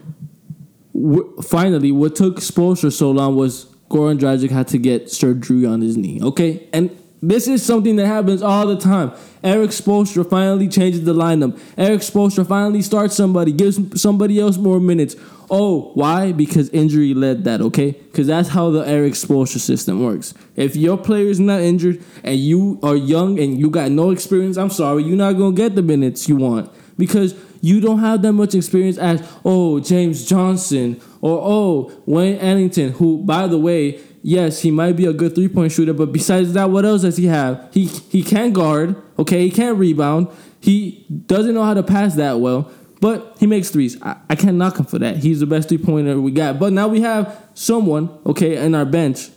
w- 0.93 1.35
finally, 1.41 1.91
what 1.91 2.15
took 2.15 2.37
Spoelstra 2.37 2.91
so 2.91 3.11
long 3.11 3.35
was 3.35 3.68
Goran 3.89 4.19
Dragic 4.19 4.51
had 4.51 4.67
to 4.69 4.77
get 4.77 5.11
surgery 5.11 5.65
on 5.65 5.81
his 5.81 5.97
knee. 5.97 6.21
Okay, 6.21 6.67
and 6.71 6.95
this 7.21 7.47
is 7.47 7.65
something 7.65 7.95
that 7.97 8.07
happens 8.07 8.41
all 8.41 8.67
the 8.67 8.77
time. 8.77 9.11
Erik 9.43 9.71
Spoelstra 9.71 10.29
finally 10.29 10.67
changes 10.67 11.03
the 11.03 11.13
lineup. 11.13 11.59
Erik 11.77 12.01
Spoelstra 12.01 12.47
finally 12.47 12.81
starts 12.81 13.15
somebody, 13.15 13.51
gives 13.51 14.01
somebody 14.01 14.39
else 14.39 14.57
more 14.57 14.79
minutes. 14.79 15.15
Oh, 15.49 15.91
why? 15.95 16.31
Because 16.31 16.69
injury 16.69 17.13
led 17.13 17.43
that. 17.45 17.61
Okay, 17.61 17.91
because 17.91 18.27
that's 18.27 18.49
how 18.49 18.69
the 18.69 18.87
Erik 18.87 19.13
Spoelstra 19.13 19.59
system 19.59 20.03
works. 20.03 20.33
If 20.55 20.75
your 20.75 20.97
player 20.97 21.25
is 21.25 21.39
not 21.39 21.61
injured 21.61 22.03
and 22.23 22.37
you 22.37 22.79
are 22.83 22.95
young 22.95 23.39
and 23.39 23.59
you 23.59 23.69
got 23.69 23.91
no 23.91 24.11
experience, 24.11 24.57
I'm 24.57 24.69
sorry, 24.69 25.03
you're 25.03 25.17
not 25.17 25.33
gonna 25.33 25.55
get 25.55 25.75
the 25.75 25.81
minutes 25.81 26.29
you 26.29 26.35
want 26.35 26.71
because 26.97 27.33
you 27.61 27.81
don't 27.81 27.99
have 27.99 28.21
that 28.21 28.33
much 28.33 28.55
experience 28.55 28.97
as 28.97 29.21
oh 29.43 29.79
James 29.79 30.25
Johnson 30.25 31.01
or 31.21 31.39
oh 31.41 31.91
Wayne 32.05 32.37
Ellington, 32.39 32.91
who 32.93 33.23
by 33.23 33.47
the 33.47 33.57
way, 33.57 33.99
yes, 34.21 34.61
he 34.61 34.71
might 34.71 34.95
be 34.95 35.05
a 35.05 35.13
good 35.13 35.35
three 35.35 35.47
point 35.47 35.71
shooter, 35.71 35.93
but 35.93 36.11
besides 36.11 36.53
that, 36.53 36.69
what 36.69 36.85
else 36.85 37.01
does 37.01 37.17
he 37.17 37.27
have? 37.27 37.69
He 37.73 37.85
he 37.85 38.23
can't 38.23 38.53
guard, 38.53 38.95
okay, 39.17 39.43
he 39.43 39.51
can't 39.51 39.77
rebound, 39.77 40.27
he 40.59 41.05
doesn't 41.25 41.53
know 41.53 41.63
how 41.63 41.73
to 41.73 41.83
pass 41.83 42.15
that 42.15 42.39
well, 42.39 42.71
but 43.01 43.35
he 43.39 43.47
makes 43.47 43.69
threes. 43.69 44.01
I, 44.01 44.17
I 44.29 44.35
can't 44.35 44.57
knock 44.57 44.77
him 44.77 44.85
for 44.85 44.99
that. 44.99 45.17
He's 45.17 45.39
the 45.39 45.45
best 45.45 45.69
three 45.69 45.77
pointer 45.77 46.19
we 46.19 46.31
got. 46.31 46.59
But 46.59 46.73
now 46.73 46.87
we 46.87 47.01
have 47.01 47.49
someone, 47.53 48.09
okay, 48.25 48.57
in 48.57 48.75
our 48.75 48.85
bench. 48.85 49.29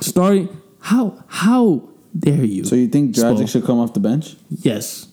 Starting 0.00 0.48
how 0.80 1.24
how 1.28 1.88
dare 2.18 2.44
you? 2.44 2.64
So 2.64 2.76
you 2.76 2.88
think 2.88 3.14
Dragic 3.14 3.48
should 3.48 3.64
come 3.64 3.78
off 3.78 3.94
the 3.94 4.00
bench? 4.00 4.36
yes. 4.50 5.08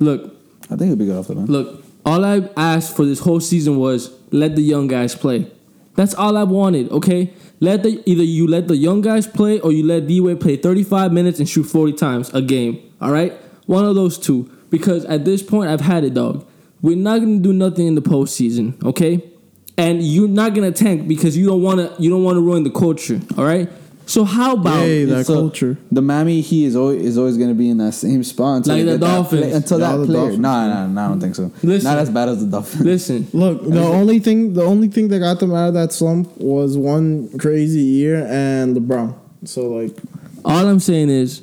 Look, 0.00 0.34
I 0.64 0.76
think 0.76 0.82
he'll 0.82 0.96
be 0.96 1.06
good 1.06 1.16
off 1.16 1.28
the 1.28 1.36
bench. 1.36 1.48
Look, 1.48 1.83
all 2.04 2.24
I 2.24 2.48
asked 2.56 2.96
for 2.96 3.04
this 3.04 3.20
whole 3.20 3.40
season 3.40 3.76
was 3.76 4.14
let 4.30 4.56
the 4.56 4.62
young 4.62 4.88
guys 4.88 5.14
play. 5.14 5.50
That's 5.94 6.14
all 6.14 6.36
I 6.36 6.42
wanted, 6.42 6.90
okay? 6.90 7.32
Let 7.60 7.82
the 7.82 8.02
either 8.04 8.24
you 8.24 8.46
let 8.46 8.68
the 8.68 8.76
young 8.76 9.00
guys 9.00 9.26
play 9.26 9.60
or 9.60 9.72
you 9.72 9.86
let 9.86 10.06
D 10.06 10.20
Wade 10.20 10.40
play 10.40 10.56
35 10.56 11.12
minutes 11.12 11.38
and 11.38 11.48
shoot 11.48 11.64
40 11.64 11.92
times 11.92 12.34
a 12.34 12.42
game. 12.42 12.92
All 13.00 13.10
right? 13.10 13.32
One 13.66 13.84
of 13.84 13.94
those 13.94 14.18
two. 14.18 14.50
Because 14.70 15.04
at 15.04 15.24
this 15.24 15.42
point 15.42 15.70
I've 15.70 15.80
had 15.80 16.04
it, 16.04 16.14
dog. 16.14 16.46
We're 16.82 16.96
not 16.96 17.20
gonna 17.20 17.38
do 17.38 17.52
nothing 17.52 17.86
in 17.86 17.94
the 17.94 18.02
postseason, 18.02 18.82
okay? 18.84 19.22
And 19.78 20.02
you're 20.02 20.28
not 20.28 20.54
gonna 20.54 20.72
tank 20.72 21.08
because 21.08 21.36
you 21.36 21.46
don't 21.46 21.62
wanna 21.62 21.94
you 21.98 22.10
don't 22.10 22.24
wanna 22.24 22.40
ruin 22.40 22.64
the 22.64 22.70
culture, 22.70 23.20
all 23.38 23.44
right? 23.44 23.70
So 24.06 24.24
how 24.24 24.54
about 24.54 24.80
Hey, 24.82 25.04
that 25.06 25.26
So, 25.26 25.34
culture. 25.34 25.78
The 25.90 26.02
Mammy 26.02 26.40
he 26.42 26.64
is 26.66 26.76
always 26.76 27.02
is 27.04 27.16
always 27.18 27.38
gonna 27.38 27.54
be 27.54 27.70
in 27.70 27.78
that 27.78 27.92
same 27.92 28.22
spot 28.22 28.58
until 28.58 28.76
Like 28.76 28.84
the 28.84 28.90
get 28.92 29.00
that 29.00 29.28
play- 29.28 29.52
until 29.52 29.80
Yeah, 29.80 29.92
that 29.92 29.96
the 29.98 30.06
player. 30.06 30.18
Dolphins. 30.18 30.38
Nah, 30.40 30.66
nah, 30.68 30.86
nah, 30.86 31.04
I 31.06 31.08
don't 31.08 31.20
think 31.20 31.34
so. 31.34 31.50
Listen. 31.62 31.90
Not 31.90 31.98
as 31.98 32.10
bad 32.10 32.28
as 32.28 32.40
the 32.44 32.50
Dolphins. 32.50 32.84
listen, 32.84 33.26
Look, 33.32 33.64
the 33.68 33.80
only 33.80 34.18
thing, 34.18 34.52
the 34.52 34.62
only 34.62 34.88
thing 34.88 35.08
that 35.08 35.20
got 35.20 35.40
them 35.40 35.54
out 35.54 35.68
of 35.68 35.74
that 35.74 35.92
slump 35.92 36.36
was 36.38 36.76
one 36.76 37.30
crazy 37.38 37.80
year 37.80 38.26
and 38.28 38.76
LeBron. 38.76 39.14
So 39.44 39.68
like, 39.70 39.96
All 40.44 40.66
I'm 40.68 40.80
saying 40.80 41.08
is 41.08 41.42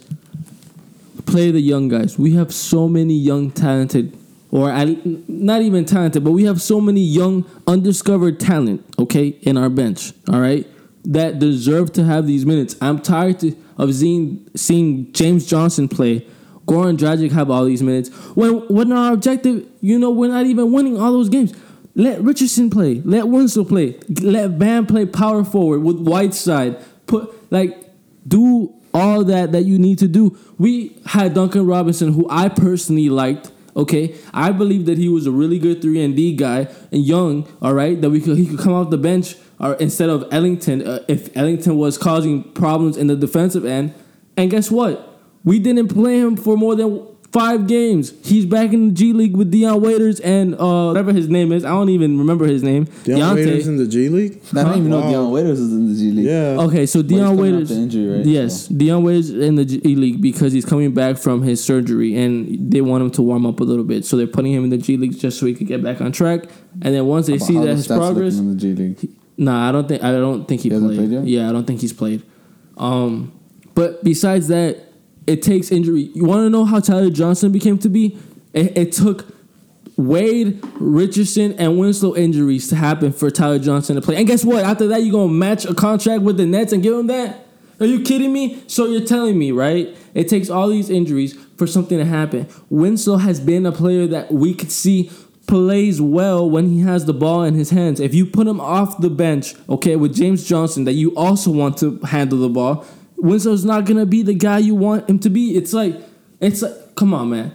play 1.26 1.52
the 1.52 1.62
young 1.62 1.88
guys. 1.88 2.18
We 2.20 2.34
have 2.34 2.54
so 2.54 2.88
many 2.88 3.16
young 3.16 3.52
talented 3.52 4.16
or 4.52 4.70
I, 4.70 4.98
not 5.30 5.62
even 5.62 5.86
talented, 5.86 6.24
but 6.26 6.32
we 6.32 6.44
have 6.44 6.62
so 6.62 6.82
many 6.82 7.00
young 7.00 7.46
undiscovered 7.68 8.38
talent, 8.38 8.84
okay, 9.00 9.28
in 9.44 9.56
our 9.58 9.70
bench, 9.70 10.12
all 10.28 10.42
right? 10.42 10.68
That 11.04 11.40
deserve 11.40 11.94
to 11.94 12.04
have 12.04 12.28
these 12.28 12.46
minutes. 12.46 12.76
I'm 12.80 13.00
tired 13.00 13.40
to, 13.40 13.56
of 13.78 13.94
seeing 13.96 14.48
seeing 14.56 15.12
James 15.14 15.48
Johnson 15.48 15.88
play, 15.88 16.28
Goran 16.66 16.98
Dragic 16.98 17.32
have 17.32 17.50
all 17.50 17.66
these 17.66 17.82
minutes. 17.82 18.10
When 18.36 18.68
when 18.68 18.92
our 18.92 19.14
objective, 19.14 19.68
you 19.82 19.98
know, 19.98 20.12
we're 20.12 20.30
not 20.30 20.46
even 20.46 20.72
winning 20.72 21.00
all 21.00 21.12
those 21.12 21.30
games. 21.30 21.54
Let 21.96 22.22
Richardson 22.22 22.70
play. 22.70 23.02
Let 23.04 23.28
Winslow 23.28 23.66
play. 23.66 24.00
Let 24.22 24.58
Bam 24.58 24.86
play 24.86 25.06
power 25.06 25.44
forward 25.44 25.80
with 25.84 25.98
Whiteside. 25.98 26.78
Put 27.08 27.52
like 27.52 27.90
do 28.28 28.74
all 28.94 29.24
that 29.26 29.52
that 29.52 29.64
you 29.64 29.80
need 29.80 30.00
to 30.00 30.08
do. 30.08 30.38
We 30.58 30.98
had 31.06 31.34
Duncan 31.34 31.66
Robinson, 31.66 32.14
who 32.14 32.28
I 32.30 32.50
personally 32.50 33.10
liked. 33.10 33.52
Okay, 33.76 34.16
I 34.34 34.52
believe 34.52 34.86
that 34.86 34.98
he 34.98 35.08
was 35.08 35.26
a 35.26 35.32
really 35.32 35.58
good 35.58 35.82
three 35.82 36.04
and 36.04 36.16
D 36.16 36.36
guy 36.36 36.68
and 36.92 37.06
young. 37.06 37.48
All 37.62 37.74
right, 37.74 38.00
that 38.00 38.10
we 38.10 38.22
could 38.22 38.38
he 38.38 38.46
could 38.46 38.60
come 38.60 38.74
off 38.74 38.90
the 38.90 38.98
bench 38.98 39.36
or 39.62 39.76
instead 39.76 40.10
of 40.10 40.26
Ellington 40.32 40.86
uh, 40.86 41.00
if 41.08 41.36
Ellington 41.38 41.78
was 41.78 41.98
causing 41.98 42.44
problems 42.52 42.98
in 42.98 43.08
the 43.08 43.16
defensive 43.16 43.64
end. 43.66 43.94
And 44.36 44.50
guess 44.52 44.70
what? 44.72 45.20
We 45.44 45.60
didn't 45.60 45.88
play 45.90 46.20
him 46.20 46.36
for 46.38 46.58
more 46.58 46.76
than 46.76 47.08
five 47.32 47.66
games. 47.68 48.14
He's 48.24 48.46
back 48.46 48.74
in 48.74 48.90
the 48.90 48.94
G 48.94 49.14
League 49.14 49.36
with 49.36 49.52
Dion 49.52 49.82
Waiters 49.82 50.20
and 50.20 50.54
uh, 50.56 50.88
whatever 50.88 51.14
his 51.14 51.30
name 51.30 51.52
is. 51.52 51.64
I 51.64 51.70
don't 51.70 51.90
even 51.90 52.18
remember 52.20 52.46
his 52.46 52.62
name. 52.64 52.86
Dion 53.04 53.36
Waiters 53.36 53.68
in 53.68 53.78
the 53.78 53.88
G 53.88 54.10
League. 54.10 54.42
I 54.56 54.64
don't 54.64 54.78
even 54.78 54.90
know 54.90 55.00
Wow. 55.02 55.10
Dion 55.10 55.32
Waiters 55.32 55.60
is 55.60 55.72
in 55.72 55.88
the 55.90 55.96
G 56.00 56.12
League. 56.12 56.26
Yeah. 56.26 56.62
Okay, 56.62 56.86
so 56.86 57.02
But 57.02 57.10
he's 57.12 57.20
Dion 57.20 57.36
coming 57.38 57.54
off 57.54 57.54
Waiters. 57.54 57.70
the 57.70 57.76
injury, 57.76 58.18
right? 58.18 58.26
Yes, 58.26 58.68
Dion 58.68 59.04
Waiters 59.04 59.30
in 59.30 59.56
the 59.56 59.66
G 59.66 59.80
League 59.96 60.22
because 60.22 60.54
he's 60.54 60.66
coming 60.66 60.94
back 60.94 61.18
from 61.18 61.42
his 61.44 61.64
surgery 61.64 62.16
and 62.18 62.72
they 62.72 62.82
want 62.82 63.04
him 63.04 63.12
to 63.12 63.22
warm 63.22 63.46
up 63.46 63.60
a 63.60 63.64
little 63.64 63.86
bit. 63.86 64.06
So 64.06 64.18
they're 64.18 64.28
putting 64.28 64.52
him 64.54 64.64
in 64.66 64.70
the 64.70 64.78
G 64.78 64.98
League 64.98 65.18
just 65.18 65.40
so 65.40 65.46
he 65.46 65.54
could 65.54 65.68
get 65.68 65.82
back 65.84 66.02
on 66.02 66.12
track. 66.12 66.42
And 66.82 66.94
then 66.94 67.06
once 67.06 67.28
they 67.28 67.38
How 67.38 67.46
see 67.46 67.58
that 67.60 67.68
his 67.68 67.88
stats 67.88 67.98
looking 67.98 68.14
progress, 68.14 68.38
in 68.38 68.50
the 68.50 68.56
G 68.56 68.74
League. 68.74 69.10
Nah, 69.38 69.70
I 69.70 69.72
don't 69.72 69.88
think 69.88 70.04
I 70.04 70.12
don't 70.12 70.48
think 70.48 70.62
he, 70.62 70.70
He 70.70 70.78
played. 70.80 71.10
played? 71.10 71.26
Yeah, 71.28 71.50
I 71.50 71.52
don't 71.52 71.66
think 71.66 71.82
he's 71.82 71.94
played. 71.94 72.24
Um, 72.78 73.32
but 73.74 74.04
besides 74.04 74.48
that, 74.50 74.78
it 75.28 75.42
takes 75.42 75.72
injury. 75.72 76.12
You 76.14 76.26
want 76.26 76.46
to 76.46 76.50
know 76.50 76.66
how 76.66 76.80
Tyler 76.80 77.10
Johnson 77.10 77.52
became 77.52 77.78
to 77.80 77.90
be? 77.90 78.18
It, 78.54 78.78
it 78.78 78.92
took 78.92 79.26
Wade, 79.98 80.60
Richardson, 80.76 81.54
and 81.54 81.78
Winslow 81.78 82.16
injuries 82.16 82.68
to 82.70 82.76
happen 82.76 83.12
for 83.14 83.30
Tyler 83.30 83.60
Johnson 83.60 83.96
to 83.96 84.02
play. 84.02 84.16
And 84.18 84.28
guess 84.28 84.44
what? 84.44 84.64
After 84.64 84.88
that, 84.88 85.04
you're 85.04 85.12
gonna 85.12 85.32
match 85.32 85.66
a 85.66 85.74
contract 85.74 86.24
with 86.24 86.38
the 86.38 86.46
Nets 86.46 86.74
and 86.74 86.82
give 86.84 86.98
him 86.98 87.08
that? 87.08 87.46
Are 87.80 87.86
you 87.86 88.02
kidding 88.02 88.32
me? 88.32 88.64
So 88.68 88.86
you're 88.86 89.06
telling 89.06 89.38
me, 89.40 89.52
right? 89.52 89.96
It 90.14 90.28
takes 90.28 90.50
all 90.50 90.68
these 90.70 90.90
injuries 90.90 91.34
for 91.58 91.66
something 91.66 91.98
to 91.98 92.06
happen. 92.06 92.48
Winslow 92.70 93.18
has 93.18 93.40
been 93.40 93.66
a 93.66 93.72
player 93.72 94.06
that 94.08 94.32
we 94.32 94.54
could 94.54 94.72
see 94.72 95.10
plays 95.52 96.02
well 96.02 96.50
when 96.50 96.70
he 96.70 96.80
has 96.80 97.04
the 97.04 97.14
ball 97.14 97.44
in 97.44 97.56
his 97.56 97.72
hands. 97.72 98.00
If 98.00 98.16
you 98.16 98.26
put 98.26 98.48
him 98.48 98.62
off 98.62 99.02
the 99.02 99.10
bench, 99.10 99.54
okay, 99.68 99.98
with 99.98 100.16
James 100.16 100.48
Johnson, 100.48 100.86
that 100.86 100.94
you 100.94 101.14
also 101.18 101.52
want 101.52 101.78
to 101.80 102.00
handle 102.06 102.40
the 102.40 102.48
ball, 102.48 102.86
Winslow's 103.18 103.66
not 103.66 103.84
gonna 103.84 104.06
be 104.06 104.24
the 104.24 104.34
guy 104.34 104.60
you 104.60 104.76
want 104.76 105.10
him 105.10 105.20
to 105.20 105.30
be. 105.30 105.58
It's 105.58 105.74
like, 105.74 105.98
it's 106.40 106.62
like, 106.62 106.96
come 106.96 107.14
on, 107.14 107.32
man. 107.32 107.54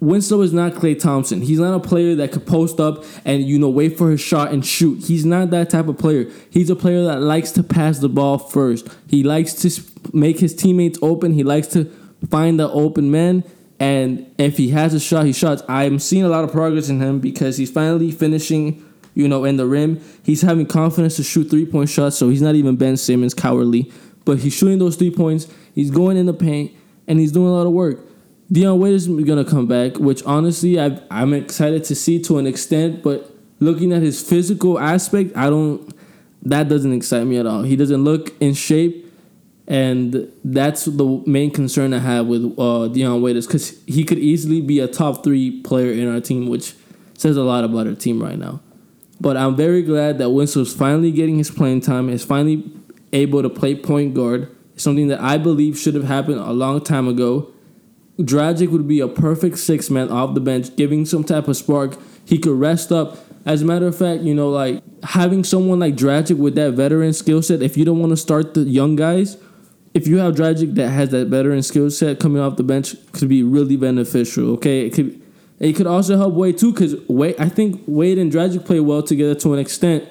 Winslow 0.00 0.40
is 0.40 0.52
not 0.52 0.72
Klay 0.72 0.98
Thompson. 0.98 1.40
He's 1.40 1.60
not 1.60 1.74
a 1.74 1.78
player 1.78 2.16
that 2.16 2.32
could 2.32 2.44
post 2.44 2.80
up 2.80 3.04
and 3.24 3.44
you 3.44 3.56
know 3.56 3.68
wait 3.68 3.96
for 3.96 4.10
his 4.10 4.20
shot 4.20 4.50
and 4.50 4.66
shoot. 4.66 5.04
He's 5.04 5.24
not 5.24 5.50
that 5.50 5.70
type 5.70 5.86
of 5.86 5.96
player. 5.96 6.28
He's 6.50 6.70
a 6.70 6.74
player 6.74 7.04
that 7.04 7.20
likes 7.20 7.52
to 7.52 7.62
pass 7.62 8.00
the 8.00 8.08
ball 8.08 8.38
first. 8.38 8.88
He 9.06 9.22
likes 9.22 9.54
to 9.62 9.82
make 10.12 10.40
his 10.40 10.56
teammates 10.56 10.98
open. 11.02 11.34
He 11.34 11.44
likes 11.44 11.68
to 11.68 11.84
find 12.30 12.58
the 12.58 12.68
open 12.68 13.12
man. 13.12 13.44
And 13.80 14.34
if 14.38 14.56
he 14.56 14.70
has 14.70 14.94
a 14.94 15.00
shot, 15.00 15.24
he 15.24 15.32
shots. 15.32 15.62
I'm 15.68 15.98
seeing 15.98 16.24
a 16.24 16.28
lot 16.28 16.44
of 16.44 16.50
progress 16.50 16.88
in 16.88 17.00
him 17.00 17.20
because 17.20 17.56
he's 17.56 17.70
finally 17.70 18.10
finishing, 18.10 18.84
you 19.14 19.28
know, 19.28 19.44
in 19.44 19.56
the 19.56 19.66
rim. 19.66 20.00
He's 20.24 20.42
having 20.42 20.66
confidence 20.66 21.16
to 21.16 21.22
shoot 21.22 21.48
three 21.48 21.66
point 21.66 21.88
shots, 21.88 22.16
so 22.16 22.28
he's 22.28 22.42
not 22.42 22.54
even 22.54 22.76
Ben 22.76 22.96
Simmons 22.96 23.34
cowardly. 23.34 23.92
But 24.24 24.38
he's 24.38 24.52
shooting 24.52 24.78
those 24.78 24.96
three 24.96 25.10
points. 25.10 25.46
He's 25.74 25.90
going 25.90 26.16
in 26.16 26.26
the 26.26 26.34
paint 26.34 26.72
and 27.06 27.18
he's 27.18 27.32
doing 27.32 27.46
a 27.46 27.52
lot 27.52 27.66
of 27.66 27.72
work. 27.72 28.00
Dion 28.50 28.78
Waiters 28.78 29.08
is 29.08 29.24
gonna 29.24 29.44
come 29.44 29.66
back, 29.66 29.98
which 29.98 30.22
honestly 30.24 30.80
I 30.80 31.00
I'm 31.10 31.34
excited 31.34 31.84
to 31.84 31.94
see 31.94 32.20
to 32.22 32.38
an 32.38 32.46
extent. 32.46 33.02
But 33.02 33.30
looking 33.60 33.92
at 33.92 34.02
his 34.02 34.22
physical 34.22 34.78
aspect, 34.78 35.36
I 35.36 35.50
don't. 35.50 35.94
That 36.42 36.68
doesn't 36.68 36.92
excite 36.92 37.26
me 37.26 37.36
at 37.38 37.46
all. 37.46 37.62
He 37.62 37.76
doesn't 37.76 38.04
look 38.04 38.32
in 38.40 38.54
shape, 38.54 39.07
and 39.68 40.32
that's 40.42 40.86
the 40.86 41.22
main 41.26 41.50
concern 41.50 41.92
I 41.92 41.98
have 41.98 42.26
with 42.26 42.58
uh, 42.58 42.88
Dion 42.88 43.20
Waiters 43.20 43.46
because 43.46 43.78
he 43.86 44.02
could 44.02 44.18
easily 44.18 44.62
be 44.62 44.80
a 44.80 44.88
top 44.88 45.22
three 45.22 45.60
player 45.60 45.92
in 45.92 46.08
our 46.12 46.22
team, 46.22 46.48
which 46.48 46.74
says 47.18 47.36
a 47.36 47.42
lot 47.42 47.64
about 47.64 47.86
our 47.86 47.94
team 47.94 48.22
right 48.22 48.38
now. 48.38 48.60
But 49.20 49.36
I'm 49.36 49.56
very 49.56 49.82
glad 49.82 50.16
that 50.18 50.30
Winslow's 50.30 50.74
finally 50.74 51.12
getting 51.12 51.36
his 51.36 51.50
playing 51.50 51.82
time. 51.82 52.08
Is 52.08 52.24
finally 52.24 52.64
able 53.12 53.42
to 53.42 53.50
play 53.50 53.74
point 53.74 54.14
guard. 54.14 54.56
Something 54.76 55.08
that 55.08 55.20
I 55.20 55.36
believe 55.36 55.76
should 55.78 55.94
have 55.94 56.04
happened 56.04 56.38
a 56.38 56.52
long 56.52 56.82
time 56.82 57.06
ago. 57.06 57.52
Dragic 58.18 58.70
would 58.70 58.88
be 58.88 59.00
a 59.00 59.08
perfect 59.08 59.58
six 59.58 59.90
man 59.90 60.08
off 60.08 60.34
the 60.34 60.40
bench, 60.40 60.74
giving 60.76 61.04
some 61.04 61.24
type 61.24 61.46
of 61.46 61.56
spark. 61.58 61.98
He 62.24 62.38
could 62.38 62.58
rest 62.58 62.90
up. 62.90 63.18
As 63.44 63.62
a 63.62 63.64
matter 63.66 63.86
of 63.86 63.98
fact, 63.98 64.22
you 64.22 64.34
know, 64.34 64.48
like 64.48 64.82
having 65.02 65.44
someone 65.44 65.78
like 65.78 65.94
Dragic 65.94 66.38
with 66.38 66.54
that 66.54 66.72
veteran 66.72 67.12
skill 67.12 67.42
set, 67.42 67.60
if 67.60 67.76
you 67.76 67.84
don't 67.84 67.98
want 67.98 68.10
to 68.10 68.16
start 68.16 68.54
the 68.54 68.60
young 68.60 68.96
guys, 68.96 69.36
if 69.94 70.06
you 70.06 70.18
have 70.18 70.34
Dragic 70.34 70.74
that 70.74 70.90
has 70.90 71.10
that 71.10 71.28
veteran 71.28 71.62
skill 71.62 71.90
set 71.90 72.20
coming 72.20 72.40
off 72.40 72.56
the 72.56 72.62
bench, 72.62 72.94
could 73.12 73.28
be 73.28 73.42
really 73.42 73.76
beneficial. 73.76 74.52
Okay, 74.54 74.86
it 74.86 74.94
could. 74.94 75.20
It 75.58 75.72
could 75.72 75.88
also 75.88 76.16
help 76.16 76.34
Wade 76.34 76.56
too, 76.56 76.72
because 76.72 76.94
Wade. 77.08 77.34
I 77.38 77.48
think 77.48 77.82
Wade 77.86 78.18
and 78.18 78.30
Dragic 78.30 78.64
play 78.64 78.78
well 78.78 79.02
together 79.02 79.34
to 79.36 79.54
an 79.54 79.58
extent. 79.58 80.04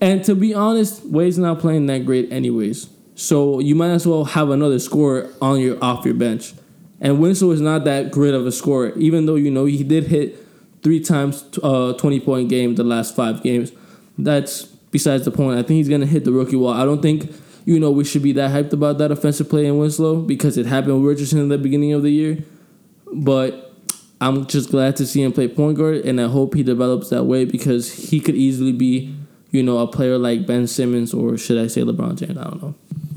And 0.00 0.24
to 0.24 0.34
be 0.34 0.54
honest, 0.54 1.04
Wade's 1.04 1.38
not 1.38 1.58
playing 1.58 1.86
that 1.86 2.06
great 2.06 2.32
anyways. 2.32 2.88
So 3.14 3.60
you 3.60 3.74
might 3.74 3.90
as 3.90 4.06
well 4.06 4.24
have 4.24 4.50
another 4.50 4.78
scorer 4.78 5.30
on 5.40 5.60
your 5.60 5.82
off 5.82 6.04
your 6.04 6.14
bench. 6.14 6.54
And 7.00 7.20
Winslow 7.20 7.50
is 7.50 7.60
not 7.60 7.84
that 7.84 8.10
great 8.10 8.34
of 8.34 8.46
a 8.46 8.52
scorer, 8.52 8.92
even 8.96 9.26
though 9.26 9.34
you 9.34 9.50
know 9.50 9.66
he 9.66 9.84
did 9.84 10.04
hit 10.04 10.38
three 10.82 11.00
times 11.00 11.44
uh, 11.62 11.92
twenty 11.94 12.18
point 12.18 12.48
game 12.48 12.74
the 12.74 12.84
last 12.84 13.14
five 13.14 13.42
games. 13.42 13.72
That's 14.16 14.64
besides 14.64 15.24
the 15.24 15.30
point. 15.30 15.58
I 15.58 15.62
think 15.62 15.76
he's 15.78 15.88
gonna 15.88 16.06
hit 16.06 16.24
the 16.24 16.32
rookie 16.32 16.56
wall. 16.56 16.72
I 16.72 16.84
don't 16.84 17.02
think 17.02 17.30
you 17.64 17.80
know 17.80 17.90
we 17.90 18.04
should 18.04 18.22
be 18.22 18.32
that 18.32 18.50
hyped 18.50 18.72
about 18.72 18.98
that 18.98 19.10
offensive 19.10 19.48
play 19.48 19.66
in 19.66 19.78
Winslow 19.78 20.20
because 20.20 20.56
it 20.58 20.66
happened 20.66 21.02
with 21.02 21.10
Richardson 21.10 21.38
in 21.38 21.48
the 21.48 21.58
beginning 21.58 21.92
of 21.92 22.02
the 22.02 22.10
year. 22.10 22.38
But 23.12 23.72
I'm 24.20 24.46
just 24.46 24.70
glad 24.70 24.96
to 24.96 25.06
see 25.06 25.22
him 25.22 25.32
play 25.32 25.48
point 25.48 25.76
guard, 25.76 25.96
and 26.04 26.20
I 26.20 26.28
hope 26.28 26.54
he 26.54 26.62
develops 26.62 27.10
that 27.10 27.24
way 27.24 27.44
because 27.44 27.92
he 27.92 28.20
could 28.20 28.34
easily 28.34 28.72
be, 28.72 29.14
you 29.50 29.62
know, 29.62 29.78
a 29.78 29.86
player 29.86 30.18
like 30.18 30.46
Ben 30.46 30.66
Simmons 30.66 31.12
or 31.14 31.36
should 31.36 31.58
I 31.58 31.66
say 31.66 31.82
LeBron 31.82 32.16
James? 32.16 32.38
I 32.38 32.44
don't 32.44 32.62
know. 32.62 32.74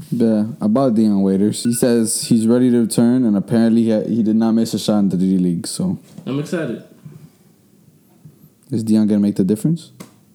Yeah, 0.09 0.45
about 0.61 0.95
Dion 0.95 1.21
Waiters. 1.21 1.63
He 1.63 1.73
says 1.73 2.23
he's 2.23 2.47
ready 2.47 2.71
to 2.71 2.81
return, 2.81 3.25
and 3.25 3.35
apparently 3.35 3.83
he, 3.83 4.15
he 4.15 4.23
did 4.23 4.37
not 4.37 4.51
miss 4.51 4.73
a 4.73 4.79
shot 4.79 4.99
in 4.99 5.09
the 5.09 5.17
G 5.17 5.37
League. 5.37 5.67
So 5.67 5.99
I'm 6.25 6.39
excited. 6.39 6.83
is 8.71 8.83
Dion 8.83 9.07
gonna 9.07 9.19
make 9.19 9.35
the 9.35 9.43
difference? 9.43 9.91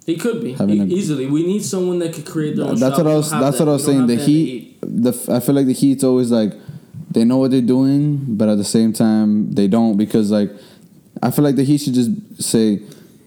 He 0.07 0.17
could 0.17 0.43
be 0.43 0.53
Having 0.55 0.91
E- 0.91 0.95
a- 0.95 0.97
easily. 0.99 1.27
We 1.27 1.47
need 1.47 1.65
someone 1.65 1.99
that 2.01 2.13
could 2.15 2.27
create 2.27 2.57
their 2.57 2.67
own. 2.67 2.77
That's 2.79 2.97
shot. 2.97 3.05
what 3.05 3.13
I 3.13 3.15
was. 3.17 3.31
That's 3.31 3.59
that. 3.59 3.65
what 3.67 3.71
I 3.71 3.73
was 3.75 3.85
saying. 3.85 4.07
The 4.07 4.17
Heat. 4.17 4.79
The 4.83 5.11
I 5.31 5.41
feel 5.41 5.55
like 5.55 5.67
the 5.67 5.73
Heat's 5.73 6.03
always 6.05 6.31
like 6.31 6.53
they 7.11 7.25
know 7.25 7.37
what 7.39 7.51
they're 7.51 7.61
doing, 7.61 8.25
but 8.37 8.49
at 8.49 8.57
the 8.59 8.65
same 8.65 8.93
time 8.93 9.53
they 9.53 9.69
don't 9.69 9.97
because 9.97 10.31
like 10.31 10.51
I 11.23 11.31
feel 11.31 11.45
like 11.45 11.57
the 11.57 11.65
Heat 11.65 11.79
should 11.83 11.95
just 11.95 12.43
say, 12.43 12.81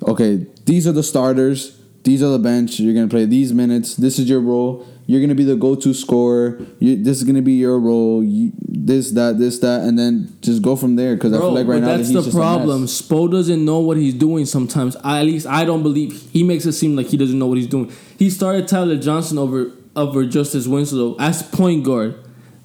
okay, 0.08 0.46
these 0.66 0.86
are 0.88 0.92
the 0.92 1.04
starters. 1.04 1.80
These 2.04 2.22
are 2.22 2.30
the 2.30 2.40
bench. 2.40 2.80
You're 2.80 2.94
gonna 2.94 3.08
play 3.08 3.26
these 3.26 3.54
minutes. 3.54 3.96
This 3.96 4.20
is 4.20 4.30
your 4.30 4.42
role. 4.42 4.86
You're 5.08 5.22
gonna 5.22 5.36
be 5.36 5.44
the 5.44 5.56
go-to 5.56 5.94
scorer. 5.94 6.60
You, 6.80 7.02
this 7.02 7.18
is 7.20 7.24
gonna 7.24 7.42
be 7.42 7.54
your 7.54 7.80
role. 7.80 8.24
You, 8.24 8.52
this, 8.86 9.12
that, 9.12 9.40
this, 9.40 9.58
that, 9.60 9.82
and 9.82 9.98
then 9.98 10.38
just 10.42 10.62
go 10.62 10.76
from 10.76 10.96
there. 10.96 11.16
Because 11.16 11.34
I 11.34 11.40
feel 11.40 11.52
like 11.52 11.66
right 11.66 11.82
now 11.82 11.98
that's 11.98 12.08
the, 12.10 12.14
the, 12.14 12.22
Heat's 12.22 12.26
just 12.26 12.36
a 12.36 12.40
mess. 12.40 12.56
problem. 12.56 12.86
Spo 12.86 13.32
doesn't 13.32 13.66
know 13.66 13.80
what 13.80 13.98
he's 13.98 14.14
doing 14.14 14.46
sometimes. 14.46 14.96
I, 14.98 15.22
at 15.22 15.26
least 15.26 15.48
I 15.48 15.66
don't 15.66 15.82
believe 15.82 16.30
he 16.32 16.44
makes 16.44 16.66
it 16.66 16.74
seem 16.74 16.96
like 16.96 17.08
he 17.08 17.18
doesn't 17.18 17.38
know 17.38 17.48
what 17.48 17.58
he's 17.58 17.68
doing. 17.68 17.92
He 18.20 18.30
started 18.30 18.68
Tyler 18.68 18.98
Johnson 18.98 19.40
over 19.40 19.72
over 19.96 20.26
Justise 20.26 20.68
Winslow 20.68 21.16
as 21.20 21.42
point 21.42 21.84
guard. 21.84 22.22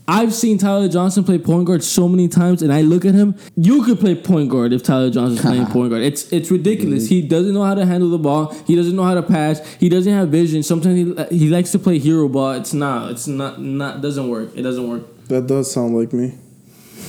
I've 0.07 0.35
seen 0.35 0.59
Tyler 0.59 0.89
Johnson 0.89 1.23
play 1.25 1.39
point 1.39 1.67
guard 1.67 1.85
so 1.85 2.09
many 2.09 2.27
times, 2.27 2.63
and 2.63 2.73
I 2.73 2.83
look 2.83 3.05
at 3.05 3.15
him. 3.15 3.37
You 3.57 3.85
could 3.85 4.01
play 4.01 4.17
point 4.17 4.51
guard 4.51 4.73
if 4.73 4.83
Tyler 4.83 5.09
Johnson's 5.09 5.41
playing 5.41 5.67
point 5.73 5.91
guard. 5.91 6.03
It's 6.03 6.31
it's 6.33 6.51
ridiculous. 6.51 7.09
He 7.09 7.23
doesn't 7.23 7.55
know 7.55 7.63
how 7.63 7.75
to 7.75 7.87
handle 7.87 8.11
the 8.11 8.19
ball. 8.19 8.53
He 8.67 8.77
doesn't 8.77 8.95
know 8.95 9.05
how 9.05 9.15
to 9.15 9.23
pass. 9.23 9.65
He 9.77 9.89
doesn't 9.89 10.13
have 10.13 10.29
vision. 10.29 10.63
Sometimes 10.63 11.29
he, 11.31 11.39
he 11.39 11.49
likes 11.49 11.71
to 11.73 11.79
play 11.79 11.99
hero 11.99 12.29
ball. 12.29 12.53
It's 12.53 12.75
not. 12.75 13.13
It's 13.13 13.27
not. 13.27 13.61
Not 13.61 14.03
doesn't 14.03 14.29
work. 14.29 14.51
It 14.55 14.63
doesn't 14.63 14.87
work. 14.87 15.05
That 15.31 15.47
does 15.47 15.73
sound 15.73 15.97
like 15.97 16.13
me. 16.13 16.35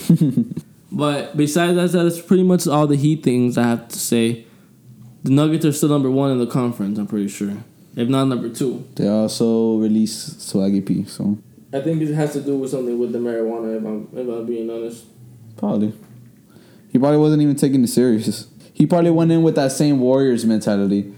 But 0.92 1.38
besides 1.38 1.94
that, 1.94 2.04
that's 2.04 2.22
pretty 2.22 2.44
much 2.44 2.68
all 2.68 2.86
the 2.86 2.98
Heat 2.98 3.24
things 3.24 3.58
I 3.58 3.64
have 3.64 3.88
to 3.88 3.98
say. 3.98 4.46
The 5.24 5.32
Nuggets 5.32 5.66
are 5.66 5.72
still 5.72 5.90
number 5.90 6.12
one 6.12 6.32
in 6.32 6.40
the 6.40 6.48
conference. 6.48 7.00
I'm 7.00 7.08
pretty 7.08 7.30
sure, 7.30 7.54
if 7.96 8.10
not 8.10 8.26
number 8.26 8.50
two. 8.50 8.86
They 8.96 9.08
also 9.08 9.78
released 9.78 10.40
Swaggy 10.40 10.86
P. 10.86 11.06
So 11.06 11.38
I 11.72 11.80
think 11.80 12.02
it 12.02 12.14
has 12.14 12.34
to 12.34 12.42
do 12.42 12.58
with 12.58 12.72
something 12.72 13.00
with 13.00 13.14
the 13.14 13.20
marijuana. 13.20 13.78
If 13.78 13.86
I'm 13.86 14.10
if 14.12 14.28
I'm 14.28 14.46
being 14.46 14.70
honest. 14.70 15.06
Probably. 15.58 15.94
He 16.92 17.00
probably 17.00 17.20
wasn't 17.20 17.42
even 17.42 17.56
taking 17.56 17.84
it 17.84 17.88
serious. 17.88 18.48
He 18.74 18.86
probably 18.86 19.12
went 19.12 19.32
in 19.32 19.44
with 19.44 19.56
that 19.56 19.72
same 19.72 20.00
Warriors 20.00 20.46
mentality. 20.46 21.14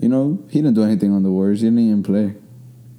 You 0.00 0.08
know, 0.08 0.42
he 0.50 0.60
didn't 0.60 0.74
do 0.74 0.82
anything 0.82 1.12
on 1.12 1.22
the 1.22 1.30
Warriors. 1.30 1.60
He 1.60 1.66
didn't 1.68 1.78
even 1.78 2.02
play. 2.02 2.34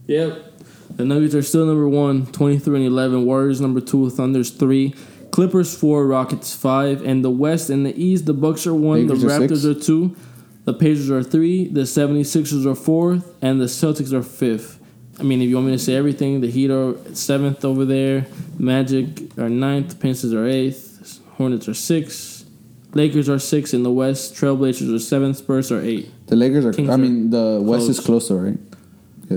Yep. 0.07 0.52
The 0.95 1.05
Nuggets 1.05 1.33
are 1.35 1.41
still 1.41 1.65
number 1.65 1.87
one, 1.89 2.27
23 2.27 2.77
and 2.77 2.85
11. 2.85 3.25
Warriors 3.25 3.59
number 3.59 3.81
two, 3.81 4.09
Thunder's 4.09 4.51
three. 4.51 4.93
Clippers 5.31 5.75
four, 5.75 6.05
Rockets 6.05 6.55
five. 6.55 7.03
And 7.03 7.25
the 7.25 7.31
West 7.31 7.69
and 7.69 7.85
the 7.85 7.99
East, 8.01 8.25
the 8.25 8.33
Bucks 8.33 8.67
are 8.67 8.73
one, 8.75 9.07
Lakers 9.07 9.21
the 9.21 9.27
are 9.27 9.39
Raptors 9.39 9.61
six. 9.61 9.65
are 9.65 9.73
two, 9.79 10.15
the 10.65 10.73
Pacers 10.73 11.09
are 11.09 11.23
three, 11.23 11.67
the 11.67 11.81
76ers 11.81 12.65
are 12.65 12.75
fourth, 12.75 13.35
and 13.41 13.59
the 13.59 13.65
Celtics 13.65 14.13
are 14.13 14.21
fifth. 14.23 14.79
I 15.19 15.23
mean, 15.23 15.41
if 15.41 15.49
you 15.49 15.55
want 15.55 15.67
me 15.67 15.73
to 15.73 15.79
say 15.79 15.95
everything, 15.95 16.41
the 16.41 16.49
Heat 16.49 16.69
are 16.71 16.95
seventh 17.15 17.65
over 17.65 17.85
there. 17.85 18.25
Magic 18.57 19.37
are 19.37 19.49
ninth. 19.49 19.99
Pacers 19.99 20.33
are 20.33 20.45
eighth. 20.45 21.19
Hornets 21.37 21.67
are 21.67 21.73
sixth. 21.73 22.45
Lakers 22.93 23.27
are 23.27 23.39
six 23.39 23.73
in 23.73 23.81
the 23.83 23.91
West. 23.91 24.35
Trailblazers 24.35 24.93
are 24.95 24.99
seventh. 24.99 25.37
Spurs 25.37 25.71
are 25.71 25.81
eight. 25.81 26.11
The 26.27 26.35
Lakers 26.35 26.65
are. 26.65 26.73
Kings 26.73 26.89
I 26.89 26.95
mean, 26.95 27.29
the 27.31 27.59
West 27.61 27.89
is 27.89 27.99
closer, 27.99 28.35
right? 28.35 28.57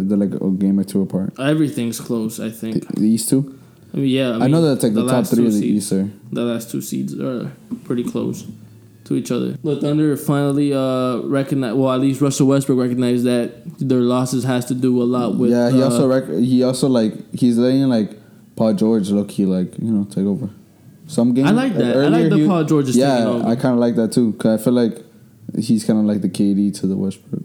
They're 0.00 0.18
like 0.18 0.34
a 0.40 0.50
game 0.50 0.78
or 0.78 0.84
two 0.84 1.02
apart. 1.02 1.38
Everything's 1.38 2.00
close, 2.00 2.40
I 2.40 2.50
think. 2.50 2.86
the 2.94 3.08
East 3.08 3.28
too. 3.28 3.58
I 3.92 3.98
mean, 3.98 4.08
yeah. 4.08 4.36
I, 4.36 4.44
I, 4.44 4.46
know 4.48 4.60
that's 4.60 4.82
like 4.82 4.94
the, 4.94 5.06
top 5.06 5.26
three 5.26 5.36
two 5.38 5.46
of 5.46 5.52
the 5.52 5.60
seeds- 5.60 5.84
East 5.84 5.92
are. 5.92 6.10
The 6.32 6.42
last 6.42 6.70
two 6.70 6.82
seeds 6.82 7.18
are 7.18 7.50
pretty 7.84 8.04
close 8.04 8.44
to 9.04 9.14
each 9.14 9.30
other. 9.30 9.52
The 9.52 9.80
Thunder 9.80 10.16
finally 10.16 10.72
uh 10.74 11.18
recognize. 11.20 11.74
Well, 11.74 11.92
at 11.92 12.00
least 12.00 12.20
Russell 12.20 12.48
Westbrook 12.48 12.78
recognized 12.78 13.24
that 13.24 13.78
their 13.78 14.00
losses 14.00 14.44
has 14.44 14.64
to 14.66 14.74
do 14.74 15.00
a 15.02 15.04
lot 15.04 15.36
with. 15.36 15.50
yeah, 15.50 15.70
he 15.70 15.80
uh, 15.80 15.86
also 15.86 16.08
rec- 16.08 16.28
he 16.28 16.62
also 16.62 16.88
like 16.88 17.14
he's 17.32 17.56
letting 17.56 17.88
like 17.88 18.10
Paul 18.56 18.74
George 18.74 19.10
look 19.10 19.30
he 19.30 19.46
like 19.46 19.78
you 19.78 19.90
know 19.90 20.04
take 20.04 20.26
over. 20.26 20.50
Some 21.06 21.34
game. 21.34 21.46
I 21.46 21.52
like 21.52 21.74
that. 21.74 21.96
I 21.96 21.98
earlier 21.98 22.22
like 22.22 22.30
the 22.30 22.38
he- 22.38 22.46
Paul 22.46 22.64
George 22.64 22.88
Yeah, 22.88 23.14
taking 23.18 23.26
over. 23.28 23.48
I 23.48 23.54
kind 23.54 23.74
of 23.74 23.78
like 23.78 23.94
that 23.94 24.12
too. 24.12 24.32
Cause 24.34 24.60
I 24.60 24.62
feel 24.62 24.72
like 24.72 24.98
he's 25.56 25.84
kind 25.84 26.00
of 26.00 26.04
like 26.04 26.20
the 26.20 26.28
KD 26.28 26.78
to 26.80 26.86
the 26.86 26.96
Westbrook. 26.96 27.44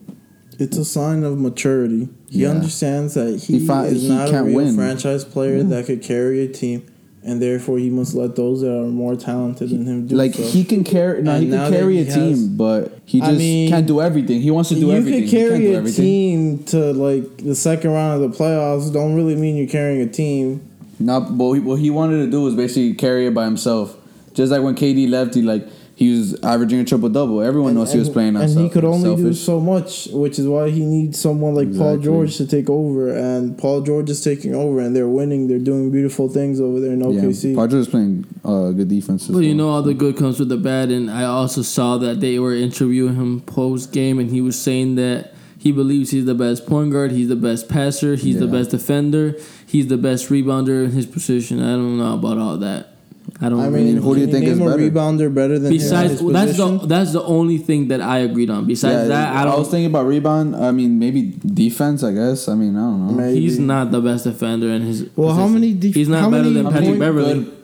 It's 0.62 0.78
a 0.78 0.86
sign 0.86 1.24
of 1.24 1.40
maturity. 1.40 2.08
He 2.30 2.44
Yeah. 2.44 2.50
understands 2.52 3.16
that 3.16 3.40
he, 3.40 3.58
He 3.58 3.66
fi- 3.66 3.88
is 3.88 4.04
he 4.04 4.10
not 4.10 4.32
a 4.32 4.44
real 4.44 4.56
win. 4.58 4.76
franchise 4.76 5.24
player 5.26 5.64
that 5.64 5.88
could 5.88 6.04
carry 6.04 6.42
a 6.44 6.48
team, 6.48 6.84
and 7.24 7.42
therefore 7.42 7.80
he 7.80 7.90
must 7.90 8.14
let 8.14 8.36
those 8.36 8.62
that 8.62 8.70
are 8.72 8.86
more 8.86 9.16
talented 9.16 9.72
than 9.72 9.86
him 9.88 10.06
do 10.06 10.16
like 10.16 10.36
so. 10.36 10.44
he 10.44 10.64
can 10.64 10.84
carry. 10.84 11.24
No, 11.24 11.32
And 11.32 11.44
he 11.46 11.50
can 11.50 11.72
carry 11.72 11.96
he 11.96 12.02
a 12.02 12.06
has- 12.06 12.14
team, 12.14 12.54
but 12.58 12.92
he 13.06 13.22
I 13.24 13.28
just 13.30 13.40
mean, 13.40 13.70
can't 13.70 13.88
do 13.88 14.02
everything. 14.02 14.40
He 14.42 14.52
wants 14.52 14.70
to 14.70 14.76
do 14.76 14.82
you 14.88 14.92
everything. 14.92 15.24
He 15.24 15.30
can't 15.32 15.50
carry 15.50 15.74
a 15.74 15.78
everything. 15.78 16.06
team 16.06 16.60
to 16.68 16.94
like 16.94 17.38
the 17.44 17.56
second 17.56 17.90
round 17.90 18.24
of 18.24 18.32
the 18.32 18.38
playoffs. 18.38 18.94
Don't 18.94 19.16
really 19.16 19.36
mean 19.36 19.56
you're 19.58 19.66
carrying 19.68 20.02
a 20.02 20.08
team. 20.08 20.62
Not, 21.00 21.36
but 21.40 21.46
what 21.64 21.80
he 21.80 21.90
wanted 21.90 22.24
to 22.26 22.30
do 22.30 22.42
was 22.42 22.54
basically 22.54 22.94
carry 22.94 23.26
it 23.26 23.34
by 23.34 23.46
himself. 23.46 23.98
Just 24.36 24.52
like 24.52 24.62
when 24.62 24.76
KD 24.76 25.10
left, 25.10 25.34
he 25.34 25.42
like 25.42 25.68
he 26.02 26.18
was 26.18 26.34
averaging 26.42 26.80
a 26.80 26.84
triple 26.84 27.10
double. 27.10 27.42
Everyone 27.42 27.76
knows 27.76 27.94
he 27.94 28.00
was 28.00 28.10
playing 28.10 28.36
on 28.36 28.42
and 28.42 28.60
he 28.60 28.70
could 28.70 28.84
only 28.84 29.16
do 29.16 29.36
so 29.36 29.60
much, 29.60 30.08
which 30.08 30.40
is 30.40 30.48
why 30.48 30.72
he 30.72 30.84
needs 30.84 31.22
someone 31.22 31.54
like 31.54 31.78
Paul 31.78 32.00
George 32.00 32.38
to 32.38 32.48
take 32.48 32.72
over. 32.72 33.16
And 33.16 33.56
Paul 33.56 33.84
George 33.84 34.10
is 34.10 34.24
taking 34.24 34.56
over, 34.56 34.80
and 34.80 34.96
they're 34.96 35.08
winning. 35.08 35.48
They're 35.48 35.60
doing 35.60 35.92
beautiful 35.92 36.28
things 36.28 36.60
over 36.60 36.80
there 36.80 36.94
in 36.94 37.02
OKC. 37.02 37.52
Yeah, 37.52 37.56
Paul 37.56 37.68
George 37.68 37.82
is 37.82 37.88
playing 37.88 38.26
uh, 38.44 38.72
good 38.72 38.88
defense. 38.88 39.30
as 39.30 39.36
But 39.36 39.44
you 39.44 39.54
know, 39.54 39.70
all 39.70 39.84
the 39.84 39.94
good 39.94 40.18
comes 40.18 40.40
with 40.40 40.50
the 40.50 40.58
bad, 40.58 40.90
and 40.90 41.12
I 41.12 41.26
also 41.26 41.62
saw 41.62 42.00
that 42.00 42.20
they 42.20 42.40
were 42.40 42.56
interviewing 42.56 43.14
him 43.14 43.42
post 43.42 43.94
game, 43.94 44.18
and 44.18 44.32
he 44.32 44.42
was 44.42 44.60
saying 44.60 44.96
that 44.96 45.36
he 45.60 45.72
believes 45.72 46.10
he's 46.10 46.26
the 46.26 46.34
best 46.34 46.66
point 46.66 46.92
guard, 46.92 47.12
he's 47.12 47.28
the 47.28 47.36
best 47.36 47.70
passer, 47.70 48.16
he's 48.16 48.40
the 48.40 48.48
best 48.48 48.72
defender, 48.72 49.36
he's 49.68 49.86
the 49.86 49.98
best 49.98 50.30
rebounder 50.30 50.84
in 50.86 50.94
his 50.94 51.06
position. 51.06 51.60
I 51.60 51.74
don't 51.74 52.00
know 52.00 52.16
about 52.16 52.40
all 52.40 52.58
that. 52.58 52.91
I 53.40 53.50
don't. 53.50 53.60
I 53.60 53.70
mean, 53.70 53.96
know. 53.96 54.02
who 54.02 54.16
do 54.16 54.22
you 54.22 54.28
think 54.28 54.46
name 54.46 54.54
is 54.54 54.60
a 54.60 54.66
better? 54.66 54.78
rebounder 54.78 55.34
better 55.34 55.58
than 55.58 55.72
besides 55.72 56.22
him 56.22 56.32
that's 56.34 56.50
his 56.50 56.58
the 56.58 56.78
that's 56.88 57.12
the 57.14 57.24
only 57.24 57.58
thing 57.58 57.88
that 57.88 58.02
I 58.02 58.20
agreed 58.20 58.50
on. 58.50 58.66
Besides 58.68 59.08
that, 59.10 59.36
I 59.36 59.50
I 59.50 59.56
was 59.58 59.70
thinking 59.70 59.88
about 59.88 60.06
rebound. 60.06 60.56
I 60.56 60.72
mean, 60.72 61.00
maybe 61.00 61.34
defense. 61.46 62.04
I 62.04 62.12
guess. 62.14 62.48
I 62.48 62.56
mean, 62.56 62.76
I 62.76 62.82
don't 62.82 63.08
know. 63.08 63.14
Maybe. 63.14 63.40
He's 63.42 63.58
not 63.60 63.92
the 63.92 64.02
best 64.02 64.26
defender 64.26 64.70
in 64.70 64.82
his. 64.84 65.10
Well, 65.16 65.34
how 65.34 65.48
many 65.48 65.74
def- 65.74 65.96
he's 65.96 66.08
not 66.10 66.22
how 66.22 66.30
better 66.30 66.44
many 66.44 66.56
than 66.62 66.72
Patrick 66.72 67.00
Beverley. 67.00 67.34
Good- 67.46 67.58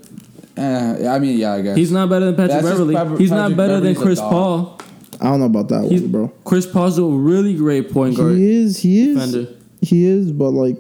Eh, 0.59 1.07
I 1.07 1.19
mean, 1.19 1.37
yeah, 1.37 1.53
I 1.53 1.61
guess 1.61 1.77
He's 1.77 1.91
not 1.91 2.09
better 2.09 2.25
than 2.25 2.35
Patrick 2.35 2.63
That's 2.63 2.67
Beverley. 2.67 2.95
Pat- 2.95 3.19
he's 3.19 3.29
not 3.29 3.55
better 3.55 3.79
than 3.79 3.93
Beverley's 3.93 3.99
a 3.99 4.01
Chris. 4.01 4.19
Paul. 4.19 4.79
I 5.21 5.25
don't 5.25 5.39
know 5.39 5.45
about 5.45 5.69
that 5.69 5.83
He's- 5.83 6.01
one, 6.01 6.11
bro. 6.11 6.31
Chris 6.45 6.65
Paul's 6.65 6.97
a 6.97 7.03
really 7.03 7.53
great 7.53 7.91
point 7.91 8.17
guard 8.17 8.35
He 8.35 8.49
is. 8.63 8.79
He 8.79 9.01
is. 9.09 9.15
defender. 9.17 9.51
He 9.81 10.05
is. 10.05 10.31
But 10.31 10.51
like, 10.51 10.79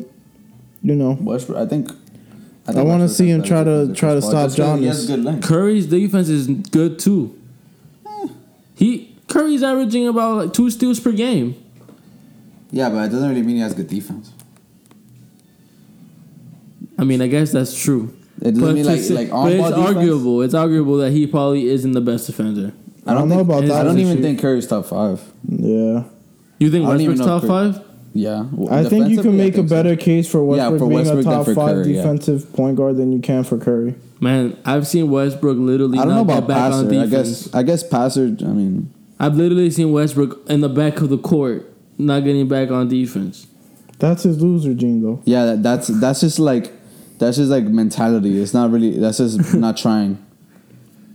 you 0.81 0.95
know, 0.95 1.15
Westbrook. 1.21 1.59
I 1.59 1.67
think. 1.67 1.91
I 2.75 2.81
wanna 2.83 3.07
see 3.07 3.27
him 3.29 3.43
try 3.43 3.63
to- 3.63 3.91
try 3.93 4.13
to 4.13 4.21
stop 4.21 4.47
just 4.47 4.57
'cause 4.57 4.79
He 4.79 4.85
Giannis. 4.85 4.87
has 4.87 5.05
good 5.07 5.23
length. 5.23 5.45
Curry's 5.47 5.85
defense 5.85 6.27
is 6.29 6.47
good 6.47 6.99
too. 6.99 7.31
Eh. 8.05 8.27
He 8.75 9.09
Curry's 9.27 9.63
averaging 9.63 10.07
about 10.07 10.37
like 10.37 10.53
two 10.53 10.69
steals 10.69 10.99
per 10.99 11.11
game. 11.11 11.55
Yeah, 12.71 12.89
but 12.89 13.05
it 13.05 13.09
doesn't 13.11 13.29
really 13.29 13.43
mean 13.43 13.55
he 13.57 13.61
has 13.61 13.73
good 13.73 13.87
defense. 13.87 14.31
I 16.99 17.03
mean, 17.03 17.21
I 17.21 17.27
guess 17.27 17.51
that's 17.51 17.73
true. 17.79 18.11
It 18.41 18.51
doesn't 18.53 18.73
mean 18.75 18.83
to 18.85 18.89
like 18.91 19.01
say- 19.01 19.13
like 19.15 19.29
but 19.29 19.35
on 19.37 19.51
it's 19.51 19.67
defense. 19.69 19.87
arguable. 19.97 20.41
It's 20.41 20.53
arguable 20.53 20.97
that 20.97 21.11
he 21.11 21.27
probably 21.27 21.67
isn't 21.69 21.91
the 21.93 22.01
best 22.01 22.27
defender. 22.27 22.73
I 23.05 23.13
don't 23.13 23.29
know 23.29 23.35
think- 23.37 23.47
about 23.47 23.61
that. 23.65 23.71
I 23.71 23.83
don't 23.83 23.99
even 23.99 24.13
issue. 24.13 24.21
think 24.21 24.39
Curry's 24.39 24.67
top 24.67 24.85
five. 24.85 25.21
Yeah, 25.47 26.03
You 26.59 26.69
think 26.71 26.85
I 26.85 26.89
Westbrook's 26.89 27.19
top 27.21 27.43
if 27.43 27.47
five? 27.47 27.79
Yeah, 28.13 28.45
Well, 28.51 28.73
I 28.73 28.83
think 28.89 29.09
you 29.09 29.21
can 29.21 29.31
I 29.33 29.37
make 29.37 29.53
a 29.53 29.57
think 29.57 29.69
so. 29.69 29.75
better 29.75 29.95
case 29.95 30.27
for 30.29 30.39
Yeah, 30.55 30.69
Westbrook 30.69 30.79
for 30.79 30.87
being 30.87 30.99
Westbrook 30.99 31.19
a 31.19 31.29
top 31.29 31.45
five 31.45 31.55
Curry, 31.55 31.95
yeah. 31.95 32.01
defensive 32.01 32.53
point 32.53 32.75
guard 32.77 32.97
than 32.97 33.11
you 33.11 33.19
can 33.19 33.43
for 33.43 33.57
Curry. 33.57 33.95
Man, 34.19 34.57
I've 34.65 34.87
seen 34.87 35.11
Westbrook 35.11 35.57
literally 35.57 35.99
I 35.99 36.05
don't 36.05 36.15
know 36.15 36.21
about 36.21 36.41
get 36.41 36.47
back 36.47 36.73
on 36.73 36.89
passer. 36.89 37.01
I 37.01 37.05
guess 37.05 37.53
I 37.53 37.63
guess 37.63 37.83
passer. 37.87 38.23
I 38.41 38.45
mean, 38.45 38.91
I've 39.19 39.35
literally 39.35 39.69
seen 39.69 39.91
Westbrook 39.91 40.49
in 40.49 40.61
the 40.61 40.69
back 40.69 41.01
of 41.01 41.09
the 41.09 41.17
court 41.19 41.71
not 41.99 42.23
getting 42.23 42.47
back 42.47 42.71
on 42.71 42.87
defense. 42.87 43.47
That's 43.99 44.23
his 44.23 44.41
loser 44.41 44.73
gene, 44.75 45.01
though. 45.01 45.21
yeah, 45.25 45.45
that, 45.45 45.63
that's 45.63 45.87
that's 45.87 46.21
just 46.21 46.39
like 46.39 46.71
that's 47.19 47.37
just 47.37 47.49
like 47.51 47.63
mentality. 47.65 48.39
It's 48.41 48.53
not 48.53 48.71
really. 48.71 48.97
That's 48.97 49.17
just 49.17 49.53
not 49.55 49.77
trying. 49.77 50.23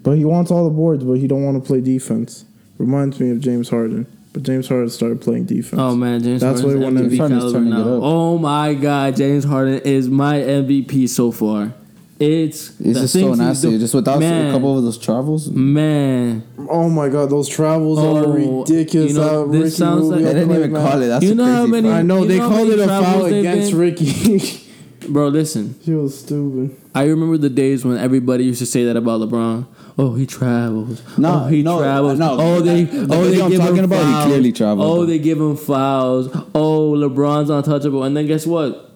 But 0.02 0.12
he 0.18 0.24
wants 0.24 0.50
all 0.50 0.64
the 0.64 0.74
boards, 0.74 1.04
but 1.04 1.14
he 1.14 1.26
don't 1.28 1.44
want 1.44 1.62
to 1.62 1.66
play 1.66 1.80
defense. 1.80 2.44
Reminds 2.78 3.20
me 3.20 3.30
of 3.30 3.40
James 3.40 3.68
Harden. 3.68 4.06
But 4.32 4.44
James 4.44 4.66
Harden 4.68 4.88
started 4.88 5.20
playing 5.20 5.44
defense. 5.44 5.78
Oh 5.80 5.94
man, 5.94 6.22
James 6.22 6.40
That's 6.40 6.60
Harden's 6.62 6.82
why 6.82 6.90
when 6.90 7.10
MVP 7.10 7.16
caliber 7.28 7.58
it 7.58 7.60
now. 7.62 7.80
up. 7.80 8.02
Oh 8.02 8.38
my 8.38 8.72
God, 8.74 9.14
James 9.16 9.44
Harden 9.44 9.80
is 9.80 10.08
my 10.08 10.36
MVP 10.38 11.08
so 11.08 11.30
far. 11.30 11.74
It's 12.18 12.78
It's 12.80 13.00
just 13.00 13.14
so 13.14 13.34
nasty. 13.34 13.70
do- 13.70 13.78
Just 13.80 13.94
without 13.94 14.20
man, 14.20 14.50
a 14.50 14.52
couple 14.52 14.78
of 14.78 14.84
those 14.84 14.96
travels, 14.96 15.50
Man, 15.50 16.44
Oh 16.70 16.88
my 16.88 17.08
god, 17.08 17.30
those 17.30 17.48
travels 17.48 17.98
Oh, 17.98 18.16
are 18.16 18.32
ridiculous. 18.32 19.10
you 19.12 19.18
know, 19.18 19.48
this 19.48 19.60
Ricky 19.64 19.70
sounds 19.70 20.04
like- 20.06 20.22
they 20.22 20.32
didn't 20.32 20.46
played, 20.48 20.58
even 20.60 20.72
man. 20.72 20.90
call 20.90 21.02
it. 21.02 21.06
That's 21.08 21.24
You 21.24 21.30
the 21.30 21.34
know 21.34 21.44
how 21.46 21.66
many- 21.66 21.88
part. 21.88 21.98
I 21.98 22.02
know 22.02 22.24
they 22.24 22.38
know 22.38 22.48
called 22.48 22.68
it 22.68 22.78
a 22.78 22.86
foul 22.86 23.24
against 23.26 23.72
been? 23.72 23.80
Ricky. 23.80 24.60
bro, 25.08 25.28
listen. 25.28 25.74
she 25.84 25.92
was 25.94 26.16
stupid. 26.20 26.76
I 26.94 27.04
remember 27.06 27.38
the 27.38 27.50
days 27.50 27.84
when 27.84 27.96
everybody 27.98 28.44
used 28.44 28.60
to 28.60 28.66
say 28.66 28.84
that 28.84 28.96
about 28.96 29.20
LeBron. 29.20 29.66
Oh, 29.98 30.14
he 30.14 30.26
travels. 30.26 31.02
No, 31.18 31.44
oh, 31.44 31.46
he 31.48 31.62
no, 31.62 31.78
travels. 31.78 32.18
no. 32.18 32.36
Oh, 32.40 32.60
they. 32.60 32.84
That- 32.84 33.08
the 33.08 33.14
oh, 33.14 33.22
they 33.24 33.30
video 33.30 33.44
I'm 33.44 33.50
give 33.50 33.60
talking 33.60 33.76
him 33.76 33.84
about, 33.84 34.06
he 34.06 34.12
fouls. 34.12 34.24
clearly 34.26 34.52
traveled, 34.52 34.98
Oh, 34.98 35.06
they 35.06 35.18
give 35.18 35.38
him 35.38 35.56
fouls. 35.56 36.28
Oh, 36.54 36.92
LeBron's 36.92 37.50
untouchable. 37.50 38.02
And 38.04 38.16
then 38.16 38.26
guess 38.26 38.46
what? 38.46 38.90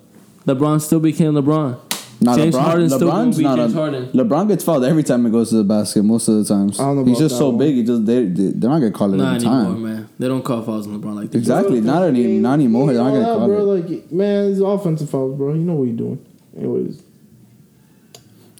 LeBron 0.47 0.81
still 0.81 1.01
became 1.01 1.33
LeBron. 1.35 1.79
No, 2.19 2.35
James 2.35 2.55
LeBron, 2.55 2.61
Harden's 2.63 2.95
still 2.95 3.09
gonna 3.11 3.27
LeBron's 3.29 3.37
be 3.37 3.45
not 3.45 3.57
James 3.59 3.75
a, 3.75 3.77
Harden. 3.79 4.07
LeBron 4.13 4.49
gets 4.49 4.65
fouled 4.65 4.85
every 4.85 5.03
time 5.03 5.25
he 5.27 5.31
goes 5.31 5.51
to 5.51 5.57
the 5.57 5.65
basket. 5.65 6.03
Most 6.03 6.29
of 6.29 6.37
the 6.37 6.45
times, 6.45 6.81
I 6.81 6.85
don't 6.85 6.97
know 6.97 7.05
he's 7.05 7.19
just 7.19 7.35
that 7.35 7.39
so 7.39 7.51
one. 7.51 7.59
big. 7.59 7.75
He 7.75 7.83
just 7.85 8.07
they, 8.07 8.25
they 8.25 8.53
they're 8.53 8.71
not 8.71 8.79
gonna 8.79 8.91
call 8.91 9.13
it 9.13 9.19
Not 9.19 9.37
every 9.37 9.49
anymore, 9.49 9.73
time. 9.75 9.83
man. 9.83 10.09
They 10.19 10.29
don't 10.29 10.43
call 10.43 10.63
fouls 10.63 10.87
on 10.87 10.99
LeBron 10.99 11.15
like 11.15 11.31
this. 11.31 11.41
Exactly, 11.41 11.83
not 11.83 12.05
any, 12.05 12.39
not 12.39 12.55
anymore. 12.55 12.87
They're 12.95 13.03
not 13.03 13.11
gonna 13.11 13.29
All 13.29 13.39
call 13.41 13.49
bro, 13.49 13.73
it. 13.73 13.91
Like, 13.91 14.13
man, 14.13 14.51
it's 14.51 14.61
offensive 14.61 15.11
fouls, 15.11 15.37
bro. 15.37 15.53
You 15.53 15.61
know 15.61 15.75
what 15.75 15.85
you're 15.89 15.97
doing. 15.97 16.25
Anyways, 16.57 17.03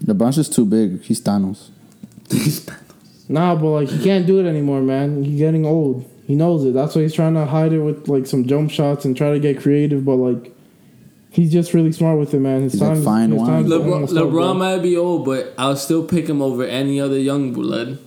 LeBron's 0.05 0.37
just 0.37 0.53
too 0.53 0.67
big. 0.67 1.01
He's 1.03 1.23
Thanos. 1.23 1.71
Nah, 3.29 3.55
but 3.55 3.69
like 3.69 3.89
he 3.89 4.03
can't 4.03 4.27
do 4.27 4.41
it 4.41 4.49
anymore, 4.49 4.81
man. 4.83 5.25
He's 5.25 5.39
getting 5.39 5.65
old. 5.67 6.05
He 6.27 6.35
knows 6.35 6.65
it. 6.65 6.75
That's 6.75 6.95
why 6.95 7.03
he's 7.03 7.15
trying 7.15 7.35
to 7.35 7.45
hide 7.47 7.73
it 7.73 7.81
with 7.81 8.09
like 8.09 8.27
some 8.27 8.47
jump 8.47 8.71
shots 8.71 9.05
and 9.05 9.17
try 9.17 9.33
to 9.33 9.39
get 9.39 9.61
creative. 9.61 10.05
But 10.05 10.17
like, 10.17 10.53
he's 11.31 11.53
just 11.53 11.73
really 11.73 11.93
smart 11.93 12.19
with 12.19 12.35
it, 12.35 12.41
man. 12.41 12.63
His 12.63 12.73
He's 12.73 12.83
like 12.83 12.95
time, 12.95 13.05
fine 13.05 13.31
his 13.31 13.41
wine. 13.41 13.49
time's 13.49 13.71
LeBron, 13.71 13.93
almost 13.93 14.17
up, 14.17 14.25
LeBron 14.25 14.57
might 14.59 14.79
be 14.79 14.97
old, 14.97 15.25
but 15.25 15.55
I'll 15.57 15.77
still 15.77 16.05
pick 16.05 16.29
him 16.29 16.43
over 16.43 16.65
any 16.65 17.01
other 17.01 17.19
young 17.19 17.53
blood. 17.53 17.99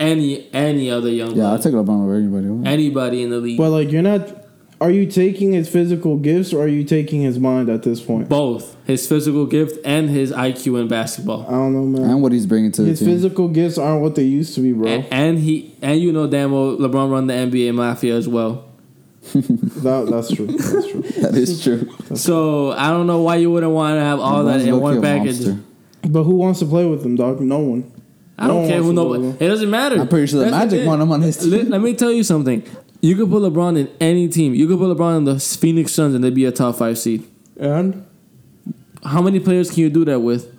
Any 0.00 0.48
any 0.52 0.90
other 0.90 1.10
young 1.10 1.36
Yeah, 1.36 1.52
I'll 1.52 1.58
take 1.58 1.74
LeBron 1.74 2.02
over 2.04 2.16
anybody. 2.16 2.68
Anybody 2.68 3.22
in 3.22 3.30
the 3.30 3.38
league. 3.38 3.58
But 3.58 3.70
like, 3.70 3.92
you're 3.92 4.02
not. 4.02 4.41
Are 4.82 4.90
you 4.90 5.06
taking 5.06 5.52
his 5.52 5.68
physical 5.68 6.16
gifts 6.16 6.52
or 6.52 6.64
are 6.64 6.68
you 6.68 6.82
taking 6.82 7.20
his 7.22 7.38
mind 7.38 7.68
at 7.68 7.84
this 7.84 8.00
point? 8.00 8.28
Both 8.28 8.76
his 8.84 9.06
physical 9.06 9.46
gift 9.46 9.78
and 9.84 10.10
his 10.10 10.32
IQ 10.32 10.80
in 10.80 10.88
basketball. 10.88 11.46
I 11.46 11.52
don't 11.52 11.72
know, 11.72 11.84
man. 11.84 12.10
and 12.10 12.20
what 12.20 12.32
he's 12.32 12.46
bringing 12.46 12.72
to 12.72 12.82
the 12.82 12.88
His 12.88 12.98
team. 12.98 13.08
physical 13.10 13.46
gifts 13.46 13.78
aren't 13.78 14.02
what 14.02 14.16
they 14.16 14.24
used 14.24 14.56
to 14.56 14.60
be, 14.60 14.72
bro. 14.72 14.88
And, 14.88 15.06
and 15.12 15.38
he 15.38 15.72
and 15.80 16.00
you 16.00 16.10
know 16.10 16.26
damn 16.26 16.50
well 16.50 16.76
LeBron 16.76 17.12
run 17.12 17.28
the 17.28 17.34
NBA 17.34 17.72
mafia 17.76 18.16
as 18.16 18.26
well. 18.26 18.68
that, 19.34 20.08
that's 20.10 20.34
true. 20.34 20.48
That's 20.48 20.90
true. 20.90 21.02
that 21.22 21.34
is 21.36 21.62
true. 21.62 21.88
So 22.16 22.72
I 22.72 22.88
don't 22.90 23.06
know 23.06 23.22
why 23.22 23.36
you 23.36 23.52
wouldn't 23.52 23.70
want 23.70 23.94
to 23.98 24.00
have 24.00 24.18
all 24.18 24.42
that 24.46 24.62
in 24.62 24.80
one 24.80 25.00
package. 25.00 25.46
monster. 25.46 25.58
But 26.08 26.24
who 26.24 26.34
wants 26.34 26.58
to 26.58 26.66
play 26.66 26.86
with 26.86 27.06
him, 27.06 27.14
dog? 27.14 27.40
No 27.40 27.60
one. 27.60 28.01
I 28.38 28.46
No 28.46 28.54
don't 28.54 28.60
one 28.62 28.68
care 28.70 28.78
who 28.82 28.94
wants 28.94 29.00
to 29.14 29.18
nobody. 29.28 29.44
It 29.44 29.48
doesn't 29.48 29.70
matter. 29.70 30.00
I'm 30.00 30.08
pretty 30.08 30.26
sure 30.26 30.38
the 30.44 30.50
That's 30.50 30.64
Magic 30.72 30.80
it. 30.80 30.86
want 30.86 31.02
him 31.02 31.12
on 31.12 31.20
his 31.22 31.36
team. 31.36 31.50
Let, 31.50 31.68
let 31.68 31.80
me 31.80 31.94
tell 31.94 32.10
you 32.12 32.22
something. 32.24 32.62
You 33.00 33.16
could 33.16 33.28
put 33.30 33.42
LeBron 33.42 33.78
in 33.78 33.90
any 34.00 34.28
team. 34.28 34.54
You 34.54 34.66
could 34.68 34.78
put 34.78 34.96
LeBron 34.96 35.18
in 35.18 35.24
the 35.24 35.38
Phoenix 35.40 35.92
Suns 35.92 36.14
and 36.14 36.22
they'd 36.24 36.34
be 36.34 36.44
a 36.44 36.52
top 36.52 36.76
five 36.76 36.96
seed. 36.98 37.24
And 37.58 38.06
How 39.04 39.20
many 39.20 39.38
players 39.40 39.70
can 39.70 39.80
you 39.80 39.90
do 39.90 40.04
that 40.06 40.20
with? 40.20 40.54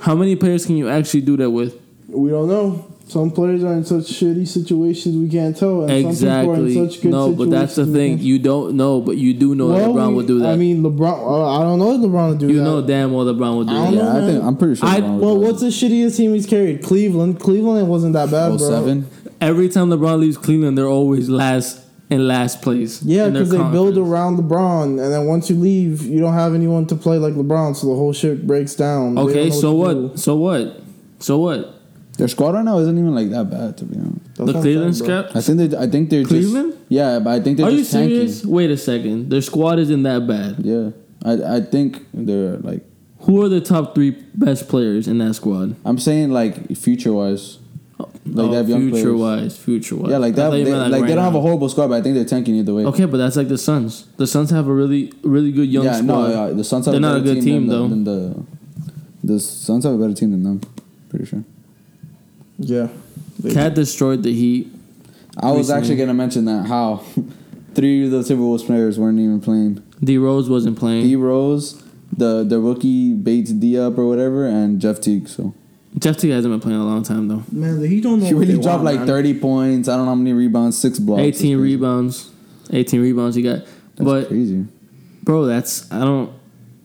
How 0.00 0.14
many 0.14 0.36
players 0.36 0.64
can 0.66 0.76
you 0.76 0.88
actually 0.88 1.22
do 1.22 1.36
that 1.38 1.50
with? 1.50 1.80
we 2.08 2.30
don't 2.30 2.48
know. 2.48 2.92
Some 3.08 3.30
players 3.30 3.62
are 3.62 3.72
in 3.74 3.84
such 3.84 4.02
shitty 4.04 4.48
situations 4.48 5.16
we 5.16 5.28
can't 5.28 5.56
tell, 5.56 5.82
and 5.84 6.12
some 6.16 6.26
people 6.40 6.50
are 6.50 6.54
in 6.56 6.66
Exactly. 6.66 6.74
such 6.88 7.02
good 7.02 7.10
No, 7.12 7.30
but 7.30 7.50
that's 7.50 7.76
the 7.76 7.86
thing. 7.86 8.16
can't- 8.16 8.22
You 8.22 8.40
don't 8.40 8.74
know, 8.76 9.00
but 9.00 9.16
you 9.16 9.32
do 9.32 9.54
know 9.54 9.68
Well, 9.68 9.94
LeBron 9.94 10.08
we- 10.08 10.14
would 10.16 10.26
do 10.26 10.38
that. 10.40 10.48
I 10.48 10.56
mean, 10.56 10.82
LeBron. 10.82 11.18
Uh, 11.24 11.44
I 11.56 11.62
don't 11.62 11.78
know 11.78 11.92
if 11.94 12.00
LeBron 12.00 12.28
would 12.30 12.38
do 12.38 12.48
you 12.48 12.56
that. 12.58 12.64
know 12.64 12.80
damn 12.82 13.12
well 13.12 13.24
LeBron 13.24 13.58
would 13.58 13.68
do 13.68 13.74
I 13.74 13.84
that. 13.84 13.90
know. 13.92 14.02
Yeah, 14.02 14.16
I 14.16 14.26
think 14.32 14.44
I'm 14.44 14.56
pretty 14.56 14.74
sure. 14.74 14.88
I- 14.88 14.98
would 14.98 15.20
Well, 15.20 15.34
do 15.36 15.40
what's 15.42 15.60
the 15.60 15.68
shittiest 15.68 16.16
team 16.16 16.34
he's 16.34 16.46
carried? 16.46 16.82
Cleveland. 16.82 17.38
Cleveland 17.38 17.78
it 17.86 17.88
wasn't 17.88 18.14
that 18.14 18.28
bad, 18.32 18.52
that. 18.54 18.58
bro. 18.58 18.68
07? 18.70 19.06
Every 19.40 19.68
time 19.68 19.88
LeBron 19.90 20.18
leaves 20.18 20.36
Cleveland, 20.36 20.76
they're 20.76 20.88
always 20.88 21.28
last 21.28 21.78
in 22.10 22.26
last 22.26 22.60
place. 22.60 23.02
Yeah, 23.04 23.28
because 23.28 23.50
they 23.50 23.58
build 23.70 23.96
around 23.98 24.38
LeBron, 24.38 24.84
and 25.00 25.12
then 25.12 25.26
once 25.28 25.48
you 25.48 25.54
leave, 25.56 26.02
you 26.04 26.18
don't 26.18 26.32
have 26.34 26.54
anyone 26.56 26.86
to 26.86 26.96
play 26.96 27.18
like 27.18 27.34
LeBron, 27.34 27.76
so 27.76 27.86
the 27.86 27.94
whole 27.94 28.12
shit 28.12 28.46
breaks 28.48 28.74
down. 28.74 29.16
Okay, 29.16 29.48
don't 29.50 29.60
so 29.60 29.74
what? 29.74 30.18
So 30.18 30.34
what? 30.36 30.80
So 31.20 31.38
what? 31.38 31.72
Their 32.16 32.28
squad 32.28 32.54
right 32.54 32.64
now 32.64 32.78
isn't 32.78 32.96
even 32.98 33.14
like 33.14 33.30
that 33.30 33.50
bad, 33.50 33.76
to 33.78 33.84
be 33.84 33.98
honest. 33.98 34.34
That's 34.34 34.52
the 34.52 34.56
I'm 34.56 34.62
Cleveland 34.62 34.96
saying, 34.96 35.08
bro. 35.08 35.22
scrap? 35.22 35.36
I 35.36 35.40
think 35.42 35.58
they. 35.58 35.76
I 35.76 35.86
think 35.86 36.10
they're 36.10 36.24
Cleveland? 36.24 36.72
Just, 36.72 36.84
yeah, 36.88 37.18
but 37.18 37.30
I 37.30 37.40
think 37.40 37.58
they're 37.58 37.66
Are 37.66 37.70
you 37.70 37.78
just 37.78 37.92
tanking. 37.92 38.16
serious? 38.16 38.44
Wait 38.44 38.70
a 38.70 38.76
second. 38.76 39.28
Their 39.28 39.42
squad 39.42 39.78
isn't 39.78 40.02
that 40.04 40.26
bad. 40.26 40.56
Yeah, 40.60 40.90
I 41.24 41.56
I 41.56 41.60
think 41.60 42.06
they're 42.14 42.56
like. 42.58 42.82
Who 43.20 43.42
are 43.42 43.48
the 43.48 43.60
top 43.60 43.94
three 43.94 44.10
best 44.34 44.68
players 44.68 45.08
in 45.08 45.18
that 45.18 45.34
squad? 45.34 45.74
I'm 45.84 45.98
saying 45.98 46.30
like 46.30 46.76
future 46.76 47.12
wise. 47.12 47.58
Like 47.98 48.12
they 48.24 48.42
oh, 48.42 48.52
have 48.52 48.68
young 48.68 48.90
future 48.90 49.14
players. 49.14 49.20
wise, 49.20 49.58
future 49.58 49.96
wise. 49.96 50.10
Yeah, 50.10 50.18
like 50.18 50.34
that. 50.34 50.50
They, 50.50 50.64
meant, 50.64 50.90
like, 50.90 51.00
right 51.00 51.08
they 51.08 51.14
don't 51.14 51.24
have 51.24 51.34
a 51.34 51.40
horrible 51.40 51.68
squad, 51.68 51.88
but 51.88 51.94
I 51.94 52.02
think 52.02 52.14
they're 52.14 52.24
tanking 52.24 52.54
either 52.56 52.74
way. 52.74 52.84
Okay, 52.84 53.04
but 53.04 53.16
that's 53.16 53.36
like 53.36 53.48
the 53.48 53.58
Suns. 53.58 54.06
The 54.16 54.26
Suns 54.26 54.50
have 54.50 54.68
a 54.68 54.72
really, 54.72 55.12
really 55.22 55.50
good 55.50 55.68
young 55.68 55.84
yeah, 55.86 55.94
squad. 55.94 56.06
no, 56.06 56.46
yeah, 56.48 56.52
the 56.52 56.64
Suns 56.64 56.86
have 56.86 56.92
They're 56.92 56.98
a 56.98 57.00
not 57.00 57.24
better 57.24 57.30
a 57.30 57.34
good 57.34 57.42
team, 57.42 57.66
than 57.66 57.68
though. 57.68 57.88
The, 57.88 57.88
than 57.88 58.04
the 58.04 59.34
the 59.34 59.40
Suns 59.40 59.84
have 59.84 59.94
a 59.94 59.98
better 59.98 60.14
team 60.14 60.30
than 60.32 60.42
them. 60.42 60.60
Pretty 61.08 61.24
sure. 61.24 61.44
Yeah. 62.58 62.88
They- 63.38 63.52
KAT 63.52 63.74
destroyed 63.74 64.22
the 64.22 64.32
Heat. 64.32 64.72
I 65.38 65.48
was 65.50 65.58
Recently. 65.68 65.80
actually 65.80 65.96
gonna 65.96 66.14
mention 66.14 66.44
that 66.46 66.66
how 66.66 67.02
three 67.74 68.06
of 68.06 68.10
the 68.10 68.20
Timberwolves 68.20 68.64
players 68.64 68.98
weren't 68.98 69.18
even 69.18 69.40
playing. 69.40 69.82
D 70.02 70.16
Rose 70.18 70.48
wasn't 70.48 70.78
playing. 70.78 71.04
D 71.06 71.16
Rose, 71.16 71.82
the 72.16 72.42
the 72.44 72.58
rookie 72.58 73.12
Bates-Diop 73.12 73.98
or 73.98 74.06
whatever, 74.06 74.46
and 74.46 74.80
Jeff 74.80 75.00
Teague. 75.00 75.28
So 75.28 75.52
Jeff 75.98 76.16
Teague 76.16 76.30
hasn't 76.32 76.52
been 76.52 76.60
playing 76.60 76.78
a 76.80 76.84
long 76.86 77.02
time 77.02 77.28
though. 77.28 77.42
Man, 77.52 77.82
he 77.84 78.00
don't 78.00 78.20
know. 78.20 78.26
he 78.26 78.32
really 78.32 78.54
dropped 78.54 78.82
want, 78.82 78.84
like 78.84 78.98
man. 79.00 79.06
30 79.06 79.40
points. 79.40 79.88
I 79.88 79.96
don't 79.96 80.06
know 80.06 80.12
how 80.12 80.14
many 80.14 80.32
rebounds, 80.32 80.78
six 80.78 80.98
blocks. 80.98 81.20
18 81.20 81.58
rebounds. 81.58 82.30
18 82.72 83.00
rebounds 83.02 83.36
he 83.36 83.42
got. 83.42 83.58
That's 83.58 83.70
but 83.98 84.28
crazy. 84.28 84.64
bro, 85.22 85.44
that's 85.44 85.90
I 85.92 86.00
don't 86.00 86.32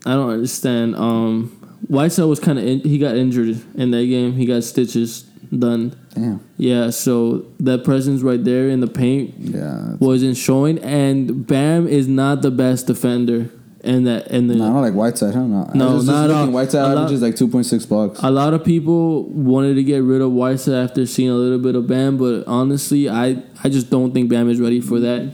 I 0.06 0.12
don't 0.16 0.30
understand. 0.30 0.96
Um 0.98 1.58
Whiteside 1.88 2.26
was 2.26 2.40
kind 2.42 2.60
of 2.60 2.66
in, 2.66 2.82
he 2.82 2.98
got 3.00 3.16
injured 3.16 3.60
in 3.76 3.92
that 3.92 4.06
game. 4.06 4.34
He 4.34 4.46
got 4.46 4.64
stitches 4.64 5.26
done. 5.58 5.94
Damn. 6.16 6.40
Yeah, 6.58 6.90
so 6.92 7.46
that 7.60 7.84
presence 7.84 8.22
right 8.22 8.44
there 8.44 8.70
in 8.70 8.80
the 8.80 8.88
paint 8.88 9.34
Yeah. 9.38 9.96
wasn't 10.00 10.38
showing 10.38 10.78
and 10.80 11.46
Bam 11.46 11.88
is 11.88 12.08
not 12.08 12.42
the 12.42 12.52
best 12.52 12.88
defender 12.88 13.50
in 13.84 14.04
that 14.04 14.28
in 14.28 14.48
the 14.48 14.56
No, 14.56 14.72
not 14.74 14.82
like 14.82 14.94
Whiteside, 14.94 15.34
huh? 15.34 15.42
No, 15.46 15.70
No, 15.74 15.90
I 15.90 15.94
just 15.96 16.08
not 16.08 16.30
all. 16.30 16.48
Whiteside 16.52 16.84
lot- 16.84 16.98
averages 17.04 17.22
like 17.22 17.36
2.6 17.36 17.86
blocks. 17.88 18.20
A 18.24 18.30
lot 18.32 18.54
of 18.54 18.64
people 18.64 19.24
wanted 19.30 19.74
to 19.76 19.84
get 19.84 20.04
rid 20.04 20.22
of 20.22 20.32
Whiteside 20.32 20.76
after 20.76 21.06
seeing 21.06 21.30
a 21.30 21.36
little 21.36 21.60
bit 21.60 21.76
of 21.76 21.88
Bam, 21.88 22.18
but 22.18 22.44
honestly, 22.48 23.10
I, 23.10 23.42
I 23.64 23.70
just 23.70 23.90
don't 23.90 24.14
think 24.14 24.30
Bam 24.30 24.50
is 24.50 24.60
ready 24.60 24.80
for 24.82 25.00
that. 25.00 25.32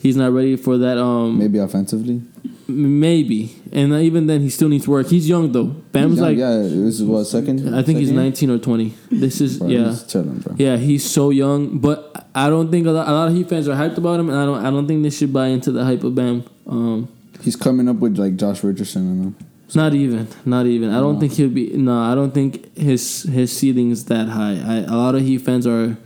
He's 0.00 0.16
not 0.16 0.32
ready 0.32 0.56
for 0.56 0.76
that. 0.78 0.98
Um, 0.98 1.38
Maybe 1.38 1.58
offensively. 1.58 2.22
Maybe, 2.68 3.54
and 3.72 3.92
even 3.94 4.26
then, 4.26 4.40
he 4.40 4.50
still 4.50 4.68
needs 4.68 4.86
work. 4.88 5.06
He's 5.08 5.28
young 5.28 5.52
though. 5.52 5.64
Bam's 5.66 6.16
young, 6.18 6.26
like, 6.28 6.38
yeah, 6.38 6.56
this 6.58 7.00
is 7.00 7.04
what 7.04 7.24
second. 7.24 7.74
I 7.74 7.82
think 7.82 7.98
he's 7.98 8.08
second 8.08 8.22
year? 8.22 8.48
19 8.48 8.50
or 8.50 8.58
20. 8.58 8.94
This 9.10 9.40
is 9.40 9.58
Bro, 9.58 9.68
yeah, 9.68 9.88
he's 9.90 10.02
chilling, 10.04 10.38
bro. 10.38 10.54
yeah. 10.58 10.76
He's 10.76 11.08
so 11.08 11.30
young, 11.30 11.78
but 11.78 12.28
I 12.34 12.48
don't 12.48 12.70
think 12.70 12.86
a 12.86 12.90
lot, 12.90 13.08
a 13.08 13.12
lot 13.12 13.28
of 13.28 13.34
Heat 13.34 13.48
fans 13.48 13.68
are 13.68 13.76
hyped 13.76 13.98
about 13.98 14.20
him, 14.20 14.28
and 14.30 14.38
I 14.38 14.44
don't 14.44 14.64
I 14.64 14.70
don't 14.70 14.86
think 14.86 15.02
they 15.02 15.10
should 15.10 15.32
buy 15.32 15.48
into 15.48 15.70
the 15.72 15.84
hype 15.84 16.02
of 16.04 16.14
Bam. 16.14 16.44
Um, 16.66 17.08
He's 17.42 17.56
coming 17.56 17.88
up 17.88 17.96
with 17.96 18.18
like 18.18 18.36
Josh 18.36 18.64
Richardson 18.64 19.02
and 19.08 19.24
them. 19.24 19.36
Not 19.74 19.94
even, 19.94 20.28
not 20.44 20.66
even. 20.66 20.90
I 20.90 21.00
don't 21.00 21.14
No. 21.14 21.20
think 21.20 21.32
he'll 21.34 21.48
be. 21.50 21.70
No, 21.76 21.98
I 22.00 22.14
don't 22.14 22.32
think 22.32 22.76
his 22.76 23.24
his 23.24 23.56
ceiling 23.56 23.90
is 23.90 24.04
that 24.06 24.28
high. 24.28 24.52
I, 24.64 24.76
a 24.86 24.96
lot 24.96 25.14
of 25.14 25.22
Heat 25.22 25.38
fans 25.38 25.66
are 25.66 25.96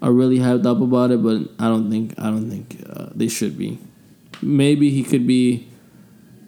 are 0.00 0.12
really 0.12 0.38
hyped 0.38 0.64
up 0.66 0.80
about 0.80 1.10
it, 1.10 1.22
but 1.22 1.42
I 1.58 1.68
don't 1.68 1.90
think 1.90 2.14
I 2.18 2.30
don't 2.30 2.48
think 2.50 2.76
uh, 2.88 3.06
they 3.14 3.28
should 3.28 3.58
be. 3.58 3.78
Maybe 4.40 4.90
he 4.90 5.02
could 5.04 5.26
be. 5.26 5.66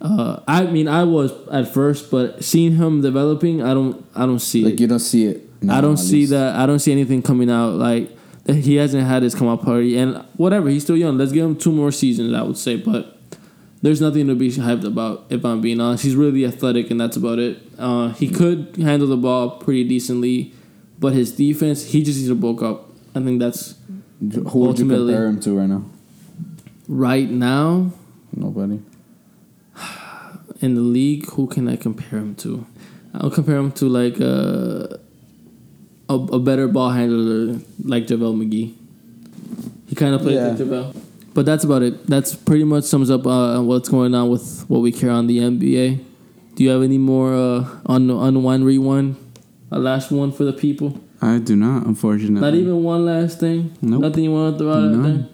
Uh, 0.00 0.40
I 0.48 0.64
mean, 0.64 0.88
I 0.88 1.04
was 1.04 1.32
at 1.48 1.68
first, 1.72 2.10
but 2.10 2.42
seeing 2.42 2.76
him 2.76 3.02
developing, 3.02 3.62
I 3.62 3.74
don't, 3.74 4.04
I 4.14 4.24
don't 4.26 4.38
see 4.38 4.64
Like 4.64 4.74
it. 4.74 4.80
you 4.80 4.86
don't 4.86 4.98
see 4.98 5.26
it. 5.26 5.62
now, 5.62 5.76
I 5.78 5.80
don't 5.80 5.98
see 5.98 6.20
least. 6.20 6.30
that. 6.30 6.56
I 6.56 6.64
don't 6.66 6.78
see 6.78 6.92
anything 6.92 7.20
coming 7.22 7.50
out 7.50 7.74
like 7.74 8.10
that. 8.44 8.54
He 8.56 8.76
hasn't 8.76 9.06
had 9.06 9.22
his 9.22 9.34
come 9.34 9.48
out 9.48 9.62
party, 9.62 9.98
and 9.98 10.24
whatever. 10.36 10.68
He's 10.70 10.84
still 10.84 10.96
young. 10.96 11.18
Let's 11.18 11.32
give 11.32 11.44
him 11.44 11.54
two 11.56 11.70
more 11.72 11.92
seasons. 11.92 12.32
I 12.32 12.42
would 12.42 12.56
say, 12.56 12.76
but 12.76 13.18
there's 13.82 14.00
nothing 14.00 14.26
to 14.28 14.34
be 14.34 14.48
hyped 14.50 14.84
about. 14.84 15.26
If 15.28 15.44
I'm 15.44 15.60
being 15.60 15.80
honest, 15.80 16.04
he's 16.04 16.16
really 16.16 16.46
athletic, 16.46 16.90
and 16.90 16.98
that's 16.98 17.16
about 17.18 17.38
it. 17.38 17.58
Uh, 17.78 18.08
he 18.14 18.28
could 18.28 18.76
handle 18.78 19.06
the 19.08 19.16
ball 19.18 19.50
pretty 19.58 19.84
decently, 19.84 20.54
but 20.98 21.12
his 21.12 21.30
defense, 21.32 21.84
he 21.92 22.02
just 22.02 22.16
needs 22.18 22.28
to 22.30 22.34
bulk 22.34 22.62
up. 22.62 22.90
I 23.14 23.20
think 23.20 23.38
that's 23.38 23.74
Who 24.20 24.60
would 24.60 24.78
you 24.78 24.86
compare 24.88 25.26
him 25.26 25.40
to 25.40 25.58
right 25.58 25.66
now? 25.68 25.84
right 26.88 27.28
now 27.30 27.92
Nobody. 28.34 28.80
In 30.60 30.74
the 30.74 30.80
league. 30.80 31.26
Who 31.30 31.46
can 31.46 31.68
I 31.68 31.76
compare 31.76 32.18
him 32.18 32.34
to? 32.36 32.66
I'll 33.14 33.30
compare 33.30 33.56
him 33.56 33.72
to 33.72 33.88
like 33.88 34.20
uh, 34.20 34.96
a 36.08 36.14
a 36.14 36.38
better 36.38 36.68
ball 36.68 36.90
handler 36.90 37.58
like 37.84 38.06
JaVale 38.06 38.36
McGee. 38.36 38.74
He 39.88 39.94
kind 39.96 40.14
of 40.14 40.20
plays 40.22 40.36
Yeah. 40.36 40.48
like 40.48 40.58
JaVale. 40.58 40.96
But 41.34 41.46
that's 41.46 41.62
about 41.64 41.82
it. 41.82 42.06
That's 42.06 42.34
pretty 42.34 42.64
much 42.64 42.84
sums 42.84 43.10
up 43.10 43.26
uh, 43.26 43.60
what's 43.62 43.88
going 43.88 44.14
on 44.14 44.28
with 44.30 44.64
what 44.68 44.80
we 44.80 44.90
care 44.92 45.10
on 45.10 45.26
the 45.28 45.38
NBA. 45.38 46.04
Do 46.56 46.64
you 46.64 46.70
have 46.70 46.82
any 46.82 46.98
more 46.98 47.32
uh, 47.34 47.68
on 47.86 48.10
unwind 48.10 48.64
rewind? 48.66 49.16
A 49.70 49.78
last 49.78 50.10
one 50.10 50.32
for 50.32 50.42
the 50.44 50.52
people. 50.52 51.00
I 51.22 51.38
do 51.38 51.54
not, 51.54 51.86
unfortunately. 51.86 52.40
Not 52.40 52.54
even 52.54 52.82
one 52.82 53.04
last 53.04 53.38
thing. 53.38 53.76
Nope. 53.80 54.00
Nothing 54.00 54.24
you 54.24 54.32
want 54.32 54.54
to 54.54 54.58
throw 54.58 54.72
out 54.72 54.90
None. 54.90 55.02
there. 55.02 55.28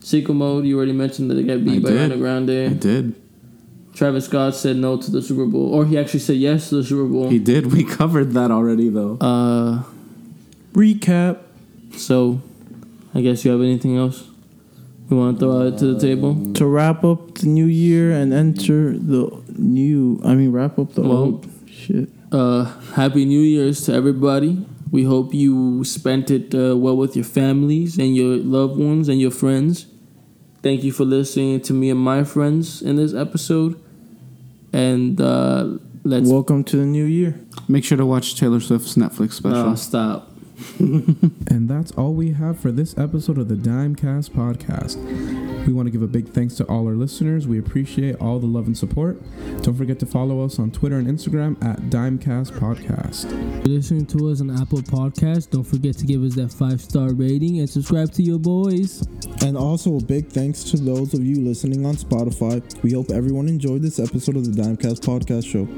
Sicko 0.00 0.34
mode. 0.34 0.64
You 0.66 0.76
already 0.76 0.92
mentioned 0.92 1.30
that 1.30 1.34
they 1.36 1.44
got 1.44 1.64
beat 1.64 1.76
I 1.76 1.78
by 1.80 1.88
did. 1.90 2.10
Ariana 2.12 2.18
Grande. 2.18 2.50
I 2.50 2.68
did. 2.74 3.14
Travis 3.94 4.26
Scott 4.26 4.54
said 4.54 4.76
no 4.76 4.96
to 4.96 5.10
the 5.10 5.20
Super 5.20 5.46
Bowl, 5.46 5.74
or 5.74 5.84
he 5.84 5.98
actually 5.98 6.20
said 6.20 6.36
yes 6.36 6.68
to 6.70 6.76
the 6.76 6.84
Super 6.84 7.04
Bowl. 7.10 7.28
He 7.28 7.38
did. 7.38 7.72
We 7.72 7.84
covered 7.84 8.32
that 8.32 8.50
already, 8.50 8.88
though. 8.88 9.16
Uh, 9.20 9.82
Recap. 10.72 11.38
so 11.96 12.40
I 13.14 13.20
guess 13.20 13.44
you 13.44 13.50
have 13.50 13.60
anything 13.60 13.96
else 13.96 14.28
we 15.08 15.16
want 15.16 15.40
to 15.40 15.46
throw 15.46 15.66
out 15.66 15.78
to 15.78 15.92
the 15.94 16.00
table? 16.00 16.52
To 16.54 16.66
wrap 16.66 17.02
up 17.02 17.34
the 17.38 17.46
new 17.48 17.66
year 17.66 18.12
and 18.12 18.32
enter 18.32 18.96
the 18.96 19.28
new. 19.58 20.20
I 20.24 20.34
mean, 20.36 20.52
wrap 20.52 20.78
up 20.78 20.94
the 20.94 21.02
Well- 21.02 21.12
old 21.16 21.46
shit. 21.66 22.08
Uh, 22.30 22.64
Happy 22.94 23.24
New 23.24 23.40
Year's 23.40 23.80
to 23.86 23.92
everybody. 23.92 24.64
We 24.92 25.02
hope 25.02 25.34
you 25.34 25.82
spent 25.82 26.30
it 26.30 26.54
uh, 26.54 26.76
well 26.76 26.96
with 26.96 27.16
your 27.16 27.24
families 27.24 27.98
and 27.98 28.14
your 28.14 28.36
loved 28.36 28.78
ones 28.78 29.08
and 29.08 29.20
your 29.20 29.32
friends. 29.32 29.86
Thank 30.62 30.84
you 30.84 30.92
for 30.92 31.04
listening 31.04 31.60
to 31.62 31.72
me 31.72 31.90
and 31.90 31.98
my 32.00 32.22
friends 32.24 32.82
in 32.82 32.96
this 32.96 33.14
episode. 33.14 33.80
And 34.72 35.20
uh, 35.20 35.78
let's 36.04 36.28
Welcome 36.28 36.64
to 36.64 36.76
the 36.76 36.84
new 36.84 37.04
year. 37.04 37.40
Make 37.66 37.84
sure 37.84 37.96
to 37.96 38.06
watch 38.06 38.36
Taylor 38.38 38.60
Swift's 38.60 38.94
Netflix 38.94 39.32
special. 39.32 39.70
no, 39.70 39.74
stop. 39.74 40.28
And 40.78 41.68
that's 41.68 41.90
all 41.92 42.12
we 42.12 42.32
have 42.32 42.60
for 42.60 42.70
this 42.70 42.96
episode 42.98 43.38
of 43.38 43.48
the 43.48 43.54
Dimecast 43.56 44.30
podcast. 44.30 45.49
We 45.66 45.72
want 45.72 45.86
to 45.86 45.90
give 45.90 46.02
a 46.02 46.06
big 46.06 46.28
thanks 46.28 46.54
to 46.56 46.64
all 46.64 46.86
our 46.86 46.94
listeners. 46.94 47.46
We 47.46 47.58
appreciate 47.58 48.16
all 48.16 48.38
the 48.38 48.46
love 48.46 48.66
and 48.66 48.76
support. 48.76 49.20
Don't 49.62 49.76
forget 49.76 49.98
to 50.00 50.06
follow 50.06 50.44
us 50.44 50.58
on 50.58 50.70
Twitter 50.70 50.96
and 50.96 51.06
Instagram 51.06 51.62
at 51.64 51.78
Dimecast 51.90 52.52
Podcast. 52.52 53.26
listening 53.66 54.06
to 54.06 54.30
us 54.30 54.40
on 54.40 54.50
Apple 54.50 54.78
Podcasts. 54.78 55.48
Don't 55.50 55.64
forget 55.64 55.96
to 55.98 56.06
give 56.06 56.22
us 56.22 56.34
that 56.34 56.52
five 56.52 56.80
star 56.80 57.12
rating 57.12 57.58
and 57.58 57.68
subscribe 57.68 58.12
to 58.12 58.22
your 58.22 58.38
boys. 58.38 59.06
And 59.42 59.56
also 59.56 59.96
a 59.96 60.02
big 60.02 60.28
thanks 60.28 60.64
to 60.64 60.76
those 60.76 61.14
of 61.14 61.24
you 61.24 61.40
listening 61.40 61.86
on 61.86 61.94
Spotify. 61.94 62.62
We 62.82 62.92
hope 62.92 63.10
everyone 63.10 63.48
enjoyed 63.48 63.82
this 63.82 63.98
episode 63.98 64.36
of 64.36 64.44
the 64.44 64.62
Dimecast 64.62 65.00
Podcast 65.00 65.46
Show. 65.46 65.68